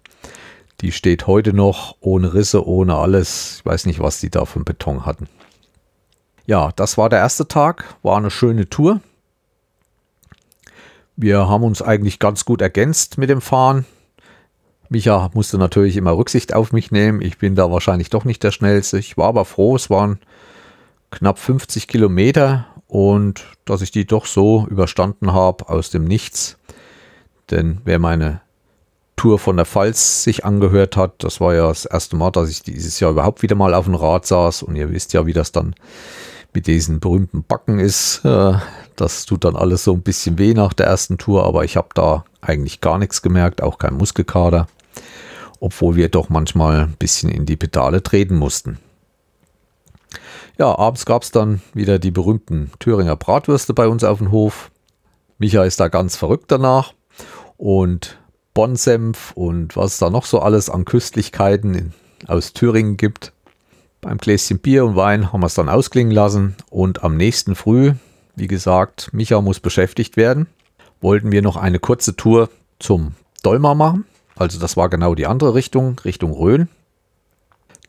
Die 0.82 0.92
steht 0.92 1.26
heute 1.26 1.54
noch 1.54 1.96
ohne 2.00 2.34
Risse, 2.34 2.66
ohne 2.66 2.96
alles. 2.96 3.58
Ich 3.60 3.66
weiß 3.66 3.86
nicht, 3.88 4.00
was 4.00 4.20
die 4.20 4.30
da 4.30 4.46
von 4.46 4.64
Beton 4.64 5.06
hatten. 5.06 5.28
Ja, 6.46 6.72
das 6.76 6.98
war 6.98 7.10
der 7.10 7.20
erste 7.20 7.48
Tag. 7.48 7.96
War 8.04 8.18
eine 8.18 8.30
schöne 8.30 8.70
Tour. 8.70 9.02
Wir 11.16 11.50
haben 11.50 11.64
uns 11.64 11.82
eigentlich 11.82 12.20
ganz 12.20 12.46
gut 12.46 12.62
ergänzt 12.62 13.18
mit 13.18 13.30
dem 13.30 13.42
Fahren. 13.42 13.86
Micha 14.90 15.30
musste 15.34 15.58
natürlich 15.58 15.98
immer 15.98 16.18
Rücksicht 16.18 16.54
auf 16.54 16.72
mich 16.72 16.92
nehmen. 16.92 17.22
Ich 17.22 17.38
bin 17.38 17.56
da 17.56 17.72
wahrscheinlich 17.72 18.10
doch 18.10 18.26
nicht 18.26 18.44
der 18.44 18.52
Schnellste. 18.52 18.98
Ich 19.00 19.18
war 19.18 19.28
aber 19.28 19.46
froh, 19.46 19.76
es 19.76 19.90
waren 19.90 20.20
knapp 21.12 21.40
50 21.40 21.88
Kilometer 21.88 22.68
und 22.88 23.46
dass 23.66 23.82
ich 23.82 23.92
die 23.92 24.06
doch 24.06 24.26
so 24.26 24.66
überstanden 24.70 25.34
habe 25.34 25.70
aus 25.70 25.90
dem 25.90 26.06
Nichts. 26.06 26.58
Denn 27.52 27.80
wer 27.86 28.00
meine 28.00 28.42
Tour 29.16 29.40
von 29.40 29.58
der 29.58 29.66
Pfalz 29.66 30.24
sich 30.24 30.46
angehört 30.46 30.96
hat, 30.96 31.24
das 31.24 31.42
war 31.42 31.56
ja 31.56 31.68
das 31.68 31.86
erste 31.86 32.16
Mal, 32.16 32.32
dass 32.32 32.50
ich 32.50 32.62
dieses 32.62 33.00
Jahr 33.00 33.12
überhaupt 33.12 33.42
wieder 33.42 33.56
mal 33.56 33.74
auf 33.74 33.86
dem 33.86 33.96
Rad 33.96 34.26
saß 34.26 34.64
und 34.64 34.76
ihr 34.76 34.92
wisst 34.92 35.14
ja, 35.14 35.26
wie 35.26 35.34
das 35.34 35.52
dann 35.52 35.76
mit 36.54 36.68
diesen 36.68 37.00
berühmten 37.00 37.44
Backen 37.44 37.80
ist. 37.80 38.24
Äh, 38.24 38.54
das 38.96 39.26
tut 39.26 39.44
dann 39.44 39.56
alles 39.56 39.84
so 39.84 39.94
ein 39.94 40.02
bisschen 40.02 40.38
weh 40.38 40.54
nach 40.54 40.74
der 40.74 40.88
ersten 40.88 41.18
Tour, 41.18 41.46
aber 41.46 41.64
ich 41.64 41.78
habe 41.78 41.90
da 41.94 42.26
eigentlich 42.42 42.82
gar 42.82 42.98
nichts 42.98 43.22
gemerkt, 43.22 43.62
auch 43.62 43.78
kein 43.78 43.96
Muskelkader, 43.96 44.68
obwohl 45.60 45.96
wir 45.96 46.10
doch 46.10 46.30
manchmal 46.30 46.82
ein 46.82 46.96
bisschen 46.98 47.30
in 47.30 47.46
die 47.46 47.56
Pedale 47.56 48.04
treten 48.04 48.36
mussten. 48.36 48.80
Ja, 50.58 50.78
abends 50.78 51.06
gab 51.06 51.24
es 51.24 51.32
dann 51.32 51.62
wieder 51.74 52.00
die 52.00 52.12
berühmten 52.12 52.72
Thüringer 52.80 53.16
Bratwürste 53.16 53.74
bei 53.74 53.88
uns 53.88 54.04
auf 54.04 54.18
dem 54.18 54.32
Hof. 54.32 54.72
Micha 55.38 55.64
ist 55.64 55.80
da 55.80 55.88
ganz 55.88 56.16
verrückt 56.16 56.52
danach. 56.52 56.94
Und 57.58 58.18
Bonsenf 58.54 59.34
und 59.36 59.76
was 59.76 59.94
es 59.94 59.98
da 60.00 60.10
noch 60.10 60.26
so 60.26 60.40
alles 60.40 60.70
an 60.70 60.86
Köstlichkeiten 60.86 61.94
aus 62.26 62.54
Thüringen 62.54 62.98
gibt. 62.98 63.34
Beim 64.02 64.18
Gläschen 64.18 64.60
Bier 64.60 64.84
und 64.86 64.96
Wein 64.96 65.32
haben 65.32 65.42
wir 65.42 65.48
es 65.48 65.54
dann 65.54 65.70
ausklingen 65.70 66.12
lassen. 66.12 66.56
Und 66.72 67.04
am 67.04 67.18
nächsten 67.18 67.54
Früh, 67.54 67.94
wie 68.36 68.48
gesagt, 68.48 69.10
Micha 69.14 69.42
muss 69.42 69.60
beschäftigt 69.60 70.18
werden, 70.18 70.48
wollten 71.02 71.32
wir 71.32 71.44
noch 71.44 71.56
eine 71.56 71.80
kurze 71.80 72.16
Tour 72.16 72.50
zum 72.80 73.14
Dolmar 73.44 73.76
machen. 73.76 74.06
Also 74.38 74.60
das 74.60 74.78
war 74.78 74.90
genau 74.90 75.16
die 75.16 75.28
andere 75.28 75.54
Richtung, 75.54 76.00
Richtung 76.06 76.34
Rhön. 76.34 76.70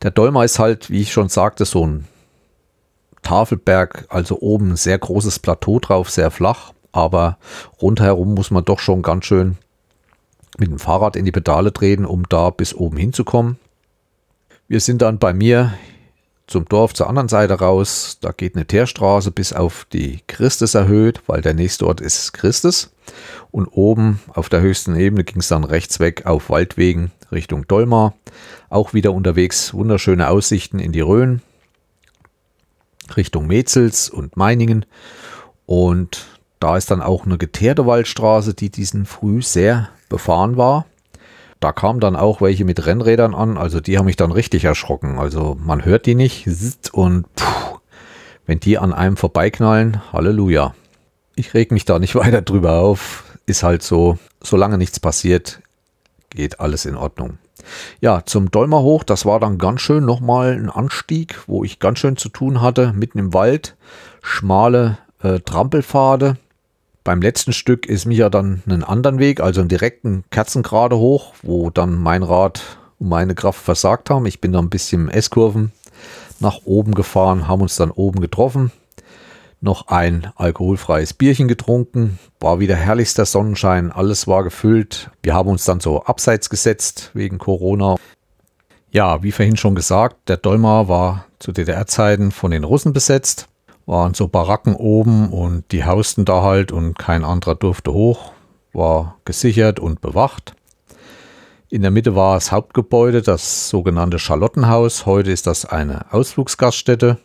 Der 0.02 0.10
Dolmar 0.10 0.44
ist 0.44 0.58
halt, 0.58 0.90
wie 0.90 1.00
ich 1.00 1.12
schon 1.12 1.28
sagte, 1.28 1.64
so 1.64 1.86
ein 1.86 2.06
Tafelberg, 3.22 4.06
also 4.08 4.40
oben 4.40 4.76
sehr 4.76 4.98
großes 4.98 5.40
Plateau 5.40 5.80
drauf, 5.80 6.10
sehr 6.10 6.30
flach, 6.30 6.72
aber 6.92 7.38
rundherum 7.82 8.34
muss 8.34 8.50
man 8.50 8.64
doch 8.64 8.78
schon 8.78 9.02
ganz 9.02 9.24
schön 9.24 9.58
mit 10.56 10.70
dem 10.70 10.78
Fahrrad 10.78 11.16
in 11.16 11.24
die 11.24 11.32
Pedale 11.32 11.72
treten, 11.72 12.04
um 12.04 12.28
da 12.28 12.50
bis 12.50 12.74
oben 12.74 12.96
hinzukommen. 12.96 13.58
Wir 14.66 14.80
sind 14.80 15.02
dann 15.02 15.18
bei 15.18 15.32
mir 15.32 15.72
zum 16.48 16.64
Dorf 16.64 16.94
zur 16.94 17.08
anderen 17.08 17.28
Seite 17.28 17.54
raus. 17.54 18.18
Da 18.20 18.32
geht 18.32 18.56
eine 18.56 18.66
Teerstraße 18.66 19.30
bis 19.30 19.52
auf 19.52 19.86
die 19.92 20.20
Christus 20.26 20.74
erhöht, 20.74 21.22
weil 21.26 21.42
der 21.42 21.54
nächste 21.54 21.86
Ort 21.86 22.00
ist 22.00 22.32
Christus. 22.32 22.90
Und 23.50 23.66
oben 23.68 24.20
auf 24.34 24.48
der 24.48 24.60
höchsten 24.60 24.96
Ebene 24.96 25.24
ging 25.24 25.38
es 25.38 25.48
dann 25.48 25.64
rechts 25.64 26.00
weg 26.00 26.26
auf 26.26 26.50
Waldwegen 26.50 27.12
Richtung 27.30 27.66
Dolmar. 27.68 28.14
Auch 28.70 28.94
wieder 28.94 29.12
unterwegs 29.12 29.72
wunderschöne 29.74 30.28
Aussichten 30.28 30.78
in 30.78 30.92
die 30.92 31.00
Rhön. 31.00 31.42
Richtung 33.16 33.46
Metzels 33.46 34.10
und 34.10 34.36
Meiningen. 34.36 34.84
Und 35.66 36.26
da 36.60 36.76
ist 36.76 36.90
dann 36.90 37.02
auch 37.02 37.24
eine 37.24 37.38
geteerte 37.38 37.86
Waldstraße, 37.86 38.54
die 38.54 38.70
diesen 38.70 39.06
Früh 39.06 39.42
sehr 39.42 39.90
befahren 40.08 40.56
war. 40.56 40.86
Da 41.60 41.72
kamen 41.72 42.00
dann 42.00 42.14
auch 42.14 42.40
welche 42.40 42.64
mit 42.64 42.86
Rennrädern 42.86 43.34
an, 43.34 43.58
also 43.58 43.80
die 43.80 43.98
haben 43.98 44.06
mich 44.06 44.16
dann 44.16 44.30
richtig 44.30 44.64
erschrocken. 44.64 45.18
Also 45.18 45.56
man 45.60 45.84
hört 45.84 46.06
die 46.06 46.14
nicht 46.14 46.46
und 46.92 47.26
puh, 47.34 47.78
wenn 48.46 48.60
die 48.60 48.78
an 48.78 48.92
einem 48.92 49.16
vorbeiknallen, 49.16 50.00
Halleluja. 50.12 50.74
Ich 51.34 51.54
reg 51.54 51.70
mich 51.72 51.84
da 51.84 51.98
nicht 51.98 52.14
weiter 52.14 52.42
drüber 52.42 52.80
auf. 52.80 53.24
Ist 53.46 53.62
halt 53.62 53.82
so, 53.82 54.18
solange 54.42 54.78
nichts 54.78 55.00
passiert, 55.00 55.60
geht 56.30 56.60
alles 56.60 56.84
in 56.84 56.96
Ordnung. 56.96 57.38
Ja, 58.00 58.24
zum 58.24 58.50
Dolmer 58.50 58.82
hoch, 58.82 59.04
das 59.04 59.26
war 59.26 59.40
dann 59.40 59.58
ganz 59.58 59.80
schön 59.80 60.04
nochmal 60.04 60.52
ein 60.52 60.70
Anstieg, 60.70 61.40
wo 61.46 61.64
ich 61.64 61.78
ganz 61.78 61.98
schön 61.98 62.16
zu 62.16 62.28
tun 62.28 62.60
hatte, 62.60 62.92
mitten 62.92 63.18
im 63.18 63.34
Wald, 63.34 63.76
schmale 64.22 64.98
äh, 65.22 65.40
Trampelpfade. 65.40 66.36
Beim 67.04 67.22
letzten 67.22 67.52
Stück 67.52 67.86
ist 67.86 68.06
mich 68.06 68.18
ja 68.18 68.28
dann 68.28 68.62
einen 68.66 68.84
anderen 68.84 69.18
Weg, 69.18 69.40
also 69.40 69.60
einen 69.60 69.68
direkten 69.68 70.24
Kerzengrade 70.30 70.96
hoch, 70.98 71.32
wo 71.42 71.70
dann 71.70 71.94
mein 71.94 72.22
Rad 72.22 72.62
und 72.98 73.08
meine 73.08 73.34
Kraft 73.34 73.60
versagt 73.60 74.10
haben. 74.10 74.26
Ich 74.26 74.40
bin 74.40 74.52
da 74.52 74.58
ein 74.58 74.70
bisschen 74.70 75.08
S-Kurven 75.08 75.72
nach 76.40 76.60
oben 76.64 76.94
gefahren, 76.94 77.48
haben 77.48 77.62
uns 77.62 77.76
dann 77.76 77.90
oben 77.90 78.20
getroffen, 78.20 78.70
noch 79.60 79.88
ein 79.88 80.30
alkoholfreies 80.36 81.14
Bierchen 81.14 81.48
getrunken, 81.48 82.18
war 82.40 82.60
wieder 82.60 82.76
herrlichster 82.76 83.24
Sonnenschein, 83.24 83.90
alles 83.90 84.26
war 84.28 84.44
gefüllt. 84.44 85.10
Wir 85.22 85.34
haben 85.34 85.48
uns 85.48 85.64
dann 85.64 85.80
so 85.80 86.04
abseits 86.04 86.48
gesetzt 86.48 87.10
wegen 87.14 87.38
Corona. 87.38 87.96
Ja, 88.90 89.22
wie 89.22 89.32
vorhin 89.32 89.56
schon 89.56 89.74
gesagt, 89.74 90.28
der 90.28 90.36
Dolmar 90.36 90.88
war 90.88 91.26
zu 91.38 91.52
DDR-Zeiten 91.52 92.30
von 92.30 92.50
den 92.50 92.64
Russen 92.64 92.92
besetzt, 92.92 93.47
waren 93.88 94.12
so 94.12 94.28
Baracken 94.28 94.76
oben 94.76 95.30
und 95.30 95.72
die 95.72 95.84
hausten 95.84 96.26
da 96.26 96.42
halt 96.42 96.72
und 96.72 96.98
kein 96.98 97.24
anderer 97.24 97.54
durfte 97.54 97.92
hoch, 97.92 98.32
war 98.74 99.16
gesichert 99.24 99.80
und 99.80 100.02
bewacht. 100.02 100.54
In 101.70 101.82
der 101.82 101.90
Mitte 101.90 102.14
war 102.14 102.34
das 102.34 102.52
Hauptgebäude, 102.52 103.22
das 103.22 103.70
sogenannte 103.70 104.18
Charlottenhaus. 104.18 105.06
Heute 105.06 105.30
ist 105.30 105.46
das 105.46 105.64
eine 105.64 106.12
Ausflugsgaststätte. 106.12 107.18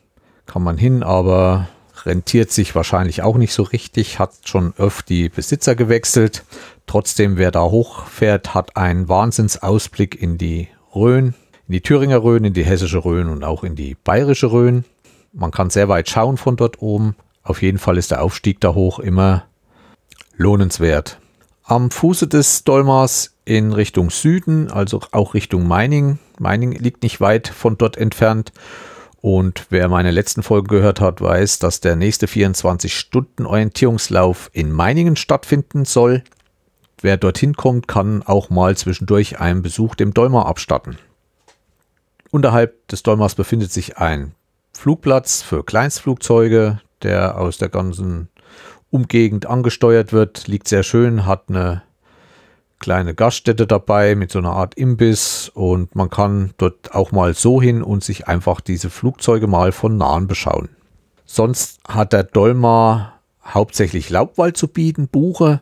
Kann 0.45 0.63
man 0.63 0.77
hin, 0.77 1.03
aber 1.03 1.67
rentiert 2.05 2.51
sich 2.51 2.75
wahrscheinlich 2.75 3.23
auch 3.23 3.37
nicht 3.37 3.53
so 3.53 3.63
richtig, 3.63 4.19
hat 4.19 4.31
schon 4.45 4.73
öfter 4.77 5.07
die 5.07 5.29
Besitzer 5.29 5.75
gewechselt. 5.75 6.43
Trotzdem, 6.87 7.37
wer 7.37 7.51
da 7.51 7.63
hochfährt, 7.63 8.53
hat 8.53 8.77
einen 8.77 9.09
Wahnsinnsausblick 9.09 10.21
in 10.21 10.37
die 10.37 10.69
Rhön, 10.95 11.33
in 11.67 11.73
die 11.73 11.81
Thüringer 11.81 12.23
Rhön, 12.23 12.45
in 12.45 12.53
die 12.53 12.65
hessische 12.65 13.03
Rhön 13.03 13.27
und 13.27 13.43
auch 13.43 13.63
in 13.63 13.75
die 13.75 13.95
bayerische 13.95 14.51
Rhön. 14.51 14.85
Man 15.33 15.51
kann 15.51 15.69
sehr 15.69 15.89
weit 15.89 16.09
schauen 16.09 16.37
von 16.37 16.55
dort 16.55 16.81
oben. 16.81 17.15
Auf 17.41 17.61
jeden 17.61 17.79
Fall 17.79 17.97
ist 17.97 18.11
der 18.11 18.21
Aufstieg 18.21 18.61
da 18.61 18.73
hoch 18.73 18.99
immer 18.99 19.45
lohnenswert. 20.37 21.19
Am 21.63 21.91
Fuße 21.91 22.27
des 22.27 22.63
Dolmars 22.63 23.35
in 23.43 23.73
Richtung 23.73 24.09
Süden, 24.09 24.71
also 24.71 25.01
auch 25.11 25.33
Richtung 25.33 25.67
Meining. 25.67 26.19
Meining 26.39 26.73
liegt 26.73 27.03
nicht 27.03 27.19
weit 27.19 27.47
von 27.47 27.77
dort 27.77 27.97
entfernt 27.97 28.53
und 29.23 29.65
wer 29.69 29.87
meine 29.87 30.11
letzten 30.11 30.43
Folgen 30.43 30.67
gehört 30.67 30.99
hat, 30.99 31.21
weiß, 31.21 31.59
dass 31.59 31.79
der 31.79 31.95
nächste 31.95 32.25
24-Stunden-Orientierungslauf 32.25 34.49
in 34.51 34.69
Meiningen 34.69 35.15
stattfinden 35.15 35.85
soll. 35.85 36.25
Wer 37.01 37.15
dorthin 37.15 37.55
kommt, 37.55 37.87
kann 37.87 38.21
auch 38.21 38.49
mal 38.49 38.75
zwischendurch 38.75 39.39
einen 39.39 39.61
Besuch 39.61 39.95
dem 39.95 40.13
Dolmar 40.13 40.45
abstatten. 40.45 40.97
Unterhalb 42.31 42.85
des 42.89 43.03
Dolmars 43.03 43.35
befindet 43.35 43.71
sich 43.71 43.97
ein 43.97 44.35
Flugplatz 44.75 45.41
für 45.41 45.63
Kleinstflugzeuge, 45.63 46.81
der 47.03 47.37
aus 47.37 47.57
der 47.57 47.69
ganzen 47.69 48.29
Umgegend 48.89 49.45
angesteuert 49.45 50.13
wird. 50.13 50.47
Liegt 50.47 50.67
sehr 50.67 50.83
schön, 50.83 51.25
hat 51.25 51.45
eine 51.49 51.83
kleine 52.79 53.15
Gaststätte 53.15 53.65
dabei 53.65 54.13
mit 54.13 54.31
so 54.31 54.39
einer 54.39 54.51
Art 54.51 54.75
Imbiss 54.75 55.49
und 55.53 55.95
man 55.95 56.09
kann 56.09 56.53
dort 56.57 56.93
auch 56.93 57.13
mal 57.13 57.33
so 57.33 57.61
hin 57.61 57.81
und 57.81 58.03
sich 58.03 58.27
einfach 58.27 58.59
diese 58.59 58.89
Flugzeuge 58.89 59.47
mal 59.47 59.71
von 59.71 59.95
nahen 59.95 60.27
beschauen. 60.27 60.69
Sonst 61.25 61.79
hat 61.87 62.11
der 62.11 62.23
Dolmar 62.23 63.21
hauptsächlich 63.45 64.09
Laubwald 64.09 64.57
zu 64.57 64.67
bieten, 64.67 65.07
Buche 65.07 65.61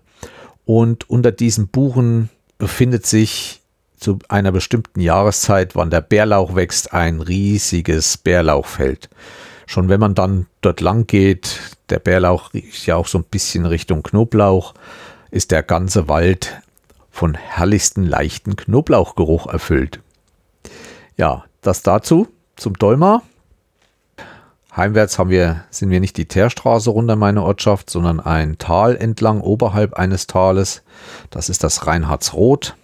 und 0.66 1.10
unter 1.10 1.32
diesen 1.32 1.68
Buchen 1.68 2.30
befindet 2.58 3.06
sich 3.06 3.61
zu 4.02 4.20
einer 4.28 4.52
bestimmten 4.52 5.00
Jahreszeit, 5.00 5.76
wann 5.76 5.92
der 5.92 6.02
Bärlauch 6.02 6.56
wächst, 6.56 6.92
ein 6.92 7.22
riesiges 7.22 8.18
Bärlauchfeld. 8.18 9.10
Schon 9.68 9.88
wenn 9.88 10.00
man 10.00 10.16
dann 10.16 10.48
dort 10.60 10.82
lang 10.82 11.08
geht, 11.08 11.78
der 11.90 12.00
Bärlauch 12.00 12.54
riecht 12.54 12.86
ja 12.88 12.96
auch 12.96 13.08
so 13.08 13.20
ein 13.20 13.24
bisschen 13.24 13.66
Richtung 13.66 14.04
Knoblauch, 14.04 14.74
ist 15.30 15.52
der 15.52 15.64
ganze 15.64 16.10
Wald 16.10 16.62
von 17.12 17.36
herrlichsten 17.36 18.04
leichten 18.04 18.56
Knoblauchgeruch 18.56 19.48
erfüllt. 19.48 20.00
Ja, 21.16 21.46
das 21.62 21.84
dazu 21.84 22.28
zum 22.56 22.74
Dolmar. 22.74 23.22
Heimwärts 24.76 25.20
wir, 25.20 25.66
sind 25.70 25.90
wir 25.90 26.00
nicht 26.00 26.18
die 26.18 26.28
Teerstraße 26.28 26.90
runter 26.90 27.18
meine 27.18 27.44
Ortschaft, 27.44 27.90
sondern 27.90 28.20
ein 28.20 28.58
Tal 28.58 28.96
entlang 28.96 29.42
oberhalb 29.42 29.94
eines 29.94 30.28
Tales. 30.28 30.82
Das 31.30 31.50
ist 31.50 31.64
das 31.64 31.86
Reinhardsroth. 31.86 32.76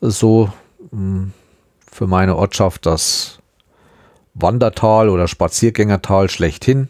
So 0.00 0.52
hm, 0.90 1.32
für 1.90 2.06
meine 2.06 2.36
Ortschaft 2.36 2.86
das 2.86 3.38
Wandertal 4.34 5.08
oder 5.08 5.26
Spaziergängertal 5.26 6.30
schlechthin. 6.30 6.88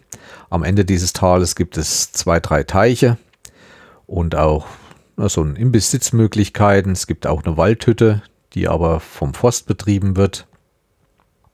Am 0.50 0.62
Ende 0.62 0.84
dieses 0.84 1.12
Tales 1.12 1.54
gibt 1.54 1.76
es 1.78 2.12
zwei, 2.12 2.40
drei 2.40 2.62
Teiche 2.64 3.16
und 4.06 4.34
auch 4.34 4.66
so 5.16 5.42
ein 5.42 5.56
Imbiss-Sitzmöglichkeiten. 5.56 6.92
Es 6.92 7.06
gibt 7.06 7.26
auch 7.26 7.44
eine 7.44 7.56
Waldhütte, 7.56 8.22
die 8.54 8.68
aber 8.68 9.00
vom 9.00 9.34
Forst 9.34 9.66
betrieben 9.66 10.16
wird. 10.16 10.46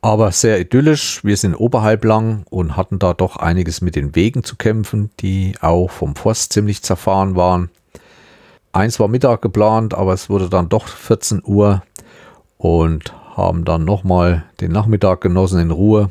Aber 0.01 0.33
sehr 0.33 0.61
idyllisch. 0.61 1.25
Wir 1.25 1.37
sind 1.37 1.55
oberhalb 1.55 2.05
lang 2.05 2.45
und 2.51 2.77
hatten 2.77 2.99
da 2.99 3.15
doch 3.15 3.37
einiges 3.37 3.81
mit 3.81 3.97
den 3.97 4.15
Wegen 4.15 4.45
zu 4.45 4.57
kämpfen, 4.57 5.11
die 5.21 5.55
auch 5.63 5.91
vom 5.91 6.15
Forst 6.15 6.53
ziemlich 6.53 6.83
zerfahren 6.83 7.37
waren. 7.37 7.71
Eins 8.75 8.99
war 8.99 9.07
Mittag 9.07 9.41
geplant, 9.41 9.95
aber 9.95 10.15
es 10.15 10.29
wurde 10.29 10.51
dann 10.51 10.69
doch 10.69 10.89
14 10.89 11.43
Uhr 11.45 11.85
und 12.59 13.15
haben 13.37 13.65
dann 13.65 13.85
nochmal 13.85 14.47
den 14.61 14.73
Nachmittag 14.73 15.21
genossen 15.21 15.61
in 15.61 15.71
Ruhe, 15.71 16.11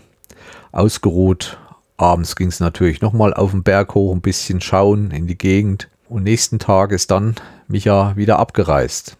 ausgeruht. 0.71 1.57
Abends 1.97 2.37
ging 2.37 2.47
es 2.47 2.61
natürlich 2.61 3.01
nochmal 3.01 3.33
auf 3.33 3.51
den 3.51 3.63
Berg 3.63 3.93
hoch, 3.95 4.15
ein 4.15 4.21
bisschen 4.21 4.61
schauen 4.61 5.11
in 5.11 5.27
die 5.27 5.37
Gegend. 5.37 5.89
Und 6.07 6.23
nächsten 6.23 6.57
Tag 6.57 6.93
ist 6.93 7.11
dann 7.11 7.35
Micha 7.67 8.15
wieder 8.15 8.39
abgereist. 8.39 9.17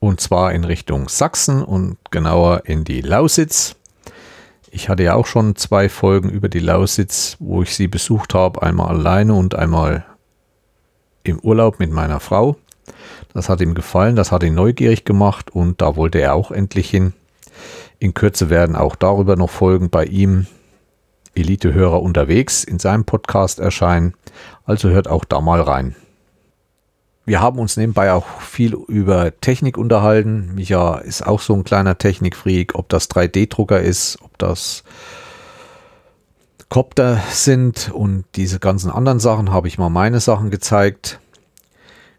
Und 0.00 0.20
zwar 0.20 0.52
in 0.52 0.64
Richtung 0.64 1.08
Sachsen 1.08 1.62
und 1.62 1.98
genauer 2.10 2.62
in 2.64 2.82
die 2.82 3.00
Lausitz. 3.00 3.76
Ich 4.72 4.88
hatte 4.88 5.04
ja 5.04 5.14
auch 5.14 5.26
schon 5.26 5.54
zwei 5.54 5.88
Folgen 5.88 6.30
über 6.30 6.48
die 6.48 6.58
Lausitz, 6.58 7.36
wo 7.38 7.62
ich 7.62 7.76
sie 7.76 7.86
besucht 7.86 8.34
habe, 8.34 8.60
einmal 8.60 8.88
alleine 8.88 9.34
und 9.34 9.54
einmal 9.54 10.04
im 11.28 11.40
Urlaub 11.40 11.78
mit 11.78 11.90
meiner 11.90 12.20
Frau. 12.20 12.56
Das 13.32 13.48
hat 13.48 13.60
ihm 13.60 13.74
gefallen, 13.74 14.16
das 14.16 14.32
hat 14.32 14.42
ihn 14.42 14.54
neugierig 14.54 15.04
gemacht 15.04 15.50
und 15.50 15.82
da 15.82 15.96
wollte 15.96 16.18
er 16.18 16.34
auch 16.34 16.50
endlich 16.50 16.88
hin. 16.88 17.12
In 17.98 18.14
Kürze 18.14 18.50
werden 18.50 18.76
auch 18.76 18.96
darüber 18.96 19.36
noch 19.36 19.50
Folgen 19.50 19.90
bei 19.90 20.04
ihm 20.04 20.46
Elite-Hörer 21.34 22.02
unterwegs 22.02 22.64
in 22.64 22.78
seinem 22.78 23.04
Podcast 23.04 23.58
erscheinen. 23.58 24.14
Also 24.64 24.88
hört 24.88 25.08
auch 25.08 25.24
da 25.24 25.40
mal 25.40 25.60
rein. 25.60 25.94
Wir 27.24 27.40
haben 27.40 27.58
uns 27.58 27.76
nebenbei 27.76 28.12
auch 28.12 28.40
viel 28.40 28.74
über 28.74 29.38
Technik 29.40 29.76
unterhalten. 29.76 30.54
Micha 30.54 30.98
ist 30.98 31.26
auch 31.26 31.40
so 31.40 31.54
ein 31.54 31.64
kleiner 31.64 31.98
Technikfreak, 31.98 32.74
ob 32.74 32.88
das 32.88 33.10
3D-Drucker 33.10 33.80
ist, 33.80 34.18
ob 34.22 34.38
das 34.38 34.84
Copter 36.68 37.22
sind 37.30 37.90
und 37.92 38.24
diese 38.34 38.58
ganzen 38.58 38.90
anderen 38.90 39.20
Sachen 39.20 39.52
habe 39.52 39.68
ich 39.68 39.78
mal 39.78 39.88
meine 39.88 40.20
Sachen 40.20 40.50
gezeigt. 40.50 41.20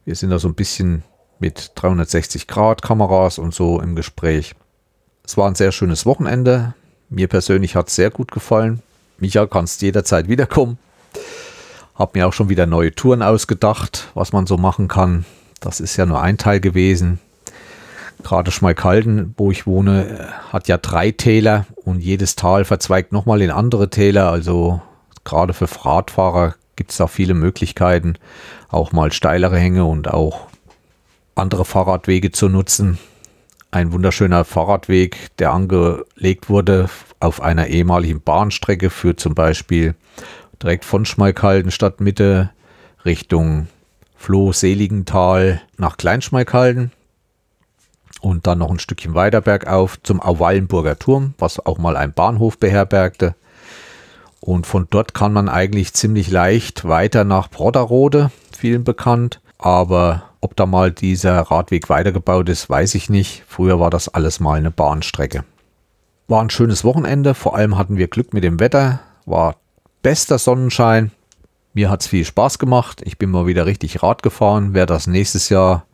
Wir 0.05 0.15
sind 0.15 0.29
da 0.29 0.39
so 0.39 0.47
ein 0.47 0.55
bisschen 0.55 1.03
mit 1.39 1.73
360 1.75 2.47
Grad 2.47 2.81
Kameras 2.81 3.39
und 3.39 3.53
so 3.53 3.81
im 3.81 3.95
Gespräch. 3.95 4.55
Es 5.25 5.37
war 5.37 5.47
ein 5.47 5.55
sehr 5.55 5.71
schönes 5.71 6.05
Wochenende. 6.05 6.73
Mir 7.09 7.27
persönlich 7.27 7.75
hat 7.75 7.89
es 7.89 7.95
sehr 7.95 8.09
gut 8.09 8.31
gefallen. 8.31 8.81
Micha, 9.19 9.45
kannst 9.47 9.81
jederzeit 9.81 10.29
wiederkommen. 10.29 10.77
Hab 11.95 12.15
mir 12.15 12.27
auch 12.27 12.33
schon 12.33 12.49
wieder 12.49 12.65
neue 12.65 12.93
Touren 12.93 13.21
ausgedacht, 13.21 14.09
was 14.13 14.31
man 14.31 14.47
so 14.47 14.57
machen 14.57 14.87
kann. 14.87 15.25
Das 15.59 15.79
ist 15.79 15.97
ja 15.97 16.05
nur 16.05 16.21
ein 16.21 16.37
Teil 16.37 16.59
gewesen. 16.59 17.19
Gerade 18.23 18.51
Schmalkalden, 18.51 19.35
wo 19.37 19.51
ich 19.51 19.67
wohne, 19.67 20.29
hat 20.51 20.67
ja 20.67 20.77
drei 20.77 21.11
Täler 21.11 21.65
und 21.75 21.99
jedes 21.99 22.35
Tal 22.35 22.65
verzweigt 22.65 23.11
nochmal 23.11 23.41
in 23.41 23.51
andere 23.51 23.89
Täler. 23.89 24.31
Also 24.31 24.81
gerade 25.23 25.53
für 25.53 25.67
Radfahrer 25.85 26.55
gibt 26.75 26.91
es 26.91 26.97
da 26.97 27.07
viele 27.07 27.33
Möglichkeiten, 27.33 28.15
auch 28.69 28.91
mal 28.91 29.11
steilere 29.11 29.57
Hänge 29.57 29.85
und 29.85 30.09
auch 30.09 30.47
andere 31.35 31.65
Fahrradwege 31.65 32.31
zu 32.31 32.49
nutzen. 32.49 32.97
Ein 33.71 33.91
wunderschöner 33.91 34.45
Fahrradweg, 34.45 35.35
der 35.37 35.51
angelegt 35.51 36.49
wurde 36.49 36.89
auf 37.19 37.41
einer 37.41 37.67
ehemaligen 37.67 38.21
Bahnstrecke, 38.21 38.89
führt 38.89 39.19
zum 39.19 39.35
Beispiel 39.35 39.95
direkt 40.61 40.85
von 40.85 41.05
Schmalkalden 41.05 41.71
Stadtmitte 41.71 42.51
Richtung 43.05 43.67
Floh-Seligental 44.15 45.61
nach 45.77 45.97
Kleinschmalkalden 45.97 46.91
und 48.27 48.45
dann 48.45 48.59
noch 48.59 48.69
ein 48.69 48.79
Stückchen 48.79 49.15
weiter 49.15 49.39
bergauf 49.39 50.01
zum 50.03 50.21
Auwallenburger 50.21 50.99
Turm, 50.99 51.33
was 51.37 51.65
auch 51.65 51.77
mal 51.77 51.95
ein 51.95 52.11
Bahnhof 52.11 52.57
beherbergte. 52.57 53.35
Und 54.41 54.67
von 54.67 54.87
dort 54.89 55.13
kann 55.13 55.31
man 55.31 55.47
eigentlich 55.47 55.93
ziemlich 55.93 56.29
leicht 56.29 56.85
weiter 56.85 57.23
nach 57.23 57.49
Brodderode, 57.49 58.29
vielen 58.55 58.83
bekannt. 58.83 59.39
Aber 59.57 60.23
ob 60.41 60.57
da 60.57 60.65
mal 60.65 60.91
dieser 60.91 61.39
Radweg 61.39 61.89
weitergebaut 61.89 62.49
ist, 62.49 62.69
weiß 62.69 62.95
ich 62.95 63.09
nicht. 63.09 63.43
Früher 63.47 63.79
war 63.79 63.89
das 63.89 64.09
alles 64.09 64.41
mal 64.41 64.57
eine 64.57 64.71
Bahnstrecke. 64.71 65.45
War 66.27 66.41
ein 66.41 66.49
schönes 66.49 66.83
Wochenende, 66.83 67.33
vor 67.33 67.55
allem 67.55 67.77
hatten 67.77 67.95
wir 67.95 68.09
Glück 68.09 68.33
mit 68.33 68.43
dem 68.43 68.59
Wetter, 68.59 68.99
war 69.25 69.55
bester 70.03 70.37
Sonnenschein. 70.37 71.11
Mir 71.73 71.89
hat 71.89 72.01
es 72.01 72.07
viel 72.07 72.25
Spaß 72.25 72.59
gemacht. 72.59 73.01
Ich 73.05 73.17
bin 73.17 73.31
mal 73.31 73.47
wieder 73.47 73.65
richtig 73.65 74.03
Rad 74.03 74.21
gefahren, 74.21 74.73
werde 74.73 74.93
das 74.93 75.07
nächstes 75.07 75.47
Jahr 75.47 75.85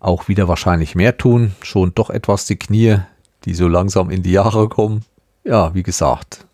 auch 0.00 0.28
wieder 0.28 0.48
wahrscheinlich 0.48 0.94
mehr 0.94 1.16
tun. 1.16 1.54
Schon 1.62 1.94
doch 1.94 2.10
etwas 2.10 2.46
die 2.46 2.56
Knie, 2.56 2.98
die 3.44 3.54
so 3.54 3.68
langsam 3.68 4.10
in 4.10 4.22
die 4.22 4.32
Jahre 4.32 4.68
kommen. 4.68 5.04
Ja, 5.44 5.74
wie 5.74 5.82
gesagt, 5.82 6.46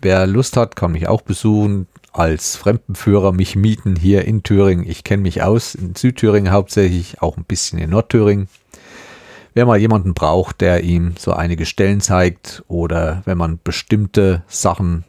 wer 0.00 0.26
Lust 0.26 0.56
hat, 0.56 0.76
kann 0.76 0.92
mich 0.92 1.08
auch 1.08 1.22
besuchen 1.22 1.86
als 2.12 2.56
Fremdenführer 2.56 3.32
mich 3.32 3.56
mieten 3.56 3.96
hier 3.96 4.24
in 4.24 4.42
Thüringen. 4.42 4.88
Ich 4.88 5.04
kenne 5.04 5.22
mich 5.22 5.42
aus, 5.42 5.74
in 5.74 5.94
Südthüringen 5.94 6.52
hauptsächlich, 6.52 7.22
auch 7.22 7.36
ein 7.36 7.44
bisschen 7.44 7.78
in 7.78 7.90
Nordthüringen. 7.90 8.48
Wer 9.54 9.66
mal 9.66 9.78
jemanden 9.78 10.14
braucht, 10.14 10.60
der 10.60 10.82
ihm 10.84 11.14
so 11.18 11.32
einige 11.32 11.66
Stellen 11.66 12.00
zeigt 12.00 12.62
oder 12.68 13.22
wenn 13.24 13.38
man 13.38 13.58
bestimmte 13.62 14.42
Sachen 14.48 15.04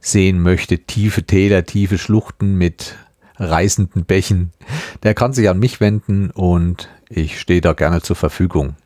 sehen 0.00 0.40
möchte, 0.40 0.78
tiefe 0.78 1.24
Täler, 1.24 1.64
tiefe 1.64 1.98
Schluchten 1.98 2.56
mit 2.56 2.96
reißenden 3.36 4.04
Bächen, 4.04 4.52
der 5.02 5.14
kann 5.14 5.32
sich 5.32 5.48
an 5.48 5.58
mich 5.58 5.80
wenden 5.80 6.30
und 6.30 6.88
ich 7.08 7.40
stehe 7.40 7.60
da 7.60 7.72
gerne 7.72 8.02
zur 8.02 8.16
Verfügung. 8.16 8.76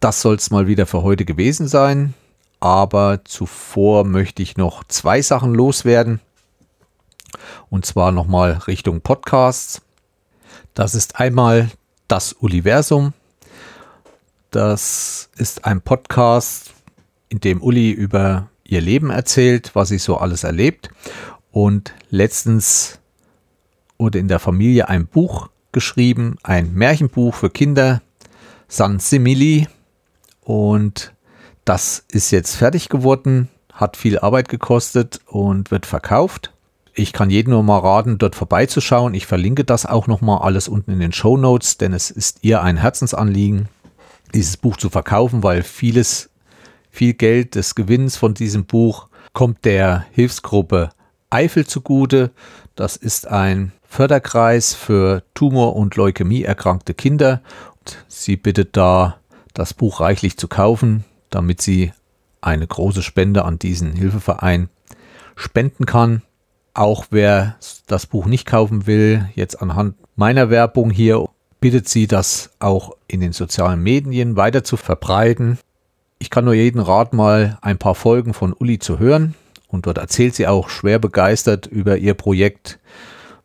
Das 0.00 0.20
soll 0.20 0.36
es 0.36 0.50
mal 0.50 0.66
wieder 0.66 0.86
für 0.86 1.02
heute 1.02 1.24
gewesen 1.24 1.68
sein 1.68 2.14
aber 2.64 3.22
zuvor 3.26 4.04
möchte 4.04 4.42
ich 4.42 4.56
noch 4.56 4.84
zwei 4.84 5.20
Sachen 5.20 5.52
loswerden. 5.52 6.20
Und 7.68 7.84
zwar 7.84 8.10
nochmal 8.10 8.52
Richtung 8.66 9.02
Podcasts. 9.02 9.82
Das 10.72 10.94
ist 10.94 11.20
einmal 11.20 11.70
das 12.08 12.32
Universum. 12.32 13.12
Das 14.50 15.28
ist 15.36 15.66
ein 15.66 15.82
Podcast, 15.82 16.72
in 17.28 17.40
dem 17.40 17.62
Uli 17.62 17.90
über 17.90 18.48
ihr 18.64 18.80
Leben 18.80 19.10
erzählt, 19.10 19.72
was 19.74 19.90
sie 19.90 19.98
so 19.98 20.16
alles 20.16 20.42
erlebt. 20.42 20.88
Und 21.54 21.94
letztens 22.10 22.98
wurde 23.96 24.18
in 24.18 24.26
der 24.26 24.40
Familie 24.40 24.88
ein 24.88 25.06
Buch 25.06 25.50
geschrieben, 25.70 26.34
ein 26.42 26.74
Märchenbuch 26.74 27.32
für 27.32 27.48
Kinder, 27.48 28.02
San 28.66 28.98
Simili. 28.98 29.68
Und 30.40 31.14
das 31.64 32.04
ist 32.08 32.32
jetzt 32.32 32.56
fertig 32.56 32.88
geworden, 32.88 33.50
hat 33.72 33.96
viel 33.96 34.18
Arbeit 34.18 34.48
gekostet 34.48 35.20
und 35.26 35.70
wird 35.70 35.86
verkauft. 35.86 36.52
Ich 36.92 37.12
kann 37.12 37.30
jedem 37.30 37.52
nur 37.52 37.62
mal 37.62 37.78
raten, 37.78 38.18
dort 38.18 38.34
vorbeizuschauen. 38.34 39.14
Ich 39.14 39.26
verlinke 39.26 39.62
das 39.62 39.86
auch 39.86 40.08
nochmal 40.08 40.42
alles 40.42 40.66
unten 40.66 40.90
in 40.90 40.98
den 40.98 41.12
Show 41.12 41.36
Notes, 41.36 41.78
denn 41.78 41.92
es 41.92 42.10
ist 42.10 42.38
ihr 42.42 42.62
ein 42.62 42.78
Herzensanliegen, 42.78 43.68
dieses 44.34 44.56
Buch 44.56 44.76
zu 44.76 44.90
verkaufen, 44.90 45.44
weil 45.44 45.62
vieles, 45.62 46.30
viel 46.90 47.14
Geld 47.14 47.54
des 47.54 47.76
Gewinns 47.76 48.16
von 48.16 48.34
diesem 48.34 48.64
Buch 48.64 49.06
kommt 49.32 49.64
der 49.64 50.04
Hilfsgruppe 50.10 50.90
Eifel 51.34 51.66
zugute. 51.66 52.30
Das 52.76 52.96
ist 52.96 53.28
ein 53.28 53.72
Förderkreis 53.86 54.74
für 54.74 55.22
Tumor- 55.34 55.76
und 55.76 55.96
Leukämie 55.96 56.42
erkrankte 56.42 56.94
Kinder. 56.94 57.42
Und 57.80 58.04
sie 58.08 58.36
bittet 58.36 58.76
da, 58.76 59.18
das 59.52 59.74
Buch 59.74 60.00
reichlich 60.00 60.36
zu 60.36 60.48
kaufen 60.48 61.04
damit 61.34 61.60
sie 61.60 61.92
eine 62.40 62.66
große 62.66 63.02
Spende 63.02 63.44
an 63.44 63.58
diesen 63.58 63.92
Hilfeverein 63.92 64.68
spenden 65.34 65.86
kann. 65.86 66.22
Auch 66.74 67.06
wer 67.10 67.56
das 67.86 68.06
Buch 68.06 68.26
nicht 68.26 68.46
kaufen 68.46 68.86
will, 68.86 69.28
jetzt 69.34 69.60
anhand 69.60 69.96
meiner 70.16 70.50
Werbung 70.50 70.90
hier, 70.90 71.28
bittet 71.60 71.88
sie, 71.88 72.06
das 72.06 72.50
auch 72.58 72.92
in 73.08 73.20
den 73.20 73.32
sozialen 73.32 73.82
Medien 73.82 74.36
weiter 74.36 74.64
zu 74.64 74.76
verbreiten. 74.76 75.58
Ich 76.18 76.30
kann 76.30 76.44
nur 76.44 76.54
jeden 76.54 76.80
Rat 76.80 77.12
mal 77.12 77.58
ein 77.62 77.78
paar 77.78 77.94
Folgen 77.94 78.34
von 78.34 78.52
Uli 78.52 78.78
zu 78.78 78.98
hören 78.98 79.34
und 79.74 79.86
dort 79.86 79.98
erzählt 79.98 80.34
sie 80.34 80.46
auch 80.46 80.70
schwer 80.70 80.98
begeistert 80.98 81.66
über 81.66 81.98
ihr 81.98 82.14
Projekt 82.14 82.78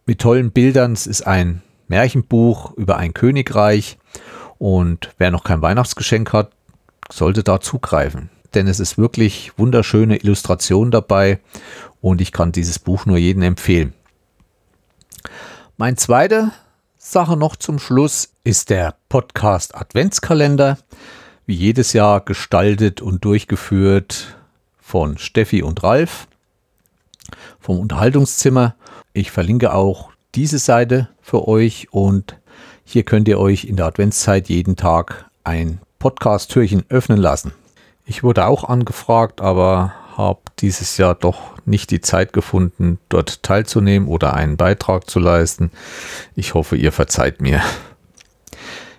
mit 0.05 0.21
tollen 0.21 0.51
Bildern. 0.51 0.93
Es 0.93 1.07
ist 1.07 1.23
ein 1.23 1.61
Märchenbuch 1.87 2.77
über 2.77 2.97
ein 2.97 3.13
Königreich 3.13 3.97
und 4.59 5.09
wer 5.17 5.31
noch 5.31 5.43
kein 5.43 5.61
Weihnachtsgeschenk 5.61 6.31
hat, 6.31 6.51
sollte 7.11 7.43
da 7.43 7.59
zugreifen. 7.59 8.29
denn 8.55 8.67
es 8.67 8.79
ist 8.79 8.97
wirklich 8.97 9.51
wunderschöne 9.57 10.17
Illustration 10.17 10.89
dabei 10.91 11.39
und 12.01 12.21
ich 12.21 12.31
kann 12.31 12.51
dieses 12.51 12.79
Buch 12.79 13.05
nur 13.05 13.17
jedem 13.17 13.43
empfehlen. 13.43 13.93
Mein 15.77 15.97
zweite 15.97 16.51
Sache 16.97 17.37
noch 17.37 17.55
zum 17.55 17.77
Schluss 17.79 18.33
ist 18.43 18.69
der 18.69 18.95
Podcast 19.07 19.75
Adventskalender, 19.75 20.77
wie 21.45 21.53
jedes 21.53 21.93
Jahr 21.93 22.21
gestaltet 22.21 23.01
und 23.01 23.23
durchgeführt 23.23 24.38
von 24.89 25.19
Steffi 25.19 25.61
und 25.61 25.83
Ralf 25.83 26.27
vom 27.59 27.79
Unterhaltungszimmer. 27.79 28.73
Ich 29.13 29.29
verlinke 29.29 29.75
auch 29.75 30.09
diese 30.33 30.57
Seite 30.57 31.09
für 31.21 31.47
euch 31.47 31.89
und 31.91 32.39
hier 32.83 33.03
könnt 33.03 33.27
ihr 33.27 33.39
euch 33.39 33.65
in 33.65 33.75
der 33.75 33.85
Adventszeit 33.85 34.49
jeden 34.49 34.77
Tag 34.77 35.29
ein 35.43 35.79
Podcast-Türchen 35.99 36.85
öffnen 36.89 37.19
lassen. 37.19 37.51
Ich 38.03 38.23
wurde 38.23 38.47
auch 38.47 38.63
angefragt, 38.63 39.41
aber 39.41 39.93
habe 40.17 40.41
dieses 40.57 40.97
Jahr 40.97 41.13
doch 41.13 41.39
nicht 41.67 41.91
die 41.91 42.01
Zeit 42.01 42.33
gefunden, 42.33 42.97
dort 43.09 43.43
teilzunehmen 43.43 44.09
oder 44.09 44.33
einen 44.33 44.57
Beitrag 44.57 45.07
zu 45.07 45.19
leisten. 45.19 45.69
Ich 46.35 46.55
hoffe, 46.55 46.75
ihr 46.75 46.91
verzeiht 46.91 47.41
mir. 47.41 47.61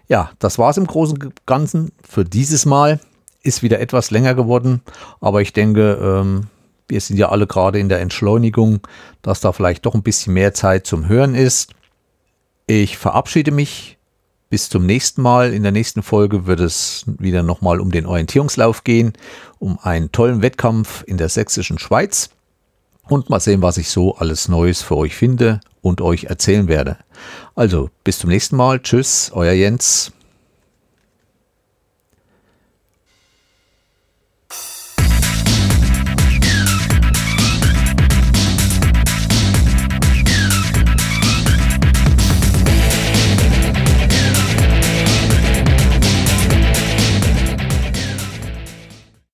Ja, 0.07 0.31
das 0.39 0.57
war 0.57 0.71
es 0.71 0.77
im 0.77 0.87
Großen 0.87 1.21
und 1.21 1.47
Ganzen 1.47 1.91
für 2.09 2.25
dieses 2.25 2.65
Mal. 2.65 3.01
Ist 3.43 3.63
wieder 3.63 3.81
etwas 3.81 4.11
länger 4.11 4.35
geworden, 4.35 4.83
aber 5.21 5.41
ich 5.41 5.53
denke, 5.53 5.99
ähm, 6.03 6.47
wir 6.89 7.01
sind 7.01 7.17
ja 7.17 7.31
alle 7.31 7.47
gerade 7.47 7.79
in 7.79 7.89
der 7.89 8.01
Entschleunigung, 8.01 8.81
dass 9.23 9.41
da 9.41 9.53
vielleicht 9.53 9.87
doch 9.87 9.95
ein 9.95 10.03
bisschen 10.03 10.35
mehr 10.35 10.53
Zeit 10.53 10.87
zum 10.87 11.09
Hören 11.09 11.35
ist. 11.35 11.73
Ich 12.67 12.99
verabschiede 12.99 13.51
mich. 13.51 13.97
Bis 14.51 14.69
zum 14.69 14.85
nächsten 14.85 15.23
Mal. 15.23 15.55
In 15.55 15.63
der 15.63 15.71
nächsten 15.71 16.03
Folge 16.03 16.47
wird 16.47 16.59
es 16.59 17.05
wieder 17.07 17.45
nochmal 17.45 17.79
um 17.81 17.93
den 17.93 18.05
Orientierungslauf 18.05 18.83
gehen, 18.83 19.13
um 19.61 19.79
einen 19.81 20.11
tollen 20.11 20.43
Wettkampf 20.43 21.05
in 21.07 21.17
der 21.17 21.29
sächsischen 21.29 21.79
Schweiz. 21.79 22.31
Und 23.09 23.31
mal 23.31 23.39
sehen, 23.39 23.63
was 23.63 23.77
ich 23.77 23.91
so 23.91 24.17
alles 24.17 24.49
Neues 24.49 24.83
für 24.83 24.97
euch 24.97 25.15
finde 25.15 25.61
und 25.83 26.01
euch 26.01 26.25
erzählen 26.25 26.67
werde. 26.67 26.97
Also, 27.55 27.91
bis 28.03 28.19
zum 28.19 28.31
nächsten 28.31 28.57
Mal. 28.57 28.81
Tschüss, 28.81 29.31
euer 29.33 29.53
Jens. 29.53 30.13